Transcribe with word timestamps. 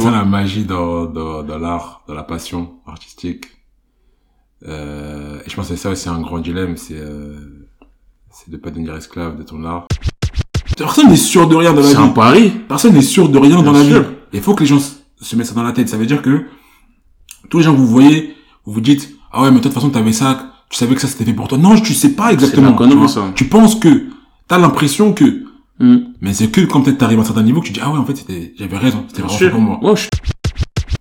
C'est 0.00 0.06
ça 0.06 0.10
la 0.12 0.24
magie 0.24 0.64
dans, 0.64 1.04
dans, 1.06 1.42
dans 1.42 1.58
l'art, 1.58 2.02
dans 2.08 2.14
la 2.14 2.22
passion 2.22 2.74
artistique. 2.86 3.46
Euh, 4.66 5.40
et 5.44 5.50
je 5.50 5.56
pense 5.56 5.68
que 5.68 5.74
c'est 5.74 5.80
ça 5.82 5.90
aussi 5.90 6.08
un 6.08 6.20
grand 6.20 6.38
dilemme, 6.38 6.76
c'est 6.76 6.98
euh, 6.98 7.68
c'est 8.30 8.50
de 8.50 8.56
pas 8.56 8.70
devenir 8.70 8.94
esclave 8.96 9.38
de 9.38 9.42
ton 9.42 9.64
art. 9.64 9.86
Personne 10.76 11.08
n'est 11.08 11.16
sûr 11.16 11.48
de 11.48 11.56
rien 11.56 11.72
dans 11.72 11.80
la 11.80 11.86
vie. 11.88 11.92
C'est 11.92 12.00
un 12.00 12.08
pari. 12.08 12.50
Personne 12.68 12.94
n'est 12.94 13.02
sûr 13.02 13.28
de 13.28 13.38
rien 13.38 13.62
dans 13.62 13.72
Bien 13.72 13.82
la 13.82 13.88
sûr. 13.88 14.00
vie. 14.02 14.08
Il 14.32 14.40
faut 14.40 14.54
que 14.54 14.60
les 14.60 14.66
gens 14.66 14.78
se 15.20 15.36
mettent 15.36 15.46
ça 15.46 15.54
dans 15.54 15.62
la 15.62 15.72
tête. 15.72 15.88
Ça 15.88 15.96
veut 15.96 16.06
dire 16.06 16.22
que 16.22 16.44
tous 17.48 17.58
les 17.58 17.64
gens 17.64 17.72
que 17.72 17.78
vous 17.78 17.86
voyez, 17.86 18.34
vous 18.64 18.72
vous 18.72 18.80
dites 18.80 19.14
ah 19.32 19.42
ouais 19.42 19.50
mais 19.50 19.60
toi 19.60 19.60
de 19.60 19.64
toute 19.64 19.74
façon 19.74 19.90
t'avais 19.90 20.12
ça, 20.12 20.52
tu 20.68 20.76
savais 20.76 20.94
que 20.94 21.00
ça 21.00 21.08
c'était 21.08 21.24
fait 21.24 21.32
pour 21.32 21.48
toi. 21.48 21.58
Non, 21.58 21.78
tu 21.80 21.94
sais 21.94 22.10
pas 22.14 22.32
exactement. 22.32 22.72
tu, 22.72 22.94
vois. 22.96 23.08
ça. 23.08 23.30
Tu 23.34 23.44
penses 23.46 23.74
que 23.76 24.06
t'as 24.48 24.58
l'impression 24.58 25.12
que, 25.12 25.44
Mm. 25.80 25.96
mais 26.20 26.34
c'est 26.34 26.48
que 26.48 26.60
quand 26.60 26.82
peut-être 26.82 26.98
t'arrives 26.98 27.18
à 27.18 27.22
un 27.22 27.24
certain 27.24 27.42
niveau 27.42 27.60
que 27.62 27.66
tu 27.66 27.72
dis 27.72 27.80
ah 27.82 27.90
ouais 27.90 27.98
en 27.98 28.04
fait 28.04 28.14
c'était 28.16 28.52
j'avais 28.58 28.76
raison, 28.76 29.04
c'était 29.08 29.22
vraiment 29.22 29.38
Sûr. 29.38 29.50
pour 29.50 29.60
moi. 29.60 29.78
Ouais, 29.82 29.96
je- 29.96 30.08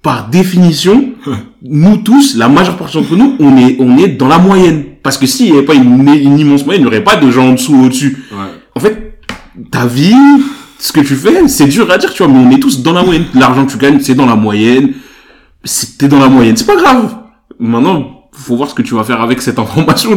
Par 0.02 0.30
définition, 0.30 1.10
nous 1.62 1.98
tous, 1.98 2.36
la 2.38 2.48
majeure 2.48 2.78
partie 2.78 2.96
d'entre 2.98 3.16
nous, 3.18 3.36
on 3.40 3.58
est, 3.58 3.76
on 3.80 3.98
est 3.98 4.08
dans 4.08 4.28
la 4.30 4.38
moyenne. 4.40 4.84
Parce 5.04 5.18
que 5.18 5.26
s'il 5.26 5.48
n'y 5.52 5.58
avait 5.58 5.66
pas 5.66 5.74
une, 5.76 6.08
une 6.08 6.40
immense 6.40 6.66
moyenne, 6.66 6.82
il 6.84 6.86
n'y 6.86 6.88
aurait 6.96 7.04
pas 7.04 7.18
de 7.18 7.30
gens 7.32 7.50
en 7.50 7.52
dessous 7.54 7.74
ou 7.76 7.86
au-dessus. 7.86 8.18
Ouais. 8.32 8.38
En 8.76 8.80
fait, 8.80 9.20
ta 9.72 9.86
vie, 9.86 10.16
ce 10.78 10.92
que 10.94 11.02
tu 11.02 11.16
fais, 11.16 11.48
c'est 11.50 11.68
dur 11.68 11.90
à 11.92 11.98
dire, 11.98 12.14
tu 12.14 12.24
vois, 12.24 12.32
mais 12.32 12.40
on 12.40 12.50
est 12.52 12.60
tous 12.60 12.82
dans 12.82 12.94
la 12.94 13.04
moyenne. 13.04 13.26
L'argent 13.34 13.66
que 13.66 13.72
tu 13.72 13.78
gagnes, 13.78 14.00
c'est 14.00 14.16
dans 14.16 14.26
la 14.26 14.36
moyenne. 14.36 14.92
C'est- 15.66 15.98
T'es 15.98 16.08
dans 16.08 16.20
la 16.20 16.30
moyenne. 16.30 16.56
C'est 16.56 16.68
pas 16.68 16.78
grave. 16.78 17.16
Maintenant, 17.60 18.30
faut 18.32 18.56
voir 18.56 18.70
ce 18.70 18.76
que 18.76 18.82
tu 18.82 18.94
vas 18.96 19.04
faire 19.04 19.20
avec 19.22 19.42
cette 19.42 19.60
information. 19.60 20.12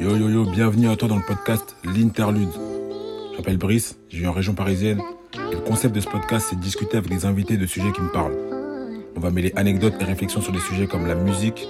Yo 0.00 0.16
yo 0.16 0.30
yo, 0.30 0.50
bienvenue 0.50 0.88
à 0.88 0.96
toi 0.96 1.08
dans 1.08 1.18
le 1.18 1.22
podcast 1.22 1.76
L'Interlude. 1.84 2.48
Je 3.32 3.36
m'appelle 3.36 3.58
Brice, 3.58 3.98
je 4.08 4.16
vis 4.16 4.26
en 4.26 4.32
région 4.32 4.54
parisienne. 4.54 4.98
Et 5.34 5.54
le 5.54 5.60
concept 5.60 5.94
de 5.94 6.00
ce 6.00 6.08
podcast, 6.08 6.46
c'est 6.48 6.56
de 6.56 6.62
discuter 6.62 6.96
avec 6.96 7.10
des 7.10 7.26
invités 7.26 7.58
de 7.58 7.66
sujets 7.66 7.92
qui 7.92 8.00
me 8.00 8.10
parlent. 8.10 8.34
On 9.14 9.20
va 9.20 9.30
mêler 9.30 9.52
anecdotes 9.56 9.92
et 10.00 10.04
réflexions 10.04 10.40
sur 10.40 10.52
des 10.52 10.60
sujets 10.60 10.86
comme 10.86 11.06
la 11.06 11.14
musique, 11.14 11.68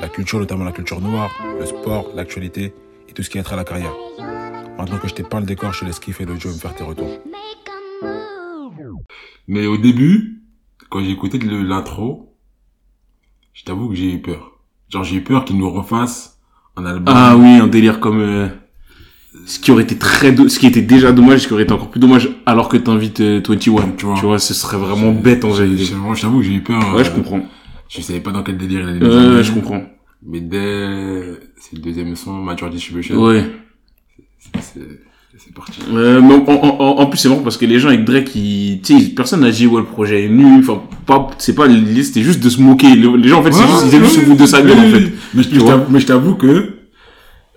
la 0.00 0.08
culture, 0.08 0.38
notamment 0.38 0.64
la 0.64 0.72
culture 0.72 1.02
noire, 1.02 1.30
le 1.60 1.66
sport, 1.66 2.10
l'actualité 2.14 2.72
et 3.06 3.12
tout 3.12 3.22
ce 3.22 3.28
qui 3.28 3.38
a 3.38 3.42
trait 3.42 3.52
à 3.52 3.58
la 3.58 3.64
carrière. 3.64 3.92
Maintenant 4.78 4.96
que 4.96 5.06
je 5.06 5.12
t'ai 5.12 5.22
peint 5.22 5.40
le 5.40 5.46
décor, 5.46 5.74
je 5.74 5.80
te 5.80 5.84
laisse 5.84 5.98
kiffer 5.98 6.24
jeu 6.24 6.48
et 6.48 6.54
me 6.54 6.58
faire 6.58 6.74
tes 6.74 6.84
retours. 6.84 7.20
Mais 9.46 9.66
au 9.66 9.76
début, 9.76 10.42
quand 10.88 11.04
j'ai 11.04 11.10
écouté 11.10 11.38
l'intro, 11.38 12.34
je 13.52 13.64
t'avoue 13.64 13.90
que 13.90 13.94
j'ai 13.94 14.14
eu 14.14 14.22
peur. 14.22 14.58
Genre 14.88 15.04
j'ai 15.04 15.16
eu 15.16 15.22
peur 15.22 15.44
qu'ils 15.44 15.58
nous 15.58 15.70
refassent 15.70 16.37
un 16.78 16.86
album. 16.86 17.14
Ah 17.16 17.36
oui, 17.36 17.48
un 17.56 17.66
délire 17.66 18.00
comme, 18.00 18.20
euh, 18.20 18.46
ce 19.46 19.58
qui 19.58 19.70
aurait 19.70 19.82
été 19.84 19.96
très, 19.98 20.32
do- 20.32 20.48
ce 20.48 20.58
qui 20.58 20.66
était 20.66 20.82
déjà 20.82 21.12
dommage, 21.12 21.40
ce 21.40 21.46
qui 21.48 21.52
aurait 21.54 21.62
été 21.64 21.72
encore 21.72 21.90
plus 21.90 22.00
dommage, 22.00 22.28
alors 22.46 22.68
que 22.68 22.76
t'invites 22.76 23.20
euh, 23.20 23.40
21. 23.46 23.58
Tu 23.58 23.70
vois. 24.06 24.14
Tu 24.18 24.22
vois, 24.26 24.38
ce 24.38 24.54
serait 24.54 24.76
vraiment 24.78 25.12
bête 25.12 25.44
en 25.44 25.50
réalité. 25.50 25.84
je 25.84 26.20
t'avoue 26.22 26.38
que 26.38 26.44
j'ai 26.44 26.54
eu 26.54 26.62
peur. 26.62 26.80
Ouais, 26.94 27.04
je 27.04 27.10
euh, 27.10 27.14
comprends. 27.14 27.40
Je 27.88 28.00
savais 28.02 28.20
pas 28.20 28.30
dans 28.32 28.42
quel 28.42 28.56
délire 28.58 28.80
il 28.82 28.88
allait 28.88 29.02
Euh, 29.04 29.42
je 29.42 29.52
comprends. 29.52 29.82
Mais 30.26 30.40
dès, 30.40 31.38
c'est 31.58 31.76
le 31.76 31.82
deuxième 31.82 32.14
son, 32.16 32.32
Mature 32.32 32.68
Distribution. 32.70 33.16
Ouais. 33.22 33.44
C'est, 34.60 34.80
c'est 35.36 35.54
parti. 35.54 35.80
Euh, 35.92 36.20
mais 36.20 36.34
en, 36.34 36.52
en, 36.52 36.80
en- 36.80 36.98
en 37.00 37.06
plus, 37.06 37.18
c'est 37.18 37.28
marrant 37.28 37.42
parce 37.42 37.56
que 37.56 37.64
les 37.66 37.78
gens 37.78 37.88
avec 37.88 38.04
Drake, 38.04 38.34
ils, 38.34 38.80
personne 39.14 39.40
n'a 39.40 39.50
dit, 39.50 39.66
ouais, 39.66 39.80
le 39.80 39.86
projet 39.86 40.24
est 40.24 40.28
nul. 40.28 40.60
Enfin, 40.60 40.82
pas, 41.08 41.28
c'est 41.38 41.54
pas 41.54 41.66
l'idée, 41.66 42.04
c'était 42.04 42.22
juste 42.22 42.40
de 42.40 42.48
se 42.48 42.60
moquer. 42.60 42.94
Le- 42.94 43.16
Les 43.16 43.28
gens, 43.28 43.40
en 43.40 43.42
fait, 43.42 43.52
c'est 43.52 43.66
juste, 43.66 43.84
ils 43.88 43.94
aiment 43.96 44.06
se 44.06 44.20
foutre 44.20 44.40
de 44.42 44.46
sa 44.46 44.62
gueule, 44.62 44.78
en 44.78 44.90
fait. 44.90 45.12
Mais 45.34 45.42
je, 45.42 45.60
t'avoue, 45.60 45.84
mais 45.90 45.98
je 46.00 46.06
t'avoue 46.06 46.34
que, 46.36 46.68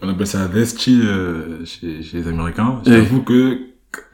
on 0.01 0.09
appelle 0.09 0.25
ça 0.25 0.47
Vesti, 0.51 0.99
euh, 1.03 1.63
chez, 1.65 2.01
chez 2.01 2.17
les 2.17 2.27
Américains. 2.27 2.79
Je 2.85 2.91
Ouais. 2.91 2.97
t'avoue 3.03 3.21
que, 3.21 3.57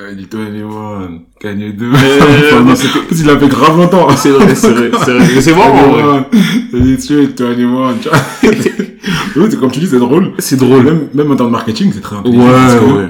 euh, 0.02 0.46
anyone, 0.48 1.22
Kanye 1.40 1.72
2. 1.74 1.86
Non, 2.66 2.76
c'était- 2.76 3.00
Parce 3.08 3.22
qu'il 3.22 3.30
a 3.30 3.38
fait 3.40 3.48
grave 3.48 3.78
longtemps. 3.78 4.08
C'est 4.18 4.32
vrai, 4.32 4.54
c'est 4.56 4.72
vrai, 4.72 4.90
c'est 5.06 5.14
vrai. 5.14 5.42
C'est 5.42 5.52
vrai. 5.52 6.98
C'est 7.00 7.36
to 7.36 7.46
anyone, 7.46 7.96
tu 8.02 8.10
vois. 8.10 9.48
Comme 9.60 9.72
tu 9.72 9.80
dis, 9.80 9.88
c'est 9.88 10.00
drôle. 10.00 10.34
C'est 10.40 10.58
drôle. 10.58 10.84
Même, 10.84 11.08
même 11.14 11.32
en 11.32 11.36
termes 11.36 11.50
de 11.50 11.54
marketing, 11.54 11.92
c'est 11.94 12.02
très 12.02 12.16
ouais. 12.18 13.08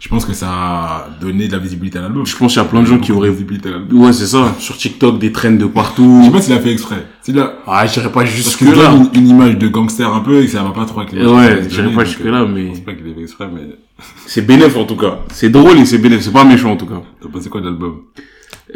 Je 0.00 0.08
pense 0.08 0.24
que 0.24 0.32
ça 0.32 0.46
a 0.48 1.08
donné 1.20 1.48
de 1.48 1.52
la 1.52 1.58
visibilité 1.58 1.98
à 1.98 2.02
l'album. 2.02 2.24
Je 2.24 2.36
pense 2.36 2.52
qu'il 2.52 2.62
y 2.62 2.64
a 2.64 2.68
plein 2.68 2.80
de 2.82 2.86
gens 2.86 2.98
qui 3.00 3.10
auraient, 3.10 3.30
visibilité 3.30 3.68
à 3.68 3.72
l'album. 3.72 4.00
ouais, 4.04 4.12
c'est 4.12 4.26
ça. 4.28 4.54
Sur 4.60 4.76
TikTok, 4.76 5.18
des 5.18 5.32
trends 5.32 5.50
de 5.50 5.58
Je 5.60 5.66
partout. 5.66 6.22
sais 6.24 6.30
pas 6.30 6.40
s'il 6.40 6.52
a 6.54 6.60
fait 6.60 6.70
exprès. 6.72 7.04
S'il 7.22 7.38
a, 7.40 7.54
Ah, 7.66 7.84
j'irais 7.86 8.06
pas 8.12 8.20
parce 8.22 8.30
jusque 8.30 8.58
qu'il 8.58 8.70
là. 8.70 8.90
donne 8.92 9.08
une, 9.14 9.22
une 9.22 9.28
image 9.30 9.58
de 9.58 9.66
gangster 9.68 10.12
un 10.12 10.20
peu 10.20 10.40
et 10.40 10.46
que 10.46 10.52
ça 10.52 10.62
va 10.62 10.70
pas 10.70 10.84
trop 10.84 11.00
avec 11.00 11.12
les 11.12 11.26
Ouais, 11.26 11.62
j'irais 11.68 11.92
pas 11.92 12.04
jusque 12.04 12.20
euh, 12.24 12.30
là, 12.30 12.46
Je 12.46 12.52
mais 12.52 12.68
pense 12.68 12.80
pas 12.80 12.94
qu'il 12.94 13.08
ait 13.08 13.14
fait 13.14 13.22
exprès, 13.22 13.48
mais 13.52 13.62
c'est 14.26 14.46
bénéf 14.46 14.76
en 14.76 14.84
tout 14.84 14.96
cas. 14.96 15.18
C'est 15.32 15.50
drôle 15.50 15.76
et 15.78 15.84
c'est 15.84 15.98
bénéf. 15.98 16.20
C'est 16.22 16.32
pas 16.32 16.44
méchant 16.44 16.70
en 16.72 16.76
tout 16.76 16.86
cas. 16.86 17.02
t'as 17.20 17.28
pensé 17.28 17.48
quoi 17.48 17.60
de 17.60 17.66
l'album? 17.66 17.96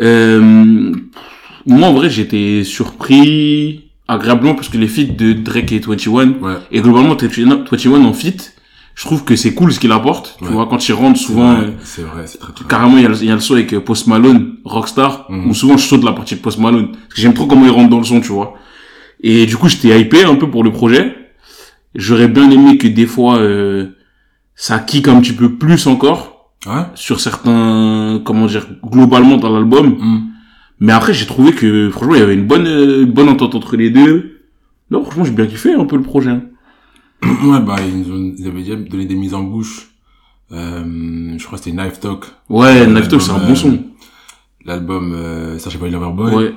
Euh, 0.01 0.93
moi, 1.67 1.89
en 1.89 1.93
vrai, 1.93 2.11
j'étais 2.11 2.65
surpris 2.65 3.85
agréablement 4.09 4.55
parce 4.55 4.69
que 4.69 4.77
les 4.79 4.89
feats 4.89 5.05
de 5.17 5.33
Drake 5.33 5.71
et 5.73 5.79
21, 5.79 6.33
Ouais. 6.41 6.55
et 6.73 6.81
globalement 6.81 7.15
21 7.15 7.65
21 7.71 8.05
en 8.05 8.13
feat, 8.13 8.55
je 8.95 9.05
trouve 9.05 9.25
que 9.25 9.37
c'est 9.37 9.55
cool 9.55 9.73
ce 9.73 9.81
qu'il 9.81 9.91
apporte. 9.93 10.37
Tu 10.39 10.45
Ouais. 10.45 10.51
vois, 10.51 10.67
quand 10.67 10.87
il 10.89 10.93
rentre 10.93 11.19
souvent, 11.19 11.57
c'est 11.83 12.03
vrai, 12.03 12.27
c'est 12.27 12.39
très 12.39 12.53
très. 12.53 12.65
carrément, 12.67 12.97
il 12.99 13.03
y, 13.03 13.07
a 13.07 13.09
le, 13.09 13.17
il 13.17 13.27
y 13.29 13.31
a 13.31 13.35
le 13.35 13.41
son 13.41 13.55
avec 13.55 13.73
euh, 13.73 13.81
Post 13.81 14.07
Malone, 14.07 14.57
Rockstar, 14.65 15.27
Mhm. 15.31 15.51
où 15.51 15.55
souvent 15.55 15.77
je 15.77 15.87
saute 15.87 16.05
la 16.05 16.13
partie 16.13 16.35
de 16.37 16.41
Post 16.41 16.59
Malone. 16.59 16.93
Parce 16.93 17.15
que 17.15 17.21
j'aime 17.21 17.35
trop 17.35 17.47
comment 17.47 17.65
il 17.65 17.71
rentre 17.71 17.89
dans 17.91 17.99
le 17.99 18.05
son, 18.05 18.21
tu 18.21 18.33
vois. 18.33 18.55
Et 19.23 19.47
du 19.47 19.57
coup, 19.57 19.69
j'étais 19.69 19.99
hypé 20.01 20.25
un 20.25 20.35
peu 20.35 20.51
pour 20.51 20.63
le 20.65 20.73
projet. 20.73 21.15
J'aurais 21.95 22.29
bien 22.29 22.51
aimé 22.51 22.77
que 22.79 22.89
des 22.89 23.07
fois, 23.07 23.37
euh, 23.39 23.89
ça 24.55 24.79
kick 24.79 25.09
un 25.09 25.21
petit 25.21 25.33
peu 25.33 25.55
plus 25.57 25.87
encore 25.87 26.51
Ouais? 26.67 26.83
sur 26.95 27.19
certains, 27.21 28.21
comment 28.25 28.47
dire, 28.47 28.67
globalement 28.85 29.37
dans 29.37 29.51
l'album. 29.53 29.87
Hum. 30.01 30.23
Mais 30.81 30.93
après, 30.93 31.15
j'ai 31.15 31.27
trouvé 31.27 31.53
que, 31.53 31.91
franchement, 31.91 32.15
il 32.15 32.21
y 32.21 32.23
avait 32.23 32.35
une 32.35 32.47
bonne, 32.47 32.67
euh, 32.67 33.05
bonne 33.07 33.29
entente 33.29 33.55
entre 33.55 33.77
les 33.77 33.91
deux. 33.91 34.41
Non, 34.91 35.03
franchement, 35.05 35.25
j'ai 35.25 35.31
bien 35.33 35.47
kiffé 35.47 35.73
un 35.75 35.85
peu 35.85 35.97
le 35.97 36.03
projet. 36.03 36.31
hein. 36.31 36.43
Ouais, 37.45 37.61
bah, 37.61 37.77
ils, 37.87 37.99
nous 37.99 38.13
ont, 38.15 38.35
ils 38.39 38.47
avaient 38.47 38.63
déjà 38.63 38.77
donné 38.77 39.05
des 39.05 39.15
mises 39.15 39.35
en 39.35 39.43
bouche. 39.43 39.89
Euh, 40.53 41.35
je 41.39 41.45
crois 41.47 41.59
que 41.59 41.65
c'était 41.65 41.77
Knife 41.77 41.99
Talk. 42.01 42.25
Ouais, 42.49 42.81
Euh, 42.83 42.87
Knife 42.87 43.09
Talk, 43.09 43.23
c'est 43.23 43.31
un 43.31 43.39
l'album, 43.39 43.49
bon 43.49 43.53
euh, 43.53 43.57
son. 43.57 43.79
L'album, 44.65 45.13
euh, 45.15 45.59
Search 45.59 45.79
by 45.79 45.91
Loverboy. 45.91 46.35
Ouais. 46.35 46.55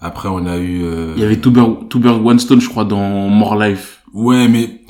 Après, 0.00 0.28
on 0.28 0.44
a 0.46 0.58
eu, 0.58 0.82
euh, 0.84 1.14
Il 1.16 1.22
y 1.22 1.24
avait 1.24 1.36
Two 1.38 1.50
Bird 1.50 2.20
One 2.24 2.38
Stone, 2.38 2.60
je 2.60 2.68
crois, 2.68 2.84
dans 2.84 3.28
More 3.28 3.56
Life. 3.56 4.02
ouais, 4.12 4.46
mais, 4.48 4.82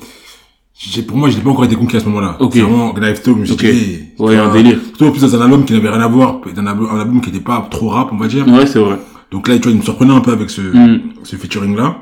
j'ai, 0.73 1.01
pour 1.01 1.17
moi, 1.17 1.29
je 1.29 1.37
n'ai 1.37 1.43
pas 1.43 1.49
encore 1.51 1.65
été 1.65 1.75
conquis 1.75 1.95
à 1.97 1.99
ce 2.01 2.05
moment-là. 2.05 2.35
Ok. 2.39 2.53
C'est 2.53 2.61
vraiment 2.61 2.93
Knife 2.93 3.21
Talk, 3.21 3.35
je 3.35 3.39
me 3.41 3.45
suis 3.45 3.53
Ok. 3.53 3.61
dit, 3.61 3.67
hey, 3.67 4.09
Ouais, 4.19 4.35
un 4.37 4.47
vois, 4.49 4.57
délire. 4.57 4.79
Surtout 4.89 5.05
en 5.05 5.11
plus 5.11 5.21
dans 5.21 5.35
un 5.35 5.41
album 5.41 5.65
qui 5.65 5.73
n'avait 5.73 5.89
rien 5.89 6.01
à 6.01 6.07
voir, 6.07 6.41
dans 6.41 6.61
un 6.61 6.67
album, 6.67 6.89
un 6.91 6.99
album 6.99 7.21
qui 7.21 7.31
n'était 7.31 7.43
pas 7.43 7.65
trop 7.71 7.89
rap, 7.89 8.09
on 8.11 8.17
va 8.17 8.27
dire. 8.27 8.47
Ouais, 8.47 8.65
c'est 8.65 8.79
vrai. 8.79 8.97
Donc 9.31 9.47
là, 9.47 9.55
tu 9.57 9.63
vois, 9.63 9.71
il 9.71 9.77
me 9.77 9.81
surprenait 9.83 10.13
un 10.13 10.21
peu 10.21 10.31
avec 10.31 10.49
ce, 10.49 10.61
Mm. 10.61 11.01
ce 11.23 11.35
featuring 11.35 11.75
là. 11.75 11.97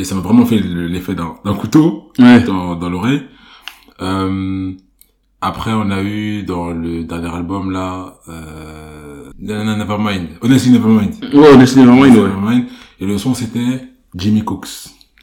Et 0.00 0.04
ça 0.04 0.14
m'a 0.14 0.22
vraiment 0.22 0.46
fait 0.46 0.58
le- 0.58 0.86
l'effet 0.86 1.14
d'un, 1.14 1.34
d'un 1.44 1.54
couteau 1.54 2.10
Ouais. 2.18 2.40
dans, 2.42 2.74
dans 2.74 2.88
l'oreille. 2.88 3.22
Euh, 4.00 4.72
après, 5.42 5.72
on 5.74 5.90
a 5.90 6.02
eu 6.02 6.42
dans 6.42 6.70
le 6.70 7.04
dernier 7.04 7.28
album 7.28 7.70
là, 7.70 8.14
euh, 8.28 9.30
Nevermind. 9.38 10.28
Honestly 10.42 10.70
Nevermind. 10.72 11.12
Ouais, 11.34 11.52
Honestly 11.54 11.80
Nevermind, 11.80 12.14
ouais. 12.16 12.22
Nevermind. 12.22 12.64
Et 13.00 13.06
le 13.06 13.18
son 13.18 13.34
c'était 13.34 13.82
Jimmy 14.14 14.42
Cooks. 14.42 14.68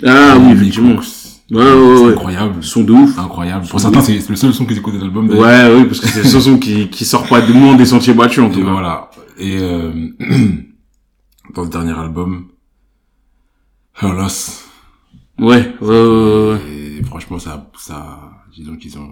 Ah 0.05 0.35
oui, 0.37 0.49
Jimmy 0.49 0.51
effectivement. 0.61 0.95
Cooks. 0.95 1.05
Ouais, 1.49 1.57
ouais, 1.63 1.95
C'est 1.97 2.03
ouais. 2.03 2.11
incroyable. 2.11 2.63
Son 2.63 2.83
de 2.83 2.91
ouf. 2.93 3.17
Incroyable. 3.17 3.65
Pour 3.67 3.79
certains, 3.79 4.01
c'est 4.01 4.29
le 4.29 4.35
seul 4.35 4.53
son 4.53 4.65
que 4.65 4.75
j'écoute 4.75 4.93
de 4.95 4.99
l'album. 4.99 5.29
Ouais, 5.29 5.73
oui, 5.75 5.85
parce 5.85 6.01
que 6.01 6.07
c'est 6.07 6.21
le 6.23 6.39
son 6.41 6.57
qui, 6.59 6.89
qui 6.89 7.05
sort 7.05 7.25
pas 7.27 7.41
de 7.41 7.51
moins 7.53 7.75
des 7.75 7.85
sentiers 7.85 8.13
battus, 8.13 8.43
en 8.43 8.49
tout 8.49 8.59
cas. 8.63 8.71
voilà. 8.71 9.09
Et 9.39 9.57
euh, 9.59 9.91
dans 11.55 11.63
ce 11.65 11.69
dernier 11.69 11.93
album, 11.97 12.47
Her 14.01 14.13
Loss. 14.13 14.66
Ouais, 15.39 15.73
ouais, 15.81 15.87
ouais, 15.87 16.49
ouais. 16.53 16.59
Et 16.99 17.03
franchement, 17.03 17.39
ça, 17.39 17.69
ça, 17.77 18.31
disons 18.55 18.75
qu'ils 18.75 18.97
ont 18.97 19.09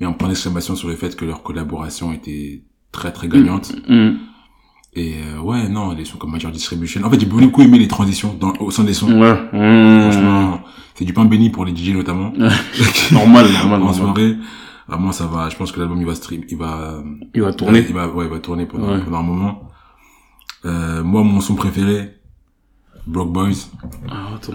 mis 0.00 0.06
un 0.06 0.12
point 0.12 0.28
d'exclamation 0.28 0.74
sur 0.76 0.88
le 0.88 0.96
fait 0.96 1.14
que 1.16 1.24
leur 1.24 1.42
collaboration 1.42 2.12
était 2.12 2.62
très 2.92 3.12
très 3.12 3.28
gagnante. 3.28 3.72
Mm. 3.88 4.10
Et 4.96 5.14
euh, 5.34 5.40
ouais, 5.40 5.68
non, 5.68 5.92
les 5.92 6.04
sons 6.04 6.18
comme 6.18 6.30
Major 6.32 6.50
Distribution. 6.52 7.02
En 7.04 7.10
fait, 7.10 7.18
j'ai 7.20 7.26
beaucoup 7.26 7.62
aimé 7.62 7.78
les 7.78 7.88
transitions 7.88 8.34
dans, 8.34 8.52
au 8.60 8.70
sein 8.70 8.84
des 8.84 8.94
sons. 8.94 9.12
Ouais. 9.20 9.32
Mm. 9.52 10.10
Franchement, 10.10 10.60
c'est 10.94 11.04
du 11.04 11.12
pain 11.12 11.24
béni 11.24 11.50
pour 11.50 11.64
les 11.64 11.74
DJ 11.74 11.90
notamment. 11.90 12.32
Normal, 13.12 13.46
normal, 13.52 13.82
en 13.82 13.92
soirée, 13.92 14.36
vraiment 14.88 15.12
ça 15.12 15.26
va. 15.26 15.48
Je 15.48 15.56
pense 15.56 15.70
que 15.72 15.80
l'album 15.80 15.98
il 16.00 16.06
va 16.06 16.14
stream, 16.14 16.42
il 16.48 16.56
va 16.56 17.02
Il 17.34 17.42
va 17.42 17.52
tourner. 17.52 17.84
il 17.88 17.94
va, 17.94 18.08
ouais, 18.08 18.24
il 18.26 18.30
va 18.30 18.38
tourner 18.38 18.66
pendant, 18.66 18.92
Ouais. 18.92 19.00
pendant 19.04 19.18
un 19.18 19.22
moment. 19.22 19.70
Euh, 20.64 21.02
moi, 21.04 21.22
mon 21.22 21.40
son 21.40 21.54
préféré, 21.56 22.14
Broke 23.06 23.32
Boys. 23.32 23.68
Ah, 24.10 24.28
attends. 24.36 24.54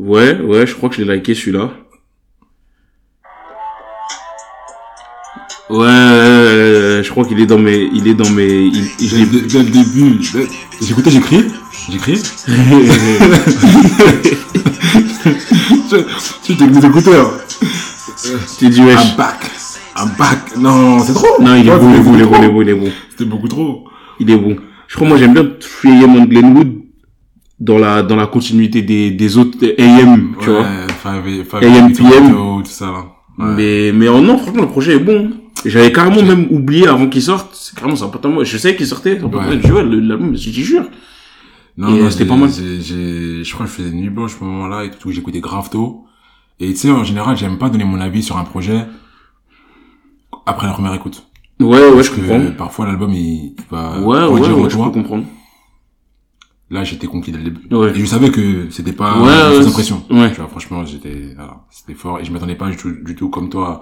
Ouais, 0.00 0.40
ouais, 0.40 0.66
je 0.66 0.74
crois 0.74 0.88
que 0.88 0.94
je 0.96 1.02
l'ai 1.02 1.14
liké 1.16 1.34
celui-là. 1.34 1.70
Ouais, 5.68 7.02
je 7.04 7.08
crois 7.10 7.24
qu'il 7.24 7.38
est 7.38 7.46
dans 7.46 7.58
mes, 7.58 7.88
il 7.94 8.08
est 8.08 8.14
dans 8.14 8.28
mes, 8.30 8.48
il, 8.48 8.76
il- 8.98 9.08
je 9.08 9.16
Dès, 9.16 9.24
l'ai- 9.24 9.26
dès- 9.26 9.46
dès 9.46 9.58
le 9.58 9.64
début, 9.70 10.18
dès- 10.32 10.48
j'écoutais, 10.84 11.10
j'ai 11.10 11.20
crié, 11.20 11.44
j'ai 11.90 11.98
crié. 11.98 12.18
tu 15.88 15.96
tu 16.42 16.56
t'es 16.56 16.66
des 16.66 16.86
écouteurs. 16.86 17.32
Tu 18.58 18.68
dis 18.68 18.82
wesh. 18.82 18.94
I'm 19.10 19.16
back. 19.16 19.50
I'm 19.96 20.10
back. 20.18 20.56
Non, 20.56 20.98
c'est 21.04 21.12
trop. 21.14 21.40
Non, 21.40 21.54
il 21.54 21.68
est 21.68 21.70
Ouais, 21.72 21.78
bon, 21.78 21.90
il 21.92 21.98
est 21.98 22.02
bon, 22.02 22.14
il 22.14 22.20
est 22.22 22.24
bon, 22.26 22.36
il 22.38 22.44
est 22.44 22.48
bon, 22.48 22.62
il 22.62 22.68
est 22.70 22.74
bon. 22.74 22.90
C'était 23.10 23.24
beaucoup 23.26 23.48
trop. 23.48 23.84
Il 24.18 24.30
est 24.30 24.36
bon. 24.36 24.56
Je 24.88 24.96
crois, 24.96 25.06
moi, 25.06 25.18
j'aime 25.18 25.34
bien 25.34 25.44
3AM 25.44 26.16
on 26.16 26.24
Glenwood 26.24 26.79
dans 27.60 27.78
la, 27.78 28.02
dans 28.02 28.16
la 28.16 28.26
continuité 28.26 28.82
des, 28.82 29.10
des 29.10 29.36
autres 29.38 29.58
AM, 29.78 30.34
tu 30.40 30.46
vois. 30.50 30.60
Ouais, 30.62 30.86
Five, 31.02 31.44
Five, 31.44 31.62
AM, 31.62 31.94
Five, 31.94 32.10
PM. 32.10 32.30
Joe, 32.30 32.62
tout 32.64 32.70
ça, 32.70 32.86
là. 32.86 33.04
Ouais. 33.38 33.54
Mais, 33.56 33.92
mais 33.92 34.08
oh 34.08 34.20
non, 34.20 34.38
franchement, 34.38 34.62
le 34.62 34.68
projet 34.68 34.94
est 34.96 34.98
bon. 34.98 35.30
J'avais 35.64 35.92
carrément 35.92 36.22
même 36.22 36.46
oublié 36.50 36.86
avant 36.88 37.06
qu'il 37.08 37.22
sorte. 37.22 37.50
C'est 37.54 37.74
carrément 37.76 37.96
sympa. 37.96 38.26
Moi, 38.28 38.44
je 38.44 38.56
savais 38.56 38.76
qu'il 38.76 38.86
sortait. 38.86 39.18
C'est 39.20 39.28
peu 39.30 39.36
Ouais. 39.38 39.46
ouais. 39.48 39.60
Joël, 39.62 39.88
l'album, 39.90 40.34
je 40.36 40.50
te 40.50 40.54
jure. 40.60 40.84
Non, 41.76 41.94
Et 41.94 42.00
non, 42.02 42.10
c'était 42.10 42.24
pas 42.26 42.36
mal. 42.36 42.50
j'ai- 42.50 43.44
je 43.44 43.54
crois 43.54 43.66
que 43.66 43.72
je 43.72 43.76
faisais 43.76 43.90
nuit 43.94 44.10
blanche 44.10 44.34
à 44.34 44.38
ce 44.40 44.44
moment-là 44.44 44.84
et 44.84 44.90
tout, 44.90 45.10
j'écoutais 45.10 45.40
grave 45.40 45.70
tôt. 45.70 46.04
Et 46.58 46.68
tu 46.70 46.76
sais, 46.76 46.90
en 46.90 47.04
général, 47.04 47.36
j'aime 47.36 47.56
pas 47.58 47.70
donner 47.70 47.84
mon 47.84 48.00
avis 48.00 48.22
sur 48.22 48.36
un 48.36 48.44
projet 48.44 48.84
après 50.46 50.66
la 50.66 50.72
première 50.72 50.94
écoute. 50.94 51.26
Ouais, 51.58 51.90
ouais, 51.90 52.02
je 52.02 52.10
que 52.10 52.16
comprends. 52.20 52.52
parfois 52.56 52.86
l'album, 52.86 53.12
il, 53.12 53.20
il 53.20 53.54
va 53.70 54.00
Ouais, 54.00 54.18
en 54.18 54.28
ouais, 54.32 54.40
en 54.48 54.60
ouais, 54.62 54.70
je 54.70 54.76
peux 54.76 54.90
comprendre. 54.90 55.24
Là, 56.70 56.84
j'étais 56.84 57.08
conquis 57.08 57.32
dès 57.32 57.38
le 57.38 57.44
début. 57.44 57.74
Ouais. 57.74 57.90
Et 57.90 57.98
je 58.00 58.04
savais 58.06 58.30
que 58.30 58.68
c'était 58.70 58.92
pas 58.92 59.18
Ouais, 59.18 59.56
une 59.56 59.60
ouais, 59.62 59.66
impression. 59.66 60.04
ouais. 60.10 60.30
Tu 60.30 60.36
vois, 60.40 60.48
franchement, 60.48 60.84
j'étais, 60.86 61.32
voilà, 61.34 61.56
c'était 61.70 61.94
fort 61.94 62.20
et 62.20 62.24
je 62.24 62.30
m'attendais 62.32 62.54
pas 62.54 62.68
du 62.68 62.76
tout, 62.76 62.92
du 63.04 63.16
tout 63.16 63.28
comme 63.28 63.48
toi 63.48 63.80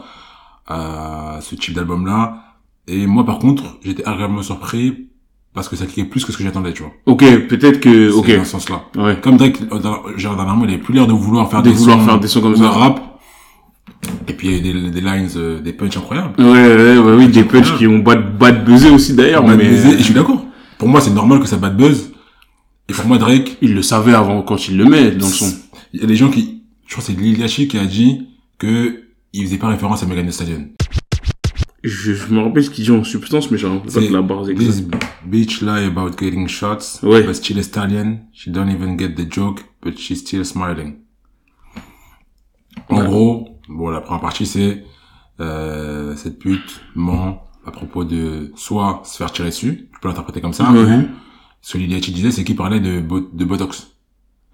à 0.67 1.39
ce 1.43 1.55
type 1.55 1.75
d'album-là. 1.75 2.45
Et 2.87 3.07
moi, 3.07 3.27
par 3.27 3.39
contre, 3.39 3.79
j'étais 3.85 4.05
agréablement 4.07 4.43
surpris 4.43 5.09
parce 5.53 5.69
que 5.69 5.77
ça 5.77 5.85
cliquait 5.85 6.05
plus 6.05 6.25
que 6.25 6.33
ce 6.33 6.39
que 6.39 6.45
j'attendais, 6.45 6.73
tu 6.73 6.83
vois. 6.83 6.93
Ok, 7.07 7.25
peut-être 7.49 7.81
que, 7.81 8.11
ok. 8.13 8.37
dans 8.37 8.45
ce 8.45 8.51
sens-là. 8.53 8.83
Ouais. 8.97 9.19
Comme 9.21 9.37
Drake, 9.37 9.61
euh, 9.71 9.81
genre, 10.17 10.37
dernièrement, 10.37 10.65
il 10.65 10.71
avait 10.71 10.79
plus 10.79 10.95
l'air 10.95 11.07
de 11.07 11.13
vouloir 11.13 11.51
faire 11.51 11.63
De 11.63 11.69
des 11.71 11.75
vouloir 11.77 11.99
sons 11.99 12.05
faire 12.07 12.21
des 12.21 12.29
sons 12.29 12.41
comme 12.41 12.57
ça. 12.57 12.71
rap. 12.71 13.01
Et 14.29 14.33
puis, 14.33 14.49
il 14.49 14.53
y 14.53 14.57
a 14.57 14.59
eu 14.59 14.61
des, 14.83 14.91
des 14.91 15.01
lines, 15.03 15.29
euh, 15.37 15.61
des 15.61 15.73
punchs 15.75 15.97
incroyables. 15.97 16.35
Ouais, 16.39 16.45
ouais, 16.47 16.99
ouais, 16.99 17.15
oui, 17.17 17.29
des 17.29 17.45
punchs 17.45 17.77
qui 17.77 17.87
ont 17.87 17.99
bad, 17.99 18.39
bad 18.39 18.65
buzzé 18.65 18.89
aussi 18.91 19.15
d'ailleurs, 19.15 19.43
Bad 19.45 19.59
mais 19.59 19.69
Buzz, 19.69 19.87
Et 19.87 19.99
je 19.99 20.03
suis 20.03 20.15
d'accord. 20.15 20.43
Pour 20.79 20.89
moi, 20.89 21.01
c'est 21.01 21.11
normal 21.13 21.41
que 21.41 21.47
ça 21.47 21.57
bad 21.57 21.77
buzz. 21.77 22.13
Et 22.89 22.93
pour 22.93 23.07
moi, 23.07 23.19
Drake, 23.19 23.59
il 23.61 23.75
le 23.75 23.83
savait 23.83 24.15
avant 24.15 24.43
quand 24.43 24.69
il 24.69 24.77
le 24.77 24.85
met 24.87 25.11
dans 25.13 25.27
le 25.27 25.33
son. 25.33 25.53
il 25.93 26.01
y 26.01 26.05
a 26.05 26.07
des 26.07 26.17
gens 26.17 26.31
qui, 26.31 26.63
je 26.87 26.93
crois 26.95 27.05
que 27.05 27.13
c'est 27.13 27.19
Lil 27.21 27.39
Yachty 27.39 27.69
qui 27.69 27.79
a 27.79 27.85
dit 27.85 28.29
que 28.59 29.05
il 29.35 29.45
faisait 29.45 29.59
pas 29.59 29.69
référence 29.69 30.03
à 30.03 30.07
Megan 30.07 30.27
Thee 30.27 30.33
Stallion. 30.33 30.69
Je, 31.85 32.13
je 32.15 32.27
me 32.33 32.41
rappelle 32.41 32.65
ce 32.65 32.71
qu'il 32.71 32.85
dit 32.85 32.91
en 32.91 33.05
substance, 33.05 33.51
mais 33.51 33.59
j'ai 33.59 33.69
l'impression 33.69 34.01
C'est 34.01 34.09
que 34.09 34.13
la 34.13 34.23
barre 34.23 34.43
This 34.45 34.51
exacte. 34.51 34.95
bitch 35.27 35.61
lie 35.61 35.85
about 35.85 36.11
getting 36.19 36.49
shots, 36.49 37.01
Ouais. 37.03 37.23
but 37.23 37.35
still 37.35 37.59
a 37.59 37.63
stallion. 37.63 38.21
She 38.33 38.49
don't 38.51 38.69
even 38.71 38.97
get 38.99 39.11
the 39.15 39.31
joke, 39.31 39.61
but 39.83 39.97
she's 39.99 40.21
still 40.21 40.45
smiling. 40.45 40.97
En 42.89 43.01
Ouais. 43.03 43.07
gros, 43.07 43.49
bon, 43.69 43.91
la 43.91 44.01
première 44.01 44.21
partie, 44.23 44.47
c'est 44.47 44.83
euh, 45.41 46.17
cette 46.17 46.39
pute 46.39 46.81
ment 46.97 47.43
à 47.67 47.71
propos 47.71 48.05
de 48.05 48.51
soit 48.57 49.03
se 49.05 49.19
faire 49.19 49.31
tirer 49.31 49.51
dessus, 49.51 49.89
tu 49.93 50.01
peux 50.01 50.09
l'interpréter 50.09 50.41
comme 50.41 50.55
ça, 50.55 50.71
ou 50.73 50.75
ce 51.63 51.75
que 51.75 51.79
Lil 51.79 51.93
Yachty 51.93 52.13
disait, 52.13 52.31
c'est 52.31 52.45
qu'il 52.45 52.57
parlait 52.57 52.81
de, 52.81 53.01
bo- 53.01 53.29
de 53.33 53.45
botox, 53.45 53.89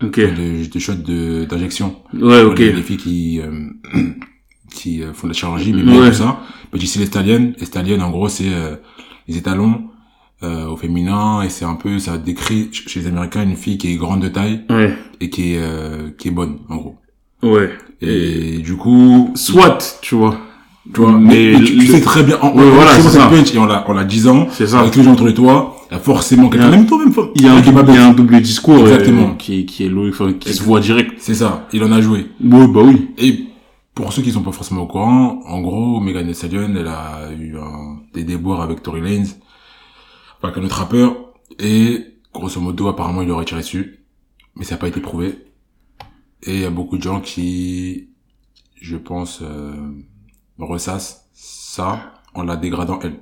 Ok. 0.03 0.19
de, 0.21 0.67
de 0.69 0.79
shots 0.79 0.95
de- 0.95 1.45
d'injection. 1.45 1.97
Ouais, 2.15 2.43
ok. 2.43 2.59
Les, 2.59 2.73
les 2.73 2.83
filles 2.83 2.97
qui 2.97 3.41
euh, 3.41 3.69
qui 4.75 5.03
euh, 5.03 5.13
font 5.13 5.27
de 5.27 5.33
la 5.33 5.39
chirurgie, 5.39 5.73
mais 5.73 5.83
Ouais. 5.99 6.09
tout 6.11 6.17
ça. 6.17 6.41
Petit 6.71 6.87
c'est 6.87 6.99
les 7.01 7.07
stallions. 7.07 7.53
Les 7.59 7.67
stallions, 7.67 8.01
en 8.01 8.11
gros, 8.11 8.29
c'est 8.29 8.53
euh, 8.53 8.77
les 9.29 9.37
étalons 9.37 9.85
euh, 10.43 10.67
au 10.67 10.77
féminin 10.77 11.43
et 11.43 11.49
c'est 11.49 11.65
un 11.65 11.77
peu 11.77 11.99
ça 11.99 12.19
décrit 12.19 12.65
ch- 12.73 12.89
chez 12.89 13.01
les 13.01 13.07
Américains 13.07 13.45
une 13.45 13.57
fille 13.57 13.79
qui 13.79 13.93
est 13.93 13.97
grande 13.97 14.21
de 14.21 14.29
taille 14.29 14.63
Ouais. 14.69 14.93
et 15.21 15.31
qui 15.31 15.55
est 15.55 15.59
euh, 15.61 16.11
qui 16.19 16.29
est 16.29 16.33
bonne 16.33 16.59
en 16.69 16.77
gros. 16.77 16.97
Ouais. 17.43 17.71
Et, 18.01 18.59
du 18.59 18.77
coup, 18.77 19.31
Soit, 19.35 19.99
tu 20.03 20.15
vois. 20.17 20.37
tu 20.93 21.01
vois, 21.01 21.13
mais 21.13 21.53
mais, 21.53 21.59
tu, 21.65 21.77
tu 21.79 21.87
le- 21.87 21.93
sais 21.95 22.01
très 22.01 22.23
bien. 22.23 22.39
En, 22.43 22.55
Ouais, 22.55 22.69
voilà, 22.71 22.97
c'est 22.97 23.03
ça. 23.03 23.11
ça. 23.11 23.27
punch 23.29 23.55
et 23.55 23.59
on 23.59 23.67
l'a 23.67 23.85
on 23.89 23.93
l'a 23.95 24.05
10 24.05 24.27
ans. 24.29 24.49
C'est 24.51 24.67
ça. 24.67 24.81
Avec 24.81 24.97
les 24.97 25.03
gens 25.05 25.13
entre 25.13 25.25
les 25.27 25.35
toits, 25.35 25.74
il 25.91 25.95
y 25.95 25.97
a 25.97 26.01
forcément 26.01 26.49
quelqu'un. 26.49 26.69
Il 26.69 26.71
y 26.71 26.75
a- 26.75 26.77
Même 26.79 26.87
toi, 26.87 26.99
même 26.99 27.13
femme. 27.13 27.29
Il 27.35 27.43
y 27.43 27.47
a 27.49 27.53
un, 27.55 27.61
double, 27.61 27.79
il 27.81 27.83
y 27.83 27.87
bête. 27.87 27.97
a 27.99 28.07
un 28.09 28.13
double 28.13 28.41
discours 28.41 28.77
euh, 28.79 28.87
Exactement. 28.87 29.35
qui, 29.35 29.67
qui 29.67 29.85
est 29.85 29.89
logique, 29.89 30.15
enfin, 30.21 30.33
qui 30.33 30.53
se 30.55 30.63
voit 30.63 30.81
direct. 30.81 31.13
C'est 31.19 31.35
ça. 31.35 31.67
Il 31.73 31.83
en 31.85 31.93
a 31.93 32.01
joué. 32.01 32.27
Ouais, 32.43 32.67
bah 32.69 32.81
oui. 32.85 33.11
Et 33.19 33.45
pour 33.95 34.13
ceux 34.13 34.23
qui 34.23 34.33
sont 34.33 34.43
pas 34.43 34.53
forcément 34.53 34.83
au 34.83 34.87
courant, 34.87 35.41
en 35.47 35.61
gros, 35.61 36.01
Megan 36.01 36.27
Thee 36.27 36.35
Stallion, 36.35 36.75
elle 36.77 36.87
a 36.89 37.31
eu 37.39 37.57
un, 37.59 38.01
des 38.13 38.25
déboires 38.25 38.63
avec 38.63 38.83
Tory 38.83 39.01
Lanez, 39.01 39.23
enfin, 40.39 40.49
avec 40.49 40.59
un 40.59 40.65
autre 40.65 40.77
rappeur, 40.79 41.17
et 41.59 42.01
grosso 42.33 42.61
modo, 42.61 42.89
apparemment, 42.89 43.23
il 43.23 43.31
aurait 43.31 43.45
tiré 43.45 43.61
dessus, 43.61 44.01
mais 44.57 44.65
ça 44.65 44.75
n'a 44.75 44.79
pas 44.79 44.89
été 44.89 45.01
prouvé. 45.01 45.39
Et 46.43 46.55
il 46.57 46.61
y 46.61 46.65
a 46.65 46.71
beaucoup 46.71 46.97
de 46.99 47.03
gens 47.03 47.21
qui, 47.21 48.09
je 48.81 48.97
pense, 48.97 49.41
euh, 49.43 49.73
ressassent 50.59 51.27
ça 51.33 52.15
en 52.35 52.43
la 52.43 52.57
dégradant 52.57 52.99
elle. 53.03 53.21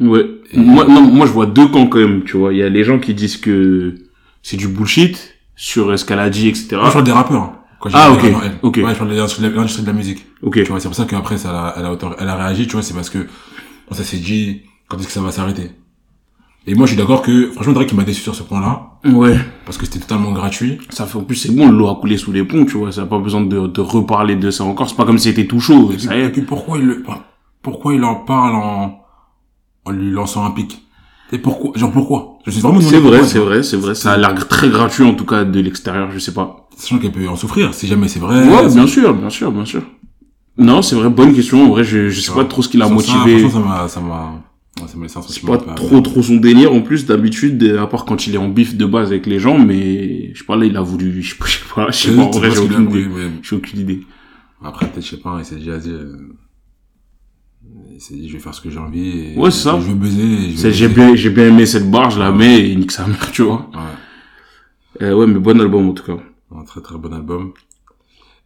Ouais. 0.00 0.26
Et- 0.52 0.58
Moi, 0.58 0.86
non, 0.86 1.02
moi, 1.02 1.26
je 1.26 1.32
vois 1.32 1.46
deux 1.46 1.68
camps 1.68 1.86
quand 1.86 1.98
même, 1.98 2.24
tu 2.24 2.36
vois. 2.36 2.52
Il 2.52 2.58
y 2.58 2.62
a 2.62 2.68
les 2.68 2.84
gens 2.84 2.98
qui 2.98 3.14
disent 3.14 3.36
que 3.36 3.94
c'est 4.42 4.56
du 4.56 4.68
bullshit 4.68 5.34
sur 5.56 5.98
ce 5.98 6.04
qu'elle 6.04 6.18
a 6.18 6.30
dit, 6.30 6.48
etc. 6.48 6.68
Moi, 6.76 6.86
je 6.88 6.92
parle 6.92 7.04
des 7.04 7.12
rappeurs. 7.12 7.42
hein, 7.42 7.52
quand 7.80 7.90
Ah, 7.92 8.10
ok, 8.12 8.24
ok. 8.62 8.80
Ouais, 8.84 8.92
je 8.94 8.98
parle 8.98 9.10
de 9.10 9.14
l'industrie 9.16 9.82
de 9.82 9.86
la- 9.86 9.92
musique. 9.92 10.24
Ok. 10.42 10.54
Tu 10.62 10.64
vois, 10.70 10.80
c'est 10.80 10.88
pour 10.88 10.96
ça 10.96 11.04
qu'après, 11.04 11.36
ça, 11.38 11.74
elle 11.76 11.84
a, 11.84 11.96
elle 12.18 12.28
a 12.28 12.36
réagi, 12.36 12.66
tu 12.66 12.72
vois, 12.72 12.82
c'est 12.82 12.94
parce 12.94 13.10
que, 13.10 13.26
ça 13.90 14.02
s'est 14.04 14.16
dit, 14.18 14.62
quand 14.88 14.96
est-ce 14.98 15.06
que 15.06 15.12
ça 15.12 15.20
va 15.20 15.30
s'arrêter? 15.30 15.70
Et 16.66 16.74
moi, 16.74 16.86
je 16.86 16.92
suis 16.92 16.98
d'accord 16.98 17.20
que, 17.20 17.50
franchement, 17.52 17.74
Drake, 17.74 17.90
il 17.92 17.96
m'a 17.96 18.04
déçu 18.04 18.22
sur 18.22 18.34
ce 18.34 18.42
point-là, 18.42 18.92
Ouais. 19.04 19.36
parce 19.66 19.76
que 19.76 19.84
c'était 19.84 19.98
totalement 19.98 20.32
gratuit. 20.32 20.78
Ça 20.88 21.04
fait, 21.04 21.18
en 21.18 21.22
plus, 21.24 21.36
c'est 21.36 21.54
bon, 21.54 21.70
l'eau 21.70 21.88
a 21.90 21.96
coulé 21.96 22.16
sous 22.16 22.32
les 22.32 22.42
ponts, 22.42 22.64
tu 22.64 22.78
vois. 22.78 22.90
Ça 22.90 23.02
n'a 23.02 23.06
pas 23.06 23.18
besoin 23.18 23.42
de, 23.42 23.66
de 23.66 23.80
reparler 23.82 24.34
de 24.34 24.50
ça 24.50 24.64
encore. 24.64 24.88
C'est 24.88 24.96
pas 24.96 25.04
comme 25.04 25.18
si 25.18 25.28
c'était 25.28 25.46
tout 25.46 25.60
chaud. 25.60 25.90
Et 25.92 25.96
puis, 25.96 26.04
Ça 26.06 26.16
y 26.16 26.20
et 26.20 26.24
est. 26.24 26.30
puis 26.30 26.40
pourquoi 26.42 26.78
il 26.78 26.86
le, 26.86 27.04
pourquoi 27.60 27.92
il 27.94 28.02
en 28.02 28.14
parle 28.14 28.54
en, 28.56 28.98
en 29.84 29.90
lui 29.92 30.10
lançant 30.10 30.44
un 30.44 30.50
pic? 30.50 30.80
Et 31.32 31.38
pourquoi, 31.38 31.72
genre 31.74 31.90
pourquoi? 31.90 32.38
Je 32.46 32.50
suis 32.50 32.60
vraiment 32.60 32.80
C'est 32.80 32.98
vrai, 32.98 33.24
c'est 33.24 33.38
vrai, 33.38 33.62
c'est 33.62 33.76
vrai. 33.76 33.94
Ça 33.94 34.12
a 34.12 34.16
l'air 34.16 34.46
très 34.48 34.68
gratuit, 34.68 35.04
en 35.04 35.14
tout 35.14 35.24
cas, 35.24 35.44
de 35.44 35.60
l'extérieur, 35.60 36.10
je 36.12 36.18
sais 36.18 36.34
pas. 36.34 36.68
Sachant 36.76 36.98
qu'elle 36.98 37.12
peut 37.12 37.26
en 37.28 37.36
souffrir, 37.36 37.72
si 37.74 37.86
jamais 37.86 38.08
c'est 38.08 38.20
vrai. 38.20 38.46
Ouais, 38.48 38.68
bien 38.68 38.86
sûr, 38.86 39.14
bien 39.14 39.30
sûr, 39.30 39.50
bien 39.50 39.64
sûr. 39.64 39.82
Non, 40.56 40.82
c'est 40.82 40.94
vrai, 40.94 41.08
bonne 41.08 41.34
question. 41.34 41.64
En 41.64 41.68
vrai, 41.70 41.82
je, 41.82 42.08
je 42.10 42.20
sais 42.20 42.32
pas 42.32 42.44
trop 42.44 42.62
ce 42.62 42.68
qui 42.68 42.76
l'a 42.76 42.88
motivé. 42.88 43.48
ça 43.48 43.58
m'a, 43.58 43.88
ça 43.88 44.00
m'a, 44.00 44.34
C'est 45.28 45.44
pas 45.44 45.58
trop 45.58 46.00
trop 46.00 46.22
son 46.22 46.36
délire 46.36 46.72
en 46.72 46.80
plus 46.82 47.06
d'habitude 47.06 47.62
à 47.80 47.86
part 47.86 48.04
quand 48.04 48.26
il 48.26 48.34
est 48.34 48.38
en 48.38 48.48
bif 48.48 48.76
de 48.76 48.84
base 48.86 49.08
avec 49.08 49.26
les 49.26 49.38
gens 49.38 49.56
mais 49.58 50.32
je 50.34 50.38
sais 50.40 50.44
pas 50.44 50.56
là 50.56 50.64
il 50.66 50.76
a 50.76 50.80
voulu 50.80 51.22
je 51.22 51.30
sais 51.30 51.36
pas 51.74 51.90
je 51.90 51.96
sais 51.96 52.12
pas, 52.16 52.22
en 52.22 52.30
vrai 52.30 52.50
j'ai 52.50 52.58
aucune 52.58 52.90
idée 52.90 53.06
j'ai 53.42 53.56
aucune 53.56 53.80
idée 53.80 54.00
Après, 54.64 54.86
peut-être, 54.88 55.04
je 55.04 55.10
sais 55.10 55.16
pas, 55.18 55.36
il 55.38 55.44
s'est 55.44 55.56
déjà 55.56 55.78
dit, 55.78 55.90
euh, 55.90 56.16
il 57.94 58.00
s'est 58.00 58.14
dit, 58.14 58.28
je 58.28 58.34
vais 58.34 58.38
faire 58.42 58.54
ce 58.54 58.60
que 58.60 58.70
j'ai 58.70 58.78
envie. 58.78 59.08
Et 59.34 59.38
Ouais, 59.38 59.50
c'est 59.50 59.62
ça. 59.64 59.78
Je 59.80 59.86
veux 59.86 59.94
baiser. 59.94 60.72
j'ai 60.72 60.88
bien 60.88 61.14
j'ai 61.14 61.30
bien 61.30 61.48
aimé 61.48 61.64
cette 61.66 61.90
barre 61.90 62.10
je 62.10 62.18
la 62.18 62.32
mets 62.32 62.68
et 62.70 62.74
nique 62.76 62.92
sa 62.92 63.06
mère 63.06 63.30
tu 63.32 63.42
vois 63.42 63.70
Ouais. 63.72 65.06
euh, 65.06 65.14
ouais 65.14 65.26
mais 65.26 65.38
bon 65.38 65.60
album 65.60 65.88
en 65.90 65.92
tout 65.92 66.04
cas 66.04 66.18
Un 66.54 66.64
très 66.64 66.80
très 66.80 66.96
bon 66.98 67.12
album. 67.12 67.52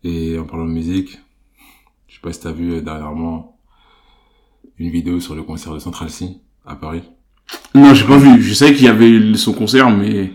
Et 0.04 0.38
en 0.38 0.44
parlant 0.44 0.66
de 0.66 0.70
musique, 0.72 1.18
je 2.06 2.14
sais 2.14 2.20
pas 2.20 2.32
si 2.32 2.40
t'as 2.40 2.52
vu 2.52 2.72
euh, 2.74 2.80
dernièrement 2.80 3.58
une 4.78 4.90
vidéo 4.90 5.18
sur 5.20 5.34
le 5.34 5.42
concert 5.42 5.74
de 5.74 5.78
Central 5.80 6.08
C 6.10 6.28
à 6.64 6.76
Paris. 6.76 7.02
non 7.74 7.94
j'ai 7.94 8.04
pas 8.06 8.16
vu 8.18 8.40
je 8.42 8.54
sais 8.54 8.72
qu'il 8.74 8.84
y 8.84 8.88
avait 8.88 9.34
son 9.34 9.52
concert 9.54 9.90
mais 9.90 10.32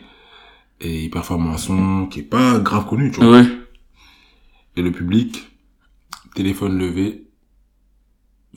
Et 0.82 1.04
il 1.06 1.10
performe 1.10 1.48
un 1.48 1.58
son 1.58 2.08
qui 2.08 2.20
est 2.20 2.24
pas 2.24 2.60
grave 2.60 2.86
connu, 2.88 3.12
tu 3.12 3.22
vois. 3.22 3.38
ouais 3.40 3.46
Et 4.76 4.82
le 4.82 4.92
public, 4.92 5.48
téléphone 6.36 6.78
levé, 6.78 7.28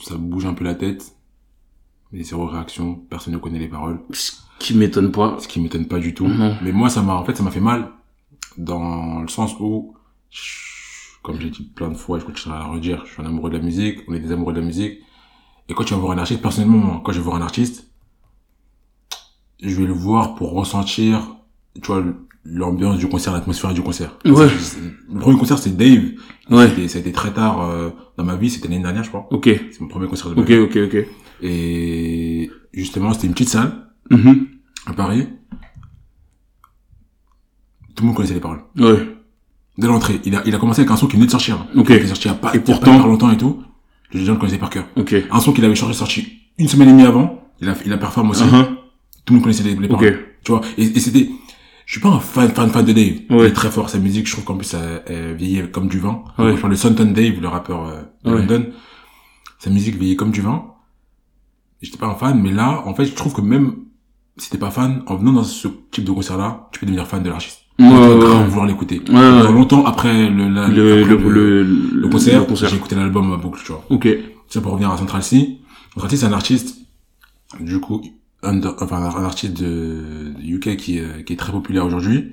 ça 0.01 0.17
bouge 0.17 0.47
un 0.47 0.55
peu 0.55 0.65
la 0.65 0.75
tête. 0.75 1.17
Mais 2.13 2.23
zéro 2.23 2.47
réaction, 2.47 2.95
personne 2.95 3.35
ne 3.35 3.39
connaît 3.39 3.59
les 3.59 3.69
paroles. 3.69 4.01
ce 4.13 4.33
qui 4.59 4.75
m'étonne 4.75 5.11
pas 5.11 5.39
Ce 5.41 5.49
qui 5.49 5.61
m'étonne 5.61 5.87
pas 5.87 5.99
du 5.99 6.15
tout. 6.15 6.29
Non. 6.29 6.57
Mais 6.63 6.73
moi, 6.73 6.89
ça 6.89 7.03
m'a, 7.03 7.15
en 7.15 7.25
fait, 7.25 7.35
ça 7.35 7.43
m'a 7.43 7.51
fait 7.51 7.61
mal. 7.61 7.91
Dans 8.57 9.21
le 9.21 9.29
sens 9.29 9.55
où, 9.59 9.95
comme 11.23 11.41
j'ai 11.41 11.51
dit 11.51 11.65
plein 11.65 11.89
de 11.89 11.97
fois, 11.97 12.19
je 12.19 12.25
continue 12.25 12.55
à 12.55 12.59
le 12.59 12.71
redire, 12.71 13.05
je 13.05 13.13
suis 13.13 13.23
un 13.23 13.27
amoureux 13.27 13.51
de 13.51 13.57
la 13.57 13.63
musique, 13.63 13.99
on 14.09 14.15
est 14.15 14.21
des 14.21 14.33
amoureux 14.33 14.53
de 14.53 14.61
la 14.61 14.67
musique. 14.67 15.01
Et 15.69 15.75
quand 15.75 15.85
tu 15.85 15.95
vas 15.95 16.01
voir 16.01 16.13
un 16.13 16.19
artiste, 16.19 16.41
personnellement, 16.41 16.79
moi, 16.79 17.03
quand 17.05 17.13
je 17.13 17.19
vais 17.19 17.25
voir 17.25 17.37
un 17.37 17.43
artiste, 17.43 17.91
je 19.61 19.75
vais 19.75 19.87
le 19.87 19.93
voir 19.93 20.37
pour 20.37 20.53
ressentir, 20.53 21.35
tu 21.75 21.87
vois, 21.87 22.05
l'ambiance 22.49 22.99
du 22.99 23.09
concert, 23.09 23.33
l'atmosphère 23.33 23.73
du 23.75 23.83
concert. 23.83 24.17
Ouais. 24.25 24.49
Le 25.13 25.19
premier 25.21 25.39
concert, 25.39 25.59
c'est 25.59 25.77
Dave. 25.77 26.03
Ouais. 26.51 26.69
C'était- 26.69 26.89
Ça 26.89 26.99
a 26.99 27.01
été 27.01 27.13
très 27.13 27.33
tard 27.33 27.63
euh, 27.63 27.91
dans 28.17 28.25
ma 28.25 28.37
vie, 28.37 28.51
c'était 28.51 28.69
l'année 28.69 28.83
dernière, 28.83 29.03
je 29.05 29.09
crois. 29.09 29.27
ok 29.31 29.45
C'est 29.71 29.81
mon 29.81 29.89
premier 29.89 30.07
concert 30.07 30.31
de 30.31 30.35
ma 30.35 30.43
ok 30.43 30.49
vie. 30.49 30.59
ok 30.59 30.77
ok 30.85 31.07
Et 31.43 32.51
justement, 32.73 33.13
c'était 33.13 33.27
une 33.27 33.33
petite 33.33 33.49
salle 33.49 33.73
Mhm. 34.11 34.47
à 34.87 34.93
Paris. 34.93 35.27
Tout 37.95 38.03
le 38.03 38.07
monde 38.09 38.17
connaissait 38.17 38.35
les 38.35 38.41
paroles. 38.41 38.61
ouais 38.79 39.09
Dès 39.79 39.87
l'entrée, 39.89 40.21
il 40.25 40.35
a, 40.35 40.43
il 40.47 40.55
a 40.55 40.59
commencé 40.59 40.81
avec 40.81 40.91
un 40.91 40.97
son 40.97 41.07
qui 41.07 41.17
venait 41.17 41.27
de 41.27 41.31
sortir. 41.31 41.57
hein. 41.57 41.67
Ok. 41.77 41.87
Qui 41.89 41.93
est 41.95 42.07
sorti 42.07 42.29
il 42.29 42.31
y 42.31 42.35
a 42.35 42.35
pas, 42.35 42.53
Et 42.55 42.57
il 42.57 42.63
pas 42.63 42.73
pourtant- 42.73 42.95
hyper 42.95 43.07
longtemps 43.07 43.31
et 43.31 43.37
tout. 43.37 43.63
Les 44.13 44.25
gens 44.25 44.33
le 44.35 44.39
connaissaient 44.39 44.57
par 44.59 44.71
cœur. 44.71 44.87
ok 44.97 45.15
Un 45.31 45.41
son 45.41 45.53
qu'il 45.53 45.65
avait 45.65 45.75
changé, 45.75 45.93
sorti 45.93 46.27
une 46.59 46.69
semaine 46.69 46.89
et 46.89 46.93
demie 46.93 47.03
avant. 47.05 47.43
Il 47.61 47.69
a, 47.69 47.75
il 47.85 47.93
a 47.93 47.99
performé 47.99 48.31
aussi. 48.31 48.45
Uh-huh. 48.45 48.65
Tout 49.25 49.33
le 49.33 49.35
monde 49.35 49.43
connaissait 49.43 49.65
les, 49.65 49.75
les 49.75 49.89
paroles. 49.89 50.07
ok 50.07 50.15
Tu 50.45 50.53
vois? 50.53 50.61
Et, 50.79 50.85
et 50.85 51.01
c'était, 51.01 51.29
je 51.87 51.93
suis 51.93 52.01
pas 52.01 52.09
un 52.11 52.21
fan, 52.21 52.51
fan, 52.51 52.69
fan 52.69 52.85
de 52.85 52.93
Dave. 52.93 53.15
Il 53.31 53.37
Ouais. 53.37 53.47
est 53.49 53.53
très 53.53 53.71
fort, 53.71 53.89
sa 53.89 53.99
musique. 53.99 54.27
Je 54.27 54.33
trouve 54.33 54.45
qu'en 54.45 54.57
plus, 54.57 54.67
ça, 54.67 54.81
elle 55.07 55.35
vieillit 55.37 55.71
comme 55.71 55.89
du 55.89 55.99
vent. 55.99 56.25
Ouais. 56.39 56.55
Parle 56.57 56.73
de 56.73 56.77
Sonton 56.77 57.07
Dave, 57.13 57.41
le 57.41 57.49
rappeur 57.49 57.87
euh, 57.87 58.03
de 58.25 58.31
Ouais. 58.33 58.39
London. 58.47 58.67
sa 59.59 59.71
musique 59.71 59.97
veillait 59.97 60.17
comme 60.17 60.31
du 60.33 60.43
vin. 60.43 60.65
J'étais 61.81 61.97
pas 61.99 62.07
un 62.07 62.15
fan, 62.15 62.41
mais 62.43 62.53
là, 62.53 62.83
en 62.87 62.95
fait, 62.95 63.05
je 63.07 63.15
trouve 63.15 63.33
que 63.35 63.41
même 63.41 63.77
si 64.37 64.51
t'es 64.51 64.59
pas 64.59 64.71
fan, 64.71 65.03
en 65.07 65.17
venant 65.17 65.33
dans 65.33 65.45
ce 65.45 65.69
type 65.91 66.05
de 66.05 66.13
concert-là, 66.13 66.69
tu 66.73 66.81
peux 66.81 66.87
devenir 66.87 67.07
fan 67.07 67.23
de 67.23 67.31
l'artiste. 67.31 67.61
Ouais, 67.79 67.87
grave 67.89 68.49
vouloir 68.49 68.67
l'écouter. 68.67 69.01
Ouais, 69.09 69.53
Longtemps 69.53 69.85
après 69.85 70.29
le, 70.31 70.49
la- 70.49 70.69
Le, 70.69 71.03
après 71.03 71.15
le, 71.15 71.31
le, 71.31 71.63
le 71.63 72.09
concert, 72.09 72.41
le 72.41 72.47
concert. 72.47 72.69
j'ai 72.71 72.77
écouté 72.77 72.97
l'album 72.97 73.33
à 73.33 73.37
boucle, 73.37 73.61
tu 73.65 73.73
vois. 73.73 73.85
Ok. 73.91 74.09
Tiens, 74.49 74.61
pour 74.63 74.73
revenir 74.73 74.91
à 74.91 74.97
Central 74.97 75.23
C. 75.23 75.59
Central 75.93 76.11
C, 76.11 76.17
c'est 76.17 76.27
un 76.27 76.33
artiste, 76.33 76.77
du 77.61 77.79
coup, 77.81 78.03
under- 78.43 78.75
enfin, 78.81 78.97
un 79.03 79.25
artiste 79.25 79.55
de, 79.61 80.33
de 80.39 80.43
UK 80.43 80.77
qui, 80.77 80.99
est- 80.99 81.25
qui 81.25 81.33
est 81.33 81.37
très 81.37 81.53
populaire 81.53 81.85
aujourd'hui. 81.87 82.33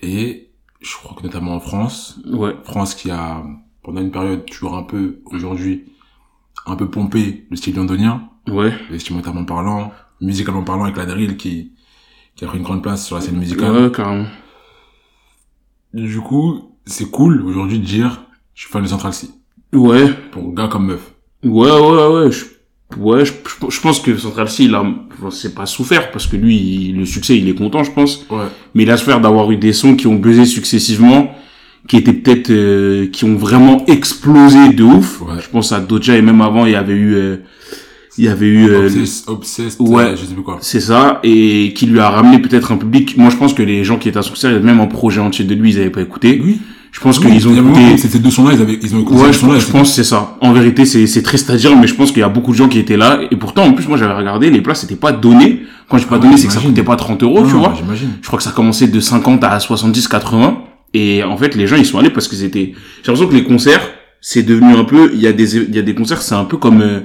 Et 0.00 0.50
je 0.80 0.94
crois 0.96 1.16
que 1.16 1.22
notamment 1.22 1.54
en 1.54 1.60
France, 1.60 2.18
Ouais. 2.26 2.54
France 2.64 2.94
qui 2.94 3.10
a, 3.10 3.42
pendant 3.82 4.00
une 4.00 4.10
période, 4.10 4.44
toujours 4.46 4.76
un 4.76 4.82
peu, 4.82 5.20
aujourd'hui, 5.26 5.84
un 6.66 6.76
peu 6.76 6.88
pompé 6.90 7.46
le 7.50 7.56
style 7.56 7.76
londonien, 7.76 8.28
Ouais. 8.48 8.72
vestimentairement 8.90 9.44
parlant, 9.44 9.92
musicalement 10.20 10.62
parlant, 10.64 10.84
avec 10.84 10.96
la 10.96 11.06
drill 11.06 11.36
qui, 11.36 11.72
qui 12.36 12.44
a 12.44 12.48
pris 12.48 12.58
une 12.58 12.64
grande 12.64 12.82
place 12.82 13.04
sur 13.06 13.16
la 13.16 13.22
scène 13.22 13.36
musicale. 13.38 13.72
Ouais, 13.84 13.90
carrément. 13.92 14.26
Du 15.92 16.20
coup, 16.20 16.72
c'est 16.86 17.10
cool 17.10 17.42
aujourd'hui 17.42 17.78
de 17.78 17.84
dire, 17.84 18.24
je 18.54 18.62
suis 18.62 18.70
fan 18.70 18.82
de 18.82 18.88
Central 18.88 19.12
C. 19.14 19.28
Ouais. 19.72 20.12
Pour 20.32 20.52
gars 20.52 20.68
comme 20.68 20.86
meuf. 20.86 21.14
Ouais, 21.44 21.70
ouais, 21.70 22.06
ouais. 22.24 22.32
Je, 22.32 22.44
ouais, 22.98 23.24
je, 23.24 23.32
je- 23.68 23.80
pense 23.80 24.00
que 24.00 24.16
Central 24.16 24.48
C, 24.48 24.64
il 24.64 24.74
a, 24.74 24.84
c'est 25.30 25.54
pas 25.54 25.66
souffert 25.66 26.10
parce 26.10 26.26
que 26.26 26.36
lui, 26.36 26.56
il- 26.56 26.96
le 26.98 27.04
succès, 27.06 27.36
il 27.38 27.48
est 27.48 27.54
content, 27.54 27.84
je 27.84 27.90
pense. 27.90 28.26
Ouais. 28.30 28.44
Mais 28.74 28.82
il 28.84 28.90
a 28.90 28.96
souffert 28.96 29.20
d'avoir 29.20 29.50
eu 29.50 29.56
des 29.56 29.72
sons 29.72 29.94
qui 29.96 30.06
ont 30.06 30.14
buzzé 30.14 30.44
successivement, 30.44 31.32
qui 31.88 31.96
étaient 31.98 32.12
peut-être, 32.12 32.50
euh, 32.50 33.06
qui 33.08 33.24
ont 33.24 33.36
vraiment 33.36 33.84
explosé 33.86 34.70
de 34.70 34.82
ouf. 34.84 35.20
Ouais. 35.22 35.40
Je 35.40 35.48
pense 35.48 35.72
à 35.72 35.80
Doja 35.80 36.16
et 36.16 36.22
même 36.22 36.40
avant, 36.40 36.66
il 36.66 36.72
y 36.72 36.76
avait 36.76 36.94
eu, 36.94 37.14
euh, 37.14 37.36
il 38.16 38.24
y 38.24 38.28
avait 38.28 38.46
eu, 38.46 38.68
euh, 38.70 38.84
Obsessed, 38.86 39.24
obsessed, 39.28 39.80
ouais. 39.80 40.02
euh, 40.04 40.16
je 40.16 40.24
sais 40.24 40.34
plus 40.34 40.42
quoi. 40.44 40.58
c'est 40.60 40.80
ça, 40.80 41.20
et 41.24 41.72
qui 41.74 41.86
lui 41.86 41.98
a 41.98 42.08
ramené 42.10 42.38
peut-être 42.38 42.70
un 42.72 42.76
public. 42.76 43.16
Moi, 43.16 43.28
je 43.30 43.36
pense 43.36 43.52
que 43.54 43.62
les 43.62 43.82
gens 43.84 43.98
qui 43.98 44.08
étaient 44.08 44.18
à 44.18 44.22
concert, 44.22 44.62
même 44.62 44.80
un 44.80 44.86
projet 44.86 45.20
entier 45.20 45.44
de 45.44 45.54
lui, 45.54 45.72
ils 45.72 45.78
avaient 45.80 45.90
pas 45.90 46.00
écouté. 46.02 46.40
Oui. 46.42 46.60
Je 46.94 47.00
pense 47.00 47.18
Oui, 47.18 47.32
qu'ils 47.32 47.48
ont 47.48 47.56
écouté. 47.56 47.96
ces 47.98 48.18
deux 48.20 48.30
sons-là, 48.30 48.54
ils 48.54 48.62
avaient, 48.62 48.78
ils 48.80 48.94
ont 48.94 49.00
écouté 49.00 49.20
Ouais, 49.20 49.32
je, 49.32 49.38
sons-là. 49.38 49.58
je 49.58 49.66
pense 49.66 49.92
c'est 49.92 50.04
ça. 50.04 50.36
En 50.40 50.52
vérité, 50.52 50.84
c'est 50.84 51.08
c'est 51.08 51.22
triste 51.22 51.50
à 51.50 51.56
dire, 51.56 51.76
mais 51.76 51.88
je 51.88 51.94
pense 51.94 52.12
qu'il 52.12 52.20
y 52.20 52.22
a 52.22 52.28
beaucoup 52.28 52.52
de 52.52 52.56
gens 52.56 52.68
qui 52.68 52.78
étaient 52.78 52.96
là. 52.96 53.18
Et 53.32 53.36
pourtant, 53.36 53.64
en 53.64 53.72
plus, 53.72 53.88
moi, 53.88 53.98
j'avais 53.98 54.14
regardé, 54.14 54.48
les 54.48 54.60
places 54.62 54.84
n'étaient 54.84 54.94
pas 54.94 55.10
données. 55.10 55.62
Quand 55.88 55.98
je 55.98 56.04
dis 56.04 56.08
pas 56.08 56.16
Ah, 56.16 56.22
donné, 56.22 56.36
c'est 56.36 56.46
que 56.46 56.52
ça 56.52 56.60
coûtait 56.60 56.84
pas 56.84 56.94
30 56.96 57.22
euros, 57.24 57.42
tu 57.44 57.54
vois. 57.54 57.74
J'imagine. 57.76 58.10
Je 58.22 58.26
crois 58.28 58.36
que 58.38 58.44
ça 58.44 58.52
commençait 58.52 58.86
de 58.86 59.00
50 59.00 59.42
à 59.42 59.58
70, 59.58 60.06
80. 60.06 60.58
Et 60.94 61.24
en 61.24 61.36
fait, 61.36 61.56
les 61.56 61.66
gens, 61.66 61.74
ils 61.76 61.84
sont 61.84 61.98
allés 61.98 62.10
parce 62.10 62.28
qu'ils 62.28 62.44
étaient... 62.44 62.74
J'ai 63.02 63.08
l'impression 63.10 63.26
que 63.28 63.34
les 63.34 63.42
concerts, 63.42 63.82
c'est 64.20 64.44
devenu 64.44 64.76
un 64.76 64.84
peu... 64.84 65.10
Il 65.12 65.20
y 65.20 65.26
a 65.26 65.32
des, 65.32 65.56
il 65.56 65.74
y 65.74 65.78
a 65.80 65.82
des 65.82 65.94
concerts, 65.94 66.22
c'est 66.22 66.36
un 66.36 66.44
peu 66.44 66.56
comme... 66.58 66.80
euh, 66.80 67.00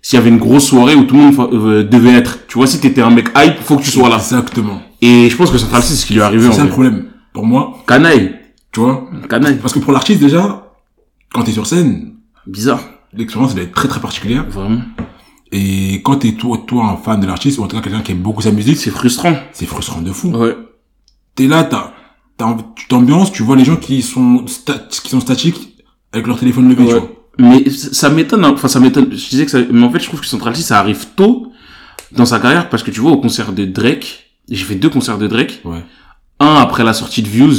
s'il 0.00 0.18
y 0.18 0.20
avait 0.22 0.30
une 0.30 0.38
grosse 0.38 0.64
soirée 0.66 0.94
où 0.94 1.04
tout 1.04 1.16
le 1.16 1.22
monde 1.22 1.48
euh, 1.52 1.82
devait 1.84 2.12
être. 2.12 2.38
Tu 2.48 2.56
vois, 2.58 2.66
si 2.66 2.80
t'étais 2.80 3.02
un 3.02 3.10
mec 3.10 3.28
hype, 3.36 3.56
faut 3.62 3.76
que 3.76 3.82
tu 3.82 3.90
sois 3.90 4.08
là. 4.08 4.16
Exactement. 4.16 4.80
Et 5.02 5.28
je 5.30 5.36
pense 5.36 5.50
que 5.50 5.58
Central 5.58 5.82
C, 5.82 5.88
c'est 5.90 6.00
ce 6.00 6.06
qui 6.06 6.14
lui 6.14 6.20
est 6.20 6.24
arrivé. 6.24 6.46
C'est 6.50 6.56
ça 6.58 6.64
le 6.64 6.70
problème. 6.70 7.04
Pour 7.34 7.44
moi, 7.46 7.74
Canaille. 7.86 8.32
Tu 8.74 8.80
vois. 8.80 9.08
Canaille. 9.30 9.56
Parce 9.60 9.72
que 9.72 9.78
pour 9.78 9.92
l'artiste, 9.92 10.20
déjà, 10.20 10.70
quand 11.32 11.42
t'es 11.44 11.52
sur 11.52 11.66
scène, 11.66 12.14
Bizarre. 12.46 12.82
l'expérience, 13.14 13.52
elle 13.56 13.62
est 13.62 13.72
très 13.74 13.88
très 13.88 14.00
particulière. 14.00 14.44
Vraiment. 14.50 14.82
Et 15.52 16.02
quand 16.02 16.16
t'es 16.16 16.32
toi, 16.32 16.58
toi, 16.66 16.84
un 16.86 16.96
fan 16.96 17.20
de 17.20 17.26
l'artiste, 17.26 17.58
ou 17.58 17.62
en 17.62 17.68
tout 17.68 17.76
cas 17.76 17.82
quelqu'un 17.82 18.00
qui 18.02 18.12
aime 18.12 18.18
beaucoup 18.22 18.42
sa 18.42 18.50
musique, 18.50 18.76
C'est 18.76 18.90
frustrant. 18.90 19.34
c'est 19.52 19.66
frustrant 19.66 20.02
de 20.02 20.10
fou. 20.12 20.28
Ouais. 20.30 20.56
T'es 21.36 21.46
là, 21.46 21.64
t'as, 21.64 21.92
t'as, 22.36 22.56
tu 22.76 22.88
t'ambiances, 22.88 23.32
tu 23.32 23.42
vois 23.42 23.56
les 23.56 23.64
gens 23.64 23.76
qui 23.76 24.02
sont, 24.02 24.44
sta- 24.46 24.88
qui 24.88 25.08
sont 25.08 25.20
statiques 25.20 25.76
avec 26.12 26.26
leur 26.26 26.38
téléphone 26.38 26.68
levé, 26.68 26.84
tu 26.86 26.92
Ouais. 26.92 26.98
vois. 27.00 27.10
Mais 27.38 27.68
ça 27.70 28.10
m'étonne, 28.10 28.44
hein. 28.44 28.52
enfin 28.54 28.68
ça 28.68 28.78
m'étonne. 28.78 29.08
Je 29.10 29.28
disais 29.28 29.44
que 29.44 29.50
ça, 29.50 29.58
mais 29.70 29.82
en 29.84 29.90
fait 29.90 29.98
je 29.98 30.06
trouve 30.06 30.20
que 30.20 30.26
Central 30.26 30.54
C 30.54 30.62
ça 30.62 30.78
arrive 30.78 31.04
tôt 31.16 31.48
dans 32.12 32.24
sa 32.26 32.38
carrière 32.38 32.68
parce 32.70 32.84
que 32.84 32.92
tu 32.92 33.00
vois 33.00 33.10
au 33.10 33.16
concert 33.20 33.52
de 33.52 33.64
Drake, 33.64 34.30
j'ai 34.48 34.64
fait 34.64 34.76
deux 34.76 34.88
concerts 34.88 35.18
de 35.18 35.26
Drake, 35.26 35.60
Ouais. 35.64 35.82
un 36.38 36.54
après 36.56 36.84
la 36.84 36.94
sortie 36.94 37.22
de 37.22 37.28
Views 37.28 37.52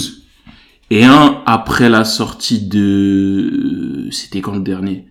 et 0.91 1.03
un 1.03 1.37
après 1.45 1.89
la 1.89 2.03
sortie 2.05 2.59
de, 2.67 4.07
c'était 4.11 4.41
quand 4.41 4.53
le 4.53 4.61
dernier? 4.61 5.05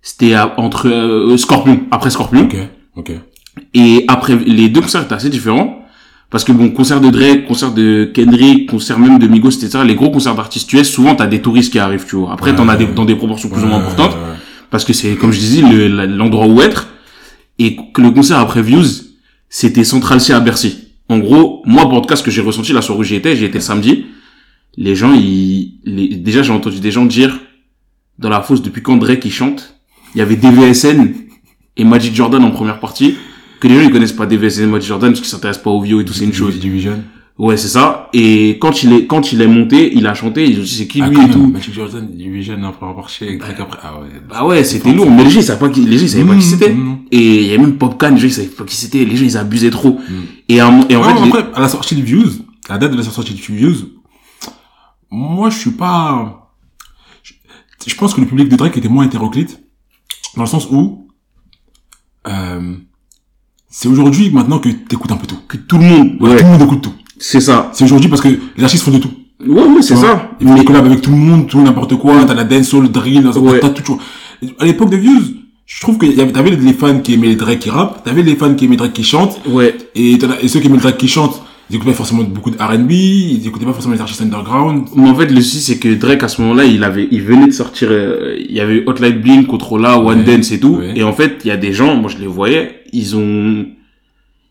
C'était 0.00 0.34
entre 0.56 0.88
euh, 0.88 1.36
Scorpion, 1.36 1.82
après 1.90 2.10
Scorpion. 2.10 2.44
Ok. 2.44 2.56
Ok. 2.96 3.12
Et 3.74 4.04
après, 4.08 4.36
les 4.36 4.68
deux 4.68 4.80
concerts 4.80 5.02
étaient 5.02 5.14
assez 5.14 5.30
différents. 5.30 5.78
Parce 6.30 6.44
que 6.44 6.52
bon, 6.52 6.70
concert 6.70 7.00
de 7.00 7.10
Drake, 7.10 7.44
concert 7.46 7.72
de 7.72 8.10
Kendrick, 8.14 8.68
concert 8.70 8.98
même 8.98 9.18
de 9.18 9.26
Migos, 9.26 9.50
etc. 9.50 9.80
Les 9.86 9.94
gros 9.94 10.10
concerts 10.10 10.34
d'artistes 10.34 10.72
US, 10.72 10.88
souvent 10.88 11.14
t'as 11.14 11.26
des 11.26 11.42
touristes 11.42 11.70
qui 11.70 11.78
arrivent, 11.78 12.06
tu 12.08 12.16
vois. 12.16 12.32
Après, 12.32 12.50
Ouais, 12.52 12.56
t'en 12.56 12.68
as 12.70 12.76
des, 12.76 12.86
dans 12.86 13.04
des 13.04 13.14
proportions 13.16 13.50
plus 13.50 13.62
ou 13.62 13.66
moins 13.66 13.80
importantes. 13.80 14.12
ouais. 14.12 14.36
Parce 14.70 14.86
que 14.86 14.94
c'est, 14.94 15.14
comme 15.16 15.30
je 15.30 15.38
disais, 15.38 15.60
le- 15.60 16.06
l'endroit 16.06 16.46
où 16.46 16.62
être. 16.62 16.88
Et 17.58 17.76
que 17.92 18.00
le 18.00 18.10
concert 18.12 18.38
après 18.38 18.62
Views, 18.62 18.86
c'était 19.50 19.84
Central 19.84 20.20
C 20.22 20.32
à 20.32 20.40
Bercy. 20.40 20.88
En 21.10 21.18
gros, 21.18 21.62
moi, 21.66 21.82
pour 21.82 21.92
en 21.98 22.00
tout 22.00 22.08
cas, 22.08 22.16
ce 22.16 22.22
que 22.22 22.30
j'ai 22.30 22.40
ressenti 22.40 22.72
la 22.72 22.80
soirée 22.80 23.00
où 23.00 23.04
j'y 23.04 23.16
étais, 23.16 23.36
j'y 23.36 23.44
étais 23.44 23.60
samedi. 23.60 24.06
Les 24.76 24.96
gens, 24.96 25.12
ils, 25.12 25.74
les, 25.84 26.08
déjà, 26.16 26.42
j'ai 26.42 26.52
entendu 26.52 26.80
des 26.80 26.90
gens 26.90 27.04
dire, 27.04 27.38
dans 28.18 28.28
la 28.30 28.40
fosse, 28.40 28.62
depuis 28.62 28.82
quand 28.82 28.96
Drake, 28.96 29.24
il 29.24 29.30
chante, 29.32 29.74
il 30.14 30.18
y 30.18 30.22
avait 30.22 30.36
DVSN 30.36 31.12
et 31.76 31.84
Magic 31.84 32.14
Jordan 32.14 32.42
en 32.44 32.50
première 32.50 32.80
partie, 32.80 33.14
que 33.60 33.68
les 33.68 33.76
gens, 33.76 33.82
ils 33.82 33.90
connaissent 33.92 34.12
pas 34.12 34.26
DVSN 34.26 34.62
et 34.64 34.66
Magic 34.66 34.88
Jordan 34.88 35.10
parce 35.10 35.20
qu'ils 35.20 35.28
s'intéressent 35.30 35.62
pas 35.64 35.70
aux 35.70 35.80
vieux 35.82 36.00
et 36.00 36.04
tout, 36.04 36.12
c'est 36.12 36.24
une 36.24 36.32
chose. 36.32 36.58
Division. 36.58 37.02
Ouais, 37.38 37.56
c'est 37.56 37.68
ça. 37.68 38.10
Et 38.12 38.58
quand 38.60 38.82
il 38.82 38.92
est, 38.92 39.06
quand 39.06 39.32
il 39.32 39.40
est 39.40 39.46
monté, 39.46 39.90
il 39.94 40.06
a 40.06 40.12
chanté, 40.14 40.44
ils 40.48 40.58
ont 40.58 40.62
dit 40.62 40.68
c'est 40.68 40.86
qui 40.86 41.00
Ah, 41.00 41.08
lui 41.08 41.16
et 41.18 41.30
tout. 41.30 41.46
Magic 41.46 41.72
Jordan, 41.74 42.06
Division, 42.12 42.62
en 42.62 42.72
première 42.72 42.94
partie, 42.94 43.38
Drake 43.38 43.58
après. 43.58 43.78
Ah 43.82 44.00
ouais. 44.00 44.08
Bah 44.28 44.44
ouais, 44.44 44.62
c'était 44.64 44.92
lourd. 44.92 45.10
Mais 45.10 45.24
les 45.24 45.30
gens, 45.30 45.40
ils 45.40 45.44
savaient 45.44 45.58
pas 45.60 45.70
qui, 45.70 45.80
les 45.80 45.96
gens, 45.96 46.04
ils 46.04 46.08
savaient 46.10 46.24
pas 46.24 46.36
qui 46.36 46.42
c'était. 46.42 46.72
Mmh. 46.72 46.98
Et 47.10 47.42
il 47.42 47.46
y 47.48 47.54
a 47.54 47.58
même 47.58 47.78
Popcan, 47.78 48.10
les 48.10 48.18
gens, 48.18 48.26
ils 48.26 48.32
savaient 48.32 48.48
pas 48.48 48.64
qui 48.64 48.76
c'était. 48.76 49.04
Les 49.04 49.16
gens, 49.16 49.24
ils 49.24 49.36
abusaient 49.38 49.70
trop. 49.70 49.98
Mm. 50.08 50.12
Et, 50.50 50.62
en, 50.62 50.86
et 50.88 50.96
en 50.96 51.02
fait, 51.02 51.14
les- 51.14 51.28
après, 51.28 51.46
à 51.54 51.60
la 51.60 51.68
sortie 51.68 51.96
de 51.96 52.02
Views, 52.02 52.28
à 52.68 52.74
la 52.74 52.78
date 52.78 52.92
de 52.92 52.96
la 52.98 53.02
sortie 53.02 53.32
de 53.34 53.40
Views, 53.40 53.76
moi, 55.12 55.50
je 55.50 55.58
suis 55.58 55.70
pas, 55.72 56.50
je, 57.86 57.94
pense 57.96 58.14
que 58.14 58.20
le 58.22 58.26
public 58.26 58.48
de 58.48 58.56
Drake 58.56 58.76
était 58.78 58.88
moins 58.88 59.04
hétéroclite, 59.04 59.62
dans 60.36 60.42
le 60.42 60.48
sens 60.48 60.66
où, 60.70 61.06
euh, 62.26 62.74
c'est 63.68 63.88
aujourd'hui, 63.88 64.30
maintenant, 64.30 64.58
que 64.58 64.70
t'écoutes 64.70 65.12
un 65.12 65.16
peu 65.16 65.26
tout. 65.26 65.38
que 65.46 65.58
tout 65.58 65.76
le 65.78 65.84
monde, 65.84 66.16
Ouais, 66.20 66.36
Tout 66.38 66.44
le 66.44 66.50
monde 66.50 66.62
écoute 66.62 66.82
tout. 66.82 66.94
c'est 67.18 67.40
ça. 67.40 67.70
C'est 67.74 67.84
aujourd'hui 67.84 68.08
parce 68.08 68.22
que 68.22 68.28
les 68.56 68.64
artistes 68.64 68.84
font 68.84 68.90
de 68.90 68.98
tout. 68.98 69.10
Ouais, 69.46 69.62
ouais, 69.64 69.82
c'est 69.82 69.96
ça. 69.96 70.30
Ils 70.40 70.46
font 70.48 70.54
des 70.54 70.64
collabs 70.64 70.86
avec 70.86 71.02
tout 71.02 71.10
le 71.10 71.16
monde, 71.16 71.46
tout 71.48 71.60
n'importe 71.60 71.96
quoi, 71.96 72.24
t'as 72.24 72.34
la 72.34 72.44
dancehall, 72.44 72.88
drill, 72.90 73.26
Ouais. 73.28 73.60
t'as 73.60 73.70
tout. 73.70 74.00
À 74.58 74.64
l'époque 74.64 74.90
de 74.90 74.96
Views, 74.96 75.22
je 75.66 75.80
trouve 75.80 75.98
que 75.98 76.06
y 76.06 76.20
avait- 76.20 76.32
t'avais 76.32 76.50
les 76.50 76.72
fans 76.72 77.00
qui 77.00 77.14
aimaient 77.14 77.28
les 77.28 77.36
Drake 77.36 77.58
qui 77.60 77.70
rappent, 77.70 78.02
t'avais 78.04 78.22
les 78.22 78.36
fans 78.36 78.54
qui 78.54 78.64
aimaient 78.64 78.76
Drake 78.76 78.92
qui 78.94 79.04
chantent, 79.04 79.40
Ouais. 79.46 79.76
et 79.94 80.18
ceux 80.48 80.60
qui 80.60 80.66
aimaient 80.68 80.76
le 80.76 80.82
Drake 80.82 80.96
qui 80.98 81.08
chantent, 81.08 81.42
ils 81.70 81.76
écoutaient 81.76 81.92
pas 81.92 81.96
forcément 81.96 82.22
beaucoup 82.24 82.50
de 82.50 82.56
R&B, 82.58 82.90
ils 82.90 83.46
écoutaient 83.46 83.64
pas 83.64 83.72
forcément 83.72 83.94
les 83.94 84.00
artistes 84.00 84.20
underground. 84.22 84.88
Mais 84.96 85.08
en 85.08 85.14
fait, 85.14 85.26
le 85.26 85.40
souci, 85.40 85.60
c'est 85.60 85.78
que 85.78 85.94
Drake, 85.94 86.22
à 86.22 86.28
ce 86.28 86.42
moment-là, 86.42 86.64
il 86.64 86.84
avait, 86.84 87.08
il 87.10 87.22
venait 87.22 87.46
de 87.46 87.52
sortir, 87.52 87.88
euh, 87.90 88.36
il 88.38 88.54
y 88.54 88.60
avait 88.60 88.82
Hotline 88.86 89.18
Bling, 89.20 89.46
Controlla, 89.46 89.98
One 89.98 90.18
Ouais, 90.18 90.24
Dance 90.24 90.52
et 90.52 90.60
tout. 90.60 90.76
ouais. 90.76 90.92
Et 90.96 91.02
en 91.02 91.12
fait, 91.12 91.38
il 91.44 91.48
y 91.48 91.50
a 91.50 91.56
des 91.56 91.72
gens, 91.72 91.94
moi, 91.96 92.10
je 92.14 92.18
les 92.20 92.26
voyais, 92.26 92.82
ils 92.92 93.16
ont, 93.16 93.64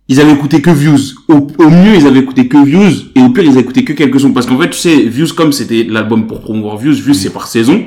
ils 0.07 0.19
avaient 0.19 0.31
écouté 0.33 0.61
que 0.61 0.71
Views. 0.71 0.97
Au, 1.27 1.47
au 1.59 1.69
mieux, 1.69 1.95
ils 1.95 2.07
avaient 2.07 2.19
écouté 2.19 2.47
que 2.47 2.57
Views, 2.65 2.91
et 3.15 3.21
au 3.21 3.29
pire, 3.29 3.43
ils 3.43 3.51
avaient 3.51 3.61
écouté 3.61 3.83
que 3.83 3.93
quelques 3.93 4.19
sons. 4.19 4.31
Parce 4.33 4.45
qu'en 4.47 4.57
fait, 4.59 4.69
tu 4.71 4.77
sais, 4.77 4.95
Views, 5.03 5.27
comme 5.35 5.51
c'était 5.53 5.83
l'album 5.87 6.25
pour 6.27 6.41
promouvoir 6.41 6.77
Views, 6.77 6.93
Views, 6.93 7.13
c'est 7.13 7.31
par 7.31 7.47
saison. 7.47 7.83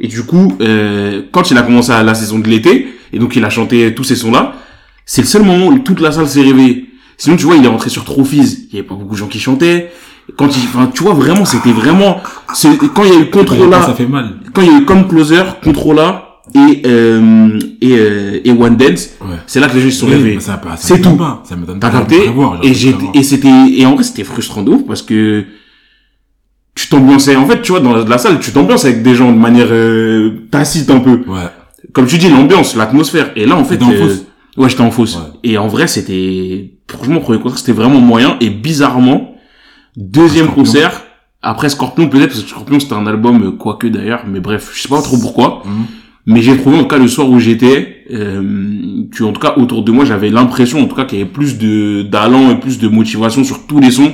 Et 0.00 0.08
du 0.08 0.22
coup, 0.22 0.56
euh, 0.60 1.22
quand 1.30 1.50
il 1.50 1.58
a 1.58 1.62
commencé 1.62 1.92
à 1.92 2.02
la 2.02 2.14
saison 2.14 2.38
de 2.38 2.48
l'été, 2.48 2.88
et 3.12 3.18
donc 3.18 3.36
il 3.36 3.44
a 3.44 3.50
chanté 3.50 3.92
tous 3.94 4.04
ces 4.04 4.16
sons-là, 4.16 4.54
c'est 5.04 5.20
le 5.22 5.28
seul 5.28 5.42
moment 5.42 5.66
où 5.68 5.78
toute 5.80 6.00
la 6.00 6.10
salle 6.10 6.26
s'est 6.28 6.42
réveillée. 6.42 6.86
Sinon, 7.22 7.36
tu 7.36 7.44
vois, 7.44 7.54
il 7.54 7.64
est 7.64 7.68
rentré 7.68 7.88
sur 7.88 8.02
Trophies, 8.04 8.66
il 8.70 8.74
y 8.74 8.78
avait 8.80 8.88
pas 8.88 8.96
beaucoup 8.96 9.12
de 9.14 9.18
gens 9.18 9.28
qui 9.28 9.38
chantaient. 9.38 9.92
Quand 10.36 10.48
il, 10.56 10.62
enfin, 10.64 10.90
tu 10.92 11.04
vois, 11.04 11.14
vraiment, 11.14 11.44
c'était 11.44 11.70
vraiment, 11.70 12.20
quand 12.48 13.04
il 13.04 13.10
y 13.12 13.16
a 13.16 13.20
eu 13.20 13.24
Ça 13.26 13.30
Controlla, 13.30 13.80
fait 13.96 14.06
mal. 14.06 14.40
quand 14.52 14.60
il 14.62 14.72
y 14.72 14.74
a 14.74 14.78
eu 14.78 14.84
comme 14.84 15.06
closer, 15.06 15.44
Controlla, 15.62 16.40
et, 16.52 16.82
euh, 16.84 17.60
et, 17.80 17.92
euh, 17.92 18.40
et 18.44 18.50
One 18.50 18.76
Dance, 18.76 19.10
Ouais. 19.20 19.36
c'est 19.46 19.60
là 19.60 19.68
que 19.68 19.76
les 19.76 19.82
gens 19.82 19.90
se 19.90 19.98
sont 19.98 20.06
Oui, 20.06 20.14
réveillés. 20.14 20.40
ça, 20.40 20.60
ça 20.64 20.76
C'est 20.76 21.00
tout. 21.00 21.14
Pas. 21.14 21.44
Ça 21.48 21.54
m'étonne 21.54 21.78
T'as 21.78 21.90
pas. 21.90 21.98
capté? 21.98 22.26
Voir, 22.26 22.58
j'ai 22.60 22.88
Et 22.90 23.18
et 23.18 23.22
c'était, 23.22 23.52
et 23.72 23.86
en 23.86 23.94
vrai, 23.94 24.02
c'était 24.02 24.24
frustrant 24.24 24.62
de 24.64 24.72
ouf 24.72 24.82
parce 24.84 25.02
que 25.02 25.44
tu 26.74 26.88
t'ambiançais. 26.88 27.36
En 27.36 27.46
fait, 27.46 27.62
tu 27.62 27.70
vois, 27.70 27.80
dans 27.80 27.94
la 27.94 28.18
salle, 28.18 28.40
tu 28.40 28.50
t'ambiances 28.50 28.84
avec 28.84 29.04
des 29.04 29.14
gens 29.14 29.30
de 29.30 29.38
manière 29.38 29.68
euh, 29.70 30.48
tacite 30.50 30.90
un 30.90 30.98
peu. 30.98 31.22
Ouais. 31.28 31.46
Comme 31.92 32.06
tu 32.08 32.18
dis, 32.18 32.28
l'ambiance, 32.28 32.74
l'atmosphère. 32.74 33.30
Et 33.36 33.46
là, 33.46 33.56
en 33.56 33.64
fait, 33.64 33.80
en 33.80 33.92
euh, 33.92 33.96
fausse 34.08 34.24
ouais, 34.56 34.68
j'étais 34.68 34.82
en 34.82 34.90
fausse. 34.90 35.16
Ouais. 35.16 35.22
Et 35.44 35.58
en 35.58 35.68
vrai, 35.68 35.86
c'était, 35.86 36.72
franchement, 36.92 37.20
premier 37.20 37.40
concert, 37.40 37.58
c'était 37.58 37.72
vraiment 37.72 38.00
moyen. 38.00 38.36
Et 38.40 38.50
bizarrement, 38.50 39.36
deuxième 39.96 40.46
Scorpion. 40.46 40.64
concert, 40.64 41.02
après 41.42 41.68
Scorpion, 41.68 42.08
peut-être, 42.08 42.28
parce 42.28 42.42
que 42.42 42.48
Scorpion, 42.48 42.80
c'était 42.80 42.94
un 42.94 43.06
album, 43.06 43.42
euh, 43.42 43.50
quoique 43.52 43.86
d'ailleurs, 43.86 44.24
mais 44.26 44.40
bref, 44.40 44.70
je 44.74 44.82
sais 44.82 44.88
pas 44.88 45.02
trop 45.02 45.18
pourquoi. 45.18 45.62
Mhm. 45.64 45.84
Mais 46.26 46.40
j'ai 46.40 46.56
trouvé, 46.56 46.76
en 46.76 46.82
tout 46.82 46.88
cas, 46.88 46.98
le 46.98 47.08
soir 47.08 47.28
où 47.28 47.40
j'étais, 47.40 48.04
euh, 48.12 49.04
que, 49.10 49.24
en 49.24 49.32
tout 49.32 49.40
cas, 49.40 49.54
autour 49.56 49.82
de 49.82 49.90
moi, 49.90 50.04
j'avais 50.04 50.30
l'impression, 50.30 50.80
en 50.80 50.86
tout 50.86 50.94
cas, 50.94 51.04
qu'il 51.04 51.18
y 51.18 51.22
avait 51.22 51.30
plus 51.30 51.58
de, 51.58 52.02
d'allant 52.02 52.50
et 52.50 52.60
plus 52.60 52.78
de 52.78 52.86
motivation 52.86 53.42
sur 53.42 53.66
tous 53.66 53.80
les 53.80 53.90
sons, 53.90 54.12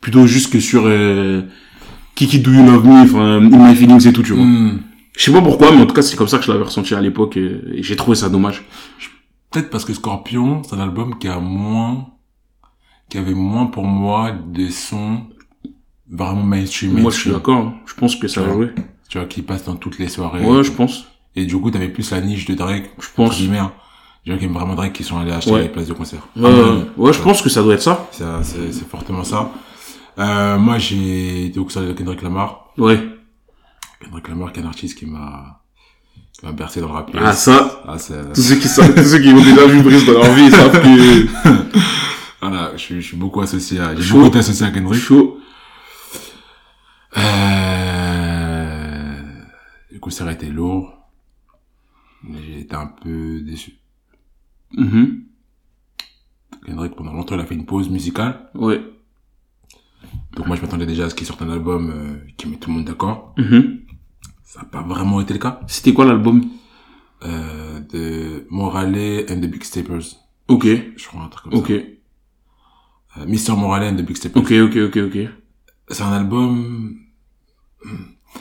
plutôt 0.00 0.26
juste 0.26 0.52
que 0.52 0.60
sur, 0.60 0.84
euh, 0.86 1.42
Kiki 2.14 2.38
Do 2.38 2.52
You 2.52 2.64
Love 2.64 2.86
Me, 2.86 3.02
enfin, 3.02 3.36
In 3.38 3.68
My 3.68 3.74
Feelings 3.74 4.06
et 4.06 4.12
tout, 4.12 4.22
tu 4.22 4.34
vois. 4.34 4.44
Hmm. 4.44 4.80
Je 5.16 5.24
sais 5.24 5.32
pas 5.32 5.40
pourquoi, 5.40 5.72
mais 5.72 5.82
en 5.82 5.86
tout 5.86 5.94
cas, 5.94 6.02
c'est 6.02 6.16
comme 6.16 6.28
ça 6.28 6.38
que 6.38 6.44
je 6.44 6.52
l'avais 6.52 6.62
ressenti 6.62 6.94
à 6.94 7.00
l'époque 7.00 7.36
et 7.36 7.82
j'ai 7.82 7.96
trouvé 7.96 8.16
ça 8.16 8.28
dommage. 8.28 8.62
Peut-être 9.50 9.70
parce 9.70 9.84
que 9.84 9.94
Scorpion, 9.94 10.62
c'est 10.62 10.76
un 10.76 10.80
album 10.80 11.18
qui 11.18 11.26
a 11.26 11.40
moins, 11.40 12.06
qui 13.08 13.18
avait 13.18 13.34
moins 13.34 13.66
pour 13.66 13.84
moi 13.84 14.32
des 14.32 14.70
sons 14.70 15.20
vraiment 16.10 16.42
mainstream. 16.42 17.00
Moi, 17.00 17.10
je 17.10 17.16
suis 17.18 17.30
d'accord. 17.30 17.56
hein. 17.58 17.74
Je 17.86 17.94
pense 17.94 18.16
que 18.16 18.28
ça 18.28 18.42
a 18.42 18.52
joué. 18.52 18.70
Tu 19.08 19.18
vois, 19.18 19.26
qui 19.26 19.42
passe 19.42 19.64
dans 19.64 19.76
toutes 19.76 19.98
les 19.98 20.08
soirées. 20.08 20.44
Ouais, 20.44 20.62
je 20.62 20.72
pense. 20.72 21.06
Et 21.36 21.46
du 21.46 21.56
coup, 21.58 21.70
t'avais 21.70 21.88
plus 21.88 22.10
la 22.10 22.20
niche 22.20 22.44
de 22.46 22.54
Drake. 22.54 22.90
Je 23.00 23.08
pense. 23.14 23.36
guillemets, 23.36 23.58
hein. 23.58 23.72
Gens 24.26 24.36
qui 24.36 24.44
aiment 24.44 24.52
vraiment 24.52 24.74
Drake 24.74 24.92
qui 24.92 25.04
sont 25.04 25.18
allés 25.18 25.32
acheter 25.32 25.52
Ouais. 25.52 25.62
les 25.62 25.68
places 25.68 25.86
de 25.88 25.94
concert. 25.94 26.20
Ouais, 26.36 26.50
ouais, 26.50 26.82
ouais, 26.98 27.12
je 27.14 27.20
pense 27.22 27.40
que 27.40 27.48
ça 27.48 27.62
doit 27.62 27.74
être 27.74 27.82
ça. 27.82 28.06
Ça, 28.12 28.40
C'est 28.42 28.86
fortement 28.88 29.24
ça. 29.24 29.50
Euh, 30.18 30.58
moi, 30.58 30.76
j'ai 30.78 31.46
été 31.46 31.58
au 31.58 31.64
concert 31.64 31.82
de 31.82 31.92
Kendrick 31.92 32.20
Lamar. 32.22 32.66
Ouais. 32.76 32.98
Kendrick 34.02 34.28
Lamar, 34.28 34.52
qui 34.52 34.60
est 34.60 34.62
un 34.64 34.66
artiste 34.66 34.98
qui 34.98 35.06
m'a, 35.06 35.62
qui 36.38 36.44
m'a 36.44 36.52
bercé 36.52 36.80
dans 36.80 36.88
le 36.88 36.92
rap. 36.94 37.10
Ah, 37.18 37.32
ça, 37.32 37.80
Ah, 37.86 37.96
c'est, 37.98 38.32
tous 38.34 38.42
ceux 38.42 38.56
qui 38.56 38.68
savent, 38.68 38.94
tous 38.94 39.04
ceux 39.08 39.20
qui 39.20 39.28
ont 39.28 39.40
déjà 39.42 39.66
vu 39.66 39.80
Brice 39.82 40.04
dans 40.04 40.12
leur 40.14 40.32
vie, 40.34 40.44
ils 40.46 40.50
savent 40.50 40.82
que 40.82 41.26
voilà, 42.40 42.72
je, 42.72 42.78
suis- 42.78 43.00
je 43.00 43.06
suis 43.08 43.16
beaucoup 43.16 43.40
associé 43.40 43.80
à, 43.80 43.94
j'ai 43.96 44.12
beaucoup 44.14 44.26
été 44.28 44.38
associé 44.38 44.66
à 44.66 44.70
Kendrick. 44.70 45.00
chaud. 45.00 45.38
Euh, 47.98 49.22
le 49.92 49.98
concert 49.98 50.26
a 50.26 50.32
été 50.32 50.46
lourd. 50.48 50.94
J'ai 52.30 52.60
été 52.60 52.74
un 52.74 52.86
peu 52.86 53.40
déçu. 53.40 53.74
Mhm. 54.76 55.24
Kendrick, 56.66 56.94
pendant 56.96 57.12
longtemps, 57.12 57.34
il 57.36 57.40
a 57.40 57.46
fait 57.46 57.54
une 57.54 57.66
pause 57.66 57.88
musicale. 57.88 58.50
Ouais. 58.54 58.80
Donc 60.34 60.46
moi, 60.46 60.56
je 60.56 60.62
m'attendais 60.62 60.86
déjà 60.86 61.06
à 61.06 61.10
ce 61.10 61.14
qu'il 61.14 61.26
sorte 61.26 61.42
un 61.42 61.50
album 61.50 61.90
euh, 61.90 62.16
qui 62.36 62.46
met 62.48 62.56
tout 62.56 62.70
le 62.70 62.76
monde 62.76 62.84
d'accord. 62.84 63.34
Mhm. 63.38 63.80
Ça 64.44 64.60
n'a 64.60 64.66
pas 64.66 64.82
vraiment 64.82 65.20
été 65.20 65.32
le 65.34 65.38
cas. 65.40 65.60
C'était 65.66 65.92
quoi 65.92 66.04
l'album? 66.04 66.44
Euh, 67.24 67.80
de 67.80 68.46
Morale 68.50 69.24
and 69.28 69.40
the 69.40 69.46
Big 69.50 69.64
Steppers. 69.64 70.16
Ok. 70.48 70.66
Je 70.66 71.06
crois 71.06 71.22
un 71.22 71.28
truc 71.28 71.50
comme 71.50 71.60
Ok. 71.60 71.66
ça. 71.68 71.72
Euh, 71.74 71.82
Mr. 73.26 73.56
Morale 73.56 73.88
and 73.88 73.96
the 73.96 74.02
Big 74.02 74.16
Steppers. 74.16 74.40
Ok, 74.40 74.52
ok, 74.52 74.76
ok, 74.88 74.96
ok. 75.06 75.18
C'est 75.90 76.02
un 76.02 76.12
album... 76.12 76.96
hmm. 77.84 77.90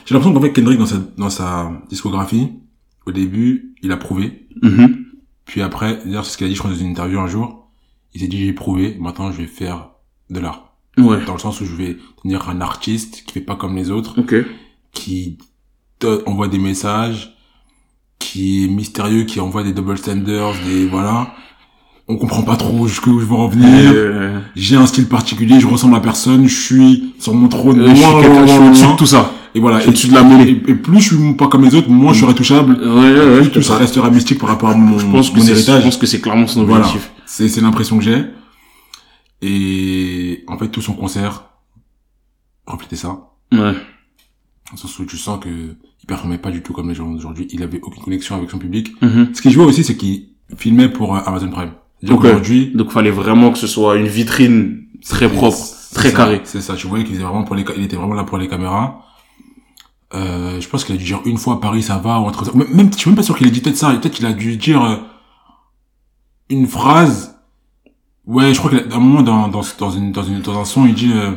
J'ai 0.06 0.14
l'impression 0.14 0.34
qu'en 0.34 0.42
fait, 0.42 0.54
Kendrick, 0.54 0.80
dans 0.80 0.86
sa, 0.86 0.98
dans 1.18 1.30
sa 1.30 1.72
discographie, 1.90 2.50
au 3.06 3.12
début, 3.12 3.74
il 3.82 3.92
a 3.92 3.98
prouvé. 3.98 4.48
Mhm. 4.62 5.06
Puis 5.46 5.62
après, 5.62 6.00
d'ailleurs, 6.06 6.26
c'est 6.26 6.34
ce 6.34 6.38
qu'il 6.38 6.46
a 6.46 6.50
dit, 6.50 6.56
je 6.56 6.60
crois, 6.60 6.72
dans 6.72 6.78
une 6.78 6.90
interview 6.92 7.20
un 7.20 7.28
jour. 7.28 7.70
Il 8.14 8.22
s'est 8.22 8.28
dit, 8.28 8.38
j'ai 8.46 8.54
prouvé, 8.54 8.98
maintenant 9.00 9.32
je 9.32 9.38
vais 9.38 9.48
faire 9.48 9.92
de 10.30 10.40
l'art. 10.40 10.76
Ouais. 10.98 11.24
Dans 11.26 11.34
le 11.34 11.40
sens 11.40 11.62
où 11.62 11.66
je 11.66 11.76
vais 11.76 11.98
devenir 12.18 12.50
un 12.50 12.60
artiste 12.62 13.24
qui 13.26 13.34
fait 13.34 13.42
pas 13.42 13.56
comme 13.56 13.76
les 13.76 13.92
autres, 13.92 14.20
Ok. 14.20 14.36
qui 14.92 15.38
envoie 16.26 16.48
des 16.48 16.58
messages, 16.58 17.38
qui 18.20 18.66
est 18.66 18.68
mystérieux, 18.68 19.24
qui 19.24 19.40
envoie 19.40 19.64
des 19.64 19.74
double 19.74 19.98
standards, 19.98 20.56
des, 20.66 20.88
voilà. 20.88 21.34
On 22.10 22.16
comprend 22.16 22.42
pas 22.44 22.56
trop 22.56 22.88
jusqu'où 22.88 23.20
je 23.20 23.26
veux 23.26 23.36
en 23.36 23.48
venir. 23.50 23.92
Euh, 23.94 24.40
J'ai 24.56 24.78
un 24.78 24.86
style 24.86 25.08
particulier, 25.08 25.60
je 25.60 25.68
ressemble 25.68 25.96
à 25.96 26.00
personne, 26.00 26.48
je 26.48 26.56
suis 26.62 27.14
sur 27.20 27.34
mon 27.34 27.50
trône, 27.50 27.82
euh, 27.82 27.94
je 27.94 28.02
loin, 28.02 28.46
je 28.46 28.52
suis 28.52 28.60
au-dessus 28.62 28.88
de 28.94 28.98
tout 28.98 29.06
ça. 29.06 29.32
Et 29.56 29.60
voilà. 29.60 29.80
Je 29.82 29.90
Et, 29.90 30.10
de 30.10 30.14
la 30.14 30.44
et- 30.46 30.52
et 30.52 30.76
plus 30.76 31.00
je 31.02 31.16
suis 31.16 31.34
pas 31.34 31.48
comme 31.48 31.66
les 31.66 31.76
autres, 31.76 31.90
moins 31.90 32.14
je 32.14 32.22
serai 32.22 32.34
touchable. 32.34 32.74
Ouais, 32.82 32.88
ouais, 33.14 33.40
ouais. 33.42 33.50
Plus 33.50 33.64
ça 33.64 33.76
restera 33.78 34.10
mystique 34.10 34.40
par 34.40 34.50
rapport 34.50 34.70
à 34.70 34.76
mon, 34.76 34.98
Je 35.00 35.06
pense 35.08 35.32
que 35.32 35.36
mon 35.38 35.42
c'est, 35.42 35.48
je 35.50 35.54
héritage. 35.56 35.84
pense 35.84 35.98
que 35.98 36.06
c'est 36.06 36.22
clairement 36.22 36.48
son 36.48 36.64
Voilà. 36.64 36.86
objectif. 36.86 37.12
C'est, 37.26 37.50
c'est 37.50 37.60
l'impression 37.62 37.98
que 37.98 38.04
j'ai. 38.04 38.24
Et 39.42 40.44
en 40.48 40.58
fait, 40.58 40.70
tout 40.70 40.82
son 40.82 40.94
concert 40.94 41.44
reflétait 42.66 42.96
ça. 42.96 43.20
Ouais. 43.52 43.60
Dans 43.60 44.74
le 44.74 44.78
sens 44.78 44.98
où 45.00 45.06
tu 45.06 45.18
sens 45.18 45.40
que 45.44 45.50
il 45.50 46.06
performait 46.08 46.38
pas 46.38 46.52
du 46.52 46.62
tout 46.62 46.74
comme 46.74 46.90
les 46.90 46.96
gens 46.96 47.10
d'aujourd'hui. 47.12 47.48
Il 47.52 47.64
avait 47.64 47.80
aucune 47.82 48.02
connexion 48.04 48.36
avec 48.36 48.50
son 48.50 48.58
public. 48.60 48.92
Mhm. 49.02 49.30
Ce 49.34 49.42
qu'il 49.42 49.52
jouait 49.52 49.66
aussi, 49.66 49.84
c'est 49.84 49.98
qu'il 49.98 50.28
filmait 50.58 50.90
pour 50.90 51.16
euh, 51.16 51.20
Amazon 51.26 51.50
Prime. 51.50 51.72
C'est-à-dire 52.00 52.18
Ok. 52.18 52.22
qu'aujourd'hui, 52.24 52.72
Donc, 52.76 52.92
fallait 52.92 53.12
vraiment 53.12 53.52
que 53.52 53.58
ce 53.58 53.68
soit 53.68 53.96
une 53.98 54.08
vitrine 54.08 54.84
très 55.08 55.30
propre, 55.30 55.58
très 55.94 56.14
carrée. 56.14 56.42
C'est 56.44 56.62
ça. 56.62 56.76
Tu 56.76 56.88
voyais 56.88 57.04
qu'il 57.06 57.16
était 57.16 57.24
vraiment 57.24 57.44
pour 57.44 57.56
les, 57.56 57.66
il 57.78 57.84
était 57.84 57.96
vraiment 57.96 58.14
là 58.14 58.24
pour 58.24 58.38
les 58.38 58.48
caméras. 58.48 59.02
Euh, 60.14 60.62
je 60.62 60.70
pense 60.70 60.86
qu'il 60.86 60.96
a 60.96 60.98
dû 60.98 61.04
dire 61.04 61.20
une 61.26 61.38
fois 61.38 61.60
Paris, 61.60 61.84
ça 61.84 61.98
va, 61.98 62.20
ou. 62.22 62.32
Même, 62.58 62.68
même- 62.74 62.94
je 62.94 62.98
suis 63.00 63.10
même 63.10 63.18
pas 63.18 63.24
sûr 63.24 63.38
qu'il 63.38 63.48
ait 63.48 63.52
dit 63.52 63.62
peut-être 63.62 63.78
ça. 63.78 63.90
Peut-être 63.92 64.14
qu'il 64.14 64.26
a 64.26 64.34
dû 64.34 64.56
dire 64.58 64.84
euh, 64.84 64.96
une 66.50 66.68
phrase. 66.68 67.36
Ouais, 68.26 68.54
je 68.54 68.60
crois 68.60 68.72
qu'à 68.72 68.96
un 68.96 69.00
moment 69.00 69.22
dans, 69.22 69.48
dans, 69.48 69.62
dans, 69.80 69.90
une, 69.92 70.12
dans, 70.12 70.24
une, 70.24 70.42
dans 70.42 70.60
un 70.60 70.66
son, 70.66 70.86
il 70.86 70.94
dit 70.94 71.12
euh, 71.14 71.32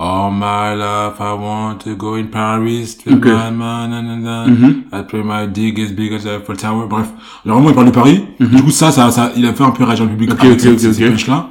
Oh 0.00 0.30
my 0.30 0.76
life, 0.76 1.18
I 1.20 1.32
want 1.32 1.78
to 1.84 1.96
go 1.96 2.14
in 2.16 2.26
Paris. 2.26 2.98
To 3.04 3.14
Ok. 3.14 3.24
my 3.26 3.50
man, 3.50 3.90
na, 3.90 4.00
na, 4.02 4.16
na. 4.16 4.46
Mhm. 4.46 4.84
I 4.92 5.02
play 5.02 5.22
my 5.24 5.48
dig 5.48 5.80
as 5.80 5.90
big 5.92 6.12
as 6.12 6.24
Eiffel 6.24 6.56
Tower. 6.56 6.86
Bref, 6.86 7.08
alors 7.44 7.56
vraiment, 7.58 7.70
il 7.70 7.74
parle 7.74 7.86
de 7.88 7.90
Paris. 7.92 8.24
Mhm. 8.38 8.48
Du 8.48 8.62
coup, 8.62 8.70
ça, 8.70 8.92
ça, 8.92 9.10
ça, 9.10 9.32
il 9.36 9.44
a 9.44 9.52
fait 9.54 9.64
un 9.64 9.70
peu 9.72 9.82
réagir 9.82 10.04
le 10.04 10.12
public 10.12 10.30
Ok, 10.32 10.40
avec 10.40 10.52
ok, 10.52 10.60
cette- 10.60 10.72
ok, 10.74 10.78
ces- 10.80 10.92
ces 10.92 11.04
ok. 11.04 11.10
punchs-là. 11.10 11.48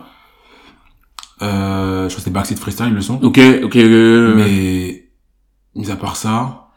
Euh, 1.42 2.04
je 2.04 2.08
crois 2.08 2.08
que 2.08 2.14
c'était 2.14 2.30
Backseat 2.32 2.58
Freestyle, 2.60 2.94
le 2.94 3.02
son. 3.02 3.16
Ok, 3.22 3.40
ok, 3.64 3.76
euh, 3.76 4.34
Mais, 4.36 5.10
mis 5.76 5.92
à 5.92 5.96
part 5.98 6.16
ça, 6.16 6.70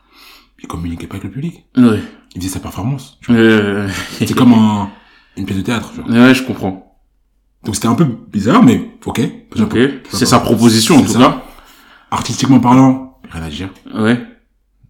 il 0.61 0.67
communiquait 0.67 1.07
pas 1.07 1.15
avec 1.15 1.25
le 1.25 1.31
public. 1.31 1.65
ouais. 1.77 2.01
Il 2.35 2.43
faisait 2.43 2.53
sa 2.55 2.61
performance. 2.61 3.19
Euh, 3.31 3.89
C'était 4.19 4.35
comme 4.35 4.53
un, 4.55 4.89
une 5.37 5.45
pièce 5.47 5.59
de 5.59 5.63
théâtre, 5.65 5.93
genre. 5.97 6.09
ouais, 6.09 6.35
je 6.35 6.43
comprends. 6.45 6.87
Donc 7.65 7.75
c'était 7.75 7.89
un 7.89 7.95
peu 7.95 8.07
bizarre, 8.33 8.63
mais 8.63 8.91
ok. 9.05 9.21
Ok. 9.61 9.79
C'est 10.11 10.27
sa 10.27 10.39
proposition, 10.41 10.97
en 10.97 10.99
C'est 11.01 11.07
tout 11.07 11.13
ça. 11.13 11.19
cas. 11.19 11.43
Artistiquement 12.11 12.61
parlant, 12.61 13.19
rien 13.31 13.43
à 13.43 13.49
dire. 13.51 13.71
Ouais. 13.95 14.21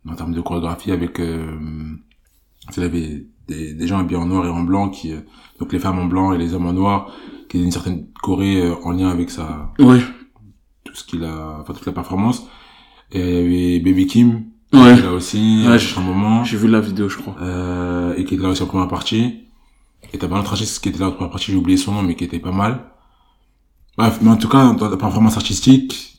En 0.09 0.14
termes 0.14 0.33
de 0.33 0.40
chorégraphie 0.40 0.92
avec, 0.92 1.20
euh, 1.20 1.56
il 2.76 2.83
y 2.83 2.85
avait 2.85 3.26
des, 3.48 3.74
des 3.74 3.87
gens 3.87 3.98
habillés 3.98 4.16
en 4.18 4.26
noir 4.26 4.46
et 4.46 4.48
en 4.48 4.62
blanc 4.62 4.88
qui, 4.88 5.12
euh, 5.12 5.20
donc 5.59 5.72
les 5.72 5.78
femmes 5.78 5.98
en 5.98 6.06
blanc 6.06 6.33
et 6.33 6.38
les 6.38 6.54
hommes 6.54 6.66
en 6.66 6.72
noir, 6.72 7.11
qui 7.48 7.59
avaient 7.59 7.66
une 7.66 7.72
certaine 7.72 8.06
choré 8.22 8.62
euh, 8.62 8.74
en 8.85 8.92
lien 8.92 9.09
avec 9.09 9.30
sa, 9.30 9.72
Ouais. 9.78 10.00
tout 10.85 10.94
ce 10.94 11.04
qu'il 11.04 11.24
a, 11.24 11.59
enfin 11.61 11.74
toute 11.74 11.85
la 11.87 11.92
performance. 11.92 12.46
Et 13.12 13.18
il 13.20 13.26
y 13.26 13.38
avait 13.76 13.80
Baby 13.80 14.06
Kim, 14.06 14.44
Ouais. 14.72 14.94
qui 14.94 15.00
était 15.00 15.02
là 15.09 15.12
aussi, 15.12 15.64
Ouais, 15.66 15.76
à 15.96 16.00
un 16.00 16.02
moment. 16.02 16.44
J'ai 16.44 16.56
vu 16.56 16.68
la 16.68 16.80
vidéo, 16.80 17.09
je 17.09 17.18
crois. 17.18 17.37
euh, 17.42 18.14
et 18.16 18.24
qui 18.24 18.35
était 18.35 18.42
là 18.44 18.50
aussi 18.50 18.62
en 18.62 18.66
première 18.66 18.88
partie. 18.88 19.40
Et 20.12 20.18
t'avais 20.18 20.35
un 20.35 20.38
artiste 20.38 20.83
qui 20.83 20.88
était 20.88 20.98
là 21.00 21.09
en 21.09 21.12
première 21.12 21.30
partie, 21.30 21.52
j'ai 21.52 21.59
oublié 21.59 21.76
son 21.76 21.92
nom, 21.92 22.02
mais 22.02 22.14
qui 22.14 22.24
était 22.24 22.38
pas 22.38 22.52
mal. 22.52 22.85
Bref, 23.98 24.20
mais 24.22 24.30
en 24.30 24.37
tout 24.37 24.48
cas, 24.48 24.72
dans 24.72 24.88
la 24.88 24.96
performance 24.96 25.37
artistique, 25.37 26.10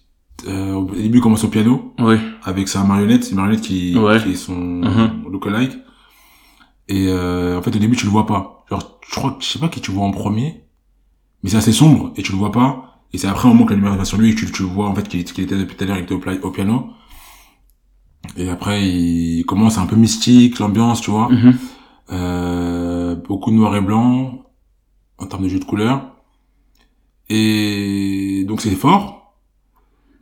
euh, 0.48 0.74
au 0.74 0.86
début, 0.86 1.18
il 1.20 1.22
commence 1.22 1.44
au 1.44 1.48
piano, 1.50 1.94
Ouais. 2.00 2.20
avec 2.44 2.68
sa 2.68 2.84
marionnette, 2.84 3.24
c'est 3.24 3.32
une 3.32 3.38
marionnette 3.38 3.62
qui, 3.62 3.98
Ouais. 3.98 4.22
qui 4.22 4.32
est 4.32 4.36
son 4.36 4.56
Mhm. 4.56 5.24
lookalike. 5.32 5.78
Et 6.88 7.08
euh, 7.10 7.58
en 7.58 7.62
fait, 7.62 7.76
au 7.76 7.80
début, 7.80 7.96
tu 7.96 8.06
le 8.06 8.12
vois 8.12 8.26
pas. 8.26 8.66
Genre, 8.70 9.00
je 9.08 9.12
crois 9.16 9.32
que, 9.32 9.44
je 9.44 9.50
sais 9.50 9.60
pas 9.60 9.70
qui 9.70 9.82
tu 9.82 9.92
vois 9.92 10.06
en 10.06 10.12
premier, 10.12 10.64
mais 11.44 11.50
c'est 11.50 11.58
assez 11.58 11.72
sombre, 11.72 12.12
et 12.18 12.24
tu 12.24 12.32
le 12.32 12.38
vois 12.38 12.52
pas. 12.52 13.02
Et 13.14 13.18
c'est 13.18 13.28
après 13.28 13.48
un 13.48 13.52
moment 13.54 13.66
que 13.66 13.72
la 13.72 13.78
lumière 13.78 13.96
va 13.96 14.06
sur 14.06 14.18
lui, 14.18 14.32
et 14.32 14.36
tu, 14.36 14.50
tu 14.52 14.64
le 14.64 14.70
vois, 14.70 14.88
en 14.88 14.96
fait, 14.96 15.08
qu'il 15.08 15.24
qu'il 15.24 15.44
était 15.44 15.58
depuis 15.58 15.76
tout 15.76 15.84
à 15.84 15.88
l'heure, 15.88 15.98
il 15.98 16.04
était 16.04 16.14
au, 16.14 16.52
piano. 16.52 16.88
Et 18.38 18.50
après, 18.50 18.88
il 18.88 19.44
commence 19.46 19.78
un 19.78 19.86
peu 19.86 19.96
mystique, 19.96 20.60
l'ambiance, 20.60 21.02
tu 21.02 21.12
vois. 21.12 21.30
Mhm. 21.30 21.58
Euh, 22.12 23.16
beaucoup 23.16 23.52
de 23.52 23.56
noir 23.56 23.76
et 23.76 23.82
blanc 23.82 24.44
en 25.18 25.26
termes 25.28 25.44
de 25.44 25.50
jeu 25.50 25.60
de 25.60 25.66
couleurs. 25.66 26.16
Et 27.30 28.44
donc 28.48 28.62
c'est 28.62 28.76
fort. 28.76 29.21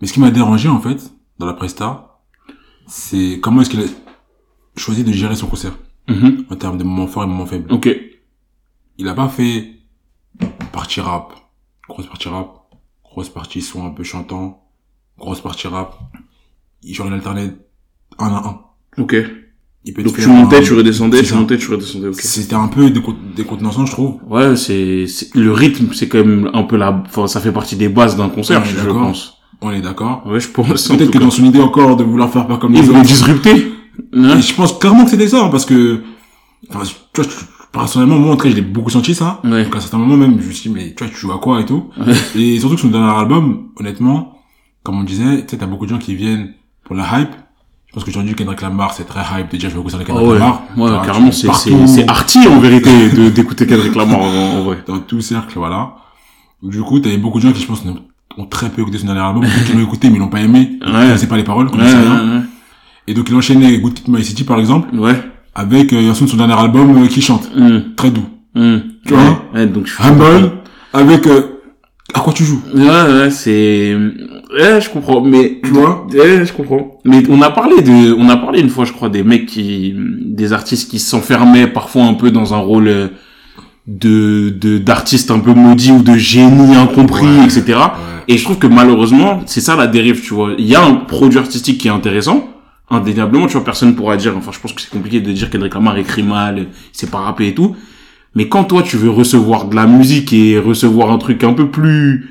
Mais 0.01 0.07
ce 0.07 0.13
qui 0.13 0.19
m'a 0.19 0.31
dérangé 0.31 0.69
en 0.69 0.79
fait 0.79 1.11
dans 1.39 1.45
la 1.45 1.53
presta, 1.53 2.19
c'est 2.87 3.39
comment 3.41 3.61
est-ce 3.61 3.69
qu'il 3.69 3.81
a 3.81 3.85
choisi 4.77 5.03
de 5.03 5.11
gérer 5.11 5.35
son 5.35 5.47
concert 5.47 5.77
Mhm. 6.07 6.45
en 6.49 6.55
termes 6.55 6.77
de 6.77 6.83
moments 6.83 7.05
forts 7.07 7.23
et 7.23 7.27
moments 7.27 7.45
faibles. 7.45 7.71
Ok. 7.71 7.87
Il 8.97 9.07
a 9.07 9.13
pas 9.13 9.29
fait 9.29 9.75
partie 10.71 11.01
rap, 11.01 11.33
grosse 11.87 12.07
partie 12.07 12.29
rap, 12.29 12.63
grosse 13.03 13.29
partie 13.29 13.61
son 13.61 13.85
un 13.85 13.91
peu 13.91 14.03
chantant, 14.03 14.63
grosse 15.17 15.41
partie 15.41 15.67
rap. 15.67 15.99
Il 16.81 16.93
genre 16.95 17.07
il 17.07 17.13
alternait 17.13 17.53
un 18.17 18.27
à 18.27 18.47
un. 18.47 19.01
Ok. 19.01 19.15
Il 19.85 19.93
peut 19.93 20.03
Donc 20.03 20.15
tu 20.15 20.27
montais, 20.27 20.57
un- 20.57 20.61
tu 20.61 20.73
redescendais, 20.73 21.21
tu 21.23 21.33
montais, 21.35 21.57
tu 21.57 21.71
redescendais. 21.71 22.11
C'était 22.13 22.55
un 22.55 22.67
peu 22.67 22.89
décon- 22.89 23.15
décontenançant, 23.35 23.85
je 23.85 23.91
trouve. 23.91 24.19
Ouais, 24.27 24.55
c'est, 24.57 25.07
c'est, 25.07 25.33
le 25.35 25.53
rythme, 25.53 25.93
c'est 25.93 26.09
quand 26.09 26.17
même 26.17 26.49
un 26.53 26.63
peu 26.63 26.75
la, 26.75 26.91
enfin, 27.05 27.27
ça 27.27 27.39
fait 27.39 27.51
partie 27.53 27.75
des 27.77 27.87
bases 27.87 28.17
d'un 28.17 28.29
concert, 28.29 28.61
Ouais, 28.61 28.67
je 28.67 28.89
pense. 28.89 29.38
On 29.61 29.71
est 29.71 29.81
d'accord. 29.81 30.23
Ouais, 30.25 30.39
je 30.39 30.47
pense. 30.49 30.89
en 30.89 30.95
Peut-être 30.95 31.11
que 31.11 31.17
cas. 31.17 31.23
dans 31.25 31.31
son 31.31 31.43
idée 31.43 31.59
encore 31.59 31.95
de 31.97 32.03
vouloir 32.03 32.29
faire 32.29 32.47
pas 32.47 32.57
comme 32.57 32.73
les 32.73 32.81
voulait 32.81 32.99
autres. 32.99 33.07
disrupter. 33.07 33.71
Hein 34.13 34.37
Et 34.37 34.41
je 34.41 34.53
pense 34.55 34.77
clairement 34.79 35.03
que 35.03 35.11
c'était 35.11 35.27
ça, 35.27 35.49
parce 35.51 35.65
que, 35.65 36.01
enfin, 36.69 36.83
tu 37.13 37.21
vois, 37.21 37.29
personnellement, 37.71 38.17
moi, 38.17 38.33
en 38.33 38.37
tout 38.37 38.43
cas, 38.43 38.49
je 38.49 38.55
l'ai 38.55 38.61
beaucoup 38.61 38.89
senti, 38.89 39.13
ça. 39.13 39.41
Ouais. 39.43 39.65
Donc, 39.65 39.75
à 39.75 39.81
certains 39.81 39.97
moments, 39.97 40.15
même, 40.15 40.39
je 40.41 40.47
me 40.47 40.51
suis 40.53 40.69
dit, 40.69 40.75
mais, 40.75 40.93
tu 40.95 41.03
vois, 41.03 41.11
tu 41.13 41.19
joues 41.19 41.33
à 41.33 41.39
quoi 41.39 41.59
et 41.59 41.65
tout. 41.65 41.89
Ouais. 41.99 42.13
Et 42.41 42.59
surtout 42.59 42.75
que 42.75 42.81
son 42.81 42.87
dernier 42.87 43.11
album, 43.11 43.67
honnêtement, 43.77 44.37
comme 44.83 44.99
on 44.99 45.03
disait, 45.03 45.41
tu 45.43 45.49
sais, 45.51 45.57
t'as 45.57 45.65
beaucoup 45.65 45.85
de 45.85 45.91
gens 45.91 45.97
qui 45.97 46.15
viennent 46.15 46.53
pour 46.85 46.95
la 46.95 47.03
hype. 47.19 47.31
Je 47.87 47.93
pense 47.93 48.03
que 48.03 48.09
aujourd'hui, 48.11 48.35
Kendrick 48.35 48.61
Lamar, 48.61 48.93
c'est 48.93 49.03
très 49.03 49.19
hype. 49.41 49.49
Déjà, 49.51 49.67
je 49.67 49.75
vais 49.77 49.81
Ah 49.85 50.03
Kendrick 50.05 50.27
ouais, 50.27 50.39
Lamar. 50.39 50.61
Ouais, 50.77 50.89
vois, 50.89 51.01
carrément, 51.05 51.31
c'est, 51.31 51.51
c'est, 51.53 51.87
c'est 51.87 52.07
arty, 52.07 52.47
en 52.47 52.59
vérité, 52.59 53.09
de, 53.09 53.29
d'écouter 53.29 53.67
Kendrick 53.67 53.95
Lamar, 53.95 54.21
en, 54.21 54.59
en 54.59 54.63
vrai. 54.63 54.77
Dans 54.87 54.99
tout 54.99 55.19
cercle, 55.21 55.57
voilà. 55.57 55.95
Du 56.63 56.81
coup, 56.81 56.99
t'avais 56.99 57.17
beaucoup 57.17 57.39
de 57.39 57.47
gens 57.47 57.51
qui, 57.53 57.61
je 57.61 57.67
pense, 57.67 57.83
ont 57.85 57.97
ont 58.39 58.45
très 58.45 58.69
peu 58.69 58.81
écouté 58.81 58.97
son 58.97 59.05
dernier 59.07 59.21
album, 59.21 59.43
qui 59.65 59.73
l'ont 59.73 59.83
écouté, 59.83 60.09
mais 60.09 60.15
ils 60.15 60.19
l'ont 60.19 60.27
pas 60.29 60.41
aimé. 60.41 60.79
Ouais. 60.85 61.17
C'est 61.17 61.27
pas 61.27 61.37
les 61.37 61.43
paroles, 61.43 61.69
comme 61.69 61.79
Ouais, 61.81 61.85
ouais. 61.85 62.41
Et 63.07 63.13
donc 63.13 63.27
il 63.29 63.35
enchaînait 63.35 63.77
Good 63.79 63.93
Kid 63.95 64.07
My 64.07 64.23
City 64.23 64.43
par 64.43 64.59
exemple 64.59 64.95
Ouais. 64.95 65.15
avec 65.55 65.91
euh, 65.93 66.13
son 66.13 66.25
de 66.25 66.29
son 66.29 66.37
dernier 66.37 66.53
album 66.59 67.03
euh, 67.03 67.07
qui 67.07 67.21
chante. 67.21 67.49
Hum, 67.57 67.83
Très 67.95 68.11
doux. 68.11 68.25
hum. 68.55 68.81
Tu 69.05 69.13
vois 69.13 69.43
ouais, 69.53 69.65
donc 69.65 69.87
je 69.87 70.01
Humble 70.01 70.51
avec 70.93 71.25
euh, 71.27 71.41
à 72.13 72.19
quoi 72.19 72.33
tu 72.33 72.43
joues? 72.43 72.61
Ouais, 72.73 72.83
ouais, 72.87 73.31
c'est, 73.31 73.95
ouais, 73.95 74.81
je 74.81 74.89
comprends, 74.89 75.21
mais, 75.21 75.59
Tu 75.63 75.69
vois? 75.71 76.05
Ouais, 76.11 76.45
je 76.45 76.53
comprends. 76.53 76.99
Mais 77.05 77.23
on 77.29 77.41
a 77.41 77.49
parlé 77.51 77.81
de, 77.81 78.13
on 78.13 78.29
a 78.29 78.37
parlé 78.37 78.59
une 78.61 78.69
fois, 78.69 78.85
je 78.85 78.93
crois, 78.93 79.09
des 79.09 79.23
mecs 79.23 79.45
qui, 79.47 79.93
des 79.95 80.53
artistes 80.53 80.89
qui 80.89 80.97
s'enfermaient 80.99 81.67
parfois 81.67 82.03
un 82.05 82.13
peu 82.15 82.31
dans 82.31 82.53
un 82.53 82.57
rôle 82.57 82.87
euh, 82.87 83.07
de, 83.89 84.49
de, 84.49 84.77
d'artiste 84.77 85.31
un 85.31 85.39
peu 85.39 85.53
maudit 85.53 85.91
ou 85.91 86.01
de 86.03 86.15
génie 86.15 86.75
incompris, 86.75 87.25
Ouais. 87.25 87.45
etc. 87.45 87.63
Ouais. 87.67 87.75
Et 88.27 88.37
je 88.37 88.43
trouve 88.43 88.59
que 88.59 88.67
malheureusement, 88.67 89.41
c'est 89.47 89.61
ça 89.61 89.75
la 89.75 89.87
dérive, 89.87 90.21
tu 90.21 90.33
vois. 90.35 90.51
Il 90.59 90.65
y 90.65 90.75
a 90.75 90.83
un 90.85 90.93
produit 90.93 91.39
artistique 91.39 91.79
qui 91.79 91.87
est 91.87 91.91
intéressant. 91.91 92.47
Indéniablement, 92.91 93.47
tu 93.47 93.53
vois, 93.53 93.63
personne 93.65 93.95
pourra 93.95 94.17
dire, 94.17 94.33
enfin, 94.37 94.51
je 94.53 94.59
pense 94.59 94.73
que 94.73 94.81
c'est 94.81 94.89
compliqué 94.91 95.19
de 95.21 95.31
dire 95.31 95.49
Kendrick 95.49 95.73
Lamar 95.73 95.97
écrit 95.97 96.23
mal, 96.23 96.67
c'est 96.91 97.09
pas 97.09 97.19
rappé 97.19 97.47
et 97.47 97.55
tout. 97.55 97.75
Mais 98.35 98.47
quand 98.47 98.63
toi, 98.65 98.83
tu 98.83 98.97
veux 98.97 99.09
recevoir 99.09 99.65
de 99.65 99.75
la 99.75 99.87
musique 99.87 100.33
et 100.33 100.59
recevoir 100.59 101.11
un 101.11 101.17
truc 101.17 101.43
un 101.43 101.53
peu 101.53 101.67
plus 101.69 102.29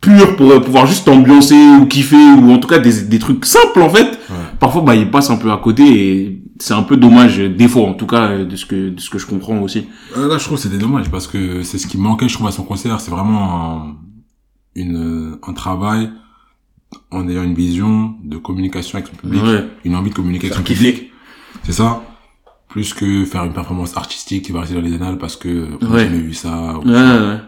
pur 0.00 0.36
pour 0.36 0.60
pouvoir 0.62 0.86
juste 0.86 1.04
t'ambiancer 1.06 1.56
ou 1.80 1.86
kiffer 1.86 2.16
ou 2.38 2.50
en 2.52 2.58
tout 2.58 2.68
cas 2.68 2.78
des, 2.78 3.02
des 3.02 3.18
trucs 3.18 3.44
simples, 3.44 3.82
en 3.82 3.90
fait, 3.90 4.18
Ouais. 4.30 4.36
Parfois, 4.64 4.80
bah, 4.82 4.94
il 4.96 5.10
passe 5.10 5.28
un 5.28 5.36
peu 5.36 5.50
à 5.52 5.58
côté 5.58 5.82
et 5.84 6.42
c'est 6.58 6.72
un 6.72 6.82
peu 6.84 6.96
dommage, 6.96 7.38
euh, 7.38 7.48
des 7.50 7.68
fois, 7.68 7.82
en 7.82 7.92
tout 7.94 8.06
cas, 8.06 8.30
euh, 8.30 8.44
de 8.46 8.56
ce 8.56 8.64
que, 8.64 8.88
de 8.90 8.98
ce 9.00 9.10
que 9.10 9.18
je 9.18 9.26
comprends 9.26 9.58
aussi. 9.60 9.86
Euh, 10.16 10.26
Là, 10.28 10.38
je 10.38 10.44
trouve 10.44 10.56
que 10.56 10.62
c'était 10.62 10.78
dommage 10.78 11.10
parce 11.10 11.26
que 11.26 11.62
c'est 11.62 11.76
ce 11.76 11.86
qui 11.86 11.98
manquait, 11.98 12.28
je 12.28 12.34
trouve, 12.34 12.46
à 12.46 12.52
son 12.52 12.64
concert. 12.64 12.98
C'est 13.00 13.10
vraiment 13.10 13.42
un, 13.90 13.96
une, 14.74 15.38
un 15.42 15.52
travail 15.52 16.10
en 17.10 17.28
ayant 17.28 17.42
une 17.42 17.54
vision 17.54 18.14
de 18.24 18.38
communication 18.38 18.96
avec 18.98 19.08
son 19.10 19.16
public, 19.16 19.42
Ouais. 19.42 19.64
une 19.84 19.96
envie 19.96 20.10
de 20.10 20.14
communiquer 20.14 20.46
avec 20.46 20.56
son 20.56 20.62
public. 20.64 21.10
C'est 21.64 21.72
ça. 21.72 22.02
Plus 22.68 22.94
que 22.94 23.24
faire 23.26 23.44
une 23.44 23.52
performance 23.52 23.96
artistique 23.96 24.46
qui 24.46 24.52
va 24.52 24.60
rester 24.60 24.74
dans 24.74 24.80
les 24.80 24.94
annales 24.94 25.18
parce 25.18 25.36
que 25.36 25.68
on 25.80 25.84
n'a 25.84 25.90
Ouais. 25.94 26.04
jamais 26.06 26.18
vu 26.18 26.32
ça. 26.34 26.78
ou 26.78 26.88
ouais, 26.88 26.92
ouais. 26.92 27.38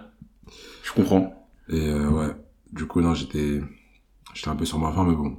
Je 0.84 0.92
comprends. 0.92 1.32
Et 1.70 1.80
euh, 1.88 2.08
ouais, 2.10 2.28
du 2.72 2.84
coup, 2.86 3.00
non, 3.00 3.14
j'étais, 3.14 3.60
j'étais 4.34 4.50
un 4.50 4.54
peu 4.56 4.64
sur 4.66 4.78
ma 4.78 4.92
fin, 4.92 5.02
mais 5.04 5.14
bon. 5.16 5.36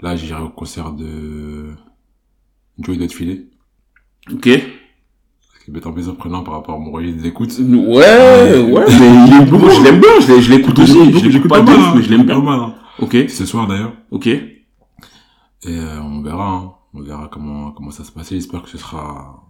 Là, 0.00 0.16
j'irai 0.16 0.42
au 0.42 0.48
concert 0.48 0.92
de 0.92 1.74
Joey 2.78 3.08
Filet, 3.08 3.46
Ok. 4.32 4.44
ce 4.46 5.64
qui 5.64 5.70
m'est 5.70 5.86
un 5.86 5.92
plaisir 5.92 6.16
prenant 6.16 6.42
par 6.42 6.54
rapport 6.54 6.74
à 6.74 6.78
mon 6.78 6.90
registre 6.90 7.22
d'écoute. 7.22 7.52
Ouais, 7.58 8.62
ouais, 8.62 8.84
mais 8.88 9.26
il 9.26 9.34
est 9.42 9.46
bon, 9.50 9.70
je 9.70 9.82
l'aime 9.82 10.00
bien, 10.00 10.20
je 10.20 10.50
l'écoute 10.52 10.78
aussi, 10.78 11.12
je 11.12 11.28
l'écoute 11.28 11.48
pas 11.48 11.60
de 11.60 11.66
mal, 11.66 11.78
hein, 11.80 11.92
mais 11.96 12.02
je 12.02 12.10
l'aime 12.10 12.24
bien. 12.24 12.34
pas 12.40 12.44
mal, 12.44 12.60
hein. 12.60 12.74
Ok, 12.98 13.12
C'est 13.12 13.28
ce 13.30 13.46
soir 13.46 13.66
d'ailleurs. 13.66 13.92
ok. 14.10 14.26
Et 14.26 14.48
euh, 15.68 16.02
on 16.02 16.20
verra, 16.20 16.50
hein. 16.50 16.72
on 16.92 17.00
verra 17.00 17.28
comment 17.32 17.70
comment 17.72 17.90
ça 17.90 18.04
se 18.04 18.12
passer. 18.12 18.34
J'espère 18.34 18.62
que 18.62 18.68
ce 18.68 18.76
sera. 18.76 19.42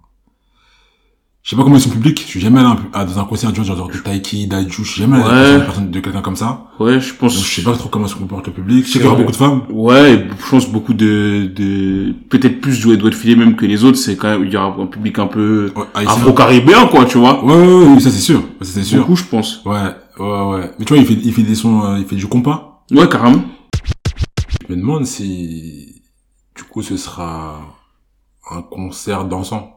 Je 1.44 1.50
sais 1.50 1.56
pas 1.56 1.62
comment 1.62 1.76
est 1.76 1.80
son 1.80 1.90
public. 1.90 2.18
Je 2.22 2.26
suis 2.26 2.40
jamais 2.40 2.60
allé 2.60 2.68
à 2.68 2.72
un- 2.72 3.00
à- 3.00 3.04
dans 3.04 3.18
un 3.18 3.24
concert 3.26 3.54
genre, 3.54 3.66
genre 3.66 3.88
de 3.90 3.98
Taiki, 3.98 4.46
d'Aiju. 4.46 4.82
Je 4.82 4.90
suis 4.90 5.02
jamais 5.02 5.16
allé 5.18 5.24
à 5.24 5.28
Ouais. 5.28 5.34
concert 5.42 5.58
de 5.60 5.64
personne- 5.66 5.90
de 5.90 6.00
quelqu'un 6.00 6.22
comme 6.22 6.36
ça. 6.36 6.68
Ouais, 6.80 6.98
je 7.00 7.12
pense. 7.12 7.34
Donc 7.34 7.44
je 7.44 7.54
sais 7.56 7.62
pas 7.62 7.74
trop 7.74 7.90
comment 7.90 8.06
se 8.08 8.14
comporte 8.14 8.46
le 8.46 8.54
public. 8.54 8.86
Je 8.86 8.92
sais 8.92 8.98
qu'il 8.98 9.02
y 9.04 9.06
aura 9.08 9.18
beaucoup 9.18 9.30
de 9.30 9.36
femmes. 9.36 9.60
Ouais, 9.68 10.14
et 10.14 10.24
je 10.26 10.50
pense 10.50 10.66
beaucoup 10.70 10.94
de, 10.94 11.52
de, 11.54 12.14
peut-être 12.30 12.62
plus 12.62 12.72
jouer 12.72 12.96
de 12.96 13.10
filet 13.10 13.36
même 13.36 13.56
que 13.56 13.66
les 13.66 13.84
autres, 13.84 13.98
c'est 13.98 14.16
quand 14.16 14.28
même, 14.28 14.46
il 14.46 14.52
y 14.54 14.56
aura 14.56 14.74
un 14.82 14.86
public 14.86 15.18
un 15.18 15.26
peu 15.26 15.70
Ouais, 15.76 15.84
afro-caribéen, 16.06 16.86
quoi, 16.86 17.04
tu 17.04 17.18
vois. 17.18 17.44
Ouais, 17.44 17.54
ouais, 17.54 17.84
ouais, 17.92 18.00
ça 18.00 18.10
c'est 18.10 18.20
sûr. 18.22 18.40
Ça 18.62 18.70
c'est 18.72 18.82
sûr. 18.82 19.00
Beaucoup, 19.00 19.16
je 19.16 19.24
pense. 19.24 19.60
Ouais, 19.66 19.74
ouais, 20.18 20.42
ouais. 20.46 20.70
Mais 20.78 20.86
tu 20.86 20.94
vois, 20.94 21.02
il 21.02 21.06
fait, 21.06 21.18
il 21.22 21.32
fait 21.34 21.42
des 21.42 21.54
sons, 21.54 21.84
euh, 21.84 21.98
il 21.98 22.06
fait 22.06 22.16
du 22.16 22.26
compas. 22.26 22.86
Ouais, 22.90 23.06
carrément. 23.06 23.42
Je 24.66 24.72
me 24.74 24.80
demande 24.80 25.04
si, 25.04 26.00
du 26.56 26.62
coup, 26.62 26.80
ce 26.80 26.96
sera 26.96 27.60
un 28.50 28.62
concert 28.62 29.26
dansant. 29.26 29.73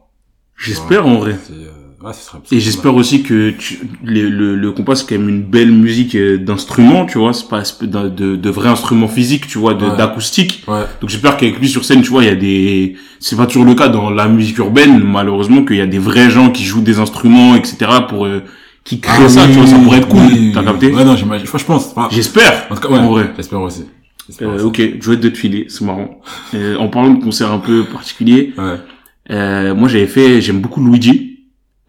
J'espère, 0.58 1.06
en 1.06 1.18
vrai. 1.18 1.36
Euh, 1.52 2.04
ouais, 2.06 2.12
Et 2.50 2.60
j'espère 2.60 2.94
aussi 2.94 3.22
que 3.22 3.50
tu, 3.50 3.78
le, 4.04 4.28
le, 4.28 4.56
le 4.56 4.72
compas, 4.72 4.96
c'est 4.96 5.08
quand 5.08 5.18
même 5.18 5.28
une 5.28 5.42
belle 5.42 5.70
musique 5.72 6.14
euh, 6.16 6.36
d'instrument, 6.38 7.06
tu 7.06 7.18
vois, 7.18 7.32
c'est 7.32 7.48
pas 7.48 7.62
de, 7.82 8.08
de, 8.08 8.36
de 8.36 8.50
vrais 8.50 8.68
instruments 8.68 9.08
physiques, 9.08 9.46
tu 9.46 9.58
vois, 9.58 9.74
Ouais. 9.74 9.96
d'acoustique. 9.96 10.64
Ouais, 10.66 10.82
Donc 11.00 11.10
j'espère 11.10 11.36
qu'avec 11.36 11.58
lui 11.60 11.68
sur 11.68 11.84
scène, 11.84 12.02
tu 12.02 12.10
vois, 12.10 12.24
il 12.24 12.26
y 12.26 12.32
a 12.32 12.34
des, 12.34 12.96
c'est 13.20 13.36
pas 13.36 13.46
toujours 13.46 13.64
le 13.64 13.74
cas 13.74 13.88
dans 13.88 14.10
la 14.10 14.26
musique 14.28 14.58
urbaine, 14.58 15.02
malheureusement, 15.04 15.64
qu'il 15.64 15.76
y 15.76 15.80
a 15.80 15.86
des 15.86 15.98
vrais 16.00 16.30
gens 16.30 16.50
qui 16.50 16.64
jouent 16.64 16.82
des 16.82 16.98
instruments, 16.98 17.54
etc., 17.54 17.76
pour, 18.08 18.26
euh, 18.26 18.42
qui 18.84 19.00
créent 19.00 19.24
Ah 19.24 19.28
ça, 19.28 19.42
oui, 19.44 19.52
tu 19.52 19.58
vois, 19.58 19.66
ça 19.66 19.78
pourrait 19.78 19.98
être 19.98 20.08
cool. 20.08 20.20
oui, 20.32 20.50
T'as 20.54 20.64
capté? 20.64 20.90
Ouais, 20.92 21.04
non, 21.04 21.14
j'imagine. 21.14 21.46
Enfin, 21.46 21.58
je 21.58 21.64
pense. 21.64 21.92
Enfin, 21.94 22.08
J'espère. 22.10 22.66
en 22.70 22.74
tout 22.74 22.80
cas, 22.80 22.88
ouais. 22.88 22.98
En 22.98 23.10
vrai. 23.10 23.30
J'espère 23.36 23.60
aussi. 23.60 23.84
Euh, 24.42 24.56
aussi. 24.56 24.64
ok, 24.64 25.02
jouer 25.02 25.16
de 25.16 25.30
filer, 25.30 25.66
c'est 25.68 25.84
marrant. 25.84 26.20
Euh, 26.54 26.76
en 26.76 26.88
parlant 26.88 27.10
de 27.14 27.22
concerts 27.22 27.50
un 27.52 27.58
peu 27.58 27.84
particuliers, 27.84 28.52
Ouais. 28.58 28.76
Euh, 29.30 29.74
moi 29.74 29.88
j'avais 29.88 30.06
fait, 30.06 30.40
j'aime 30.40 30.60
beaucoup 30.60 30.84
Luigi. 30.84 31.24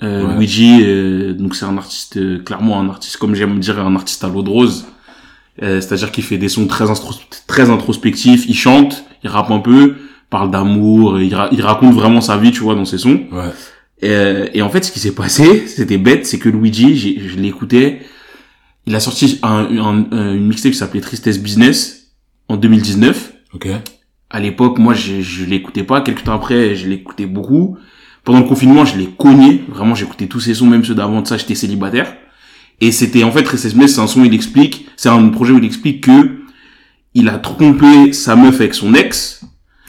Euh, 0.01 0.25
Ouais. 0.27 0.37
Luigi, 0.37 0.79
euh, 0.81 1.33
donc 1.33 1.55
c'est 1.55 1.65
un 1.65 1.77
artiste, 1.77 2.15
euh, 2.17 2.39
clairement 2.39 2.79
un 2.79 2.87
artiste, 2.89 3.17
comme 3.17 3.35
j'aime 3.35 3.59
dire, 3.59 3.79
un 3.85 3.95
artiste 3.95 4.23
à 4.23 4.29
l'eau 4.29 4.41
de 4.43 4.49
rose. 4.49 4.85
Euh, 5.61 5.81
C'est-à-dire 5.81 6.11
qu'il 6.11 6.23
fait 6.23 6.37
des 6.37 6.47
sons 6.47 6.67
très, 6.67 6.89
introspectifs, 7.69 8.45
il 8.47 8.55
chante, 8.55 9.03
il 9.23 9.29
rappe 9.29 9.51
un 9.51 9.59
peu, 9.59 9.95
parle 10.29 10.51
d'amour, 10.51 11.19
il, 11.19 11.35
ra- 11.35 11.49
il 11.51 11.61
raconte 11.61 11.93
vraiment 11.95 12.21
sa 12.21 12.37
vie, 12.37 12.51
tu 12.51 12.61
vois, 12.61 12.75
dans 12.75 12.85
ses 12.85 12.97
sons. 12.97 13.23
Ouais. 13.31 13.49
Euh, 14.03 14.47
et 14.53 14.61
en 14.61 14.69
fait, 14.69 14.85
ce 14.85 14.91
qui 14.93 14.99
s'est 14.99 15.11
passé, 15.13 15.67
c'était 15.67 15.97
bête, 15.97 16.25
c'est 16.25 16.39
que 16.39 16.47
Luigi, 16.47 17.19
je 17.27 17.35
l'écoutais, 17.37 17.99
il 18.85 18.95
a 18.95 19.01
sorti 19.01 19.37
un, 19.43 19.67
un- 19.77 20.05
un- 20.11 20.33
une 20.33 20.47
mixtape 20.47 20.71
qui 20.71 20.77
s'appelait 20.77 21.01
Tristesse 21.01 21.39
Business 21.39 22.13
en 22.47 22.55
2019 22.55 23.33
Ok. 23.53 23.67
À 24.29 24.39
l'époque, 24.39 24.77
moi, 24.77 24.93
je, 24.93 25.21
je 25.21 25.45
l'écoutais 25.45 25.83
pas. 25.83 26.01
Quelques 26.01 26.23
temps 26.23 26.33
après, 26.33 26.75
je 26.75 26.87
l'écoutais 26.87 27.25
beaucoup. 27.25 27.77
Pendant 28.23 28.39
le 28.39 28.45
confinement, 28.45 28.85
je 28.85 28.97
l'ai 28.97 29.07
cogné. 29.07 29.63
Vraiment, 29.69 29.95
j'écoutais 29.95 30.27
tous 30.27 30.39
ces 30.39 30.53
sons, 30.53 30.67
même 30.67 30.85
ceux 30.85 30.95
d'avant 30.95 31.21
de 31.21 31.27
ça, 31.27 31.37
j'étais 31.37 31.55
célibataire. 31.55 32.15
Et 32.81 32.91
c'était, 32.91 33.23
en 33.23 33.31
fait, 33.31 33.47
Restless 33.47 33.93
c'est 33.93 33.99
un 33.99 34.07
son, 34.07 34.23
il 34.23 34.33
explique, 34.33 34.87
c'est 34.95 35.09
un 35.09 35.29
projet 35.29 35.53
où 35.53 35.57
il 35.57 35.65
explique 35.65 36.03
que 36.05 36.39
il 37.13 37.27
a 37.27 37.37
trompé 37.39 38.13
sa 38.13 38.35
meuf 38.35 38.55
avec 38.61 38.73
son 38.73 38.93
ex. 38.93 39.41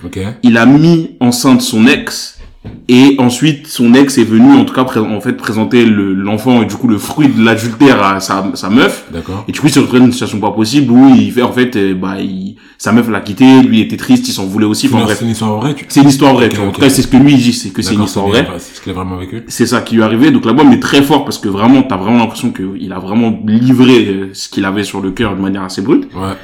Ok. 0.05 0.19
Il 0.43 0.57
a 0.57 0.67
mis 0.67 1.17
enceinte 1.21 1.61
son 1.61 1.87
ex. 1.87 2.40
Et 2.89 3.17
ensuite, 3.19 3.67
son 3.69 3.95
ex 3.95 4.19
est 4.19 4.25
venu, 4.25 4.53
en 4.55 4.67
tout 4.67 4.75
cas, 4.75 4.85
en 5.01 5.21
fait, 5.23 5.33
présenter 5.33 5.87
le- 5.87 6.13
l'enfant 6.13 6.61
et 6.61 6.67
du 6.67 6.75
coup 6.75 6.89
le 6.89 6.99
fruit 6.99 7.29
de 7.29 7.43
l'adultère 7.43 8.03
à 8.03 8.21
sa, 8.21 8.51
sa 8.53 8.69
meuf. 8.69 9.07
D'accord. 9.11 9.45
Et 9.49 9.53
du 9.53 9.61
coup, 9.61 9.69
il 9.69 9.73
se 9.73 9.81
retrouve 9.81 9.99
dans 10.01 10.05
une 10.05 10.13
situation 10.13 10.41
pas 10.41 10.51
possible 10.51 10.93
où 10.93 11.15
il 11.15 11.33
fait, 11.33 11.41
en 11.41 11.53
fait, 11.53 11.75
euh, 11.77 11.95
bah, 11.95 12.17
il, 12.21 12.57
sa 12.77 12.93
meuf 12.93 13.09
l'a 13.09 13.21
quitté, 13.21 13.63
lui 13.63 13.81
était 13.81 13.97
triste, 13.97 14.29
il 14.29 14.33
s'en 14.33 14.45
voulait 14.45 14.67
aussi. 14.67 14.89
Enfin, 14.89 14.99
C'est 14.99 15.05
bref. 15.05 15.19
c'est 15.21 15.25
une 15.25 15.31
histoire 15.31 15.57
vraie, 15.57 15.75
tu 15.75 15.87
C'est 15.89 16.03
une 16.03 16.09
histoire 16.11 16.35
vraie, 16.35 16.51
tu 16.51 16.57
vois. 16.57 16.67
En 16.67 16.73
tout 16.73 16.81
cas, 16.83 16.91
c'est 16.91 17.01
ce 17.01 17.09
que 17.09 17.17
lui 17.17 17.35
dit, 17.37 17.55
c'est 17.55 17.71
que 17.71 17.81
c'est 17.81 17.95
une 17.95 18.03
histoire 18.03 18.27
vraie. 18.29 18.47
C'est 18.59 18.77
ce 18.77 18.81
qu'il 18.83 18.93
a 18.93 18.95
vraiment 18.95 19.17
vécu. 19.17 19.43
C'est 19.49 19.67
ça 19.67 19.81
qui 19.81 19.95
lui 19.95 20.03
est 20.03 20.05
arrivé. 20.05 20.31
Donc 20.31 20.45
l'album 20.45 20.71
est 20.73 20.81
très 20.81 21.01
fort 21.03 21.25
parce 21.25 21.39
que 21.39 21.49
vraiment, 21.49 21.83
t'as 21.83 21.97
vraiment 21.97 22.19
l'impression 22.19 22.51
qu'il 22.53 22.93
a 22.93 22.99
vraiment 22.99 23.41
livré 23.47 24.07
euh, 24.07 24.31
ce 24.35 24.51
qu'il 24.51 24.67
avait 24.67 24.85
sur 24.85 25.01
le 25.01 25.13
cœur 25.13 25.35
de 25.35 25.41
manière 25.41 25.63
assez 25.63 25.81
brute. 25.81 26.09
Ouais. 26.15 26.35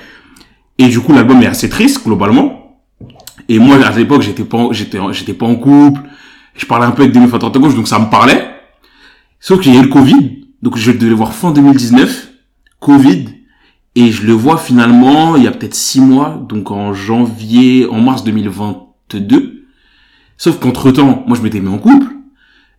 Et 0.78 0.88
du 0.88 1.00
coup, 1.00 1.12
l'album 1.12 1.42
est 1.42 1.46
assez 1.46 1.68
triste, 1.68 2.02
globalement. 2.06 2.65
Et 3.48 3.58
moi, 3.58 3.76
à 3.84 3.90
l'époque, 3.96 4.22
j'étais 4.22 4.44
pas, 4.44 4.68
j'étais, 4.72 4.98
j'étais 5.12 5.34
pas 5.34 5.46
en 5.46 5.56
couple. 5.56 6.00
Je 6.56 6.66
parlais 6.66 6.86
un 6.86 6.90
peu 6.90 7.02
avec 7.02 7.12
des 7.12 7.20
meufs 7.20 7.32
à 7.34 7.38
droite 7.38 7.54
à 7.56 7.58
gauche, 7.58 7.74
donc 7.74 7.86
ça 7.88 7.98
me 7.98 8.06
parlait. 8.10 8.48
Sauf 9.40 9.60
qu'il 9.60 9.74
y 9.74 9.76
a 9.76 9.80
eu 9.80 9.84
le 9.84 9.88
Covid. 9.90 10.44
Donc 10.62 10.76
je 10.76 10.90
devais 10.90 11.10
le 11.10 11.14
voir 11.14 11.32
fin 11.34 11.50
2019. 11.52 12.30
Covid. 12.80 13.26
Et 13.94 14.10
je 14.10 14.26
le 14.26 14.32
vois 14.32 14.58
finalement, 14.58 15.36
il 15.36 15.44
y 15.44 15.46
a 15.46 15.50
peut-être 15.52 15.74
six 15.74 16.00
mois, 16.00 16.44
donc 16.48 16.70
en 16.70 16.92
janvier, 16.92 17.86
en 17.90 18.00
mars 18.00 18.24
2022. 18.24 19.64
Sauf 20.36 20.58
qu'entre 20.58 20.90
temps, 20.90 21.24
moi 21.26 21.36
je 21.36 21.42
m'étais 21.42 21.60
mis 21.60 21.68
en 21.68 21.78
couple. 21.78 22.06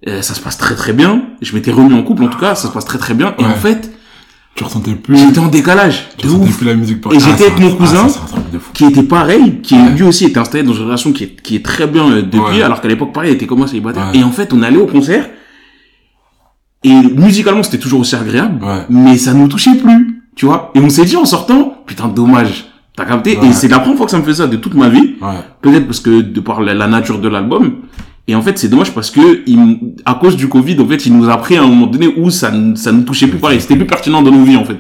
Euh, 0.07 0.21
ça 0.21 0.35
se 0.35 0.41
passe 0.41 0.57
très 0.57 0.75
très 0.75 0.93
bien. 0.93 1.23
Je 1.41 1.55
m'étais 1.55 1.71
remis 1.71 1.93
en 1.95 2.03
couple 2.03 2.23
en 2.23 2.27
tout 2.27 2.37
cas, 2.37 2.53
ça 2.55 2.67
se 2.67 2.73
passe 2.73 2.85
très 2.85 2.99
très 2.99 3.13
bien. 3.15 3.33
Et 3.39 3.43
Ouais. 3.43 3.49
en 3.49 3.55
fait, 3.55 3.91
Tu 4.57 4.63
ressentais 4.63 4.95
plus. 4.95 5.15
j'étais 5.17 5.39
en 5.39 5.47
décalage. 5.47 6.07
Tu 6.17 6.25
De 6.25 6.31
ressentais 6.31 6.49
ouf 6.49 6.57
plus 6.57 6.65
la 6.65 6.73
musique. 6.73 6.99
par- 7.01 7.13
Et 7.13 7.19
j'étais 7.19 7.43
ça, 7.43 7.51
avec 7.51 7.59
mon 7.59 7.71
ah, 7.73 7.77
cousin. 7.77 8.09
ça, 8.09 8.21
qui 8.73 8.85
était 8.85 9.03
pareil, 9.03 9.61
qui 9.61 9.75
Ouais. 9.75 9.89
lui 9.91 10.01
aussi 10.03 10.25
était 10.25 10.39
installé 10.39 10.63
dans 10.63 10.73
une 10.73 10.85
relation 10.85 11.11
qui 11.13 11.25
est, 11.25 11.41
qui 11.41 11.55
est 11.55 11.63
très 11.63 11.85
bien 11.85 12.09
euh, 12.11 12.21
depuis, 12.23 12.39
Ouais. 12.57 12.63
alors 12.63 12.81
qu'à 12.81 12.87
l'époque 12.87 13.13
pareil, 13.13 13.31
il 13.31 13.35
était 13.35 13.45
comme 13.45 13.59
moi 13.59 13.67
célibataire. 13.67 14.09
Ouais. 14.11 14.19
Et 14.19 14.23
en 14.23 14.31
fait, 14.31 14.51
on 14.53 14.63
allait 14.63 14.77
au 14.77 14.87
concert, 14.87 15.29
et 16.83 16.89
musicalement 17.15 17.61
c'était 17.61 17.77
toujours 17.77 17.99
aussi 17.99 18.15
agréable, 18.15 18.59
mais 18.89 19.17
ça 19.17 19.33
nous 19.35 19.47
touchait 19.47 19.75
plus, 19.75 20.21
tu 20.35 20.47
vois. 20.47 20.71
Et 20.73 20.79
on 20.79 20.89
s'est 20.89 21.05
dit 21.05 21.17
en 21.17 21.25
sortant, 21.25 21.75
putain 21.85 22.07
dommage, 22.07 22.65
t'as 22.95 23.05
capté? 23.05 23.37
Et 23.43 23.53
c'est 23.53 23.67
la 23.67 23.77
première 23.77 23.97
fois 23.97 24.05
que 24.07 24.11
ça 24.11 24.17
me 24.17 24.23
fait 24.23 24.33
ça 24.33 24.47
de 24.47 24.57
toute 24.57 24.73
ma 24.73 24.89
vie, 24.89 25.15
peut-être 25.61 25.85
parce 25.85 25.99
que 25.99 26.21
de 26.21 26.39
par 26.39 26.61
la, 26.61 26.73
la 26.73 26.87
nature 26.87 27.19
de 27.19 27.27
l'album. 27.29 27.73
Et 28.29 28.35
en 28.35 28.41
fait, 28.41 28.57
c'est 28.57 28.67
dommage 28.67 28.93
parce 28.93 29.09
que 29.09 29.43
il, 29.47 29.95
à 30.05 30.15
cause 30.15 30.35
du 30.35 30.49
Covid, 30.49 30.77
en 30.81 30.87
fait, 30.87 31.05
il 31.05 31.17
nous 31.17 31.29
a 31.29 31.37
pris 31.37 31.55
à 31.57 31.63
un 31.63 31.67
moment 31.67 31.87
donné 31.87 32.07
où 32.07 32.29
ça, 32.29 32.51
ça 32.75 32.91
nous 32.91 33.03
touchait 33.03 33.27
plus 33.27 33.39
pareil. 33.39 33.61
C'était 33.61 33.77
plus 33.77 33.87
pertinent 33.87 34.21
dans 34.21 34.31
nos 34.31 34.43
vies, 34.43 34.57
en 34.57 34.65
fait. 34.65 34.79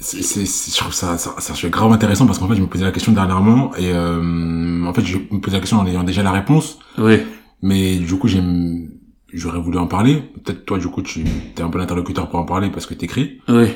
C'est, 0.00 0.22
c'est, 0.22 0.44
je 0.72 0.76
trouve 0.78 0.92
ça, 0.92 1.16
ça, 1.18 1.34
ça, 1.38 1.68
grave 1.68 1.92
intéressant 1.92 2.26
parce 2.26 2.38
qu'en 2.38 2.48
fait, 2.48 2.56
je 2.56 2.60
me 2.62 2.66
posais 2.66 2.84
la 2.84 2.90
question 2.92 3.12
dernièrement 3.12 3.74
et 3.76 3.90
euh, 3.92 4.84
en 4.86 4.92
fait, 4.94 5.04
je 5.04 5.16
me 5.18 5.40
posais 5.40 5.56
la 5.56 5.60
question 5.60 5.78
en 5.78 5.86
ayant 5.86 6.04
déjà 6.04 6.22
la 6.22 6.32
réponse, 6.32 6.78
Ouais. 6.98 7.26
mais 7.62 7.96
du 7.96 8.14
coup, 8.16 8.28
j'aime, 8.28 8.88
j'aurais 9.32 9.60
voulu 9.60 9.78
en 9.78 9.86
parler. 9.86 10.22
Peut-être 10.44 10.64
toi, 10.66 10.78
du 10.78 10.88
coup, 10.88 11.00
tu 11.02 11.24
es 11.56 11.62
un 11.62 11.68
peu 11.68 11.78
l'interlocuteur 11.78 12.28
pour 12.28 12.38
en 12.38 12.44
parler 12.44 12.70
parce 12.70 12.84
que 12.86 12.92
t'écris. 12.94 13.40
Ouais. 13.48 13.74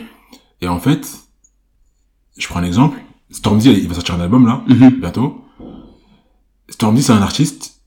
Et 0.61 0.69
en 0.69 0.79
fait, 0.81 1.07
je 2.39 2.47
prends 2.47 2.61
un 2.61 2.65
exemple. 2.65 2.99
Stormzy, 3.31 3.71
il 3.73 3.89
va 3.89 3.95
sortir 3.95 4.15
un 4.15 4.21
album 4.21 4.47
là, 4.47 4.63
Mhm. 4.67 5.01
bientôt. 5.01 5.43
Stormzy, 6.69 7.03
c'est 7.03 7.13
un 7.13 7.23
artiste 7.23 7.78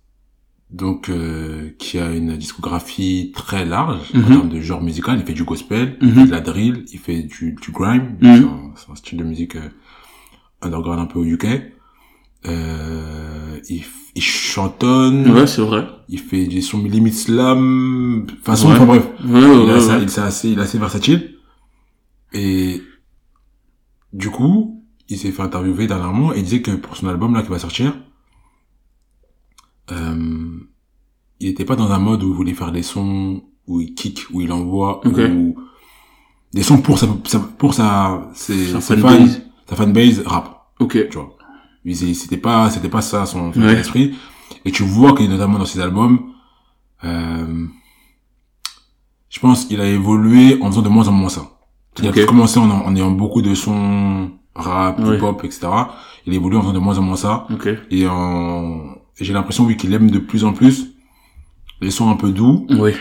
donc 0.72 1.10
euh, 1.10 1.72
qui 1.80 2.00
a 2.00 2.12
une 2.12 2.38
discographie 2.38 3.32
très 3.36 3.66
large 3.66 4.00
en 4.16 4.20
Mhm. 4.20 4.26
termes 4.28 4.50
de 4.50 4.62
genre 4.62 4.82
musical. 4.82 5.20
Il 5.20 5.26
fait 5.26 5.34
du 5.34 5.44
gospel, 5.44 5.98
il 6.02 6.08
Mhm. 6.10 6.14
fait 6.16 6.26
de 6.28 6.32
la 6.32 6.40
drill, 6.42 6.86
il 6.94 7.00
fait 7.00 7.24
du, 7.24 7.54
du 7.62 7.72
grime. 7.72 8.18
Mhm. 8.22 8.72
C'est 8.76 8.90
un, 8.92 8.96
style 8.96 9.18
de 9.20 9.24
musique 9.26 9.56
euh, 9.58 9.70
underground 10.62 11.00
un 11.02 11.06
peu 11.08 11.20
au 11.20 11.26
UK. 11.26 11.46
Euh, 12.48 13.60
il, 13.70 13.84
il 14.16 14.22
chantonne, 14.22 15.30
Ouais, 15.32 15.46
c'est 15.46 15.62
vrai. 15.62 15.86
il 16.10 16.20
fait 16.20 16.46
des 16.48 16.62
sons 16.62 16.82
limite 16.84 17.14
slam, 17.16 18.26
façon, 18.42 18.70
Ouais. 18.70 18.76
enfin 18.76 18.86
bref. 18.86 19.08
Ouais, 19.26 19.32
ouais, 19.34 19.40
il, 19.42 19.44
est 19.44 19.66
ouais, 19.66 19.72
assez, 19.74 19.88
ouais. 19.90 19.98
il, 20.02 20.04
est 20.10 20.20
assez, 20.20 20.50
il 20.52 20.60
est 20.60 20.62
assez 20.62 20.78
versatile. 20.80 21.36
Et 22.34 22.82
du 24.14 24.30
coup, 24.30 24.84
il 25.10 25.18
s'est 25.18 25.32
fait 25.32 25.42
interviewer 25.44 25.86
dernièrement 25.88 26.34
et 26.34 26.38
il 26.38 26.44
disait 26.44 26.62
que 26.62 26.72
pour 26.72 26.96
son 26.96 27.08
album 27.10 27.34
là 27.34 27.44
qui 27.44 27.50
va 27.50 27.60
sortir, 27.60 27.94
euh, 29.92 30.31
il 31.42 31.48
était 31.50 31.66
pas 31.66 31.76
dans 31.76 31.92
un 31.92 32.00
mode 32.00 32.24
où 32.24 32.30
il 32.30 32.34
voulait 32.36 32.54
faire 32.54 32.72
des 32.72 32.84
sons 32.84 33.42
où 33.68 33.82
il 33.82 33.94
kick, 33.96 34.26
où 34.32 34.42
il 34.42 34.52
envoie, 34.52 35.06
Ok. 35.06 35.18
ou 35.34 35.56
des 36.54 36.64
sons 36.64 36.80
pour 36.82 36.98
sa, 37.00 37.08
pour 37.58 37.74
sa, 37.74 38.30
ses, 38.34 38.68
Sa 38.68 38.82
ses 38.82 38.98
fanbase. 38.98 39.36
fans, 39.38 39.42
sa 39.70 39.76
fanbase 39.76 40.22
rap, 40.26 40.68
Ok. 40.80 41.10
tu 41.10 41.18
vois. 41.18 41.36
Il- 41.86 41.96
C'était 42.16 42.38
pas, 42.38 42.70
c'était 42.70 42.90
pas 42.90 43.02
ça 43.02 43.26
son, 43.26 43.52
son 43.54 43.62
Ouais. 43.62 43.74
esprit. 43.80 44.16
Et 44.66 44.72
tu 44.72 44.84
vois 44.84 45.14
que 45.14 45.24
notamment 45.24 45.58
dans 45.60 45.66
ses 45.66 45.80
albums, 45.80 46.20
euh, 47.04 47.66
je 49.30 49.40
pense 49.40 49.66
qu'il 49.66 49.80
a 49.82 49.88
évolué 49.88 50.60
en 50.62 50.68
faisant 50.68 50.82
de 50.82 50.90
moins 50.90 51.08
en 51.08 51.12
moins 51.14 51.30
ça. 51.30 51.42
C'est-à-dire 51.94 52.10
Ok. 52.12 52.14
qu'il 52.16 52.24
a 52.24 52.28
commencé 52.28 52.60
en, 52.60 52.70
en 52.70 52.96
ayant 52.96 53.12
beaucoup 53.12 53.42
de 53.42 53.56
sons 53.56 54.32
rap, 54.56 55.00
Ouais. 55.00 55.18
hip-hop, 55.18 55.44
etc. 55.44 55.68
Il 56.26 56.34
évolue 56.34 56.58
en 56.58 56.62
faisant 56.62 56.74
de 56.74 56.80
moins 56.80 56.98
en 56.98 57.02
moins 57.02 57.16
ça. 57.16 57.48
Ok. 57.52 57.70
Et, 57.90 58.08
en... 58.08 58.96
et 59.18 59.24
j'ai 59.24 59.34
l'impression, 59.34 59.66
oui, 59.66 59.78
qu'il 59.78 59.94
aime 59.94 60.12
de 60.12 60.20
plus 60.20 60.44
en 60.44 60.54
plus 60.54 60.91
les 61.82 61.92
sons 61.92 62.10
un 62.10 62.16
peu 62.16 62.32
doux. 62.32 62.66
Oui. 62.70 62.92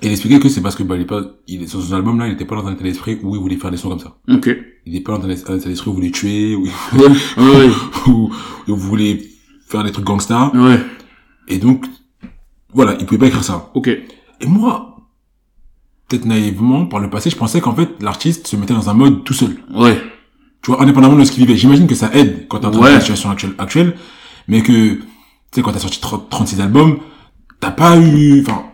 Et 0.00 0.06
il 0.06 0.10
expliquait 0.12 0.40
que 0.40 0.48
c'est 0.48 0.60
parce 0.62 0.74
que, 0.74 0.82
bah, 0.82 0.96
il 0.96 1.02
est 1.02 1.06
pas, 1.06 1.22
il 1.46 1.62
est, 1.62 1.66
sur 1.68 1.80
son 1.80 1.94
album 1.94 2.18
là, 2.18 2.26
il 2.26 2.32
était 2.32 2.44
pas 2.44 2.56
dans 2.56 2.66
un 2.66 2.72
état 2.72 2.82
d'esprit 2.82 3.18
où 3.22 3.36
il 3.36 3.40
voulait 3.40 3.56
faire 3.56 3.70
des 3.70 3.76
sons 3.76 3.88
comme 3.88 4.00
ça. 4.00 4.16
Ok. 4.28 4.50
Il 4.84 4.96
est 4.96 5.00
pas 5.00 5.16
dans 5.16 5.26
un 5.26 5.30
état 5.30 5.56
d'esprit 5.56 5.90
où 5.90 5.92
il 5.92 5.96
voulait 5.96 6.10
tuer, 6.10 6.54
où 6.56 6.66
il, 6.66 6.98
Ouais. 7.00 7.08
Ouais. 7.36 7.70
où 8.08 8.30
il 8.66 8.74
voulait 8.74 9.22
faire 9.68 9.84
des 9.84 9.92
trucs 9.92 10.04
gangsta. 10.04 10.50
Ouais. 10.54 10.80
Et 11.46 11.58
donc, 11.58 11.84
voilà, 12.72 12.96
il 12.98 13.06
pouvait 13.06 13.18
pas 13.18 13.26
écrire 13.26 13.44
ça. 13.44 13.70
Ok. 13.74 13.88
Et 13.88 14.46
moi, 14.46 14.96
peut-être 16.08 16.24
naïvement, 16.24 16.86
par 16.86 16.98
le 16.98 17.08
passé, 17.08 17.30
je 17.30 17.36
pensais 17.36 17.60
qu'en 17.60 17.74
fait, 17.74 17.90
l'artiste 18.00 18.48
se 18.48 18.56
mettait 18.56 18.74
dans 18.74 18.90
un 18.90 18.94
mode 18.94 19.22
tout 19.22 19.34
seul. 19.34 19.56
Ouais. 19.72 20.00
Tu 20.62 20.70
vois, 20.72 20.82
indépendamment 20.82 21.16
de 21.16 21.24
ce 21.24 21.30
qu'il 21.32 21.44
vivait. 21.44 21.56
J'imagine 21.56 21.86
que 21.86 21.94
ça 21.94 22.10
aide 22.12 22.46
quand 22.48 22.58
t'es 22.60 22.66
en 22.66 22.70
train 22.72 22.88
de 22.88 22.94
la 22.94 23.00
situation 23.00 23.30
actuelle, 23.30 23.54
actuelle, 23.58 23.96
mais 24.48 24.62
que, 24.62 24.94
tu 24.94 25.02
sais, 25.52 25.62
quand 25.62 25.72
t'as 25.72 25.78
sorti 25.78 26.00
30 26.00 26.28
36 26.28 26.60
albums, 26.60 26.98
t'as 27.62 27.70
pas 27.70 27.96
eu, 27.96 28.42
enfin, 28.42 28.64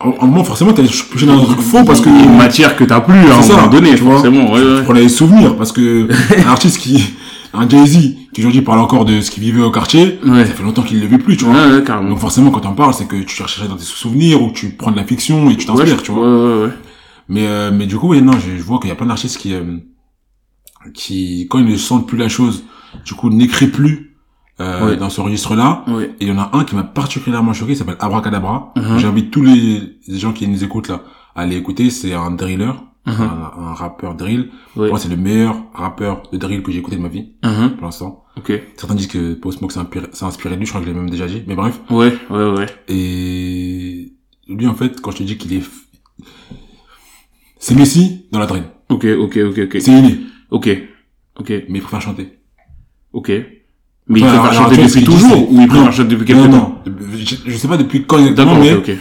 en, 0.00 0.08
en 0.18 0.26
moment, 0.26 0.42
forcément, 0.44 0.72
t'es 0.72 0.82
touché 0.84 1.26
dans 1.26 1.40
un 1.40 1.44
truc 1.44 1.60
faux 1.60 1.84
parce 1.84 2.00
que, 2.00 2.08
une 2.08 2.36
matière 2.36 2.74
que 2.76 2.82
t'as 2.84 3.00
plus 3.00 3.14
à 3.30 3.36
un 3.36 3.42
C'est 3.42 3.50
ça, 3.50 3.56
moment 3.56 3.68
donné, 3.68 3.94
tu 3.94 4.02
vois. 4.02 4.14
forcément. 4.14 4.50
Ouais, 4.52 4.60
tu 4.60 4.66
ouais. 4.66 4.82
prenais 4.82 5.02
des 5.02 5.08
souvenirs 5.08 5.56
parce 5.56 5.70
que, 5.72 6.08
un 6.44 6.48
artiste 6.50 6.78
qui, 6.78 7.14
un 7.52 7.68
Jay-Z, 7.68 7.98
qui 8.32 8.40
aujourd'hui 8.40 8.62
parle 8.62 8.80
encore 8.80 9.04
de 9.04 9.20
ce 9.20 9.30
qu'il 9.30 9.42
vivait 9.44 9.60
au 9.62 9.70
quartier, 9.70 10.18
Ouais. 10.26 10.44
ça 10.46 10.52
fait 10.54 10.62
longtemps 10.64 10.82
qu'il 10.82 11.00
le 11.00 11.06
vit 11.06 11.18
plus, 11.18 11.36
tu 11.36 11.44
vois. 11.44 11.54
Ouais, 11.54 11.72
ouais. 11.80 12.08
Donc 12.08 12.18
forcément, 12.18 12.50
quand 12.50 12.60
t'en 12.60 12.72
parles, 12.74 12.94
c'est 12.94 13.06
que 13.06 13.16
tu 13.16 13.36
cherches 13.36 13.60
dans 13.68 13.76
tes 13.76 13.84
souvenirs 13.84 14.42
ou 14.42 14.50
tu 14.50 14.70
prends 14.70 14.90
de 14.90 14.96
la 14.96 15.04
fiction 15.04 15.48
et 15.50 15.56
tu 15.56 15.70
Ouais, 15.70 15.76
t'inspires, 15.76 16.02
tu 16.02 16.10
vois. 16.12 16.22
Ouais, 16.26 16.54
ouais, 16.58 16.64
ouais. 16.66 16.72
Mais 17.28 17.46
euh, 17.46 17.70
mais 17.72 17.86
du 17.86 17.96
coup, 17.96 18.08
oui, 18.08 18.20
non, 18.22 18.32
je, 18.32 18.56
je 18.58 18.62
vois 18.62 18.78
qu'il 18.80 18.88
y 18.88 18.92
a 18.92 18.96
plein 18.96 19.06
d'artistes 19.06 19.38
qui 19.38 19.54
euh, 19.54 19.76
qui 20.92 21.46
quand 21.50 21.58
ils 21.58 21.66
ne 21.66 21.76
sentent 21.76 22.06
plus 22.08 22.18
la 22.18 22.28
chose, 22.28 22.64
du 23.06 23.14
coup, 23.14 23.30
n'écrit 23.30 23.68
plus 23.68 24.13
euh, 24.60 24.96
dans 24.96 25.10
ce 25.10 25.20
registre-là. 25.20 25.84
Ouais. 25.88 26.04
Et 26.20 26.26
il 26.26 26.28
y 26.28 26.32
en 26.32 26.38
a 26.38 26.50
un 26.52 26.64
qui 26.64 26.74
m'a 26.76 26.84
particulièrement 26.84 27.52
choqué, 27.52 27.72
il 27.72 27.76
s'appelle 27.76 27.96
Abracadabra. 28.00 28.72
Mhm. 28.76 28.98
J'invite 28.98 29.30
tous 29.30 29.42
les, 29.42 29.98
gens 30.08 30.32
qui 30.32 30.46
nous 30.48 30.62
écoutent 30.64 30.88
là 30.88 31.02
à 31.34 31.42
aller 31.42 31.56
écouter. 31.56 31.90
C'est 31.90 32.14
un 32.14 32.30
driller, 32.30 32.72
Mhm. 33.06 33.14
un, 33.20 33.52
un 33.70 33.74
rappeur 33.74 34.14
drill. 34.14 34.50
Pour 34.72 34.82
Ouais. 34.82 34.88
moi, 34.90 34.98
c'est 34.98 35.08
le 35.08 35.16
meilleur 35.16 35.56
rappeur 35.74 36.22
de 36.32 36.38
drill 36.38 36.62
que 36.62 36.70
j'ai 36.72 36.78
écouté 36.78 36.96
de 36.96 37.02
ma 37.02 37.08
vie 37.08 37.32
Mhm. 37.44 37.70
pour 37.76 37.84
l'instant. 37.84 38.24
Ok. 38.36 38.52
Certains 38.76 38.94
disent 38.94 39.08
que 39.08 39.34
Post 39.34 39.58
Smoke 39.58 39.72
s'est 39.72 40.24
inspiré, 40.24 40.54
de 40.54 40.60
lui. 40.60 40.66
Je 40.66 40.70
crois 40.70 40.80
que 40.80 40.86
je 40.86 40.92
l'ai 40.92 40.98
même 40.98 41.10
déjà 41.10 41.26
dit. 41.26 41.42
Mais 41.46 41.54
bref. 41.54 41.80
Ouais, 41.90 42.12
ouais, 42.30 42.50
ouais. 42.52 42.66
Et 42.88 44.12
lui, 44.48 44.66
en 44.66 44.74
fait, 44.74 45.00
quand 45.00 45.10
je 45.10 45.18
te 45.18 45.22
dis 45.22 45.36
qu'il 45.36 45.52
est, 45.54 45.62
c'est 47.58 47.74
Messi 47.74 48.26
dans 48.32 48.38
la 48.38 48.46
drill. 48.46 48.64
Ok, 48.88 49.04
ok, 49.06 49.38
ok, 49.50 49.58
ok. 49.64 49.76
C'est 49.80 49.92
inné, 49.92 50.20
Ok. 50.50 50.68
Ok. 51.40 51.48
mais 51.50 51.78
il 51.78 51.80
préfère 51.80 52.00
chanter. 52.00 52.38
Ok. 53.12 53.30
Mais 54.08 54.20
il 54.20 54.26
préfère 54.26 54.52
chanter 54.52 54.76
depuis 54.84 55.04
toujours 55.04 55.52
ou 55.52 55.60
il 55.60 55.66
préfère 55.66 55.92
chanter 55.92 56.08
depuis 56.10 56.26
quelque 56.26 56.46
non, 56.46 56.50
temps 56.50 56.82
non, 56.86 56.92
je, 57.16 57.36
je 57.46 57.56
sais 57.56 57.68
pas 57.68 57.76
depuis 57.78 58.04
quand 58.04 58.18
exactement, 58.18 58.56
mais 58.56 58.74
ok, 58.74 58.90
ok. 58.90 58.96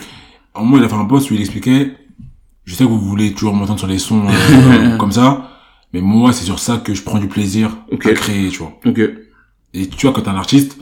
en 0.54 0.64
moins 0.64 0.80
il 0.80 0.86
a 0.86 0.90
fait 0.90 0.96
un 0.96 1.06
post 1.06 1.30
où 1.30 1.34
il 1.34 1.42
expliquait, 1.42 1.94
je 2.64 2.74
sais 2.76 2.86
que 2.86 2.90
vous 2.90 3.00
voulez 3.00 3.34
toujours 3.34 3.54
m'entendre 3.54 3.80
sur 3.80 3.88
les 3.88 4.00
sons 4.00 4.24
euh, 4.30 4.98
comme 4.98 5.12
ça, 5.12 5.50
mais 5.94 6.00
moi 6.02 6.32
c'est 6.32 6.46
sur 6.46 6.60
ça 6.60 6.78
que 6.78 6.94
je 6.94 7.02
prends 7.04 7.20
du 7.20 7.28
plaisir 7.28 7.76
à 7.92 7.98
créer, 8.14 8.48
tu 8.50 8.60
vois. 8.60 8.80
Et 9.74 9.88
tu 9.88 10.06
vois 10.06 10.14
quand 10.16 10.22
t'es 10.22 10.30
un 10.30 10.36
artiste, 10.36 10.78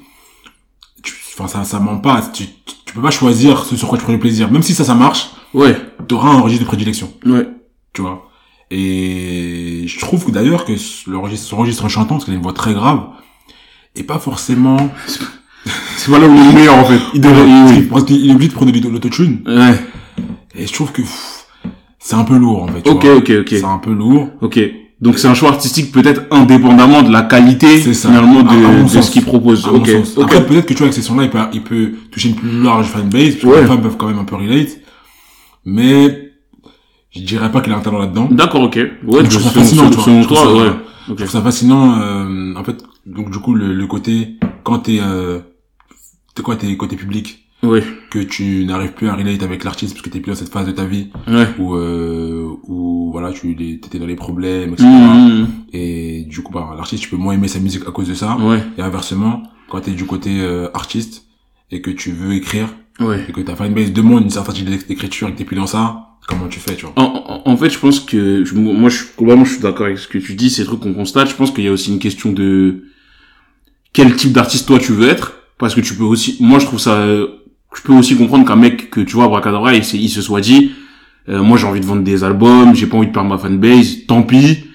enfin 1.33 1.47
ça 1.47 1.63
ça 1.63 1.79
ment 1.79 1.97
pas, 1.97 2.21
tu, 2.33 2.45
tu, 2.45 2.75
tu 2.85 2.93
peux 2.93 3.01
pas 3.01 3.09
choisir 3.11 3.65
ce 3.65 3.75
sur 3.75 3.87
quoi 3.87 3.97
tu 3.97 4.03
prends 4.03 4.13
du 4.13 4.19
plaisir, 4.19 4.51
même 4.51 4.61
si 4.63 4.73
ça 4.75 4.83
ça 4.83 4.93
marche, 4.93 5.31
Ouais. 5.53 5.75
t'auras 6.07 6.29
un 6.29 6.39
registre 6.41 6.63
de 6.63 6.67
prédilection. 6.67 7.11
Ouais. 7.25 7.47
tu 7.93 8.01
vois. 8.01 8.27
Et 8.69 9.83
je 9.87 9.99
trouve 9.99 10.25
que 10.25 10.31
d'ailleurs 10.31 10.63
que 10.63 10.73
le 11.09 11.17
registre, 11.17 11.47
son 11.47 11.57
registre 11.57 11.89
chantant, 11.89 12.15
parce 12.15 12.25
qu'il 12.25 12.33
a 12.33 12.37
une 12.37 12.43
voix 12.43 12.53
très 12.53 12.73
grave, 12.73 13.07
est 13.95 14.03
pas 14.03 14.19
forcément... 14.19 14.89
C'est 15.97 16.11
pas 16.11 16.17
là 16.19 16.27
où 16.27 16.33
il 16.33 16.41
est 16.41 16.47
le 16.47 16.53
meilleur, 16.53 16.75
en 16.77 16.85
fait. 16.85 16.99
Il 17.13 17.21
devrait, 17.21 17.45
Parce 17.89 18.05
il- 18.09 18.29
est 18.29 18.33
obligé 18.33 18.49
de 18.49 18.53
prendre 18.53 18.71
de 18.71 18.89
l'autotune. 18.89 19.41
Ouais. 19.45 19.79
Et 20.55 20.65
je 20.65 20.73
trouve 20.73 20.91
que 20.91 21.01
c'est 21.99 22.15
un 22.15 22.23
peu 22.23 22.37
lourd, 22.37 22.63
en 22.63 22.67
fait. 22.67 22.81
tu 22.81 22.89
Ok, 22.89 23.05
vois. 23.05 23.15
ok, 23.17 23.31
ok. 23.41 23.47
C'est 23.49 23.63
un 23.63 23.77
peu 23.77 23.93
lourd. 23.93 24.29
Ok. 24.41 24.59
Donc 25.01 25.17
c'est 25.17 25.27
un 25.27 25.33
choix 25.33 25.49
artistique 25.49 25.91
peut-être 25.91 26.23
indépendamment 26.31 27.01
de 27.01 27.11
la 27.11 27.23
qualité 27.23 27.81
ça. 27.93 28.09
finalement 28.09 28.39
À- 28.47 28.51
à 28.51 28.55
mon 28.55 28.83
de, 28.85 28.95
de 28.95 29.01
ce 29.01 29.11
qu'il 29.11 29.23
propose. 29.23 29.65
à 29.67 29.71
Ok. 29.73 29.87
sens. 29.87 30.17
Ok. 30.17 30.23
Après, 30.25 30.45
peut-être 30.45 30.65
que 30.65 30.73
tu 30.73 30.77
vois, 30.79 30.87
avec 30.87 30.93
ces 30.93 31.01
sons-là, 31.01 31.23
il 31.25 31.29
peut, 31.29 31.39
il 31.53 31.61
peut 31.63 31.91
toucher 32.11 32.29
une 32.29 32.35
plus 32.35 32.61
large 32.63 32.87
fanbase, 32.87 33.31
parce 33.35 33.41
que 33.41 33.47
Ouais. 33.47 33.61
les 33.61 33.67
femmes 33.67 33.81
peuvent 33.81 33.97
quand 33.97 34.07
même 34.07 34.19
un 34.19 34.23
peu 34.25 34.35
relate. 34.35 34.77
Mais, 35.65 36.30
je 37.11 37.21
dirais 37.21 37.51
pas 37.51 37.61
qu'il 37.61 37.73
a 37.73 37.77
un 37.77 37.81
talent 37.81 37.99
là-dedans. 37.99 38.27
D'accord, 38.31 38.61
ok. 38.63 38.75
Ouais, 38.75 39.23
je 39.25 39.29
trouve 39.29 39.41
ça 39.43 39.49
fascinant, 39.51 39.89
tu 39.89 39.95
vois. 39.97 40.21
Je 40.21 40.25
trouve 40.25 40.37
ça- 40.37 40.53
ouais. 40.53 40.71
Je 41.07 41.11
Ok. 41.13 41.17
trouve 41.17 41.29
ça 41.31 41.41
fascinant, 41.41 41.99
euh, 41.99 42.53
en 42.55 42.63
fait, 42.63 42.83
donc 43.05 43.31
du 43.31 43.39
coup, 43.39 43.53
le, 43.53 43.73
le 43.73 43.87
côté, 43.87 44.35
quand 44.63 44.79
t'es, 44.79 44.99
euh, 45.01 45.39
t'es 46.35 46.41
quoi, 46.43 46.55
t'es 46.55 46.75
côté 46.77 46.95
public, 46.95 47.39
que 48.09 48.19
tu 48.19 48.65
n'arrives 48.65 48.93
plus 48.93 49.07
à 49.07 49.13
relate 49.15 49.43
avec 49.43 49.63
l'artiste 49.63 49.93
parce 49.93 50.03
que 50.03 50.09
t'es 50.09 50.19
plus 50.19 50.31
dans 50.31 50.35
cette 50.37 50.51
phase 50.51 50.65
de 50.65 50.71
ta 50.71 50.85
vie 50.85 51.09
Ouais. 51.27 51.47
où, 51.59 51.75
euh, 51.75 52.47
où 52.63 53.09
voilà, 53.11 53.31
tu 53.31 53.55
t'étais 53.55 53.99
dans 53.99 54.07
les 54.07 54.15
problèmes, 54.15 54.73
etc. 54.73 54.87
Mmh, 54.89 55.45
Et 55.73 56.23
du 56.27 56.41
coup, 56.41 56.51
bah, 56.53 56.73
l'artiste, 56.75 57.03
tu 57.03 57.09
peux 57.09 57.17
moins 57.17 57.33
aimer 57.33 57.47
sa 57.47 57.59
musique 57.59 57.83
à 57.87 57.91
cause 57.91 58.07
de 58.07 58.13
ça. 58.15 58.35
Ouais. 58.37 58.63
Et 58.77 58.81
inversement, 58.81 59.43
quand 59.69 59.81
t'es 59.81 59.91
du 59.91 60.05
côté 60.05 60.39
euh, 60.41 60.69
artiste 60.73 61.25
et 61.71 61.81
que 61.81 61.91
tu 61.91 62.11
veux 62.11 62.33
écrire 62.33 62.67
Ouais. 62.99 63.23
et 63.27 63.31
que 63.31 63.41
ta 63.41 63.55
fanbase 63.55 63.91
demande 63.93 64.23
une 64.23 64.29
certaine 64.29 64.65
d'écriture 64.65 65.27
et 65.27 65.33
que 65.33 65.37
t'es 65.37 65.45
plus 65.45 65.55
dans 65.55 65.67
ça, 65.67 66.07
comment 66.27 66.47
tu 66.47 66.59
fais, 66.59 66.75
tu 66.75 66.85
vois 66.85 66.93
En, 66.95 67.41
en, 67.45 67.51
en 67.51 67.57
fait, 67.57 67.69
je 67.69 67.77
pense 67.79 67.99
que 67.99 68.43
je- 68.45 68.53
moi, 68.55 68.89
je 68.89 69.03
globalement, 69.17 69.45
je 69.45 69.53
suis 69.53 69.61
d'accord 69.61 69.85
avec 69.87 69.97
ce 69.97 70.07
que 70.07 70.17
tu 70.17 70.33
dis. 70.35 70.49
Ces 70.49 70.63
trucs 70.65 70.79
qu'on 70.79 70.93
constate. 70.93 71.29
Je 71.29 71.35
pense 71.35 71.51
qu'il 71.51 71.63
y 71.63 71.67
a 71.67 71.71
aussi 71.71 71.91
une 71.91 71.99
question 71.99 72.31
de 72.31 72.83
quel 73.93 74.15
type 74.15 74.31
d'artiste 74.31 74.67
toi 74.67 74.79
tu 74.79 74.93
veux 74.93 75.09
être, 75.09 75.33
parce 75.57 75.75
que 75.75 75.81
tu 75.81 75.93
peux 75.95 76.03
aussi. 76.03 76.37
Moi, 76.39 76.59
je 76.59 76.65
trouve 76.65 76.79
ça. 76.79 77.05
Je 77.05 77.81
peux 77.83 77.93
aussi 77.93 78.15
comprendre 78.15 78.45
qu'un 78.45 78.55
mec 78.57 78.89
que 78.91 79.01
tu 79.01 79.15
vois, 79.15 79.27
Bracadabra, 79.29 79.73
il, 79.75 79.83
il 79.95 80.09
se 80.09 80.21
soit 80.21 80.41
dit, 80.41 80.71
euh, 81.29 81.41
moi 81.41 81.57
j'ai 81.57 81.65
envie 81.67 81.79
de 81.79 81.85
vendre 81.85 82.03
des 82.03 82.23
albums, 82.25 82.75
j'ai 82.75 82.85
pas 82.85 82.97
envie 82.97 83.07
de 83.07 83.13
perdre 83.13 83.29
ma 83.29 83.37
fanbase, 83.37 84.05
tant 84.07 84.23
pis. 84.23 84.65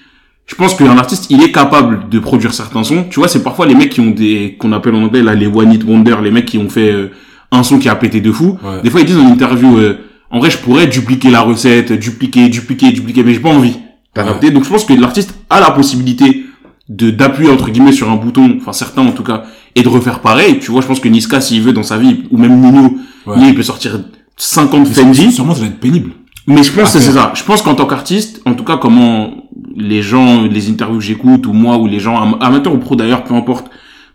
Je 0.47 0.55
pense 0.55 0.75
qu'un 0.75 0.97
artiste, 0.97 1.27
il 1.29 1.43
est 1.43 1.53
capable 1.53 2.09
de 2.09 2.19
produire 2.21 2.55
certains 2.55 2.85
sons. 2.85 3.05
Tu 3.11 3.19
vois, 3.21 3.29
c'est 3.29 3.43
parfois 3.43 3.67
les 3.67 3.75
mecs 3.75 3.91
qui 3.91 4.01
ont 4.01 4.13
des, 4.13 4.57
qu'on 4.59 4.73
appelle 4.73 4.95
en 4.95 5.03
anglais 5.03 5.23
là 5.23 5.35
les 5.35 5.47
one 5.47 5.73
hit 5.73 5.85
wonder, 5.85 6.17
les 6.23 6.31
mecs 6.31 6.47
qui 6.47 6.57
ont 6.57 6.71
fait 6.71 6.91
euh, 6.91 7.11
un 7.51 7.63
son 7.63 7.79
qui 7.79 7.89
a 7.91 7.97
pété 7.97 8.21
de 8.23 8.33
fou. 8.33 8.57
Ouais. 8.65 8.81
Des 8.83 8.89
fois, 8.91 9.01
ils 9.01 9.07
disent 9.07 9.19
en 9.19 9.27
interview, 9.27 9.77
euh, 9.77 9.99
en 10.31 10.39
vrai, 10.39 10.51
je 10.51 10.59
pourrais 10.59 10.87
dupliquer 10.87 11.31
la 11.31 11.41
recette, 11.43 11.93
dupliquer, 11.93 12.49
dupliquer, 12.49 12.91
dupliquer, 12.93 13.23
mais 13.25 13.35
j'ai 13.35 13.41
pas 13.41 13.51
envie. 13.51 13.77
T'as 14.15 14.25
capté? 14.25 14.51
Donc, 14.51 14.65
je 14.65 14.71
pense 14.71 14.85
que 14.85 14.95
l'artiste 14.95 15.35
a 15.51 15.61
la 15.61 15.71
possibilité 15.71 16.45
de 16.89 17.11
d'appuyer 17.11 17.51
entre 17.51 17.69
guillemets 17.71 17.93
sur 17.93 18.11
un 18.11 18.17
bouton, 18.17 18.59
enfin 18.61 18.73
certains 18.73 19.03
en 19.03 19.11
tout 19.13 19.25
cas, 19.25 19.43
et 19.75 19.83
de 19.83 19.89
refaire 19.89 20.21
pareil. 20.21 20.59
Tu 20.61 20.71
vois, 20.71 20.81
je 20.83 20.87
pense 20.87 21.01
que 21.01 21.09
Niska, 21.09 21.41
s'il 21.41 21.61
veut 21.63 21.73
dans 21.73 21.83
sa 21.83 21.99
vie, 21.99 22.25
ou 22.31 22.39
même 22.39 22.61
Nino, 22.61 22.97
Ouais. 23.27 23.37
il 23.49 23.55
peut 23.57 23.63
sortir 23.65 23.99
50 24.37 24.89
Mais 24.89 24.95
Fendi. 24.95 25.33
Sûrement, 25.33 25.55
ça 25.55 25.63
va 25.63 25.67
être 25.67 25.81
pénible. 25.81 26.13
Mais 26.47 26.63
je 26.63 26.71
pense 26.71 26.93
que 26.93 27.01
c'est 27.01 27.11
ça. 27.13 27.33
Je 27.35 27.43
pense 27.43 27.61
qu'en 27.63 27.75
tant 27.75 27.87
qu'artiste, 27.87 28.41
en 28.47 28.55
tout 28.55 28.63
cas, 28.63 28.77
comment 28.77 29.33
les 29.77 30.01
gens, 30.03 30.43
les 30.45 30.71
interviews 30.71 30.99
que 30.99 31.05
j'écoute, 31.05 31.47
ou 31.49 31.53
moi, 31.53 31.77
ou 31.79 31.87
les 31.89 31.99
gens, 31.99 32.17
am- 32.17 32.37
amateurs 32.41 32.73
ou 32.73 32.79
pro 32.79 32.95
d'ailleurs, 32.95 33.25
peu 33.25 33.35
importe, 33.35 33.67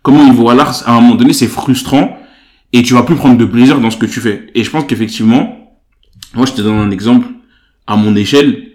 comment 0.01 0.25
ils 0.25 0.31
voient 0.31 0.55
l'art, 0.55 0.81
à 0.85 0.93
un 0.93 1.01
moment 1.01 1.15
donné, 1.15 1.33
c'est 1.33 1.47
frustrant, 1.47 2.15
et 2.71 2.83
tu 2.83 2.93
vas 2.93 3.03
plus 3.03 3.15
prendre 3.15 3.37
de 3.37 3.43
plaisir 3.43 3.81
dans 3.81 3.91
ce 3.91 3.97
que 3.97 4.05
tu 4.05 4.21
fais. 4.21 4.47
Et 4.55 4.63
je 4.63 4.69
pense 4.69 4.85
qu'effectivement, 4.85 5.60
moi, 6.35 6.45
je 6.45 6.53
te 6.53 6.61
donne 6.61 6.75
un 6.77 6.91
exemple, 6.91 7.27
à 7.87 7.95
mon 7.95 8.15
échelle, 8.15 8.69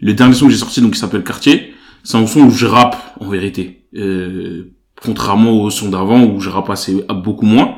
le 0.00 0.14
dernier 0.14 0.34
son 0.34 0.46
que 0.46 0.52
j'ai 0.52 0.58
sorti, 0.58 0.80
donc, 0.80 0.92
qui 0.92 0.98
s'appelle 0.98 1.24
Quartier, 1.24 1.74
c'est 2.04 2.16
un 2.16 2.26
son 2.26 2.42
où 2.42 2.50
je 2.50 2.66
rappe, 2.66 2.96
en 3.20 3.28
vérité. 3.28 3.84
Euh, 3.96 4.72
contrairement 5.02 5.52
au 5.62 5.70
son 5.70 5.88
d'avant 5.90 6.22
où 6.24 6.40
je 6.40 6.48
rapassais 6.50 7.04
beaucoup 7.24 7.46
moins. 7.46 7.76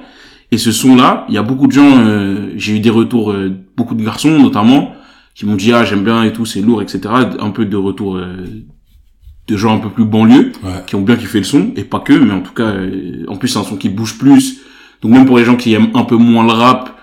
Et 0.50 0.58
ce 0.58 0.70
son-là, 0.72 1.24
il 1.28 1.34
y 1.34 1.38
a 1.38 1.42
beaucoup 1.42 1.66
de 1.66 1.72
gens, 1.72 1.98
euh, 1.98 2.50
j'ai 2.56 2.76
eu 2.76 2.80
des 2.80 2.90
retours, 2.90 3.30
euh, 3.32 3.50
beaucoup 3.76 3.94
de 3.94 4.04
garçons 4.04 4.38
notamment, 4.38 4.92
qui 5.34 5.46
m'ont 5.46 5.54
dit 5.56 5.72
ah 5.72 5.84
j'aime 5.84 6.04
bien 6.04 6.22
et 6.24 6.32
tout, 6.32 6.44
c'est 6.44 6.60
lourd, 6.60 6.82
etc. 6.82 7.00
Un 7.38 7.50
peu 7.50 7.64
de 7.64 7.76
retour 7.76 8.16
euh, 8.16 8.44
de 9.46 9.56
gens 9.56 9.74
un 9.74 9.78
peu 9.78 9.88
plus 9.88 10.04
banlieue, 10.04 10.52
Ouais. 10.62 10.82
qui 10.86 10.94
ont 10.94 11.00
bien 11.00 11.16
kiffé 11.16 11.38
le 11.38 11.44
son, 11.44 11.72
et 11.76 11.84
pas 11.84 12.00
que, 12.00 12.12
mais 12.12 12.32
en 12.34 12.40
tout 12.42 12.52
cas, 12.52 12.64
euh, 12.64 13.24
en 13.28 13.36
plus 13.36 13.48
c'est 13.48 13.58
un 13.58 13.64
son 13.64 13.76
qui 13.76 13.88
bouge 13.88 14.18
plus. 14.18 14.60
Donc 15.00 15.12
même 15.12 15.24
pour 15.24 15.38
les 15.38 15.44
gens 15.44 15.56
qui 15.56 15.72
aiment 15.72 15.90
un 15.94 16.04
peu 16.04 16.16
moins 16.16 16.44
le 16.44 16.52
rap, 16.52 16.98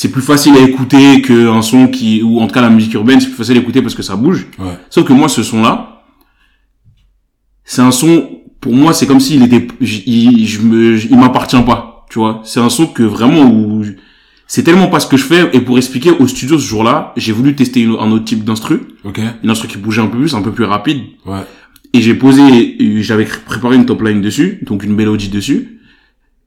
c'est 0.00 0.12
plus 0.12 0.22
facile 0.22 0.54
à 0.56 0.60
écouter 0.60 1.20
qu'un 1.22 1.60
son 1.60 1.88
qui, 1.88 2.22
ou 2.22 2.38
en 2.40 2.46
tout 2.46 2.54
cas 2.54 2.60
la 2.60 2.70
musique 2.70 2.94
urbaine, 2.94 3.20
c'est 3.20 3.26
plus 3.26 3.34
facile 3.36 3.56
à 3.56 3.60
écouter 3.60 3.82
parce 3.82 3.96
que 3.96 4.02
ça 4.04 4.14
bouge. 4.14 4.46
Ouais. 4.60 4.78
Sauf 4.90 5.04
que 5.04 5.12
moi, 5.12 5.28
ce 5.28 5.42
son-là, 5.42 6.04
c'est 7.64 7.82
un 7.82 7.90
son, 7.90 8.30
pour 8.60 8.74
moi, 8.74 8.92
c'est 8.92 9.08
comme 9.08 9.18
s'il 9.18 9.42
était, 9.42 9.66
il, 9.80 10.46
je 10.46 10.60
me, 10.60 10.96
il 11.04 11.18
m'appartient 11.18 11.60
pas, 11.66 12.06
tu 12.10 12.20
vois. 12.20 12.42
C'est 12.44 12.60
un 12.60 12.68
son 12.68 12.86
que 12.86 13.02
vraiment 13.02 13.50
où, 13.50 13.84
c'est 14.46 14.62
tellement 14.62 14.86
pas 14.86 15.00
ce 15.00 15.08
que 15.08 15.16
je 15.16 15.24
fais, 15.24 15.50
et 15.52 15.60
pour 15.60 15.76
expliquer 15.78 16.12
au 16.12 16.28
studio 16.28 16.56
ce 16.60 16.64
jour-là, 16.68 17.12
j'ai 17.16 17.32
voulu 17.32 17.56
tester 17.56 17.80
une- 17.80 17.96
un 17.98 18.08
autre 18.12 18.24
type 18.24 18.44
d'instru, 18.44 18.80
Ok. 19.04 19.20
une 19.42 19.50
instru 19.50 19.66
qui 19.66 19.78
bougeait 19.78 20.00
un 20.02 20.06
peu 20.06 20.18
plus, 20.18 20.32
un 20.32 20.42
peu 20.42 20.52
plus 20.52 20.64
rapide, 20.64 21.02
Ouais. 21.26 21.40
et 21.92 22.00
j'ai 22.02 22.14
posé, 22.14 22.76
j'avais 23.02 23.24
préparé 23.24 23.74
une 23.74 23.84
top 23.84 24.02
line 24.02 24.20
dessus, 24.22 24.60
donc 24.64 24.84
une 24.84 24.94
mélodie 24.94 25.28
dessus. 25.28 25.80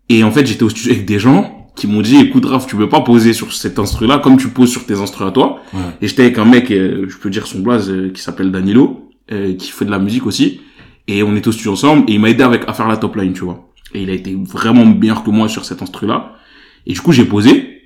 Et 0.07 0.23
en 0.23 0.31
fait, 0.31 0.45
j'étais 0.45 0.63
au 0.63 0.69
studio 0.69 0.93
avec 0.93 1.05
des 1.05 1.19
gens 1.19 1.60
qui 1.75 1.87
m'ont 1.87 2.01
dit, 2.01 2.17
écoute, 2.17 2.45
Raph, 2.45 2.67
tu 2.67 2.75
peux 2.75 2.89
pas 2.89 3.01
poser 3.01 3.33
sur 3.33 3.53
cet 3.53 3.79
instru-là 3.79 4.19
comme 4.19 4.37
tu 4.37 4.49
poses 4.49 4.69
sur 4.71 4.85
tes 4.85 4.95
instrus 4.99 5.27
à 5.27 5.31
toi. 5.31 5.59
Ouais. 5.73 5.79
Et 6.01 6.07
j'étais 6.07 6.23
avec 6.23 6.37
un 6.37 6.45
mec, 6.45 6.69
euh, 6.71 7.05
je 7.07 7.17
peux 7.17 7.29
dire 7.29 7.47
son 7.47 7.59
blaze, 7.59 7.89
euh, 7.89 8.11
qui 8.13 8.21
s'appelle 8.21 8.51
Danilo, 8.51 9.09
euh, 9.31 9.55
qui 9.55 9.71
fait 9.71 9.85
de 9.85 9.91
la 9.91 9.99
musique 9.99 10.25
aussi. 10.25 10.61
Et 11.07 11.23
on 11.23 11.35
était 11.35 11.47
au 11.47 11.51
studio 11.51 11.71
ensemble, 11.73 12.03
et 12.09 12.13
il 12.13 12.19
m'a 12.19 12.29
aidé 12.29 12.43
avec, 12.43 12.63
à 12.67 12.73
faire 12.73 12.87
la 12.87 12.97
top 12.97 13.15
line, 13.15 13.33
tu 13.33 13.45
vois. 13.45 13.69
Et 13.93 14.03
il 14.03 14.09
a 14.09 14.13
été 14.13 14.35
vraiment 14.35 14.85
meilleur 14.85 15.23
que 15.23 15.29
moi 15.31 15.47
sur 15.47 15.65
cet 15.65 15.81
instru-là. 15.81 16.33
Et 16.85 16.93
du 16.93 16.99
coup, 17.01 17.11
j'ai 17.11 17.25
posé. 17.25 17.81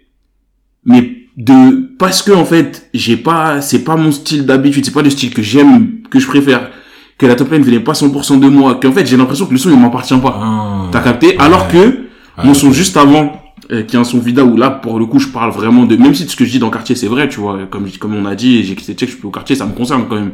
Mais 0.83 1.15
de, 1.37 1.95
parce 1.97 2.21
que, 2.21 2.31
en 2.31 2.45
fait, 2.45 2.89
j'ai 2.93 3.17
pas, 3.17 3.61
c'est 3.61 3.83
pas 3.83 3.95
mon 3.95 4.11
style 4.11 4.45
d'habitude, 4.45 4.85
c'est 4.85 4.91
pas 4.93 5.01
le 5.01 5.09
style 5.09 5.33
que 5.33 5.41
j'aime, 5.41 6.01
que 6.09 6.19
je 6.19 6.27
préfère, 6.27 6.69
que 7.17 7.25
la 7.25 7.35
top 7.35 7.51
line 7.51 7.61
venait 7.61 7.79
pas 7.79 7.93
100% 7.93 8.39
de 8.39 8.47
moi, 8.47 8.75
qu'en 8.81 8.91
fait, 8.91 9.05
j'ai 9.05 9.17
l'impression 9.17 9.45
que 9.45 9.51
le 9.51 9.57
son, 9.57 9.69
il 9.69 9.79
m'appartient 9.79 10.17
pas. 10.17 10.39
Ah. 10.41 10.87
T'as 10.91 11.01
capté? 11.01 11.37
Alors 11.39 11.67
que, 11.67 11.99
Ouais. 12.37 12.43
mon 12.43 12.53
son 12.53 12.73
juste 12.73 12.97
avant, 12.97 13.41
qui 13.67 13.95
est 13.95 13.99
un 13.99 14.03
son 14.03 14.19
vida 14.19 14.43
où 14.45 14.57
là, 14.57 14.69
pour 14.69 14.99
le 14.99 15.05
coup, 15.05 15.19
je 15.19 15.27
parle 15.27 15.51
vraiment 15.51 15.85
de, 15.85 15.95
même 15.95 16.13
si 16.13 16.27
ce 16.27 16.35
que 16.35 16.45
je 16.45 16.51
dis 16.51 16.59
dans 16.59 16.69
quartier, 16.69 16.95
c'est 16.95 17.07
vrai, 17.07 17.27
tu 17.27 17.39
vois, 17.39 17.59
comme, 17.69 17.89
comme 17.99 18.15
on 18.15 18.25
a 18.25 18.35
dit, 18.35 18.63
j'ai 18.63 18.75
quitté 18.75 18.93
Tchèque, 18.93 19.09
je 19.09 19.15
suis 19.15 19.25
au 19.25 19.31
quartier, 19.31 19.55
ça 19.55 19.65
me 19.65 19.73
concerne 19.73 20.05
quand 20.07 20.15
même. 20.15 20.31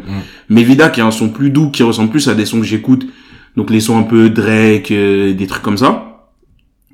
Mais 0.50 0.64
vida, 0.64 0.90
qui 0.90 1.00
est 1.00 1.04
un 1.04 1.12
son 1.12 1.30
plus 1.30 1.50
doux, 1.50 1.70
qui 1.70 1.84
ressemble 1.84 2.10
plus 2.10 2.28
à 2.28 2.34
des 2.34 2.46
sons 2.46 2.60
que 2.60 2.66
j'écoute, 2.66 3.08
donc 3.56 3.70
les 3.70 3.80
sons 3.80 3.98
un 3.98 4.04
peu 4.04 4.30
Drake, 4.30 4.92
euh, 4.92 5.34
des 5.34 5.48
trucs 5.48 5.64
comme 5.64 5.78
ça. 5.78 6.08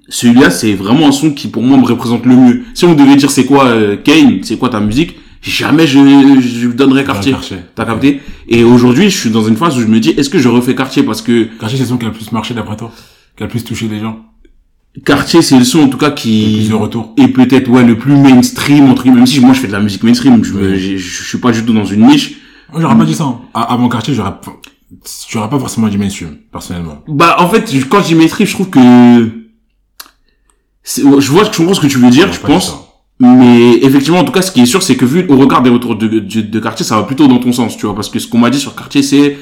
Celui-là, 0.10 0.50
c'est 0.52 0.74
vraiment 0.74 1.08
un 1.10 1.12
son 1.12 1.32
qui, 1.32 1.50
pour 1.50 1.64
moi, 1.64 1.78
me 1.78 1.86
représente 1.86 2.26
le 2.26 2.36
mieux. 2.36 2.62
Si 2.74 2.86
on 2.86 2.94
devait 2.94 3.16
dire 3.16 3.30
c'est 3.30 3.46
quoi, 3.46 3.66
euh, 3.66 3.98
Kane, 3.98 4.40
c'est 4.44 4.58
quoi 4.58 4.70
ta 4.70 4.80
musique, 4.80 5.18
jamais 5.42 5.86
je, 5.86 6.00
je 6.40 6.68
donnerais 6.70 7.04
quartier. 7.04 7.34
T'as 7.76 7.86
capté? 7.86 8.22
Et 8.48 8.64
aujourd'hui, 8.64 9.10
je 9.10 9.18
suis 9.18 9.30
dans 9.30 9.44
une 9.44 9.58
phase 9.58 9.78
où 9.78 9.82
je 9.82 9.88
me 9.88 10.00
dis, 10.00 10.12
est-ce 10.12 10.30
que 10.30 10.40
je 10.40 10.48
refais 10.48 10.76
quartier 10.76 11.04
parce 11.04 11.22
que 11.22 11.46
Quartier, 11.60 11.78
c'est 11.78 11.84
le 11.84 11.90
son 11.90 11.98
qui 11.98 12.06
a 12.06 12.10
le 12.10 12.14
plus 12.14 12.32
marché 12.32 12.54
d'après 12.54 12.78
toi? 12.78 12.92
Qui 13.36 13.44
a 13.44 13.46
le 13.48 13.52
plus 13.52 13.64
touché 13.64 13.88
les 13.88 14.00
gens? 14.00 14.20
Quartier, 15.06 15.42
c'est 15.42 15.58
le 15.58 15.64
son, 15.66 15.82
en 15.84 15.88
tout 15.90 15.98
cas, 15.98 16.12
qui, 16.12 16.70
et 17.18 17.28
peut-être 17.28 17.70
ouais 17.70 17.84
le 17.84 17.98
plus 17.98 18.16
mainstream 18.16 18.90
entre 18.90 19.06
même 19.08 19.26
si 19.28 19.40
moi 19.40 19.54
je 19.54 19.60
fais 19.62 19.68
de 19.68 19.72
la 19.74 19.80
musique 19.80 20.04
mainstream 20.04 20.44
je 20.44 20.54
me 20.54 20.76
je 20.76 21.24
suis 21.26 21.38
pas 21.40 21.52
du 21.52 21.64
tout 21.64 21.74
dans 21.74 21.86
une 21.86 22.06
niche 22.08 22.36
Moi, 22.72 22.82
j'aurais 22.82 22.98
pas 22.98 23.06
dit 23.06 23.14
ça. 23.16 23.26
hein. 23.54 23.78
Mon 23.78 23.90
quartier, 23.90 24.14
j'aurais 24.14 24.32
pas, 24.40 24.54
j'aurais 25.30 25.50
pas 25.50 25.60
forcément 25.60 25.88
du 25.88 25.98
mainstream, 25.98 26.38
personnellement. 26.52 27.04
bah 27.08 27.36
en 27.40 27.50
fait 27.50 27.64
quand 27.90 28.02
je 28.02 28.08
dis 28.08 28.16
mainstream 28.16 28.48
je 28.48 28.54
trouve 28.54 28.70
que 28.70 28.80
je 30.96 31.32
vois 31.32 31.44
je 31.44 31.58
comprends 31.58 31.74
ce 31.74 31.82
que 31.82 31.88
tu 31.88 31.98
veux 31.98 32.10
dire 32.10 32.32
je 32.32 32.40
pense 32.40 32.78
mais 33.20 33.74
effectivement 33.82 34.20
en 34.20 34.24
tout 34.24 34.32
cas 34.32 34.42
ce 34.44 34.52
qui 34.52 34.62
est 34.62 34.66
sûr 34.66 34.84
c'est 34.84 34.96
que 34.96 35.06
vu 35.06 35.26
au 35.28 35.38
regard 35.38 35.62
des 35.64 35.70
retours 35.72 35.96
de, 35.96 36.08
de, 36.08 36.42
de 36.42 36.60
quartier 36.60 36.86
ça 36.86 36.96
va 36.98 37.04
plutôt 37.04 37.28
dans 37.28 37.40
ton 37.40 37.52
sens 37.52 37.76
tu 37.76 37.86
vois 37.86 37.96
parce 37.96 38.10
que 38.10 38.20
ce 38.20 38.28
qu'on 38.28 38.38
m'a 38.38 38.50
dit 38.50 38.60
sur 38.60 38.76
quartier 38.76 39.02
c'est 39.02 39.38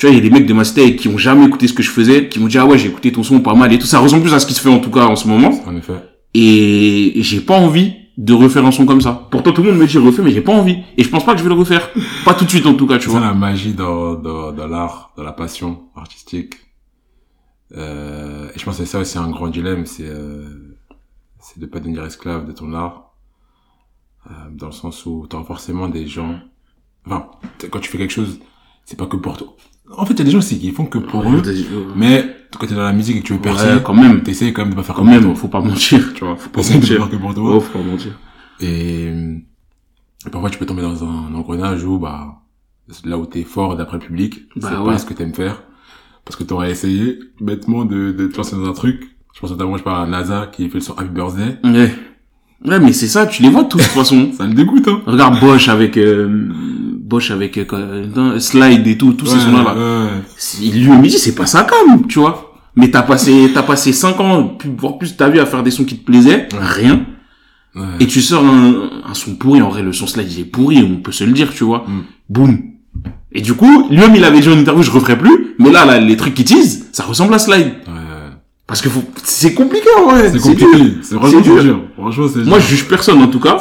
tu 0.00 0.06
vois 0.06 0.14
il 0.14 0.16
y 0.16 0.18
a 0.18 0.22
des 0.22 0.30
mecs 0.30 0.46
de 0.46 0.54
ma 0.54 0.64
cité 0.64 0.96
qui 0.96 1.08
ont 1.08 1.18
jamais 1.18 1.44
écouté 1.44 1.68
ce 1.68 1.74
que 1.74 1.82
je 1.82 1.90
faisais 1.90 2.28
qui 2.30 2.40
m'ont 2.40 2.46
dit 2.46 2.56
ah 2.56 2.64
ouais 2.64 2.78
j'ai 2.78 2.88
écouté 2.88 3.12
ton 3.12 3.22
son 3.22 3.40
pas 3.40 3.52
mal 3.54 3.70
et 3.70 3.78
tout 3.78 3.86
ça 3.86 3.98
ressemble 3.98 4.22
plus 4.22 4.32
à 4.32 4.40
ce 4.40 4.46
qui 4.46 4.54
se 4.54 4.60
fait 4.62 4.70
en 4.70 4.78
tout 4.80 4.90
cas 4.90 5.04
en 5.04 5.14
ce 5.14 5.28
moment 5.28 5.50
En 5.66 5.76
effet. 5.76 5.92
et 6.32 7.12
j'ai 7.16 7.42
pas 7.42 7.58
envie 7.58 7.92
de 8.16 8.32
refaire 8.32 8.64
un 8.66 8.70
son 8.70 8.86
comme 8.86 9.00
ça. 9.00 9.28
Pourtant 9.30 9.52
tout 9.52 9.62
le 9.62 9.70
monde 9.70 9.78
me 9.80 9.86
dit 9.86 9.98
refais 9.98 10.22
mais 10.22 10.30
j'ai 10.30 10.40
pas 10.40 10.52
envie 10.54 10.78
et 10.96 11.02
je 11.04 11.08
pense 11.10 11.24
pas 11.24 11.32
que 11.32 11.38
je 11.38 11.42
vais 11.44 11.50
le 11.50 11.54
refaire. 11.54 11.90
Pas 12.24 12.34
tout 12.34 12.44
de 12.44 12.50
suite 12.50 12.66
en 12.66 12.74
tout 12.74 12.86
cas, 12.86 12.98
tu 12.98 13.04
C'est 13.06 13.10
vois. 13.10 13.20
la 13.20 13.34
magie 13.34 13.72
dans, 13.72 14.14
dans, 14.14 14.52
dans 14.52 14.66
l'art, 14.66 15.12
dans 15.16 15.22
la 15.22 15.32
passion 15.32 15.84
artistique. 15.96 16.54
Euh, 17.76 18.48
et 18.54 18.58
je 18.58 18.64
pense 18.64 18.76
que 18.78 18.84
c'est 18.84 18.90
ça 18.90 18.98
aussi 18.98 19.16
un 19.16 19.30
grand 19.30 19.48
dilemme, 19.48 19.86
c'est 19.86 20.08
euh, 20.08 20.76
c'est 21.38 21.58
de 21.58 21.66
pas 21.66 21.78
devenir 21.78 22.04
esclave 22.04 22.46
de 22.46 22.52
ton 22.52 22.72
art. 22.74 23.14
Euh, 24.26 24.32
dans 24.52 24.66
le 24.66 24.72
sens 24.72 25.06
où 25.06 25.26
tu 25.30 25.36
forcément 25.46 25.88
des 25.88 26.06
gens... 26.06 26.38
Enfin, 27.06 27.30
quand 27.70 27.80
tu 27.80 27.90
fais 27.90 27.96
quelque 27.96 28.12
chose, 28.12 28.38
c'est 28.84 28.98
pas 28.98 29.06
que 29.06 29.16
pour 29.16 29.38
toi. 29.38 29.56
En 29.96 30.06
fait, 30.06 30.14
il 30.14 30.18
y 30.18 30.22
a 30.22 30.24
des 30.24 30.30
gens 30.30 30.38
aussi 30.38 30.58
qui 30.58 30.70
font 30.70 30.86
que 30.86 30.98
pour 30.98 31.22
eux, 31.28 31.42
mais 31.96 32.36
quand 32.58 32.66
tu 32.66 32.72
es 32.72 32.76
dans 32.76 32.82
la 32.82 32.92
musique 32.92 33.16
et 33.16 33.20
que 33.20 33.26
tu 33.26 33.32
veux 33.32 33.40
percer, 33.40 33.66
Ouais, 33.74 33.82
quand 33.84 33.94
même, 33.94 34.22
t'essayes 34.22 34.52
quand 34.52 34.62
même 34.62 34.70
de 34.70 34.76
pas 34.76 34.82
faire 34.82 34.94
quand 34.94 35.02
comme 35.02 35.10
même, 35.10 35.22
toi. 35.24 35.34
faut 35.34 35.48
pas 35.48 35.60
mentir, 35.60 36.12
tu 36.14 36.24
vois. 36.24 36.36
Faut 36.36 36.50
pas 36.50 36.62
de 36.62 36.72
mentir. 36.74 37.10
que 37.10 37.16
pour 37.16 37.34
toi. 37.34 37.56
Oh, 37.56 37.60
faut 37.60 37.78
pas 37.78 37.84
mentir. 37.84 38.12
Et 38.60 39.08
euh, 39.08 39.34
parfois 40.30 40.50
tu 40.50 40.58
peux 40.58 40.66
tomber 40.66 40.82
dans 40.82 41.02
un 41.04 41.34
engrenage 41.34 41.82
où 41.84 41.98
bah 41.98 42.42
là 43.04 43.18
où 43.18 43.26
t'es 43.26 43.42
fort 43.44 43.76
d'après 43.76 43.98
le 43.98 44.02
public, 44.04 44.40
Bah 44.56 44.68
c'est 44.70 44.78
ouais. 44.78 44.84
pas 44.84 44.98
ce 44.98 45.06
que 45.06 45.14
t'aimes 45.14 45.34
faire. 45.34 45.62
Parce 46.24 46.36
que 46.36 46.44
t'aurais 46.44 46.70
essayé 46.70 47.18
bêtement 47.40 47.84
de, 47.84 48.12
de 48.12 48.26
te 48.26 48.36
lancer 48.36 48.54
dans 48.56 48.68
un 48.68 48.72
truc. 48.72 49.16
Je 49.34 49.40
pense 49.40 49.50
notamment 49.50 49.76
je 49.76 49.82
parle 49.82 50.06
à 50.06 50.10
NASA 50.10 50.48
qui 50.52 50.68
fait 50.68 50.74
le 50.78 50.80
son 50.84 50.92
Happy 50.94 51.08
Birthday. 51.10 51.58
Ouais. 51.64 51.92
Ouais, 52.64 52.78
mais 52.78 52.92
c'est 52.92 53.06
ça, 53.08 53.26
tu 53.26 53.42
les 53.42 53.48
vois 53.48 53.64
tous 53.64 53.78
de 53.78 53.82
toute 53.84 53.92
façon. 53.92 54.32
Ça 54.36 54.46
me 54.46 54.52
dégoûte 54.54 54.86
hein. 54.86 55.00
Regarde 55.06 55.40
Bosch 55.40 55.68
avec 55.68 55.96
euh, 55.96 56.48
Bosch 57.10 57.30
avec 57.32 57.58
euh, 57.58 58.38
Slide 58.38 58.86
et 58.86 58.96
tout, 58.96 59.12
tous 59.12 59.26
ces 59.26 59.34
Ouais, 59.34 59.40
sons 59.40 59.52
là. 59.64 59.74
ouais. 59.74 60.08
Il 60.62 60.84
lui 60.84 60.92
me 60.96 61.02
dit 61.02 61.18
c'est 61.18 61.34
pas 61.34 61.46
ça 61.46 61.64
comme, 61.64 62.06
tu 62.06 62.20
vois. 62.20 62.54
Mais 62.76 62.88
t'as 62.90 63.02
passé 63.02 63.50
t'as 63.52 63.64
passé 63.64 63.92
5 63.92 64.20
ans 64.20 64.56
voire 64.78 64.96
plus 64.96 65.12
de 65.12 65.16
ta 65.16 65.28
vie 65.28 65.40
à 65.40 65.46
faire 65.46 65.62
des 65.64 65.72
sons 65.72 65.84
qui 65.84 65.98
te 65.98 66.04
plaisaient, 66.04 66.48
rien. 66.58 67.04
Et 68.00 68.06
tu 68.06 68.20
sors 68.20 68.44
un, 68.44 68.90
un 69.10 69.14
son 69.14 69.34
pourri, 69.34 69.60
en 69.62 69.68
vrai, 69.70 69.82
le 69.82 69.92
son 69.92 70.06
slide, 70.06 70.30
il 70.32 70.40
est 70.40 70.44
pourri, 70.44 70.78
on 70.82 71.00
peut 71.00 71.12
se 71.12 71.24
le 71.24 71.32
dire, 71.32 71.50
tu 71.52 71.64
vois. 71.64 71.84
Mm. 71.86 72.00
Boum. 72.28 72.58
Et 73.32 73.40
du 73.42 73.54
coup, 73.54 73.86
lui-même, 73.90 74.14
il 74.16 74.24
avait 74.24 74.40
dit 74.40 74.48
en 74.48 74.58
interview, 74.58 74.82
je 74.82 74.90
referai 74.90 75.16
plus. 75.16 75.54
Mais 75.60 75.70
là, 75.70 75.84
là, 75.84 76.00
les 76.00 76.16
trucs 76.16 76.34
qu'il 76.34 76.44
tease, 76.44 76.88
ça 76.92 77.04
ressemble 77.04 77.32
à 77.34 77.38
slide. 77.38 77.72
Parce 78.66 78.82
que 78.82 78.88
faut, 78.88 79.04
c'est 79.24 79.54
compliqué, 79.54 79.86
en 79.98 80.10
vrai. 80.10 80.30
C'est 80.32 80.40
compliqué. 80.40 80.94
C'est 81.02 81.14
franchement 81.16 81.40
dur. 81.40 81.62
dur. 81.62 81.80
Franchement 81.96 82.26
c'est 82.32 82.40
dur. 82.40 82.48
Moi, 82.48 82.58
je 82.60 82.66
juge 82.68 82.88
personne, 82.88 83.20
en 83.22 83.28
tout 83.28 83.40
cas. 83.40 83.58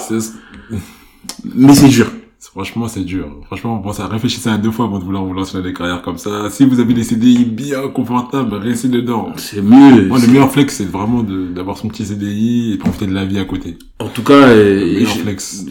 Mais 1.56 1.74
c'est 1.76 1.88
dur. 1.88 2.08
Franchement, 2.42 2.88
c'est 2.88 3.02
dur. 3.04 3.28
Franchement, 3.48 3.78
pensez 3.80 4.02
à 4.02 4.08
réfléchissez 4.08 4.50
à 4.50 4.58
deux 4.58 4.72
fois 4.72 4.86
avant 4.86 4.98
de 5.00 5.04
vouloir 5.04 5.24
vous 5.26 5.34
lancer 5.34 5.58
dans 5.58 5.64
des 5.64 5.74
carrières 5.74 6.02
comme 6.02 6.18
ça. 6.18 6.50
Si 6.50 6.64
vous 6.66 6.80
avez 6.80 6.94
des 6.94 7.04
CDI 7.04 7.44
bien 7.44 7.90
confortables, 7.90 8.56
restez 8.56 8.88
dedans. 8.88 9.34
C'est 9.36 9.62
mieux. 9.62 10.08
Moi, 10.08 10.20
le 10.20 10.28
meilleur 10.28 10.50
flex, 10.50 10.78
c'est 10.78 10.90
vraiment 10.90 11.22
d'avoir 11.22 11.78
son 11.78 11.90
petit 11.90 12.06
CDI 12.06 12.74
et 12.74 12.78
profiter 12.78 13.08
de 13.08 13.14
la 13.14 13.26
vie 13.26 13.40
à 13.40 13.46
côté. 13.46 13.78
En 14.00 14.08
tout 14.08 14.24
cas, 14.24 14.48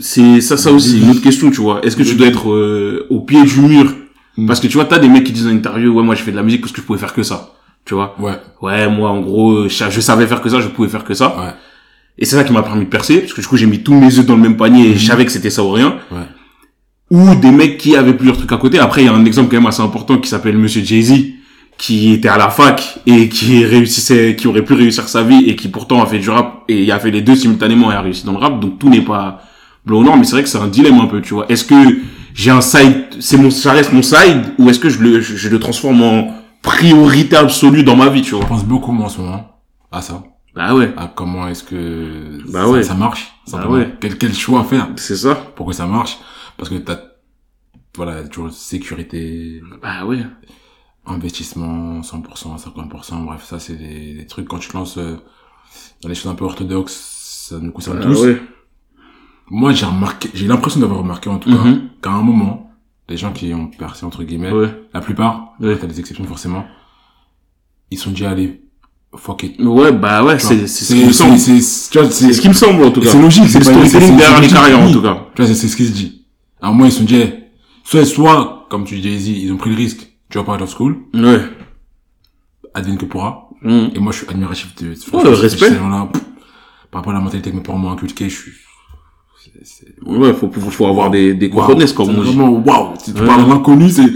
c'est 0.01 0.41
ça, 0.41 0.57
ça 0.57 0.73
aussi, 0.73 1.01
une 1.01 1.11
autre 1.11 1.23
question, 1.23 1.51
tu 1.51 1.61
vois. 1.61 1.85
Est-ce 1.85 1.97
que 1.97 2.03
tu 2.03 2.15
dois 2.15 2.27
être 2.27 2.51
euh, 2.53 3.07
au 3.11 3.21
pied 3.21 3.43
du 3.45 3.61
mur? 3.61 3.95
Mm. 4.37 4.47
Parce 4.47 4.61
que 4.61 4.67
tu 4.67 4.75
vois, 4.75 4.85
t'as 4.85 4.99
des 4.99 5.09
mecs 5.09 5.25
qui 5.25 5.33
disent 5.33 5.47
en 5.47 5.51
interview, 5.51 5.93
ouais, 5.95 6.03
moi, 6.03 6.15
je 6.15 6.23
fais 6.23 6.31
de 6.33 6.37
la 6.37 6.43
musique 6.43 6.61
parce 6.61 6.73
que 6.73 6.81
je 6.81 6.87
pouvais 6.87 6.99
faire 6.99 7.15
que 7.15 7.23
ça. 7.23 7.55
Tu 7.87 7.95
vois? 7.95 8.15
Ouais, 8.21 8.35
Ouais, 8.61 8.89
moi, 8.91 9.11
en 9.11 9.21
gros, 9.21 9.69
je, 9.69 9.85
je 9.91 10.01
savais 10.01 10.27
faire 10.27 10.43
que 10.43 10.51
ça, 10.51 10.61
je 10.61 10.69
pouvais 10.69 10.89
faire 10.89 11.05
que 11.05 11.15
ça. 11.15 11.29
ouais, 11.39 11.53
Et 12.19 12.27
c'est 12.27 12.37
ça 12.37 12.45
qui 12.45 12.53
m'a 12.53 12.63
permis 12.63 12.85
de 12.85 12.91
percer, 12.91 13.21
parce 13.21 13.33
que 13.33 13.41
du 13.41 13.47
coup, 13.47 13.57
j'ai 13.57 13.67
mis 13.67 13.83
tous 13.83 13.95
mes 13.95 14.19
œufs 14.19 14.27
dans 14.27 14.37
le 14.37 14.43
même 14.43 14.57
panier 14.59 14.91
et 14.91 14.97
je 14.97 15.07
savais 15.07 15.25
que 15.25 15.33
c'était 15.33 15.49
ça 15.51 15.65
ou 15.65 15.71
rien. 15.71 15.97
ouais. 16.13 16.19
Ou 17.11 17.35
des 17.37 17.51
mecs 17.51 17.79
qui 17.79 17.97
avaient 17.97 18.13
plusieurs 18.15 18.37
trucs 18.37 18.53
à 18.53 18.57
côté. 18.59 18.79
Après, 18.79 19.03
il 19.03 19.07
y 19.07 19.09
a 19.09 19.15
un 19.15 19.25
exemple 19.25 19.49
quand 19.51 19.57
même 19.57 19.67
assez 19.67 19.83
important 19.83 20.19
qui 20.19 20.29
s'appelle 20.29 20.59
Monsieur 20.59 20.83
Jay-Z, 20.85 21.15
qui 21.79 22.13
était 22.13 22.29
à 22.29 22.37
la 22.37 22.51
fac 22.51 22.99
et 23.07 23.29
qui 23.29 23.65
réussissait, 23.65 24.37
qui 24.37 24.47
aurait 24.47 24.65
pu 24.65 24.75
réussir 24.75 25.09
sa 25.09 25.23
vie 25.23 25.45
et 25.49 25.57
qui 25.57 25.69
pourtant 25.69 26.03
a 26.03 26.07
fait 26.07 26.19
du 26.19 26.29
rap 26.29 26.65
et 26.69 26.83
il 26.83 26.93
a 26.93 26.99
fait 26.99 27.11
les 27.11 27.23
deux 27.23 27.37
simultanément 27.37 27.91
et 27.91 27.95
a 27.95 28.01
réussi 28.03 28.27
dans 28.27 28.33
le 28.33 28.39
rap. 28.39 28.61
Donc 28.61 28.79
tout 28.79 28.91
n'est 28.91 29.01
pas 29.01 29.41
blanc 29.87 30.01
ou 30.01 30.05
noir, 30.05 30.17
mais 30.19 30.25
c'est 30.25 30.33
vrai 30.33 30.43
que 30.43 30.49
c'est 30.49 30.59
un 30.59 30.67
dilemme 30.67 31.01
un 31.01 31.07
peu, 31.07 31.23
tu 31.23 31.33
vois. 31.35 31.47
Est-ce 31.49 31.65
que 31.65 31.75
j'ai 32.35 32.51
un 32.51 32.61
side, 32.61 33.05
c'est 33.21 33.37
mon, 33.39 33.51
ça 33.51 33.73
reste 33.73 33.93
mon 33.93 34.03
side, 34.03 34.43
ou 34.59 34.69
est-ce 34.69 34.79
que 34.81 34.91
je 34.91 35.01
le, 35.01 35.21
je, 35.21 35.37
je 35.37 35.49
le 35.49 35.59
transforme 35.59 36.03
en 36.03 36.35
priorité 36.63 37.37
absolue 37.37 37.85
dans 37.85 37.97
ma 37.97 38.09
vie, 38.11 38.23
tu 38.23 38.33
vois? 38.35 38.43
Je 38.43 38.49
pense 38.49 38.65
beaucoup 38.65 38.93
moins 38.93 39.07
en 39.07 39.09
ce 39.09 39.21
moment 39.21 39.49
à 39.91 40.03
ça. 40.03 40.23
Bah 40.55 40.75
ouais, 40.75 40.93
À 40.97 41.11
comment 41.15 41.47
est-ce 41.49 41.63
que 41.63 42.41
Bah 42.53 42.63
ça, 42.63 42.69
ouais. 42.69 42.83
ça 42.83 42.95
marche. 42.95 43.33
Bah 43.53 43.67
ouais. 43.69 43.89
Quel, 44.01 44.19
quel 44.19 44.35
choix 44.35 44.65
faire 44.65 44.89
c'est 44.97 45.17
ça. 45.17 45.35
pour 45.55 45.67
que 45.67 45.73
ça 45.73 45.87
marche. 45.87 46.19
Parce 46.59 46.69
que 46.71 46.75
t'as, 46.77 46.99
voilà, 47.97 48.23
toujours 48.29 48.53
sécurité, 48.53 49.63
Bah 49.83 50.05
ouais. 50.05 50.21
investissement, 51.07 52.03
100%, 52.03 52.59
50%, 52.59 53.25
bref, 53.25 53.45
ça 53.45 53.59
c'est 53.59 53.77
des, 53.77 54.15
des 54.15 54.27
trucs 54.27 54.47
quand 54.49 54.59
tu 54.59 54.69
te 54.69 54.77
lances 54.77 54.99
euh, 54.99 55.17
dans 56.03 56.09
les 56.09 56.15
choses 56.15 56.31
un 56.31 56.35
peu 56.35 56.45
orthodoxes, 56.45 57.47
ça 57.49 57.59
nous 57.59 57.73
concerne 57.73 57.99
Bah 57.99 58.05
tous. 58.05 58.23
ouais. 58.25 58.43
Moi, 59.51 59.73
j'ai 59.73 59.87
remarqué, 59.87 60.29
j'ai 60.35 60.47
l'impression 60.47 60.81
d'avoir 60.81 60.99
remarqué 60.99 61.31
en 61.31 61.39
tout 61.39 61.49
cas, 61.51 61.65
Mhm. 61.65 61.89
qu'à 62.03 62.11
un 62.11 62.21
moment, 62.23 62.71
les 63.09 63.17
gens 63.17 63.33
qui 63.33 63.55
ont 63.55 63.69
percé 63.69 64.05
entre 64.05 64.23
guillemets, 64.25 64.53
la 64.93 65.01
plupart, 65.01 65.55
Ouais. 65.61 65.79
t'as 65.79 65.87
des 65.87 65.99
exceptions 66.01 66.25
forcément, 66.25 66.67
ils 67.91 67.99
sont 67.99 68.11
déjà 68.11 68.31
allés. 68.31 68.63
Fuck 69.17 69.45
it. 69.45 69.59
Ouais, 69.61 69.91
bah 69.91 70.23
ouais, 70.23 70.39
c'est 70.39 70.67
c'est 70.67 70.85
ce 70.85 70.93
qui 70.95 71.07
me 71.07 71.13
semble. 71.13 71.39
c'est, 71.39 71.63
ce 71.63 72.41
qui 72.43 72.49
me 72.49 72.53
semble, 72.53 72.85
en 72.85 72.91
tout 72.91 73.01
cas. 73.01 73.09
c'est 73.11 73.23
logique, 73.23 73.49
C'est 73.49 73.59
le 73.61 73.65
storytelling 73.65 74.19
derrière 74.19 74.41
les 74.43 74.49
carrières, 74.49 74.81
en 74.81 74.87
oui. 74.87 74.93
tout 74.93 75.01
cas. 75.01 75.27
Tu 75.35 75.41
vois, 75.43 75.55
c'est 75.55 75.67
ce 75.67 75.75
qui 75.75 75.87
se 75.87 75.93
dit. 75.93 76.18
À 76.61 76.69
un 76.69 76.71
moment, 76.71 76.87
ils 76.87 76.93
se 76.93 76.99
sont 76.99 77.05
dit, 77.05 77.17
eh, 77.17 77.45
soit, 77.85 78.05
soit, 78.05 78.67
comme 78.71 78.85
tu 78.85 78.99
dis, 79.01 79.43
ils 79.45 79.53
ont 79.53 79.57
pris 79.57 79.71
le 79.71 79.77
risque, 79.77 80.09
tu 80.29 80.39
vas 80.39 80.45
pas 80.45 80.55
out 80.57 80.63
of 80.63 80.71
school, 80.75 80.97
Ouais. 81.15 81.41
advienne 82.75 82.99
que 82.99 83.05
pourra. 83.05 83.49
Mm. 83.63 83.89
Et 83.95 83.99
moi, 83.99 84.13
je 84.13 84.19
suis 84.19 84.29
admiratif 84.29 84.75
de, 84.77 84.89
Ouais, 85.17 85.23
respect. 85.35 85.69
Ces 85.71 85.77
gens-là, 85.77 86.09
pff, 86.13 86.23
par 86.91 87.01
rapport 87.01 87.13
à 87.13 87.17
la 87.17 87.21
mentalité 87.23 87.51
que 87.51 87.57
mes 87.57 87.63
parents 87.63 87.79
m'ont 87.79 87.91
inculqué, 87.91 88.29
je 88.29 88.37
suis, 88.37 88.53
c'est, 89.45 89.65
c'est, 89.67 89.95
Ouais, 90.07 90.33
faut, 90.35 90.51
faut, 90.51 90.71
faut 90.71 90.87
avoir 90.87 91.11
des, 91.11 91.35
des 91.35 91.49
Waouh, 91.49 91.67
cojones, 91.75 91.93
comme 91.95 92.11
on 92.11 92.23
dit. 92.23 92.35
vraiment 92.35 92.51
waouh. 92.51 92.95
Si 92.99 93.13
tu 93.15 93.21
Ouais. 93.21 93.27
parles 93.27 93.49
l'inconnu, 93.49 93.89
c'est, 93.91 94.13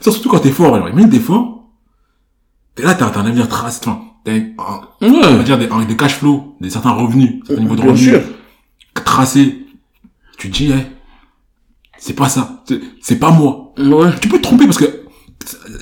ça, 0.00 0.10
surtout 0.10 0.28
quand 0.30 0.40
t'es 0.40 0.50
fort, 0.50 0.74
alors, 0.74 0.88
imagine 0.88 1.10
t'es 1.10 1.18
fort. 1.20 1.68
T'es 2.74 2.82
là, 2.84 2.94
t'as, 2.94 3.10
t'as 3.10 3.20
un 3.20 3.26
avenir 3.26 3.48
tracé, 3.48 3.80
enfin, 3.86 4.00
t'as 4.24 4.32
un, 4.32 4.80
on 5.02 5.36
va 5.36 5.42
dire 5.42 5.58
des, 5.58 5.68
un- 5.68 5.84
des 5.84 5.96
cash 5.96 6.14
flows, 6.14 6.56
des 6.60 6.70
certains 6.70 6.92
revenus, 6.92 7.40
certains 7.46 7.62
niveaux 7.62 7.76
de 7.76 7.82
revenus. 7.82 8.14
tracés. 8.94 9.58
Tu 10.38 10.50
te 10.50 10.56
dis, 10.56 10.72
eh, 10.72 10.86
c'est 12.04 12.14
pas 12.14 12.28
ça. 12.28 12.64
C'est- 13.00 13.16
pas 13.16 13.30
moi. 13.30 13.72
Ouais. 13.78 14.10
Tu 14.20 14.28
peux 14.28 14.38
te 14.38 14.42
tromper 14.42 14.64
parce 14.66 14.78
que, 14.78 14.84
euh, 14.84 15.78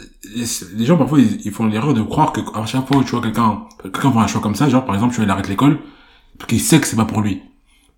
les 0.77 0.85
gens, 0.85 0.97
parfois, 0.99 1.19
ils, 1.19 1.41
ils 1.47 1.51
font 1.51 1.67
l'erreur 1.67 1.95
de 1.95 2.03
croire 2.03 2.33
que, 2.33 2.41
à 2.55 2.67
chaque 2.67 2.87
fois 2.87 2.99
où 2.99 3.03
tu 3.05 3.11
vois 3.13 3.23
quelqu'un, 3.23 3.61
quelqu'un 3.83 4.13
fait 4.13 4.19
un 4.19 4.27
choix 4.27 4.41
comme 4.43 4.55
ça, 4.55 4.69
genre, 4.69 4.85
par 4.85 4.95
exemple, 4.95 5.13
tu 5.15 5.17
vois, 5.21 5.25
il 5.25 5.31
arrête 5.31 5.49
l'école, 5.49 5.79
parce 6.39 6.49
qu'il 6.51 6.61
sait 6.61 6.79
que 6.79 6.87
c'est 6.87 6.97
pas 6.97 7.07
pour 7.07 7.23
lui. 7.23 7.41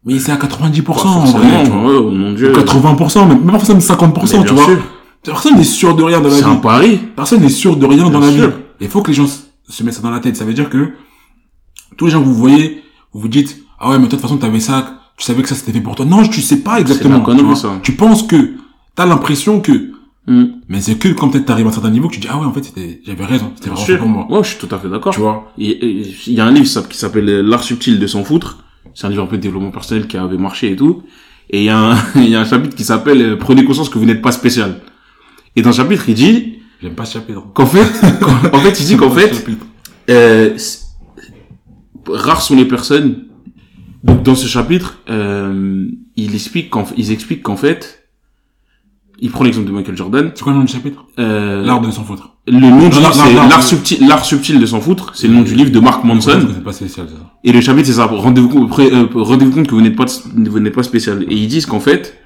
Mais 0.05 0.19
c'est 0.21 0.33
à 0.33 0.37
90%, 0.37 1.07
en 1.09 1.25
vrai, 1.25 1.65
tu 1.65 1.71
vois. 1.71 1.83
ouais, 1.83 1.97
oh 1.99 2.11
mon 2.11 2.33
dieu. 2.33 2.53
Ou 2.53 2.55
80%, 2.61 3.27
même, 3.27 3.39
même 3.41 3.51
parfois 3.51 3.75
même 3.75 3.83
50%, 3.83 4.39
Mais 4.41 4.47
tu 4.47 4.55
vois. 4.55 4.65
sûr. 4.67 4.83
Personne 5.23 5.57
n'est 5.57 5.65
sûr 5.65 5.95
de 5.97 6.03
rien 6.05 6.21
dans 6.21 6.29
la 6.29 6.35
C'est 6.37 6.45
un 6.45 6.55
vie. 6.55 6.61
pari. 6.61 6.99
Personne 7.17 7.41
n'est 7.41 7.49
sûr 7.49 7.77
de 7.77 7.87
rien 7.87 8.09
dans 8.09 8.19
la 8.21 8.31
sûr. 8.33 8.49
vie. 8.49 8.55
Il 8.81 8.89
faut 8.89 9.03
que 9.03 9.09
les 9.09 9.15
gens 9.15 9.27
se 9.69 9.83
mettent 9.85 9.95
ça 9.95 10.03
dans 10.03 10.11
la 10.11 10.19
tête. 10.21 10.37
Ça 10.37 10.45
veut 10.45 10.55
dire 10.55 10.71
que 10.71 10.93
tous 11.97 12.07
les 12.07 12.13
gens 12.13 12.21
que 12.21 12.27
vous 12.27 12.35
voyez, 12.35 12.83
vous 13.13 13.21
vous 13.21 13.29
dites, 13.29 13.59
ah 13.79 13.91
ouais, 13.91 13.99
mais 13.99 14.07
de 14.07 14.11
toute 14.11 14.21
façon, 14.21 14.39
t'avais 14.39 14.59
ça, 14.61 15.02
tu 15.17 15.25
savais 15.25 15.43
que 15.43 15.49
ça 15.49 15.55
c'était 15.55 15.73
fait 15.73 15.81
pour 15.81 15.95
toi. 15.95 16.05
Non, 16.05 16.27
tu 16.27 16.41
sais 16.43 16.59
pas 16.63 16.81
exactement. 16.81 17.19
la 17.19 17.25
connerie, 17.25 17.55
tu, 17.55 17.57
ça. 17.57 17.81
tu 17.83 17.93
penses 17.93 18.23
que, 18.23 18.53
t'as 18.95 19.07
l'impression 19.07 19.61
que, 19.61 19.93
Mm. 20.27 20.45
mais 20.69 20.81
c'est 20.81 20.95
que 20.95 21.09
quand 21.09 21.31
peut-être 21.31 21.47
t'arrives 21.47 21.67
à 21.67 21.71
un 21.71 21.73
certain 21.73 21.91
niveau 21.91 22.07
que 22.09 22.15
tu 22.15 22.21
dis, 22.21 22.29
ah 22.31 22.39
ouais, 22.39 22.47
en 22.47 22.53
fait, 22.53 22.63
c'était, 22.63 23.01
j'avais 23.05 23.25
raison, 23.25 23.53
c'était 23.57 23.71
vraiment 23.71 23.85
sûr. 23.85 23.99
pour 23.99 24.09
moi. 24.09 24.27
Ouais, 24.31 24.45
je 24.45 24.51
suis 24.51 24.59
tout 24.59 24.73
à 24.73 24.79
fait 24.79 24.89
d'accord. 24.89 25.13
Tu 25.13 25.21
vois. 25.21 25.53
Il 25.59 26.07
y 26.29 26.41
a 26.41 26.47
un 26.47 26.53
livre 26.53 26.89
qui 26.89 26.97
s'appelle 26.97 27.25
L'art 27.41 27.63
subtil 27.65 27.99
de 27.99 28.07
s'en 28.07 28.23
foutre. 28.23 28.59
C'est 28.95 29.07
un 29.07 29.11
livre 29.11 29.25
un 29.25 29.27
peu 29.27 29.37
de 29.37 29.43
développement 29.43 29.71
personnel 29.71 30.07
qui 30.07 30.17
avait 30.17 30.37
marché 30.37 30.71
et 30.71 30.77
tout. 30.77 31.03
Et 31.51 31.63
il 31.63 31.65
y 31.65 31.71
a 31.71 31.79
un, 31.79 31.97
il 32.17 32.29
y 32.29 32.37
a 32.37 32.41
un 32.41 32.45
chapitre 32.45 32.77
qui 32.77 32.85
s'appelle 32.85 33.21
euh, 33.21 33.37
Prenez 33.37 33.65
conscience 33.65 33.89
que 33.89 33.99
vous 33.99 34.05
n'êtes 34.05 34.23
pas 34.23 34.33
spécial. 34.33 34.81
Et 35.57 35.63
dans 35.63 35.71
le 35.71 35.75
chapitre, 35.75 36.05
il 36.09 36.15
dit 36.15 36.59
J'aime 36.81 36.95
pas 36.95 37.05
ce 37.05 37.15
chapitre. 37.15 37.43
qu'en 37.53 37.67
fait, 37.67 37.81
en 38.53 38.59
fait, 38.59 38.81
il 38.81 38.87
dit 38.87 38.97
qu'en 38.97 39.09
pas 39.09 39.21
fait, 39.21 39.45
euh, 40.11 40.57
rares 42.07 42.43
sont 42.43 42.55
les 42.55 42.65
personnes. 42.65 43.25
Donc 44.05 44.23
dans 44.23 44.35
ce 44.35 44.47
chapitre, 44.47 44.99
euh, 45.09 45.87
il 46.17 46.35
explique 46.35 46.71
qu'en, 46.71 46.85
ils 46.97 47.13
expliquent 47.13 47.43
qu'en 47.43 47.57
fait, 47.57 48.09
il 49.21 49.31
prend 49.31 49.45
l'exemple 49.45 49.69
de 49.69 49.73
Michael 49.73 49.97
Jordan. 49.97 50.33
C'est 50.35 50.43
quoi 50.43 50.53
le 50.53 50.59
nom 50.59 50.65
du 50.65 50.73
chapitre? 50.73 51.05
Euh, 51.19 51.65
L'art 51.65 51.81
de 51.81 51.91
s'en 51.93 52.03
foutre. 52.03 52.31
le 52.49 52.59
nom 52.59 52.89
du 52.89 52.97
livre, 52.97 53.01
l'art- 53.03 53.15
c'est 53.15 53.33
l'art- 53.35 53.63
subtil, 53.63 54.07
l'art 54.09 54.25
subtil 54.25 54.59
de 54.59 54.67
s'en 54.67 54.81
foutre. 54.81 55.13
C'est 55.15 55.29
le 55.29 55.35
nom 55.35 55.43
du 55.43 55.55
livre 55.55 55.71
de 55.71 55.79
Mark 55.79 56.03
Manson. 56.05 56.41
C'est 56.53 56.65
pas 56.65 56.73
spécial, 56.73 57.07
c'est 57.09 57.15
ça. 57.17 57.33
Et 57.45 57.53
le 57.53 57.61
chapitre, 57.61 57.87
c'est 57.87 57.93
ça. 57.95 58.07
Rendez-vous 58.07 58.49
compte, 58.49 58.77
euh, 58.81 59.07
rendez-vous 59.15 59.53
compte 59.53 59.69
que 59.69 59.75
vous 59.77 59.81
n'êtes 59.81 59.95
pas, 59.95 60.07
vous 60.35 60.59
n'êtes 60.59 60.75
pas 60.75 60.83
spécial. 60.83 61.23
Et 61.29 61.37
ils 61.37 61.47
disent 61.47 61.67
qu'en 61.67 61.79
fait, 61.81 62.19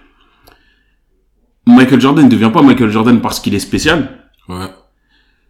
Michael 1.67 2.01
Jordan 2.01 2.25
ne 2.25 2.31
devient 2.31 2.51
pas 2.53 2.63
Michael 2.63 2.91
Jordan 2.91 3.21
parce 3.21 3.41
qu'il 3.41 3.55
est 3.55 3.59
spécial. 3.59 4.21
Ouais. 4.49 4.67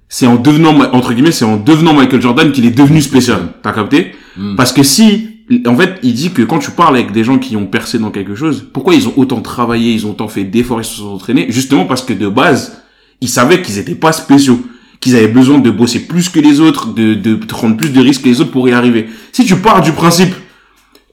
C'est 0.09 0.27
en 0.27 0.37
devenant, 0.37 0.77
entre 0.93 1.13
guillemets, 1.13 1.33
c'est 1.33 1.45
en 1.45 1.57
devenant 1.57 1.93
Michael 1.93 2.23
Jordan 2.23 2.51
qu'il 2.53 2.65
est 2.65 2.71
devenu 2.71 3.03
spécial. 3.03 3.53
T'as 3.63 3.73
capté? 3.73 4.13
Mm. 4.37 4.57
Parce 4.57 4.73
que 4.73 4.83
si, 4.83 5.36
en 5.67 5.77
fait, 5.77 5.99
il 6.03 6.15
dit 6.15 6.33
que 6.33 6.43
quand 6.43 6.59
tu 6.59 6.73
parles 6.73 6.97
avec 6.97 7.13
des 7.13 7.23
gens 7.23 7.39
qui 7.39 7.57
ont 7.57 7.67
percé 7.67 7.99
dans 7.99 8.11
quelque 8.11 8.35
chose, 8.35 8.67
pourquoi 8.73 8.95
ils 8.95 9.07
ont 9.07 9.15
autant 9.17 9.41
travaillé, 9.41 9.93
ils 9.93 10.07
ont 10.07 10.11
autant 10.11 10.29
fait 10.29 10.45
d'efforts, 10.45 10.81
ils 10.81 10.85
se 10.85 10.97
sont 10.97 11.09
entraînés? 11.09 11.47
Justement 11.51 11.85
parce 11.85 12.03
que 12.03 12.13
de 12.13 12.29
base, 12.29 12.83
ils 13.21 13.29
savaient 13.29 13.63
qu'ils 13.63 13.79
étaient 13.79 13.95
pas 13.95 14.13
spéciaux. 14.13 14.61
Qu'ils 14.99 15.15
avaient 15.15 15.29
besoin 15.29 15.59
de 15.59 15.71
bosser 15.71 16.01
plus 16.01 16.29
que 16.29 16.41
les 16.41 16.61
autres, 16.61 16.93
de, 16.95 17.35
prendre 17.35 17.77
plus 17.77 17.91
de 17.91 18.01
risques 18.01 18.23
que 18.23 18.29
les 18.29 18.41
autres 18.41 18.51
pour 18.51 18.69
y 18.69 18.73
arriver. 18.73 19.09
Si 19.31 19.45
tu 19.45 19.57
pars 19.57 19.83
du 19.83 19.93
principe 19.93 20.35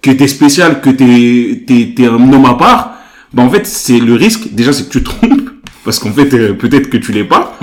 que 0.01 0.09
t'es 0.09 0.27
spécial, 0.27 0.81
que 0.81 0.89
t'es, 0.89 1.63
t'es, 1.95 2.07
un 2.07 2.33
homme 2.33 2.45
à 2.45 2.55
part, 2.55 2.95
bah 3.33 3.43
en 3.43 3.49
fait, 3.49 3.67
c'est 3.67 3.99
le 3.99 4.15
risque. 4.15 4.53
Déjà, 4.53 4.73
c'est 4.73 4.85
que 4.85 4.91
tu 4.91 5.03
trompes. 5.03 5.49
Parce 5.83 5.99
qu'en 5.99 6.13
fait, 6.13 6.33
euh, 6.33 6.53
peut-être 6.53 6.89
que 6.89 6.97
tu 6.97 7.11
l'es 7.11 7.25
pas. 7.25 7.59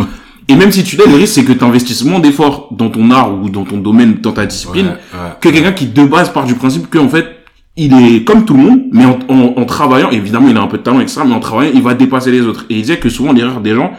Et 0.50 0.56
même 0.56 0.72
si 0.72 0.82
tu 0.84 0.96
l'es, 0.96 1.06
le 1.06 1.14
risque, 1.14 1.34
c'est 1.34 1.44
que 1.44 1.52
tu 1.52 1.64
investisses 1.64 2.04
moins 2.04 2.18
d'efforts 2.20 2.68
dans 2.72 2.90
ton 2.90 3.10
art 3.10 3.32
ou 3.32 3.48
dans 3.48 3.64
ton 3.64 3.78
domaine, 3.78 4.14
dans 4.20 4.32
ta 4.32 4.46
discipline, 4.46 4.86
Ouais, 4.86 4.92
ouais. 4.92 5.30
que 5.40 5.48
quelqu'un 5.48 5.72
qui 5.72 5.86
de 5.86 6.04
base 6.04 6.32
part 6.32 6.44
du 6.44 6.54
principe 6.54 6.90
qu'en 6.90 7.08
fait 7.08 7.26
il 7.76 7.94
est 7.94 8.24
comme 8.24 8.44
tout 8.44 8.54
le 8.54 8.62
monde 8.64 8.80
mais 8.92 9.04
en, 9.04 9.16
en, 9.28 9.54
en 9.56 9.64
travaillant 9.64 10.10
évidemment 10.10 10.48
il 10.48 10.56
a 10.56 10.60
un 10.60 10.66
peu 10.66 10.78
de 10.78 10.82
talent 10.82 10.98
etc 11.00 11.20
mais 11.24 11.32
en 11.34 11.38
travaillant 11.40 11.70
il 11.72 11.82
va 11.82 11.94
dépasser 11.94 12.32
les 12.32 12.40
autres 12.42 12.64
et 12.68 12.74
il 12.74 12.80
disait 12.82 12.98
que 12.98 13.08
souvent 13.08 13.32
l'erreur 13.32 13.60
des 13.60 13.74
gens 13.76 13.92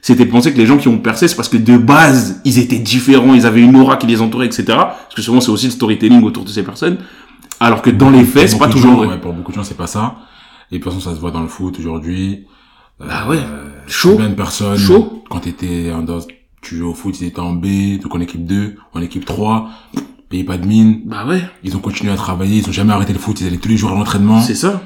c'était 0.00 0.24
de 0.24 0.30
penser 0.30 0.52
que 0.52 0.58
les 0.58 0.64
gens 0.64 0.76
qui 0.76 0.86
ont 0.86 0.98
percé 0.98 1.26
c'est 1.26 1.34
parce 1.34 1.48
que 1.48 1.56
de 1.56 1.76
base 1.76 2.40
ils 2.44 2.58
étaient 2.60 2.78
différents 2.78 3.34
ils 3.34 3.44
avaient 3.44 3.60
une 3.62 3.74
aura 3.76 3.96
qui 3.96 4.06
les 4.06 4.22
entourait 4.22 4.46
etc 4.46 4.64
parce 4.68 5.14
que 5.16 5.22
souvent 5.22 5.40
c'est 5.40 5.50
aussi 5.50 5.66
le 5.66 5.72
storytelling 5.72 6.22
autour 6.22 6.44
de 6.44 6.50
ces 6.50 6.62
personnes 6.62 6.98
alors 7.58 7.82
que 7.82 7.90
dans 7.90 8.10
les 8.10 8.24
faits 8.24 8.48
c'est 8.48 8.58
pas 8.58 8.68
toujours 8.68 8.92
gens, 8.92 8.96
vrai 8.98 9.08
ouais, 9.08 9.18
pour 9.18 9.32
beaucoup 9.32 9.50
de 9.50 9.56
gens, 9.56 9.64
c'est 9.64 9.76
pas 9.76 9.88
ça. 9.88 10.16
Et 10.70 10.78
de 10.78 10.82
toute 10.82 10.92
façon, 10.92 11.02
ça 11.08 11.14
se 11.14 11.20
voit 11.20 11.30
dans 11.30 11.40
le 11.42 11.48
foot 11.48 11.76
aujourd'hui. 11.78 12.44
Ah 13.00 13.28
ouais. 13.28 13.38
Euh, 13.38 13.68
Chaud. 13.86 14.12
Combien 14.12 14.28
de 14.30 14.34
personnes, 14.34 14.76
Chaud. 14.78 15.22
quand 15.30 15.40
t'étais 15.40 15.90
en, 15.92 16.02
dans, 16.02 16.18
tu 16.62 16.76
jouais 16.76 16.88
au 16.88 16.94
foot, 16.94 17.20
ils 17.20 17.26
étaient 17.26 17.40
en 17.40 17.52
B, 17.52 17.98
donc 18.02 18.14
en 18.14 18.20
équipe 18.20 18.44
2, 18.46 18.76
en 18.94 19.00
équipe 19.00 19.24
3, 19.24 19.68
payés 20.28 20.44
pas 20.44 20.58
de 20.58 20.66
mine. 20.66 21.02
bah 21.04 21.24
ouais 21.26 21.42
Ils 21.62 21.76
ont 21.76 21.80
continué 21.80 22.12
à 22.12 22.16
travailler, 22.16 22.58
ils 22.58 22.68
ont 22.68 22.72
jamais 22.72 22.92
arrêté 22.92 23.12
le 23.12 23.18
foot, 23.18 23.40
ils 23.40 23.46
allaient 23.46 23.56
tous 23.58 23.68
les 23.68 23.76
jours 23.76 23.90
à 23.92 23.94
l'entraînement. 23.94 24.40
c'est 24.40 24.54
ça 24.54 24.82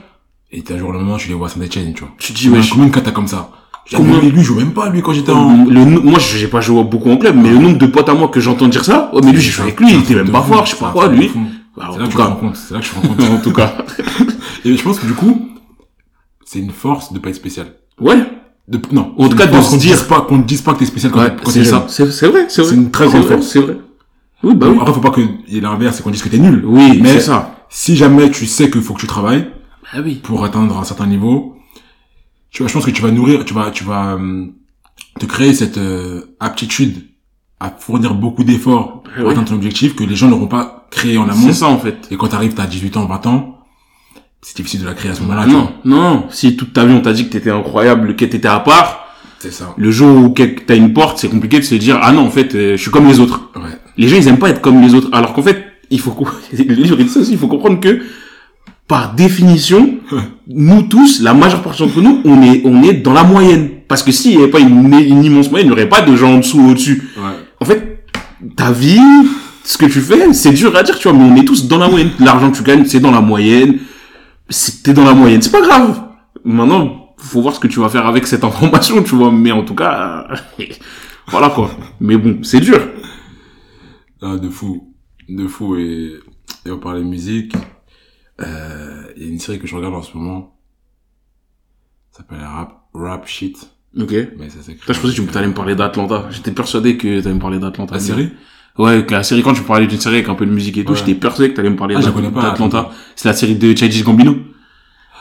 Et 0.52 0.62
un 0.70 0.78
jour 0.78 0.92
le 0.92 0.98
moment, 0.98 1.16
tu 1.16 1.28
les 1.28 1.34
vois 1.34 1.46
à 1.46 1.50
Saint-Etienne, 1.50 1.94
tu 1.94 2.00
vois. 2.00 2.12
tu 2.18 2.32
dis 2.32 2.48
wesh 2.50 2.70
combien 2.70 2.86
de 2.88 2.92
cas 2.92 3.00
t'as 3.00 3.12
comme 3.12 3.28
ça? 3.28 3.50
Combien? 3.92 4.20
Lui, 4.20 4.28
il 4.36 4.42
joue 4.44 4.54
même 4.56 4.72
pas, 4.72 4.88
lui, 4.90 5.02
quand 5.02 5.12
j'étais 5.12 5.32
en... 5.32 5.64
le, 5.64 5.84
moi 5.84 6.18
j'ai 6.20 6.46
pas 6.46 6.60
joué 6.60 6.84
beaucoup 6.84 7.10
en 7.10 7.16
club 7.16 7.34
mais 7.36 7.50
le 7.50 7.58
nombre 7.58 7.78
de 7.78 7.86
potes 7.86 8.08
à 8.08 8.14
moi 8.14 8.28
que 8.28 8.38
j'entends 8.38 8.68
dire 8.68 8.84
ça 8.84 9.10
oh 9.12 9.20
mais 9.24 9.32
lui 9.32 9.40
j'ai 9.40 9.50
joué 9.50 9.64
avec 9.64 9.80
lui 9.80 9.88
il 9.92 10.00
était 10.00 10.14
même 10.14 10.30
pas 10.30 10.42
fort 10.42 10.64
je 10.64 10.72
sais 10.72 10.76
pas 10.76 10.90
quoi 10.92 11.08
lui 11.08 11.28
Bah, 11.76 11.88
C'est 11.92 11.98
là 11.98 12.04
que 12.04 12.10
tu 12.10 12.16
te 12.16 12.22
rends 12.22 12.36
compte, 12.36 12.56
c'est 12.56 12.74
là 12.74 12.80
que 12.80 12.86
je 12.86 12.90
te 12.90 12.94
rends 12.96 13.02
compte. 13.02 13.20
en 13.22 13.40
tout 13.40 13.52
cas 13.52 13.78
Et 14.64 14.76
je 14.76 14.82
pense 14.82 15.00
que 15.00 15.06
du 15.06 15.14
coup, 15.14 15.48
c'est 16.44 16.58
une 16.60 16.70
force 16.70 17.12
de 17.12 17.18
pas 17.18 17.30
être 17.30 17.36
spécial. 17.36 17.74
ouais 18.00 18.18
De, 18.70 18.80
non. 18.92 19.12
En 19.18 19.28
tout 19.28 19.36
cas, 19.36 19.46
de 19.46 19.60
se 19.60 19.70
dire- 19.76 19.96
dise 19.96 20.02
pas, 20.04 20.20
qu'on 20.22 20.40
te 20.40 20.46
dise 20.46 20.62
pas 20.62 20.72
que 20.74 20.78
t'es 20.78 20.86
spécial 20.86 21.10
quand 21.12 21.20
Ouais, 21.20 21.34
quand 21.42 21.50
c'est 21.50 21.64
ça. 21.64 21.86
C'est 21.88 22.04
vrai, 22.04 22.12
c'est 22.12 22.28
vrai. 22.28 22.46
C'est 22.48 22.74
une 22.74 22.90
très 22.92 23.06
grande 23.08 23.22
vrai, 23.24 23.34
force. 23.34 23.48
C'est 23.48 23.58
vrai. 23.58 23.76
Oui, 24.44 24.54
bah 24.54 24.68
oui. 24.70 24.78
Après, 24.80 24.94
faut 24.94 25.00
pas 25.00 25.12
ait 25.18 25.60
l'inverse, 25.60 25.96
c'est 25.96 26.02
qu'on 26.04 26.10
dise 26.10 26.22
que 26.22 26.28
t'es 26.28 26.38
nul. 26.38 26.62
Oui, 26.64 27.00
mais 27.02 27.14
c'est 27.14 27.20
ça. 27.20 27.56
si 27.68 27.96
jamais 27.96 28.30
tu 28.30 28.46
sais 28.46 28.70
qu'il 28.70 28.80
faut 28.80 28.94
que 28.94 29.00
tu 29.00 29.06
travailles 29.08 29.48
Ah 29.92 29.98
oui. 30.04 30.20
pour 30.22 30.44
atteindre 30.44 30.78
un 30.78 30.84
certain 30.84 31.06
niveau, 31.06 31.56
tu 32.50 32.62
vois, 32.62 32.68
je 32.68 32.72
pense 32.74 32.84
que 32.86 32.90
tu 32.92 33.02
vas 33.02 33.10
nourrir, 33.10 33.44
tu 33.44 33.54
vas, 33.54 33.70
tu 33.72 33.82
vas 33.84 34.14
hum, 34.14 34.52
te 35.18 35.26
créer 35.26 35.52
cette 35.52 35.76
euh, 35.78 36.36
aptitude 36.38 37.08
à 37.58 37.70
fournir 37.76 38.14
beaucoup 38.14 38.44
d'efforts 38.44 39.02
pour 39.02 39.24
oui. 39.26 39.32
atteindre 39.32 39.48
ton 39.48 39.56
objectif 39.56 39.94
que 39.96 40.04
les 40.04 40.14
gens 40.14 40.28
n'auront 40.28 40.46
pas 40.46 40.86
créé 40.90 41.18
en 41.18 41.28
amont. 41.28 41.46
C'est 41.48 41.52
ça, 41.52 41.66
en 41.68 41.78
fait. 41.78 42.08
Et 42.10 42.16
quand 42.16 42.28
t'arrives, 42.28 42.54
t'as 42.54 42.66
18 42.66 42.96
ans, 42.96 43.06
20 43.06 43.26
ans, 43.26 43.58
c'est 44.42 44.56
difficile 44.56 44.80
de 44.80 44.86
la 44.86 44.94
créer 44.94 45.10
à 45.10 45.14
ce 45.14 45.20
moment-là. 45.22 45.46
Non, 45.46 45.70
non. 45.84 46.24
Si 46.30 46.56
toute 46.56 46.72
ta 46.72 46.84
vie 46.84 46.94
on 46.94 47.00
t'a 47.00 47.12
dit 47.12 47.26
que 47.26 47.32
t'étais 47.32 47.50
incroyable, 47.50 48.16
que 48.16 48.24
t'étais 48.24 48.48
à 48.48 48.60
part, 48.60 49.06
C'est 49.38 49.52
ça. 49.52 49.74
le 49.76 49.90
jour 49.90 50.16
où 50.16 50.34
t'as 50.66 50.76
une 50.76 50.92
porte, 50.92 51.18
c'est 51.18 51.28
compliqué 51.28 51.58
de 51.58 51.64
se 51.64 51.74
dire, 51.74 51.98
ah 52.02 52.12
non, 52.12 52.22
en 52.26 52.30
fait, 52.30 52.54
euh, 52.54 52.76
je 52.76 52.82
suis 52.82 52.90
comme 52.90 53.06
les 53.06 53.20
autres. 53.20 53.50
Ouais. 53.56 53.62
Les 53.96 54.08
gens, 54.08 54.16
ils 54.16 54.28
aiment 54.28 54.38
pas 54.38 54.50
être 54.50 54.60
comme 54.60 54.80
les 54.80 54.94
autres. 54.94 55.08
Alors 55.12 55.32
qu'en 55.34 55.42
fait, 55.42 55.64
il 55.90 56.00
faut, 56.00 56.12
co- 56.12 56.26
le 56.52 56.64
livre, 56.74 56.96
il 56.98 57.06
dit 57.06 57.10
ça 57.12 57.20
aussi, 57.20 57.32
il 57.32 57.38
faut 57.38 57.48
comprendre 57.48 57.80
que, 57.80 58.00
par 58.88 59.14
définition, 59.14 59.94
nous 60.48 60.82
tous, 60.82 61.20
la 61.22 61.34
majeure 61.34 61.62
partie 61.62 61.82
d'entre 61.82 62.00
nous, 62.00 62.20
on 62.24 62.42
est, 62.42 62.62
on 62.64 62.82
est 62.82 62.94
dans 62.94 63.12
la 63.12 63.22
moyenne. 63.24 63.68
Parce 63.88 64.02
que 64.02 64.10
s'il 64.12 64.36
n'y 64.36 64.42
avait 64.42 64.50
pas 64.50 64.58
une, 64.60 64.92
une 64.94 65.22
immense 65.24 65.50
moyenne, 65.50 65.66
il 65.68 65.70
n'y 65.70 65.76
aurait 65.78 65.88
pas 65.88 66.00
de 66.02 66.14
gens 66.16 66.32
en 66.34 66.38
dessous 66.38 66.60
ou 66.60 66.70
au-dessus. 66.70 67.10
Ouais. 67.16 67.22
en 67.60 67.64
fait, 67.64 68.04
ta 68.56 68.72
vie, 68.72 68.98
ce 69.64 69.76
que 69.78 69.86
tu 69.86 70.00
fais, 70.00 70.32
c'est 70.32 70.52
dur 70.52 70.74
à 70.76 70.82
dire, 70.82 70.98
tu 70.98 71.08
vois, 71.08 71.16
mais 71.16 71.24
on 71.24 71.36
est 71.36 71.44
tous 71.44 71.68
dans 71.68 71.78
la 71.78 71.88
moyenne. 71.88 72.10
L'argent 72.20 72.50
que 72.50 72.56
tu 72.56 72.62
gagnes, 72.62 72.84
c'est 72.86 73.00
dans 73.00 73.10
la 73.12 73.20
moyenne. 73.20 73.78
C'est- 74.50 74.82
T'es 74.82 74.92
dans 74.92 75.04
la 75.04 75.14
moyenne, 75.14 75.40
c'est 75.40 75.50
pas 75.52 75.62
grave. 75.62 76.02
Maintenant, 76.44 77.14
faut 77.18 77.40
voir 77.42 77.54
ce 77.54 77.60
que 77.60 77.68
tu 77.68 77.80
vas 77.80 77.88
faire 77.88 78.06
avec 78.06 78.26
cette 78.26 78.44
information, 78.50 79.02
tu 79.02 79.14
vois, 79.14 79.30
mais 79.32 79.52
en 79.52 79.64
tout 79.64 79.74
cas, 79.74 80.26
voilà 81.28 81.48
quoi. 81.50 81.70
Mais 82.00 82.16
bon, 82.16 82.42
c'est 82.42 82.60
dur. 82.60 82.78
Ah, 84.22 84.36
de 84.36 84.48
fou. 84.50 84.94
De 85.28 85.46
fou. 85.46 85.76
Et, 85.76 86.18
et 86.66 86.70
on 86.70 86.78
parlait 86.78 87.02
musique. 87.02 87.54
Euh, 88.40 89.04
il 89.16 89.22
y 89.22 89.26
a 89.26 89.30
une 89.30 89.38
série 89.38 89.58
que 89.58 89.66
je 89.66 89.74
regarde 89.76 89.94
en 89.94 90.02
ce 90.02 90.16
moment. 90.16 90.56
Ça 92.10 92.18
s'appelle 92.18 92.40
Rap, 92.44 92.84
Rap 92.94 93.26
Shit. 93.26 93.70
Ok. 93.98 94.12
Mais 94.38 94.48
ça 94.50 94.62
s'écrit. 94.62 94.92
Je 94.92 94.98
pensais 95.00 95.14
que 95.14 95.30
tu 95.30 95.38
allais 95.38 95.46
me 95.48 95.54
parler 95.54 95.74
d'Atlanta. 95.74 96.26
J'étais 96.30 96.52
persuadé 96.52 96.96
que 96.96 97.20
t'allais 97.20 97.34
me 97.34 97.40
parler 97.40 97.58
d'Atlanta. 97.58 97.94
La 97.94 98.00
série? 98.00 98.30
Ouais, 98.82 99.04
que 99.04 99.12
la 99.12 99.22
série, 99.22 99.42
quand 99.42 99.52
tu 99.52 99.62
parlais 99.62 99.86
d'une 99.86 100.00
série 100.00 100.16
avec 100.16 100.28
un 100.28 100.34
peu 100.34 100.46
de 100.46 100.50
musique 100.52 100.78
et 100.78 100.84
tout, 100.84 100.92
Ouais. 100.92 100.98
j'étais 100.98 101.14
persuadé 101.14 101.50
que 101.50 101.56
t'allais 101.56 101.70
me 101.70 101.76
parler 101.76 101.94
Ah, 101.98 102.00
je 102.00 102.10
connais 102.10 102.30
pas, 102.30 102.42
d'Atlanta. 102.42 102.78
Atlanta. 102.78 102.94
C'est 103.16 103.28
la 103.28 103.34
série 103.34 103.54
de 103.56 103.74
Childish 103.76 104.02
Gambino. 104.04 104.36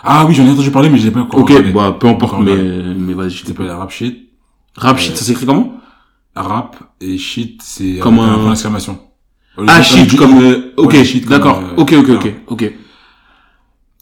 Ah 0.03 0.25
oui, 0.25 0.33
j'en 0.33 0.45
ai 0.45 0.49
entendu 0.51 0.71
parler, 0.71 0.89
mais 0.89 0.97
je 0.97 1.05
l'ai 1.05 1.11
pas 1.11 1.19
encore 1.21 1.41
Ok, 1.41 1.49
regardé. 1.49 1.71
bah, 1.71 1.97
peu 1.99 2.07
importe, 2.07 2.33
Encore 2.33 2.43
mais, 2.43 2.51
regardé. 2.51 2.93
mais 2.97 3.13
vas-y, 3.13 3.31
je 3.31 3.37
Ça 3.39 3.41
t'ai 3.43 3.47
s'appelle 3.51 3.71
Rap 3.71 3.91
Shit. 3.91 4.17
Rap 4.77 4.97
shit, 4.97 5.17
ça 5.17 5.25
s'écrit 5.25 5.45
comment? 5.45 5.73
rap 6.35 6.77
et 7.01 7.17
shit, 7.17 7.59
c'est 7.61 7.95
Comme 7.99 8.17
avec 8.19 8.31
un- 8.31 8.37
point 8.39 8.49
d'exclamation. 8.51 8.99
Au 9.57 9.61
lieu 9.63 9.67
Ah, 9.69 9.79
de- 9.79 9.83
shit, 9.83 10.07
du- 10.09 10.15
comme, 10.15 10.39
euh, 10.41 10.73
ok, 10.77 10.93
Ouais, 10.93 11.03
shit, 11.03 11.23
comme, 11.25 11.31
d'accord. 11.37 11.59
euh, 11.61 11.81
ok, 11.81 11.93
ok, 11.99 12.09
ok, 12.11 12.33
ok. 12.47 12.73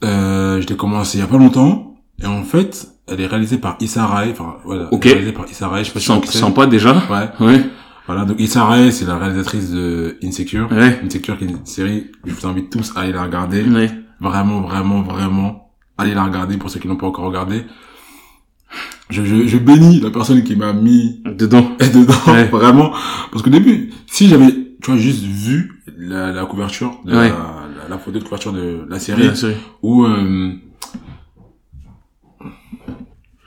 Euh, 0.03 0.61
je 0.61 0.67
l'ai 0.67 0.75
commencé 0.75 1.17
il 1.17 1.21
y 1.21 1.23
a 1.23 1.27
pas 1.27 1.37
longtemps. 1.37 1.95
Et 2.21 2.25
en 2.27 2.43
fait, 2.43 2.87
elle 3.07 3.21
est 3.21 3.25
réalisée 3.27 3.57
par 3.57 3.77
Issa 3.79 4.05
Rae. 4.05 4.29
Enfin, 4.31 4.57
voilà. 4.65 4.87
Ok. 4.91 5.05
elle 5.05 5.11
est 5.11 5.13
Réalisée 5.15 5.31
par 5.33 5.49
Issa 5.49 5.67
Rae. 5.67 5.79
Je 5.79 5.85
sais 5.85 5.91
pas 5.93 5.99
si 5.99 6.21
tu 6.21 6.27
sais. 6.27 6.37
sympa 6.37 6.67
déjà. 6.67 6.93
Ouais. 7.09 7.29
Ouais, 7.45 7.65
Voilà. 8.07 8.25
Donc 8.25 8.39
Issa 8.39 8.63
Rae, 8.65 8.91
c'est 8.91 9.05
la 9.05 9.17
réalisatrice 9.17 9.71
de 9.71 10.17
Insecure. 10.23 10.71
ouais, 10.71 10.99
Insecure 11.05 11.37
qui 11.37 11.43
est 11.43 11.47
une 11.49 11.65
série. 11.65 12.07
Je 12.25 12.33
vous 12.33 12.47
invite 12.47 12.69
tous 12.71 12.93
à 12.95 13.01
aller 13.01 13.11
la 13.13 13.23
regarder. 13.23 13.63
ouais. 13.63 13.91
Vraiment, 14.19 14.61
vraiment, 14.61 15.01
vraiment. 15.03 15.71
Allez 15.97 16.13
la 16.15 16.23
regarder 16.23 16.57
pour 16.57 16.69
ceux 16.69 16.79
qui 16.79 16.87
n'ont 16.87 16.95
pas 16.95 17.05
encore 17.07 17.25
regardé. 17.25 17.65
Je, 19.09 19.23
je, 19.23 19.47
je 19.47 19.57
bénis 19.57 19.99
la 20.01 20.09
personne 20.09 20.43
qui 20.43 20.55
m'a 20.55 20.73
mis 20.73 21.21
Dedans. 21.25 21.71
dedans, 21.79 22.13
Ouais. 22.33 22.45
vraiment. 22.45 22.91
Parce 23.31 23.43
qu'au 23.43 23.49
début, 23.49 23.91
si 24.07 24.27
j'avais, 24.27 24.51
tu 24.81 24.91
vois, 24.91 24.97
juste 24.97 25.23
vu 25.23 25.81
la, 25.97 26.31
la 26.31 26.45
couverture, 26.45 26.99
de 27.05 27.11
la, 27.13 27.27
la, 27.27 27.67
la 27.89 27.97
photo 27.97 28.19
de 28.19 28.23
couverture 28.23 28.53
de 28.53 28.85
la 28.89 28.99
série, 28.99 29.27
La 29.27 29.35
série. 29.35 29.55
ou 29.81 30.03
euh, 30.05 30.51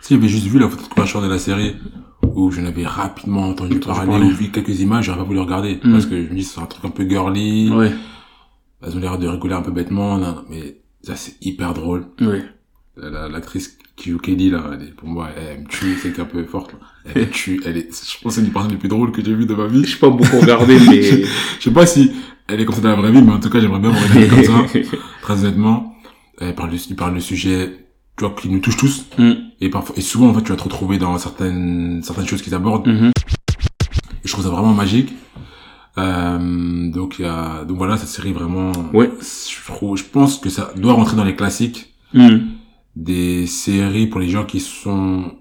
si 0.00 0.14
j'avais 0.14 0.28
juste 0.28 0.46
vu 0.46 0.58
la 0.58 0.68
photo 0.68 0.82
de 0.84 0.88
couverture 0.88 1.20
de 1.22 1.28
la 1.28 1.38
série, 1.38 1.76
où 2.22 2.50
je 2.50 2.60
n'avais 2.60 2.86
rapidement 2.86 3.48
entendu 3.48 3.80
parler 3.80 4.24
ou 4.24 4.30
vu 4.30 4.50
quelques 4.50 4.80
images, 4.80 5.06
j'aurais 5.06 5.18
pas 5.18 5.24
voulu 5.24 5.40
regarder. 5.40 5.80
Mm. 5.82 5.92
Parce 5.92 6.06
que 6.06 6.16
je 6.24 6.30
me 6.30 6.34
dis, 6.36 6.44
c'est 6.44 6.60
un 6.60 6.66
truc 6.66 6.84
un 6.84 6.90
peu 6.90 7.08
girly, 7.08 7.70
Ouais, 7.70 7.92
elles 8.82 8.96
ont 8.96 9.00
l'air 9.00 9.18
de 9.18 9.26
rigoler 9.28 9.54
un 9.54 9.62
peu 9.62 9.70
bêtement, 9.72 10.18
non, 10.18 10.26
non, 10.28 10.44
mais 10.48 10.78
ça 11.02 11.16
c'est 11.16 11.34
hyper 11.42 11.74
drôle. 11.74 12.06
La- 12.96 13.28
L'actrice 13.28 13.78
qui 13.96 14.10
joue 14.10 14.18
Kelly, 14.18 14.50
là, 14.50 14.70
elle 14.74 14.88
est, 14.88 14.92
pour 14.94 15.08
moi, 15.08 15.28
elle 15.36 15.62
me 15.62 15.66
tue, 15.68 15.96
c'est 16.02 16.12
qu'un 16.12 16.24
peu 16.24 16.42
forte, 16.44 16.72
là. 16.72 16.78
Elle 17.14 17.22
me 17.22 17.26
tue, 17.30 17.60
elle 17.64 17.76
est, 17.76 17.88
je 17.90 18.22
pense 18.22 18.22
que 18.22 18.30
c'est 18.30 18.40
une 18.40 18.46
des 18.46 18.52
personnes 18.52 18.70
les 18.72 18.76
plus 18.78 18.88
drôles 18.88 19.12
que 19.12 19.22
j'ai 19.24 19.34
vues 19.34 19.46
de 19.46 19.54
ma 19.54 19.66
vie. 19.66 19.84
J'ai 19.84 19.98
pas 19.98 20.10
beaucoup 20.10 20.38
regardé, 20.40 20.78
mais... 20.88 21.02
Je 21.58 21.64
sais 21.64 21.70
pas 21.70 21.86
si 21.86 22.10
elle 22.48 22.60
est 22.60 22.64
comme 22.64 22.74
ça 22.74 22.80
dans 22.80 22.88
la 22.90 22.96
vraie 22.96 23.12
vie, 23.12 23.22
mais 23.22 23.32
en 23.32 23.40
tout 23.40 23.48
cas, 23.50 23.60
j'aimerais 23.60 23.80
bien 23.80 23.90
regarder 23.90 24.28
comme 24.28 24.44
ça, 24.44 24.78
très 25.22 25.44
honnêtement. 25.44 25.94
Elle 26.40 26.54
parle 26.54 26.70
de, 26.70 26.76
il 26.76 26.96
parle 26.96 27.14
de 27.14 27.20
sujets, 27.20 27.86
tu 28.20 28.26
vois, 28.26 28.34
qui 28.38 28.50
nous 28.50 28.58
touchent 28.58 28.76
tous. 28.76 29.06
Mm, 29.18 29.32
Et 29.62 29.70
parfois, 29.70 29.94
et 29.96 30.02
souvent, 30.02 30.28
en 30.28 30.34
fait, 30.34 30.42
tu 30.42 30.50
vas 30.50 30.56
te 30.56 30.62
retrouver 30.62 30.98
dans 30.98 31.16
certaines, 31.16 32.02
certaines 32.02 32.26
choses 32.26 32.42
qu'ils 32.42 32.54
abordent. 32.54 32.86
mhm. 32.86 33.10
Et 34.22 34.26
je 34.26 34.32
trouve 34.32 34.44
ça 34.44 34.50
vraiment 34.50 34.74
magique. 34.74 35.14
Euh, 35.98 36.90
donc, 36.90 37.18
y 37.18 37.24
a, 37.24 37.64
donc 37.64 37.78
voilà, 37.78 37.96
cette 37.96 38.08
série 38.10 38.32
vraiment, 38.34 38.72
Ouais. 38.92 39.10
je 39.20 39.72
trouve, 39.72 39.96
je 39.96 40.04
pense 40.04 40.36
que 40.38 40.50
ça 40.50 40.70
doit 40.76 40.92
rentrer 40.92 41.16
dans 41.16 41.24
les 41.24 41.34
classiques 41.34 41.94
Mm. 42.12 42.38
des 42.96 43.46
séries 43.46 44.06
pour 44.08 44.20
les 44.20 44.28
gens 44.28 44.44
qui 44.44 44.60
sont 44.60 45.32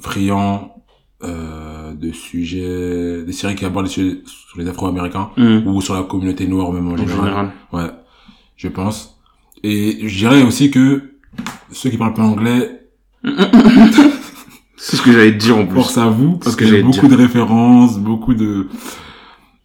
friands, 0.00 0.74
euh, 1.22 1.94
de 1.94 2.12
sujets, 2.12 3.22
des 3.24 3.32
séries 3.32 3.54
qui 3.54 3.64
abordent 3.64 3.86
les 3.86 3.92
sujets 3.92 4.18
sur 4.26 4.58
les 4.58 4.68
Afro-Américains 4.68 5.30
Mm. 5.38 5.66
ou 5.66 5.80
sur 5.80 5.94
la 5.94 6.02
communauté 6.02 6.46
noire 6.46 6.70
même 6.72 6.86
en 6.88 6.92
En 6.92 6.96
général. 6.98 7.24
général. 7.24 7.52
Ouais, 7.72 7.90
je 8.56 8.68
pense. 8.68 9.16
Et 9.62 10.06
je 10.08 10.18
dirais 10.18 10.42
aussi 10.42 10.70
que 10.70 11.09
ceux 11.72 11.90
qui 11.90 11.96
parlent 11.96 12.14
pas 12.14 12.22
anglais, 12.22 12.80
C'est 14.76 14.96
ce 14.96 15.02
que 15.02 15.12
j'allais 15.12 15.32
te 15.32 15.36
dire 15.38 15.58
en 15.58 15.66
plus. 15.66 15.74
force 15.76 15.98
à 15.98 16.06
vous, 16.08 16.38
parce 16.38 16.52
ce 16.52 16.56
que 16.56 16.64
qu'il 16.64 16.72
y 16.72 16.76
a 16.76 16.80
j'allais 16.80 16.82
beaucoup 16.92 17.06
dire. 17.06 17.16
de 17.18 17.22
références, 17.22 17.98
beaucoup 17.98 18.34
de 18.34 18.68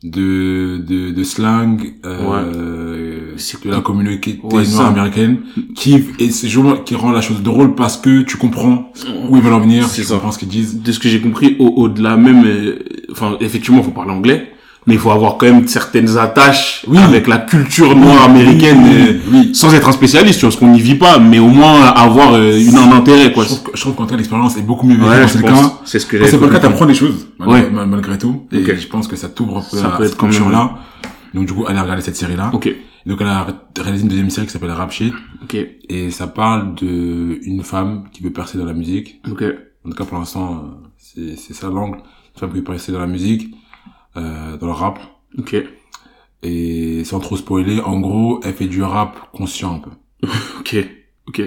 de 0.03 0.77
de, 0.85 1.11
de 1.11 1.23
slang 1.23 1.81
euh, 2.05 3.33
de 3.63 3.69
la 3.71 3.81
communauté 3.81 4.39
Ouais, 4.43 4.67
noire 4.67 4.87
américaine 4.87 5.39
qui 5.73 5.95
et 6.19 6.29
c'est 6.31 6.47
justement 6.47 6.75
qui 6.75 6.95
rend 6.95 7.11
la 7.11 7.21
chose 7.21 7.41
drôle 7.41 7.75
parce 7.75 7.97
que 7.97 8.21
tu 8.21 8.37
comprends 8.37 8.91
où 9.29 9.35
ils 9.37 9.41
veulent 9.41 9.53
en 9.53 9.61
venir, 9.61 9.89
tu 9.91 10.03
ça. 10.03 10.15
comprends 10.15 10.31
ce 10.31 10.37
qu'ils 10.39 10.49
disent. 10.49 10.81
de 10.81 10.91
ce 10.91 10.99
que 10.99 11.07
j'ai 11.09 11.21
compris, 11.21 11.55
au- 11.59 11.69
au-delà 11.83 12.17
même, 12.17 12.43
euh, 12.45 12.79
enfin, 13.11 13.37
effectivement, 13.39 13.81
faut 13.81 13.91
parler 13.91 14.11
anglais, 14.11 14.51
mais 14.87 14.93
il 14.95 14.99
faut 14.99 15.11
avoir 15.11 15.37
quand 15.37 15.45
même 15.47 15.67
certaines 15.67 16.17
attaches 16.17 16.85
Oui. 16.87 16.97
avec 16.99 17.27
la 17.27 17.37
culture 17.39 17.95
noire 17.95 18.23
américaine, 18.23 18.83
euh, 18.85 19.19
oui. 19.31 19.55
sans 19.55 19.73
être 19.73 19.89
un 19.89 19.91
spécialiste, 19.91 20.39
tu 20.39 20.45
vois, 20.45 20.49
parce 20.51 20.59
qu'on 20.59 20.71
n'y 20.71 20.81
vit 20.81 20.95
pas, 20.95 21.17
mais 21.19 21.39
au 21.39 21.47
moins 21.47 21.81
avoir 21.85 22.33
euh, 22.33 22.57
une, 22.59 22.75
un 22.77 22.91
intérêt, 22.91 23.31
quoi. 23.31 23.43
Je 23.43 23.49
trouve, 23.55 23.71
je 23.73 23.81
trouve 23.81 23.95
qu'en 23.95 24.05
cas 24.05 24.15
l'expérience 24.15 24.57
est 24.57 24.61
beaucoup 24.61 24.85
mieux 24.87 24.97
Ouais, 24.97 25.21
dans 25.21 25.27
je 25.27 25.33
ce 25.33 25.37
pense. 25.39 25.49
cas. 25.61 25.73
C'est 25.85 25.99
ce 25.99 26.05
que 26.05 26.17
j'avais 26.17 26.29
c'est 26.29 26.37
pas 26.37 26.45
le 26.45 26.51
cas, 26.51 26.59
t'apprends 26.59 26.85
des 26.85 26.93
choses, 26.93 27.27
malgré, 27.39 27.61
Ouais. 27.63 27.69
mal- 27.69 27.87
malgré 27.87 28.17
tout. 28.17 28.43
Et 28.51 28.63
je 28.63 28.87
pense 28.87 29.07
que 29.07 29.15
ça 29.15 29.29
t'ouvre 29.29 29.57
un 29.57 29.61
peu 29.69 29.77
Ça 29.77 29.87
à 29.93 29.97
peut 29.97 30.03
être 30.05 30.21
même- 30.23 30.51
là 30.51 30.75
Donc 31.33 31.47
du 31.47 31.53
coup, 31.53 31.65
allez 31.67 31.79
regarder 31.79 32.01
cette 32.01 32.15
série-là. 32.15 32.51
Ok, 32.53 32.69
Donc 33.07 33.17
elle 33.21 33.27
a 33.27 33.45
réalisé 33.79 34.03
une 34.03 34.09
deuxième 34.09 34.29
série 34.29 34.45
qui 34.47 34.53
s'appelle 34.53 34.71
Rap 34.71 34.91
Shit. 34.91 35.13
ok, 35.43 35.57
Et 35.89 36.11
ça 36.11 36.27
parle 36.27 36.75
de 36.75 37.39
une 37.43 37.63
femme 37.63 38.03
qui 38.13 38.21
veut 38.23 38.31
percer 38.31 38.57
dans 38.57 38.65
la 38.65 38.73
musique. 38.73 39.19
ok, 39.29 39.43
En 39.85 39.89
tout 39.89 39.95
cas, 39.95 40.05
pour 40.05 40.17
l'instant, 40.17 40.63
euh, 40.63 40.87
c'est, 40.97 41.35
c'est 41.37 41.53
ça 41.53 41.67
l'angle. 41.69 41.97
Une 42.35 42.39
femme 42.39 42.49
qui 42.51 42.57
veut 42.57 42.63
percer 42.63 42.91
dans 42.91 42.99
la 42.99 43.07
musique, 43.07 43.53
euh, 44.17 44.57
dans 44.57 44.67
le 44.67 44.71
rap. 44.73 44.99
ok, 45.37 45.55
Et 46.43 47.03
sans 47.03 47.19
trop 47.19 47.37
spoiler, 47.37 47.79
en 47.81 47.99
gros, 47.99 48.39
elle 48.43 48.53
fait 48.53 48.67
du 48.67 48.83
rap 48.83 49.31
conscient 49.31 49.75
un 49.75 49.79
peu. 49.79 49.89
ok, 50.59 50.75
ok, 51.27 51.41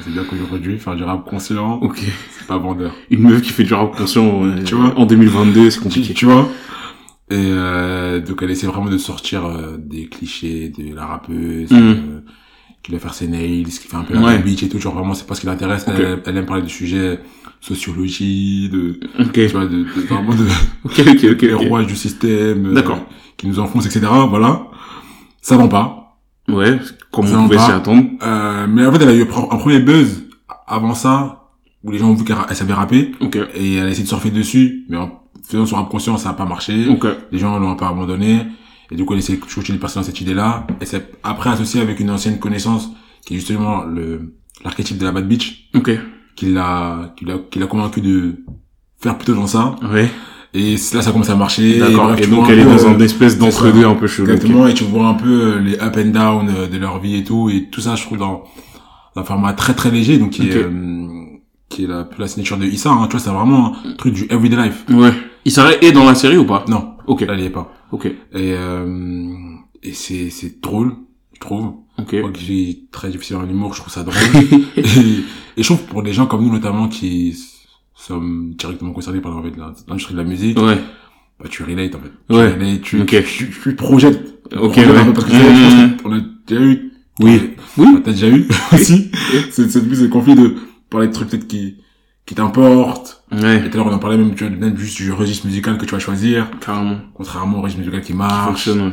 C'est 0.00 0.12
bien 0.12 0.24
qu'aujourd'hui, 0.24 0.78
faire 0.78 0.94
du 0.96 1.02
rap 1.04 1.24
conscient, 1.28 1.74
ok. 1.80 1.98
c'est 2.38 2.46
pas 2.46 2.58
vendeur. 2.58 2.94
Une 3.10 3.22
meuf 3.22 3.42
qui 3.42 3.50
fait 3.50 3.64
du 3.64 3.74
rap 3.74 3.96
conscient, 3.96 4.44
euh, 4.44 4.62
Tu 4.64 4.74
vois? 4.74 4.98
En 4.98 5.06
2022, 5.06 5.70
c'est 5.70 5.80
compliqué. 5.80 6.14
tu 6.14 6.26
vois? 6.26 6.48
Et 7.30 7.34
euh, 7.36 8.20
donc 8.20 8.42
elle 8.42 8.50
essaie 8.50 8.66
vraiment 8.66 8.90
de 8.90 8.96
sortir 8.96 9.44
euh, 9.44 9.76
des 9.78 10.06
clichés 10.06 10.70
de 10.70 10.94
la 10.94 11.04
rappeuse, 11.06 11.70
Mhm. 11.70 11.78
euh, 11.80 12.20
qui 12.82 12.90
doit 12.92 13.00
faire 13.00 13.12
ses 13.12 13.28
nails, 13.28 13.64
qui 13.64 13.86
fait 13.88 13.96
un 13.96 14.02
peu 14.04 14.14
Ouais. 14.16 14.36
la 14.36 14.38
beach 14.38 14.62
et 14.62 14.68
tout, 14.70 14.78
genre 14.78 14.94
vraiment 14.94 15.12
c'est 15.12 15.26
pas 15.26 15.34
ce 15.34 15.40
qui 15.42 15.46
l'intéresse. 15.46 15.84
Elle, 15.88 16.22
elle 16.24 16.36
aime 16.38 16.46
parler 16.46 16.62
de 16.62 16.68
sujets 16.68 17.18
sociologie, 17.60 18.68
de 18.68 18.98
Ok, 19.20 19.32
tu 19.32 19.46
vois, 19.48 19.66
de, 19.66 19.78
de- 19.84 19.84
vraiment 20.08 20.34
de 20.34 20.44
ok, 20.84 21.00
ok, 21.06 21.24
ok. 21.32 21.42
les 21.42 21.54
ok. 21.54 21.60
rouages 21.68 21.86
du 21.86 21.96
système, 21.96 22.76
euh, 22.76 22.82
qui 23.36 23.46
nous 23.46 23.58
enfoncent, 23.58 23.86
etc. 23.86 24.06
Voilà, 24.28 24.66
ça 25.42 25.56
vend 25.56 25.68
pas. 25.68 26.18
Ouais, 26.48 26.78
comme 27.12 27.26
Ça 27.26 27.38
on 27.38 27.44
pouvait 27.44 27.56
va. 27.56 27.66
s'y 27.66 27.72
attendre. 27.72 28.04
Euh, 28.22 28.66
mais 28.68 28.86
en 28.86 28.92
fait, 28.92 29.02
elle 29.02 29.08
a 29.10 29.14
eu 29.14 29.22
un 29.22 29.56
premier 29.56 29.80
buzz 29.80 30.24
avant 30.66 30.94
ça, 30.94 31.48
où 31.84 31.90
les 31.90 31.98
gens 31.98 32.10
ont 32.10 32.14
vu 32.14 32.24
qu'elle 32.24 32.36
elle 32.48 32.56
savait 32.56 32.72
rapper, 32.72 33.12
et 33.54 33.74
elle 33.74 33.86
a 33.86 33.90
essayé 33.90 34.04
de 34.04 34.08
surfer 34.08 34.30
dessus, 34.30 34.84
mais 34.88 34.96
en 34.96 35.20
faisant 35.46 35.66
son 35.66 35.76
rap 35.76 35.88
conscient, 35.90 36.16
ça 36.16 36.30
a 36.30 36.32
pas 36.34 36.46
marché. 36.46 36.86
les 37.32 37.38
gens 37.38 37.58
l'ont 37.58 37.70
un 37.70 37.74
peu 37.76 37.84
abandonné 37.84 38.46
et 38.90 38.96
du 38.96 39.04
coup 39.04 39.12
elle 39.12 39.18
essaie 39.20 39.36
de 39.36 39.40
coacher 39.40 39.72
les 39.72 39.78
personnes 39.78 40.02
dans 40.02 40.06
cette 40.06 40.20
idée 40.20 40.32
là 40.34 40.66
et 40.80 40.86
c'est 40.86 41.10
après 41.22 41.50
associé 41.50 41.80
avec 41.82 42.00
une 42.00 42.10
ancienne 42.10 42.38
connaissance 42.38 42.90
qui 43.26 43.34
est 43.34 43.36
justement 43.36 43.84
le 43.84 44.34
l'archétype 44.64 44.96
de 44.98 45.04
la 45.04 45.12
bad 45.12 45.28
bitch 45.28 45.68
ok. 45.74 45.90
Qui 46.38 46.46
l'a 46.46 47.12
qui 47.16 47.24
l'a 47.24 47.38
qui 47.50 47.58
l'a 47.58 47.66
convaincu 47.66 48.00
de 48.00 48.44
faire 49.00 49.18
plutôt 49.18 49.34
dans 49.34 49.48
ça. 49.48 49.74
Ouais, 49.92 50.08
et 50.54 50.76
là 50.94 51.02
ça 51.02 51.10
commence 51.10 51.30
à 51.30 51.34
marcher. 51.34 51.80
D'accord. 51.80 52.06
bref, 52.06 52.20
Et, 52.22 52.26
donc 52.28 52.48
elle 52.48 52.60
est 52.60 52.64
dans 52.64 52.84
euh, 52.84 52.94
un 52.94 53.00
espèce 53.00 53.38
d'entre-deux 53.38 53.84
un 53.84 53.94
peu 53.94 54.06
chelou. 54.06 54.30
exactement. 54.30 54.68
Et 54.68 54.74
tu 54.74 54.84
vois 54.84 55.08
un 55.08 55.14
peu 55.14 55.28
euh, 55.28 55.60
les 55.60 55.74
up 55.80 55.96
and 55.98 56.10
down 56.10 56.48
euh, 56.48 56.68
de 56.68 56.78
leur 56.78 57.00
vie 57.00 57.16
et 57.16 57.24
tout. 57.24 57.50
Et 57.50 57.68
tout 57.70 57.80
ça 57.80 57.96
je 57.96 58.04
trouve 58.04 58.18
dans 58.18 58.44
un 59.16 59.24
format 59.24 59.52
très 59.52 59.74
très 59.74 59.90
léger. 59.90 60.18
Donc 60.18 60.30
qui 60.30 60.48
est 60.48 60.54
euh, 60.54 60.70
qui 61.68 61.84
est 61.84 61.86
la, 61.88 62.08
la 62.16 62.28
signature 62.28 62.56
de 62.56 62.66
Issa 62.66 62.90
hein, 62.90 63.08
tu 63.10 63.16
vois 63.16 63.20
c'est 63.20 63.30
vraiment 63.30 63.74
un 63.84 63.94
truc 63.94 64.14
du 64.14 64.26
everyday 64.30 64.56
life. 64.62 64.84
Ouais. 64.90 65.12
S'arrête 65.46 65.82
et 65.82 65.92
dans 65.92 66.04
la 66.04 66.14
série 66.14 66.36
ou 66.36 66.44
pas? 66.44 66.64
Non. 66.68 66.92
Ok, 67.06 67.22
là 67.22 67.34
il 67.34 67.44
est 67.44 67.50
pas. 67.50 67.72
Ok, 67.90 68.06
et 68.06 68.14
euh, 68.34 69.26
et 69.82 69.92
c'est 69.92 70.30
c'est 70.30 70.62
drôle 70.62 70.94
je 71.32 71.40
trouve. 71.40 71.72
Ok. 71.98 72.14
moi 72.20 72.30
suis 72.34 72.88
très 72.92 73.08
difficile 73.08 73.36
en 73.36 73.48
humour 73.48 73.74
je 73.74 73.80
trouve 73.80 73.92
ça 73.92 74.02
drôle. 74.02 74.14
Et, 74.76 74.82
et 75.58 75.62
je 75.62 75.68
trouve 75.74 75.84
pour 75.86 76.02
des 76.02 76.12
gens 76.14 76.26
comme 76.26 76.42
nous 76.44 76.52
notamment 76.52 76.88
qui 76.88 77.36
sommes 77.94 78.54
directement 78.56 78.92
concernés 78.92 79.20
par 79.20 79.32
l'industrie 79.88 80.14
de 80.14 80.18
la 80.18 80.24
musique 80.24 80.58
ouais, 80.58 80.78
bah 81.40 81.46
tu 81.50 81.62
relate 81.64 81.94
en 81.94 81.98
fait 81.98 82.12
tu 82.28 82.34
Ouais. 82.36 82.52
relate, 82.54 82.80
tu, 82.82 83.04
tu, 83.04 83.22
tu, 83.24 83.50
tu 83.50 83.76
te 83.76 83.82
projettes 83.82 84.40
ok, 84.56 84.72
projettes 84.72 84.88
ouais. 85.06 85.12
parce 85.12 85.26
que 85.26 85.32
je 85.32 85.92
pense 85.92 86.02
qu'on 86.02 86.16
a 86.16 86.20
déjà 86.46 86.62
eu 86.62 86.92
Oui. 87.20 87.40
Oui. 87.76 87.86
Enfin, 87.90 88.00
t'as 88.04 88.12
déjà 88.12 88.28
eu 88.28 88.46
aussi 88.72 89.10
c'est 89.50 89.70
c'est 89.70 89.86
plus 89.86 89.96
ce 89.96 90.04
conflit 90.06 90.34
de 90.34 90.56
parler 90.90 91.08
de 91.08 91.12
trucs 91.12 91.28
peut-être 91.30 91.48
qui 91.48 91.76
qui 92.26 92.34
t'importent 92.34 93.24
Ouais, 93.32 93.56
et 93.58 93.62
tout 93.68 93.74
à 93.74 93.76
l'heure 93.78 93.86
on 93.88 93.92
en 93.92 93.98
parlait 93.98 94.16
même 94.16 94.34
tu 94.34 94.46
vois 94.46 94.56
même 94.56 94.76
juste 94.78 94.96
du 94.96 95.12
registre 95.12 95.46
musical 95.46 95.76
que 95.76 95.84
tu 95.84 95.92
vas 95.92 95.98
choisir 95.98 96.48
carrément. 96.60 96.98
contrairement 97.14 97.58
au 97.58 97.62
registre 97.62 97.80
musical 97.80 98.00
qui 98.00 98.12
Qui 98.12 98.14
marche 98.18 98.64
fonctionne, 98.64 98.80
ouais. 98.88 98.92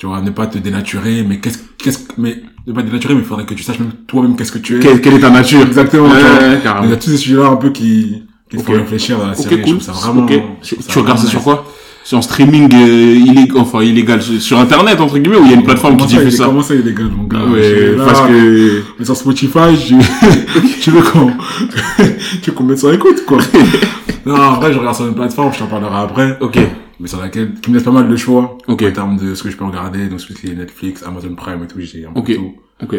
Tu 0.00 0.06
vois 0.06 0.22
ne 0.22 0.30
pas 0.30 0.46
te 0.46 0.56
dénaturer 0.56 1.22
mais 1.28 1.38
qu'est-ce 1.40 1.58
qu'est-ce 1.76 1.98
que- 1.98 2.14
mais 2.16 2.42
ne 2.66 2.72
pas 2.72 2.80
te 2.80 2.86
dénaturer 2.86 3.14
mais 3.14 3.20
il 3.20 3.26
faudrait 3.26 3.44
que 3.44 3.52
tu 3.52 3.62
saches 3.62 3.78
même 3.80 3.92
toi-même 4.08 4.34
qu'est-ce 4.34 4.50
que 4.52 4.58
tu 4.58 4.76
es. 4.76 4.80
Quelle, 4.80 5.00
quelle 5.02 5.14
est 5.14 5.20
ta 5.20 5.28
nature 5.30 5.60
exactement 5.60 6.08
Ouais, 6.08 6.14
tu 6.62 6.68
vois. 6.68 6.80
ouais, 6.80 6.86
il 6.86 6.90
y 6.90 6.92
a 6.94 6.96
tous 6.96 7.10
ces 7.10 7.16
sujets-là 7.18 7.48
un 7.48 7.56
peu 7.56 7.70
qui 7.70 8.22
qui 8.50 8.56
te 8.56 8.62
Ok. 8.62 8.66
font 8.66 8.72
réfléchir 8.72 9.18
dans 9.18 9.26
la 9.28 9.34
série 9.34 9.56
Ok, 9.56 9.60
je 9.60 9.64
cool. 9.72 9.78
trouve 9.78 9.82
ça 9.82 9.92
vraiment 9.92 10.26
je 10.62 10.74
trouve 10.74 10.86
Tu 10.88 10.98
regardes 10.98 11.18
ça 11.18 11.26
sur 11.28 11.42
quoi? 11.42 11.66
C'est 12.02 12.16
en 12.16 12.22
streaming 12.22 12.68
euh, 12.72 13.14
illégal, 13.14 13.58
enfin 13.58 13.82
illégal, 13.82 14.22
sur 14.22 14.58
internet 14.58 14.98
entre 15.02 15.18
guillemets, 15.18 15.36
ou 15.36 15.44
il 15.44 15.50
y 15.50 15.54
a 15.54 15.56
une 15.58 15.62
plateforme 15.64 15.96
qui 15.98 16.04
Comment 16.04 16.10
ça, 16.10 16.16
diffuse 16.24 16.38
ça? 16.38 16.44
comment 16.46 16.62
ça 16.62 16.74
il 16.74 16.88
est 16.88 16.94
gars 16.94 17.04
mon 17.14 17.24
gars? 17.24 17.44
Ouais, 17.44 17.94
là, 17.94 18.04
parce 18.06 18.22
que 18.22 18.82
mais 18.98 19.04
sur 19.04 19.14
Spotify 19.16 19.76
je 19.76 19.94
tu 20.80 20.90
veux 20.90 21.02
qu'on 21.02 21.30
tu 22.42 22.50
veux 22.50 22.52
qu'on 22.56 22.64
mette 22.64 22.78
sur 22.78 22.92
écoute 22.92 23.22
quoi. 23.26 23.38
Non 24.26 24.34
en 24.34 24.54
vrai 24.54 24.72
je 24.72 24.78
regarde 24.78 24.96
sur 24.96 25.06
une 25.06 25.14
plateforme 25.14 25.52
je 25.52 25.58
t'en 25.58 25.66
parlerai 25.66 25.96
après. 26.02 26.38
Ok, 26.40 26.58
mais 27.00 27.08
sur 27.08 27.20
laquelle 27.20 27.54
qui 27.60 27.70
me 27.70 27.74
laisse 27.74 27.84
pas 27.84 27.90
mal 27.90 28.08
de 28.08 28.16
choix 28.16 28.56
Ok. 28.68 28.82
en 28.82 28.92
termes 28.92 29.16
de 29.16 29.34
ce 29.34 29.42
que 29.42 29.50
je 29.50 29.56
peux 29.56 29.64
regarder 29.64 30.06
donc 30.08 30.20
ce 30.20 30.32
qui 30.32 30.46
est 30.48 30.54
Netflix 30.54 31.02
Amazon 31.02 31.34
Prime 31.34 31.64
et 31.64 31.66
tout 31.66 31.80
j'ai 31.80 32.04
un 32.06 32.12
peu 32.12 32.20
Ok. 32.20 32.34
tout 32.36 32.54
ok. 32.82 32.96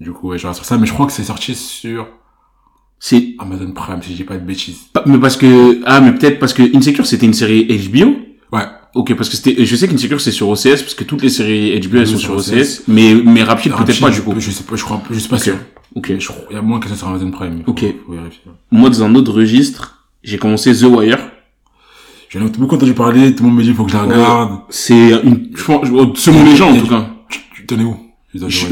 du 0.00 0.12
coup 0.12 0.28
ouais 0.30 0.38
je 0.38 0.42
sur 0.52 0.64
ça 0.64 0.76
mais 0.76 0.86
je 0.86 0.92
crois 0.92 1.06
que 1.06 1.12
c'est 1.12 1.24
sorti 1.24 1.54
sur 1.54 2.06
C'est, 2.98 3.34
Amazon 3.38 3.72
Prime, 3.72 4.00
si 4.02 4.14
dis 4.14 4.24
pas 4.24 4.36
de 4.36 4.44
bêtises. 4.46 4.78
mais 5.06 5.18
parce 5.18 5.36
que, 5.36 5.80
ah, 5.84 6.00
mais 6.00 6.12
peut-être 6.12 6.38
parce 6.38 6.54
que 6.54 6.62
Insecure, 6.76 7.04
c'était 7.06 7.26
une 7.26 7.34
série 7.34 7.66
HBO. 7.66 8.16
Ouais. 8.52 8.62
Ok, 8.94 9.14
parce 9.14 9.28
que 9.28 9.36
c'était, 9.36 9.62
je 9.66 9.76
sais 9.76 9.88
qu'Insecure, 9.88 10.20
c'est 10.22 10.30
sur 10.30 10.48
OCS, 10.48 10.80
parce 10.82 10.94
que 10.94 11.04
toutes 11.04 11.20
les 11.22 11.28
séries 11.28 11.78
HBO, 11.80 11.98
elles 11.98 12.06
sont 12.06 12.16
sur 12.16 12.34
OCS. 12.34 12.52
OCS. 12.52 12.82
Mais, 12.88 13.14
mais 13.14 13.42
Rapid, 13.42 13.72
peut-être 13.76 14.00
pas, 14.00 14.08
du 14.10 14.22
coup. 14.22 14.32
Je 14.38 14.50
sais 14.50 14.62
pas, 14.64 14.76
je 14.76 14.84
crois, 14.84 15.02
je 15.10 15.18
suis 15.18 15.28
pas 15.28 15.38
sûr. 15.38 15.56
Ok. 15.94 16.10
Il 16.50 16.54
y 16.54 16.56
a 16.56 16.62
moins 16.62 16.80
que 16.80 16.88
ça 16.88 16.94
sur 16.96 17.08
Amazon 17.08 17.30
Prime. 17.30 17.62
Faut- 17.64 17.72
Ok. 17.72 17.84
Faut 18.06 18.12
vérifier. 18.12 18.40
Moi, 18.70 18.88
dans 18.88 19.02
un 19.02 19.14
autre 19.16 19.32
registre, 19.32 20.06
j'ai 20.22 20.38
commencé 20.38 20.72
The 20.74 20.84
Wire. 20.84 21.18
J'en 22.30 22.40
ai 22.46 22.48
beaucoup 22.58 22.74
entendu 22.74 22.94
parler, 22.94 23.34
tout 23.34 23.44
le 23.44 23.48
monde 23.50 23.58
me 23.58 23.62
dit, 23.62 23.72
faut 23.72 23.84
que 23.84 23.92
je 23.92 23.96
la 23.96 24.04
Ouais. 24.06 24.14
regarde. 24.14 24.58
C'est 24.70 25.10
une, 25.22 25.50
je 25.54 25.62
pense, 25.64 25.86
selon 26.18 26.44
les 26.44 26.56
gens, 26.56 26.70
en 26.72 26.76
tout 26.80 26.86
cas. 26.88 27.06
Tu, 27.30 27.40
tu 27.56 27.66
t'en 27.66 27.78
es 27.78 27.84
où? 27.84 27.96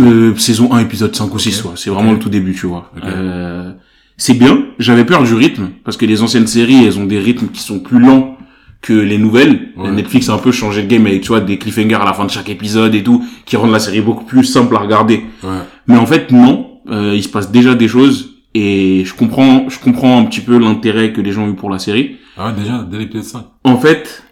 Euh, 0.00 0.34
saison 0.36 0.72
1, 0.72 0.80
épisode 0.80 1.14
5 1.14 1.32
ou 1.32 1.38
6, 1.38 1.60
Ok. 1.60 1.66
ouais. 1.66 1.72
C'est 1.76 1.90
vraiment 1.90 2.12
le 2.12 2.18
tout 2.18 2.28
début, 2.28 2.52
tu 2.54 2.66
vois. 2.66 2.90
Euh, 3.04 3.72
c'est 4.16 4.34
bien. 4.34 4.64
J'avais 4.80 5.04
peur 5.04 5.22
du 5.22 5.34
rythme, 5.34 5.68
parce 5.84 5.96
que 5.96 6.04
les 6.06 6.22
anciennes 6.22 6.48
séries, 6.48 6.84
elles 6.84 6.98
ont 6.98 7.04
des 7.06 7.18
rythmes 7.20 7.46
qui 7.48 7.60
sont 7.62 7.78
plus 7.78 8.00
lents 8.00 8.36
que 8.80 8.92
les 8.92 9.18
nouvelles. 9.18 9.68
Ouais. 9.76 9.92
Netflix 9.92 10.28
a 10.28 10.34
un 10.34 10.38
peu 10.38 10.50
changé 10.50 10.82
le 10.82 10.88
game 10.88 11.06
avec, 11.06 11.20
tu 11.22 11.28
vois, 11.28 11.38
des 11.40 11.56
cliffhangers 11.58 11.94
à 11.94 12.04
la 12.04 12.12
fin 12.14 12.24
de 12.24 12.30
chaque 12.30 12.48
épisode 12.48 12.94
et 12.96 13.04
tout, 13.04 13.24
qui 13.44 13.56
rendent 13.56 13.70
la 13.70 13.78
série 13.78 14.00
beaucoup 14.00 14.24
plus 14.24 14.42
simple 14.44 14.74
à 14.74 14.80
regarder. 14.80 15.22
Ouais. 15.44 15.50
Mais 15.86 15.96
en 15.96 16.06
fait, 16.06 16.32
non. 16.32 16.68
Euh, 16.90 17.12
il 17.14 17.22
se 17.22 17.28
passe 17.28 17.52
déjà 17.52 17.76
des 17.76 17.86
choses, 17.86 18.30
et 18.54 19.04
je 19.06 19.14
comprends, 19.14 19.68
je 19.68 19.78
comprends 19.78 20.18
un 20.18 20.24
petit 20.24 20.40
peu 20.40 20.58
l'intérêt 20.58 21.12
que 21.12 21.20
les 21.20 21.30
gens 21.30 21.44
ont 21.44 21.50
eu 21.50 21.54
pour 21.54 21.70
la 21.70 21.78
série. 21.78 22.16
Ah 22.42 22.48
ouais, 22.48 22.60
déjà, 22.60 22.84
dès 22.90 22.98
l'épisode 22.98 23.22
5. 23.22 23.44
En 23.62 23.78
fait, 23.78 24.24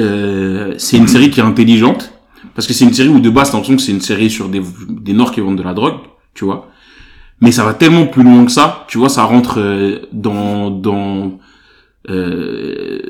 euh, 0.00 0.74
c'est 0.78 0.96
une 0.96 1.08
série 1.08 1.28
qui 1.30 1.40
est 1.40 1.42
intelligente 1.42 2.12
parce 2.54 2.68
que 2.68 2.72
c'est 2.72 2.84
une 2.84 2.92
série 2.92 3.08
où 3.08 3.18
de 3.18 3.30
base 3.30 3.50
t'as 3.50 3.56
l'impression 3.56 3.74
que 3.74 3.82
c'est 3.82 3.90
une 3.90 4.00
série 4.00 4.30
sur 4.30 4.48
des 4.48 4.62
des 4.88 5.12
Noirs 5.12 5.32
qui 5.32 5.40
vendent 5.40 5.58
de 5.58 5.62
la 5.64 5.74
drogue, 5.74 5.96
tu 6.34 6.44
vois. 6.44 6.68
Mais 7.40 7.50
ça 7.50 7.64
va 7.64 7.74
tellement 7.74 8.06
plus 8.06 8.22
loin 8.22 8.44
que 8.44 8.52
ça, 8.52 8.84
tu 8.86 8.98
vois, 8.98 9.08
ça 9.08 9.24
rentre 9.24 9.58
euh, 9.58 10.02
dans 10.12 10.70
dans 10.70 11.40
euh, 12.10 13.00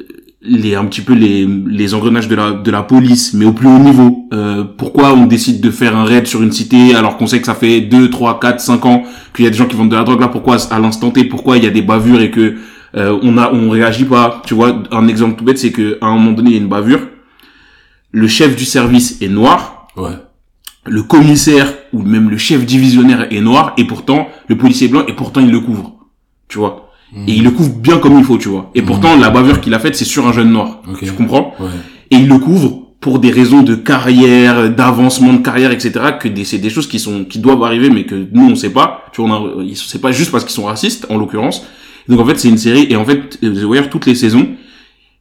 les 0.40 0.74
un 0.76 0.86
petit 0.86 1.02
peu 1.02 1.12
les 1.12 1.46
les 1.46 1.92
engrenages 1.92 2.28
de 2.28 2.36
la 2.36 2.52
de 2.52 2.70
la 2.70 2.84
police, 2.84 3.34
mais 3.34 3.44
au 3.44 3.52
plus 3.52 3.68
haut 3.68 3.78
niveau. 3.78 4.28
Euh, 4.32 4.64
pourquoi 4.64 5.12
on 5.12 5.26
décide 5.26 5.60
de 5.60 5.70
faire 5.70 5.94
un 5.94 6.04
raid 6.04 6.26
sur 6.26 6.42
une 6.42 6.52
cité 6.52 6.94
alors 6.94 7.18
qu'on 7.18 7.26
sait 7.26 7.40
que 7.40 7.46
ça 7.46 7.54
fait 7.54 7.82
2, 7.82 8.08
3, 8.10 8.40
4, 8.40 8.60
5 8.60 8.86
ans 8.86 9.02
qu'il 9.34 9.44
y 9.44 9.48
a 9.48 9.50
des 9.50 9.56
gens 9.56 9.66
qui 9.66 9.76
vendent 9.76 9.90
de 9.90 9.96
la 9.96 10.04
drogue 10.04 10.20
là 10.20 10.28
Pourquoi 10.28 10.56
à 10.72 10.78
l'instant 10.78 11.10
T 11.10 11.24
Pourquoi 11.24 11.58
il 11.58 11.64
y 11.64 11.66
a 11.66 11.70
des 11.70 11.82
bavures 11.82 12.20
et 12.20 12.30
que 12.30 12.56
euh, 12.94 13.18
on 13.22 13.36
a 13.38 13.52
on 13.52 13.68
réagit 13.70 14.04
pas 14.04 14.42
Tu 14.46 14.54
vois, 14.54 14.82
un 14.90 15.08
exemple 15.08 15.36
tout 15.36 15.44
bête, 15.44 15.58
c'est 15.58 15.72
que 15.72 15.98
à 16.00 16.06
un 16.06 16.14
moment 16.14 16.32
donné 16.32 16.50
il 16.50 16.56
y 16.56 16.58
a 16.58 16.62
une 16.62 16.68
bavure. 16.68 17.00
Le 18.12 18.28
chef 18.28 18.56
du 18.56 18.64
service 18.64 19.20
est 19.20 19.28
noir, 19.28 19.88
Ouais. 19.96 20.10
le 20.84 21.02
commissaire 21.02 21.72
ou 21.92 22.02
même 22.02 22.30
le 22.30 22.36
chef 22.38 22.64
divisionnaire 22.64 23.26
est 23.32 23.40
noir 23.40 23.72
et 23.76 23.84
pourtant 23.86 24.28
le 24.48 24.56
policier 24.56 24.86
est 24.86 24.90
blanc 24.90 25.04
et 25.08 25.12
pourtant 25.14 25.40
il 25.40 25.50
le 25.50 25.60
couvre. 25.60 25.94
Tu 26.48 26.58
vois? 26.58 26.90
Et 27.26 27.32
il 27.34 27.44
le 27.44 27.50
couvre 27.50 27.72
bien 27.74 27.98
comme 27.98 28.18
il 28.18 28.24
faut, 28.24 28.36
tu 28.36 28.48
vois. 28.48 28.70
Et 28.74 28.82
pourtant 28.82 29.16
la 29.16 29.30
bavure 29.30 29.60
qu'il 29.60 29.72
a 29.74 29.78
faite 29.78 29.96
c'est 29.96 30.04
sur 30.04 30.26
un 30.26 30.32
jeune 30.32 30.50
noir. 30.50 30.80
Tu 31.02 31.12
comprends? 31.12 31.54
Ouais. 31.60 31.66
et 32.10 32.16
il 32.16 32.28
le 32.28 32.38
couvre 32.38 32.82
pour 33.00 33.18
des 33.20 33.30
raisons 33.30 33.62
de 33.62 33.74
carrière, 33.74 34.68
d'avancement 34.70 35.32
de 35.34 35.38
carrière, 35.38 35.70
etc. 35.70 35.92
Que 36.20 36.28
des, 36.28 36.44
c'est 36.44 36.58
des 36.58 36.70
choses 36.70 36.88
qui 36.88 36.98
sont, 36.98 37.24
qui 37.24 37.38
doivent 37.38 37.62
arriver, 37.62 37.88
mais 37.90 38.04
que 38.04 38.26
nous 38.32 38.50
on 38.50 38.54
sait 38.56 38.70
pas. 38.72 39.04
Tu 39.12 39.20
vois, 39.20 39.30
on 39.30 39.62
a, 39.62 39.74
c'est 39.74 40.00
pas 40.00 40.12
juste 40.12 40.30
parce 40.32 40.44
qu'ils 40.44 40.54
sont 40.54 40.64
racistes, 40.64 41.06
en 41.10 41.16
l'occurrence. 41.18 41.64
Donc 42.08 42.20
en 42.20 42.24
fait, 42.26 42.38
c'est 42.38 42.48
une 42.48 42.58
série, 42.58 42.86
et 42.90 42.96
en 42.96 43.04
fait, 43.04 43.38
The 43.40 43.64
Wire, 43.64 43.90
toutes 43.90 44.06
les 44.06 44.14
saisons, 44.14 44.48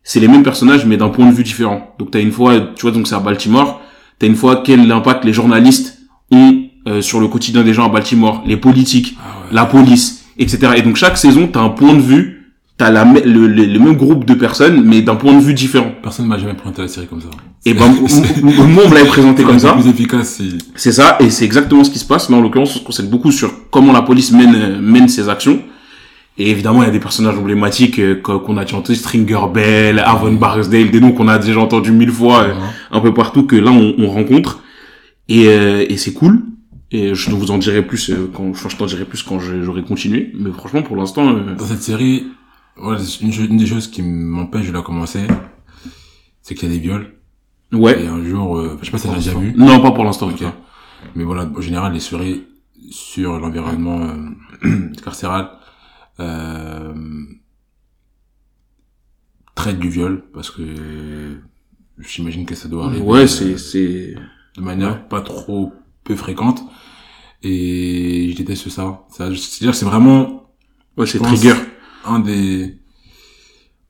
c'est 0.03 0.19
les 0.19 0.27
mêmes 0.27 0.43
personnages, 0.43 0.85
mais 0.85 0.97
d'un 0.97 1.09
point 1.09 1.25
de 1.27 1.33
vue 1.33 1.43
différent. 1.43 1.95
Donc 1.97 2.11
t'as 2.11 2.19
une 2.21 2.31
fois, 2.31 2.53
tu 2.75 2.81
vois, 2.83 2.91
donc 2.91 3.07
c'est 3.07 3.15
à 3.15 3.19
Baltimore. 3.19 3.81
T'as 4.19 4.27
une 4.27 4.35
fois 4.35 4.61
quel 4.63 4.89
impact 4.91 5.25
les 5.25 5.33
journalistes 5.33 5.97
ont 6.31 6.61
euh, 6.87 7.01
sur 7.01 7.19
le 7.19 7.27
quotidien 7.27 7.63
des 7.63 7.73
gens 7.73 7.85
à 7.85 7.89
Baltimore, 7.89 8.43
les 8.45 8.57
politiques, 8.57 9.17
Ah 9.19 9.39
ouais. 9.41 9.55
la 9.55 9.65
police, 9.65 10.25
etc. 10.37 10.73
Et 10.77 10.81
donc 10.83 10.95
chaque 10.95 11.17
saison, 11.17 11.47
t'as 11.51 11.61
un 11.61 11.69
point 11.69 11.93
de 11.95 11.99
vue, 12.01 12.53
t'as 12.77 12.91
la, 12.91 13.03
le, 13.03 13.47
le, 13.47 13.65
le 13.65 13.79
même 13.79 13.95
groupe 13.97 14.25
de 14.25 14.35
personnes, 14.35 14.83
mais 14.85 15.01
d'un 15.01 15.15
point 15.15 15.33
de 15.33 15.39
vue 15.41 15.55
différent. 15.55 15.91
Personne 16.03 16.27
m'a 16.27 16.37
jamais 16.37 16.53
présenté 16.53 16.83
la 16.83 16.87
série 16.87 17.07
comme 17.07 17.21
ça. 17.21 17.29
Et 17.65 17.73
ben, 17.73 17.87
moi, 18.43 18.53
on 18.85 18.89
me 18.89 18.93
l'avait 18.93 19.07
présenté 19.07 19.41
comme 19.43 19.57
ça. 19.59 19.73
plus 19.73 19.87
efficace, 19.89 20.35
si... 20.35 20.59
C'est 20.75 20.91
ça, 20.91 21.17
et 21.19 21.31
c'est 21.31 21.45
exactement 21.45 21.83
ce 21.83 21.89
qui 21.89 21.97
se 21.99 22.05
passe. 22.05 22.29
Là, 22.29 22.37
en 22.37 22.41
l'occurrence, 22.41 22.75
on 22.75 22.79
se 22.79 22.83
concentre 22.83 23.09
beaucoup 23.09 23.31
sur 23.31 23.51
comment 23.71 23.91
la 23.91 24.03
police 24.03 24.31
mène, 24.31 24.53
euh, 24.55 24.79
mène 24.79 25.07
ses 25.09 25.27
actions. 25.29 25.59
Et 26.37 26.51
évidemment, 26.51 26.83
il 26.83 26.85
y 26.85 26.89
a 26.89 26.91
des 26.91 26.99
personnages 26.99 27.37
emblématiques 27.37 27.97
euh, 27.99 28.15
qu'on 28.21 28.57
a 28.57 28.65
déjà 28.65 28.77
entendus, 28.77 28.97
Stringer 28.99 29.39
Bell, 29.53 29.99
Avon 29.99 30.33
Barksdale, 30.33 30.91
des 30.91 30.99
noms 30.99 31.13
qu'on 31.13 31.27
a 31.29 31.37
déjà 31.39 31.59
entendus 31.61 31.91
mille 31.91 32.11
fois, 32.11 32.43
euh, 32.43 32.53
un 32.91 32.99
peu 32.99 33.13
partout, 33.13 33.45
que 33.45 33.55
là, 33.55 33.71
on, 33.71 33.95
on 33.97 34.09
rencontre. 34.09 34.61
Et, 35.29 35.47
euh, 35.47 35.85
et 35.87 35.95
c'est 35.97 36.13
cool. 36.13 36.41
Et 36.91 37.15
je 37.15 37.31
vous 37.31 37.51
en 37.51 37.57
dirai 37.57 37.81
plus 37.81 38.09
euh, 38.09 38.29
quand, 38.33 38.49
enfin, 38.49 38.69
je 38.69 38.75
t'en 38.75 38.85
dirai 38.85 39.05
plus 39.05 39.23
quand 39.23 39.39
j'aurai 39.39 39.83
continué. 39.83 40.31
Mais 40.37 40.51
franchement, 40.51 40.81
pour 40.81 40.97
l'instant, 40.97 41.29
euh, 41.29 41.55
Dans 41.55 41.65
cette 41.65 41.81
série, 41.81 42.27
ouais, 42.81 42.97
c'est 42.99 43.21
une, 43.21 43.31
une 43.51 43.57
des 43.57 43.65
choses 43.65 43.87
qui 43.87 44.01
m'empêche 44.01 44.67
de 44.67 44.73
la 44.73 44.81
commencer, 44.81 45.21
c'est 46.41 46.53
qu'il 46.53 46.69
y 46.69 46.71
a 46.71 46.75
des 46.75 46.81
viols. 46.81 47.07
ouais. 47.73 48.03
Et 48.03 48.07
un 48.07 48.23
jour, 48.23 48.57
euh, 48.57 48.77
je 48.81 48.85
sais 48.85 48.91
pas 48.91 48.97
si 48.97 49.07
t'as 49.07 49.15
déjà 49.15 49.33
vu. 49.33 49.53
Non, 49.57 49.79
pas 49.79 49.91
pour 49.91 50.03
l'instant. 50.03 50.27
en 50.27 50.29
Ok. 50.31 50.37
tout 50.37 50.43
cas. 50.43 50.53
Mais 51.15 51.23
voilà, 51.23 51.49
en 51.57 51.61
général, 51.61 51.93
les 51.93 51.99
séries 52.01 52.43
sur 52.91 53.39
l'environnement 53.39 54.01
euh, 54.63 54.69
carcéral 55.03 55.49
euh, 56.19 56.93
traitent 59.55 59.79
du 59.79 59.89
viol 59.89 60.23
parce 60.33 60.49
que 60.51 61.37
j'imagine 61.99 62.45
que 62.45 62.55
ça 62.55 62.67
doit 62.67 62.85
arriver 62.87 63.03
Ouais, 63.05 63.27
c'est, 63.27 63.57
c'est, 63.57 64.15
de 64.57 64.61
manière 64.61 65.07
pas 65.07 65.21
trop 65.21 65.73
peu 66.03 66.15
fréquente 66.15 66.61
et 67.43 68.29
je 68.31 68.35
déteste 68.37 68.69
ça. 68.69 69.05
ça 69.09 69.29
C'est-à-dire 69.35 69.75
c'est 69.75 69.85
vraiment 69.85 70.49
ouais, 70.97 71.05
c'est 71.05 71.19
trigger. 71.19 71.53
un 72.05 72.19
des 72.19 72.77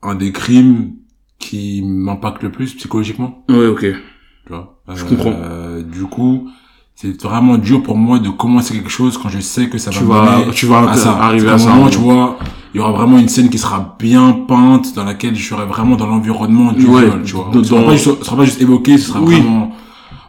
un 0.01 0.15
des 0.15 0.31
crimes 0.31 0.95
qui 1.39 1.81
m'impacte 1.83 2.43
le 2.43 2.51
plus 2.51 2.73
psychologiquement 2.75 3.43
Ouais, 3.49 3.67
ok. 3.67 3.81
tu 3.81 4.49
vois? 4.49 4.81
Je 4.93 5.03
comprends. 5.03 5.33
Euh, 5.33 5.81
du 5.81 6.03
coup, 6.03 6.49
c'est 6.95 7.21
vraiment 7.21 7.57
dur 7.57 7.83
pour 7.83 7.97
moi 7.97 8.19
de 8.19 8.29
commencer 8.29 8.73
quelque 8.73 8.89
chose 8.89 9.17
quand 9.17 9.29
je 9.29 9.39
sais 9.39 9.67
que 9.69 9.77
ça 9.77 9.91
Tu 9.91 10.03
va 10.05 10.21
vas, 10.45 10.51
tu 10.53 10.65
vas 10.65 10.89
à 10.89 10.95
ça. 10.95 11.11
arriver 11.17 11.49
à 11.49 11.57
ça. 11.57 11.69
moment, 11.73 11.89
tu 11.89 11.97
vois, 11.97 12.37
il 12.73 12.77
y 12.77 12.79
aura 12.79 12.91
vraiment 12.93 13.17
une 13.17 13.27
scène 13.27 13.49
qui 13.49 13.57
sera 13.57 13.95
bien 13.99 14.31
peinte, 14.47 14.95
dans 14.95 15.03
laquelle 15.03 15.35
je 15.35 15.45
serai 15.47 15.65
vraiment 15.65 15.95
dans 15.97 16.07
l'environnement 16.07 16.71
du 16.71 16.85
Ouais, 16.87 17.05
viol, 17.05 17.21
tu 17.23 17.33
vois. 17.35 17.49
dans- 17.51 17.63
Ce 17.63 17.69
sera 17.69 17.83
pas 17.83 17.91
juste, 17.91 18.23
sera 18.23 18.37
pas 18.37 18.45
juste 18.45 18.61
évoqué, 18.61 18.97
ce 18.97 19.09
sera 19.09 19.19
Oui. 19.21 19.35
vraiment, 19.35 19.71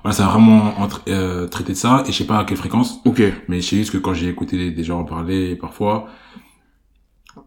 voilà, 0.02 0.16
ça 0.16 0.24
va 0.26 0.32
vraiment 0.32 0.74
entre- 0.80 1.02
euh, 1.08 1.46
traiter 1.46 1.72
de 1.72 1.78
ça, 1.78 2.02
et 2.06 2.12
je 2.12 2.16
sais 2.18 2.24
pas 2.26 2.38
à 2.38 2.44
quelle 2.44 2.56
fréquence, 2.56 3.00
Ok. 3.04 3.22
mais 3.48 3.60
je 3.60 3.66
sais 3.68 3.76
juste 3.76 3.92
que 3.92 3.98
quand 3.98 4.14
j'ai 4.14 4.28
écouté 4.28 4.70
des, 4.72 4.84
gens 4.84 4.98
en 5.00 5.04
parler, 5.04 5.54
parfois, 5.56 6.06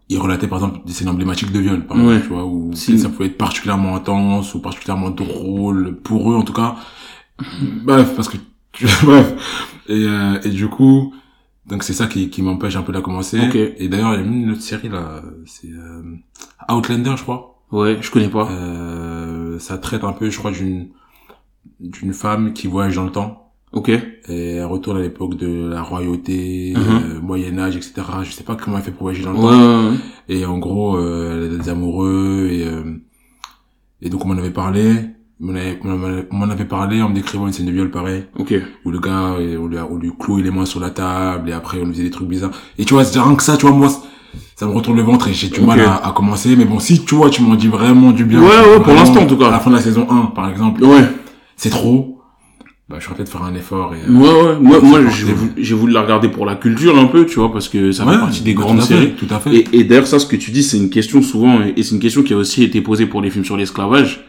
ils 0.07 0.17
relataient 0.17 0.47
par 0.47 0.59
exemple 0.59 0.80
des 0.86 0.93
scènes 0.93 1.09
emblématiques 1.09 1.51
de 1.51 1.59
viol, 1.59 1.86
par 1.86 1.97
Ouais. 1.97 2.03
exemple, 2.15 2.22
tu 2.28 2.34
vois, 2.34 2.45
où 2.45 2.72
Si. 2.74 2.97
ça 2.97 3.09
pouvait 3.09 3.26
être 3.28 3.38
particulièrement 3.38 3.95
intense 3.97 4.55
ou 4.55 4.61
particulièrement 4.61 5.09
drôle 5.09 5.97
pour 6.03 6.32
eux 6.32 6.36
en 6.36 6.43
tout 6.43 6.53
cas. 6.53 6.76
Bref, 7.86 8.13
parce 8.15 8.28
que 8.28 8.38
bref. 9.03 9.76
Et, 9.89 10.05
euh, 10.05 10.39
et 10.43 10.49
du 10.49 10.67
coup, 10.67 11.13
donc 11.65 11.84
c'est 11.84 11.93
ça 11.93 12.07
qui, 12.07 12.30
qui 12.30 12.41
m'empêche 12.41 12.76
un 12.76 12.82
peu 12.84 12.91
de 12.91 12.97
la 12.97 13.03
commencer. 13.03 13.39
Ok. 13.47 13.55
Et 13.55 13.88
d'ailleurs, 13.89 14.13
il 14.13 14.20
y 14.22 14.24
a 14.24 14.26
une 14.26 14.51
autre 14.51 14.61
série 14.61 14.89
là, 14.89 15.22
c'est 15.45 15.70
euh, 15.72 16.03
Outlander, 16.74 17.13
je 17.17 17.24
crois. 17.24 17.61
Ouais, 17.72 17.97
je 18.01 18.09
connais 18.11 18.30
pas. 18.30 18.49
Euh, 18.51 19.59
ça 19.59 19.78
traite 19.78 20.03
un 20.03 20.13
peu, 20.13 20.30
je 20.30 20.38
crois, 20.38 20.51
d'une 20.51 20.89
d'une 21.80 22.13
femme 22.13 22.53
qui 22.53 22.67
voyage 22.67 22.95
dans 22.95 23.03
le 23.05 23.11
temps 23.11 23.51
Ok. 23.74 23.89
et 23.89 24.51
elle 24.55 24.65
retourne 24.65 24.97
à 24.97 25.01
l'époque 25.01 25.36
de 25.38 25.67
la 25.70 25.82
royauté, 25.82 26.74
Mhm. 26.76 26.82
euh, 27.17 27.22
Moyen 27.22 27.57
Âge, 27.59 27.76
etc. 27.76 27.93
Je 28.24 28.32
sais 28.32 28.43
pas 28.43 28.55
comment 28.55 28.78
elle 28.78 28.84
fait 28.84 28.91
pour 28.91 29.03
voyager 29.03 29.24
dans 29.24 29.34
le 29.34 29.38
Ouais, 29.39 29.43
temps. 29.51 29.84
ouais, 29.86 29.89
ouais. 29.91 29.97
Et 30.30 30.45
en 30.45 30.57
gros, 30.57 30.97
euh, 30.97 31.47
elle 31.47 31.55
a 31.59 31.63
des 31.63 31.70
amoureux 31.70 32.47
et 32.51 32.65
euh, 32.65 32.95
et 34.01 34.09
donc 34.09 34.26
on 34.26 34.30
m'en 34.30 34.38
avait 34.38 34.51
parlé. 34.51 34.93
On 35.42 35.46
m'en 35.46 35.54
avait, 35.56 35.80
on 35.86 36.04
avait- 36.04 36.28
on 36.32 36.36
m'en 36.36 36.50
avait 36.50 36.66
parlé 36.66 37.02
en 37.02 37.10
me 37.10 37.16
décrivant 37.16 37.48
une 37.48 37.54
scène 37.54 37.66
de 37.68 37.72
viol 37.72 37.90
pareil 37.92 38.24
Ok. 38.38 38.54
où 38.84 38.92
le 38.92 39.00
gars 39.00 39.36
euh, 39.40 39.58
on 39.58 39.68
lui, 39.68 39.78
on 39.90 39.96
lui 39.98 40.12
clouait 40.20 40.44
les 40.44 40.52
mains 40.52 40.66
sur 40.66 40.82
la 40.82 40.90
table 40.90 41.50
et 41.50 41.54
après 41.54 41.78
on 41.82 41.86
lui 41.86 41.94
faisait 41.94 42.04
des 42.04 42.10
trucs 42.12 42.28
bizarres 42.28 42.52
et 42.78 42.84
tu 42.84 42.94
vois 42.94 43.06
c'est 43.06 43.20
rien 43.22 43.36
que 43.36 43.44
ça 43.44 43.56
tu 43.56 43.66
vois 43.66 43.74
moi 43.74 43.88
ça 44.58 44.66
me 44.66 44.72
retourne 44.74 44.98
le 44.98 45.04
ventre 45.04 45.30
et 45.30 45.34
j'ai 45.34 45.48
du 45.48 45.62
mal 45.62 45.80
à, 45.80 45.96
à 46.06 46.12
commencer 46.12 46.58
mais 46.58 46.66
bon 46.66 46.80
si 46.80 47.06
tu 47.06 47.16
vois 47.16 47.30
tu 47.30 47.42
m'en 47.42 47.56
dis 47.56 47.70
vraiment 47.70 48.12
du 48.12 48.26
bien 48.26 48.42
Ouais, 48.42 48.48
ouais, 48.48 48.84
pour 48.84 48.94
l'instant, 48.94 49.22
en 49.22 49.28
tout 49.28 49.38
cas. 49.38 49.48
à 49.48 49.52
la 49.52 49.60
fin 49.60 49.70
de 49.70 49.76
la 49.78 49.82
saison 49.82 50.08
1 50.12 50.26
par 50.36 50.50
exemple 50.50 50.84
Ouais. 50.84 51.04
c'est 51.56 51.70
trop 51.70 52.18
bah 52.90 52.98
je 53.00 53.08
vais 53.08 53.16
peut-être 53.16 53.32
faire 53.32 53.44
un 53.44 53.56
effort 53.56 53.94
et 53.96 54.10
euh, 54.10 54.14
Ouais, 54.14 54.28
ouais. 54.28 54.60
Moi, 54.60 54.80
moi, 54.82 55.00
j'ai 55.58 55.76
voulu, 55.76 55.94
la 55.94 56.02
regarder 56.02 56.28
pour 56.28 56.46
la 56.48 56.56
culture 56.56 56.98
un 56.98 57.06
peu, 57.06 57.26
tu 57.28 57.36
vois, 57.36 57.54
parce 57.54 57.70
que 57.70 57.92
ça 57.92 58.04
fait 58.04 58.18
partie 58.18 58.42
des 58.42 58.56
tout 58.56 58.62
grandes 58.62 58.82
fait, 58.82 58.88
séries. 58.96 59.14
tout 59.16 59.28
à 59.30 59.40
fait 59.40 59.56
Et, 59.56 59.68
et 59.74 59.84
d'ailleurs, 59.84 60.08
ça, 60.08 60.18
ce 60.18 60.26
que 60.26 60.36
tu 60.36 60.50
dis, 60.50 60.64
c'est 60.64 60.78
une 60.78 60.90
question 60.90 61.22
souvent, 61.22 61.60
et 61.62 61.84
c'est 61.84 61.94
une 61.94 62.02
question 62.02 62.24
qui 62.24 62.34
a 62.34 62.38
aussi 62.38 62.64
été 62.64 62.82
posée 62.82 63.06
pour 63.06 63.22
les 63.22 63.30
films 63.30 63.46
sur 63.46 63.56
l'esclavage. 63.58 64.26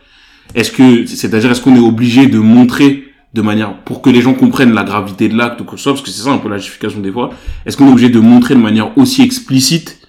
Est-ce 0.55 0.70
que, 0.72 1.07
c'est-à-dire, 1.07 1.51
est-ce 1.51 1.61
qu'on 1.61 1.76
est 1.76 1.80
obligé 1.80 2.26
de 2.26 2.38
montrer 2.38 3.05
de 3.32 3.42
manière, 3.42 3.76
pour 3.84 4.03
que 4.03 4.11
les 4.11 4.20
gens 4.20 4.34
comprennent 4.34 4.72
la 4.72 4.82
gravité 4.82 5.28
de 5.28 5.36
l'acte 5.36 5.61
ou 5.61 5.64
que 5.64 5.76
soit, 5.76 5.92
parce 5.92 6.03
que 6.03 6.11
c'est 6.11 6.22
ça 6.22 6.32
un 6.32 6.38
peu 6.38 6.48
la 6.48 6.59
justification 6.59 7.01
des 7.01 7.12
fois, 7.12 7.30
est-ce 7.64 7.76
qu'on 7.76 7.86
est 7.86 7.92
obligé 7.92 8.09
de 8.09 8.18
montrer 8.18 8.55
de 8.55 8.61
manière 8.61 8.96
aussi 8.98 9.22
explicite 9.22 10.01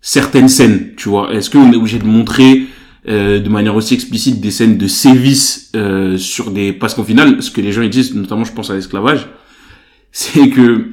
certaines 0.00 0.48
scènes, 0.48 0.94
tu 0.96 1.08
vois? 1.10 1.32
Est-ce 1.34 1.50
qu'on 1.50 1.70
est 1.72 1.76
obligé 1.76 1.98
de 1.98 2.06
montrer 2.06 2.66
euh, 3.06 3.38
de 3.38 3.48
manière 3.50 3.76
aussi 3.76 3.92
explicite 3.92 4.40
des 4.40 4.50
scènes 4.50 4.78
de 4.78 4.86
sévices 4.86 5.72
euh, 5.76 6.16
sur 6.16 6.50
des... 6.50 6.72
Parce 6.72 6.94
qu'au 6.94 7.04
final, 7.04 7.42
ce 7.42 7.50
que 7.50 7.60
les 7.60 7.70
gens 7.70 7.82
ils 7.82 7.90
disent, 7.90 8.14
notamment 8.14 8.44
je 8.44 8.52
pense 8.52 8.70
à 8.70 8.74
l'esclavage, 8.74 9.28
c'est 10.10 10.48
que 10.48 10.86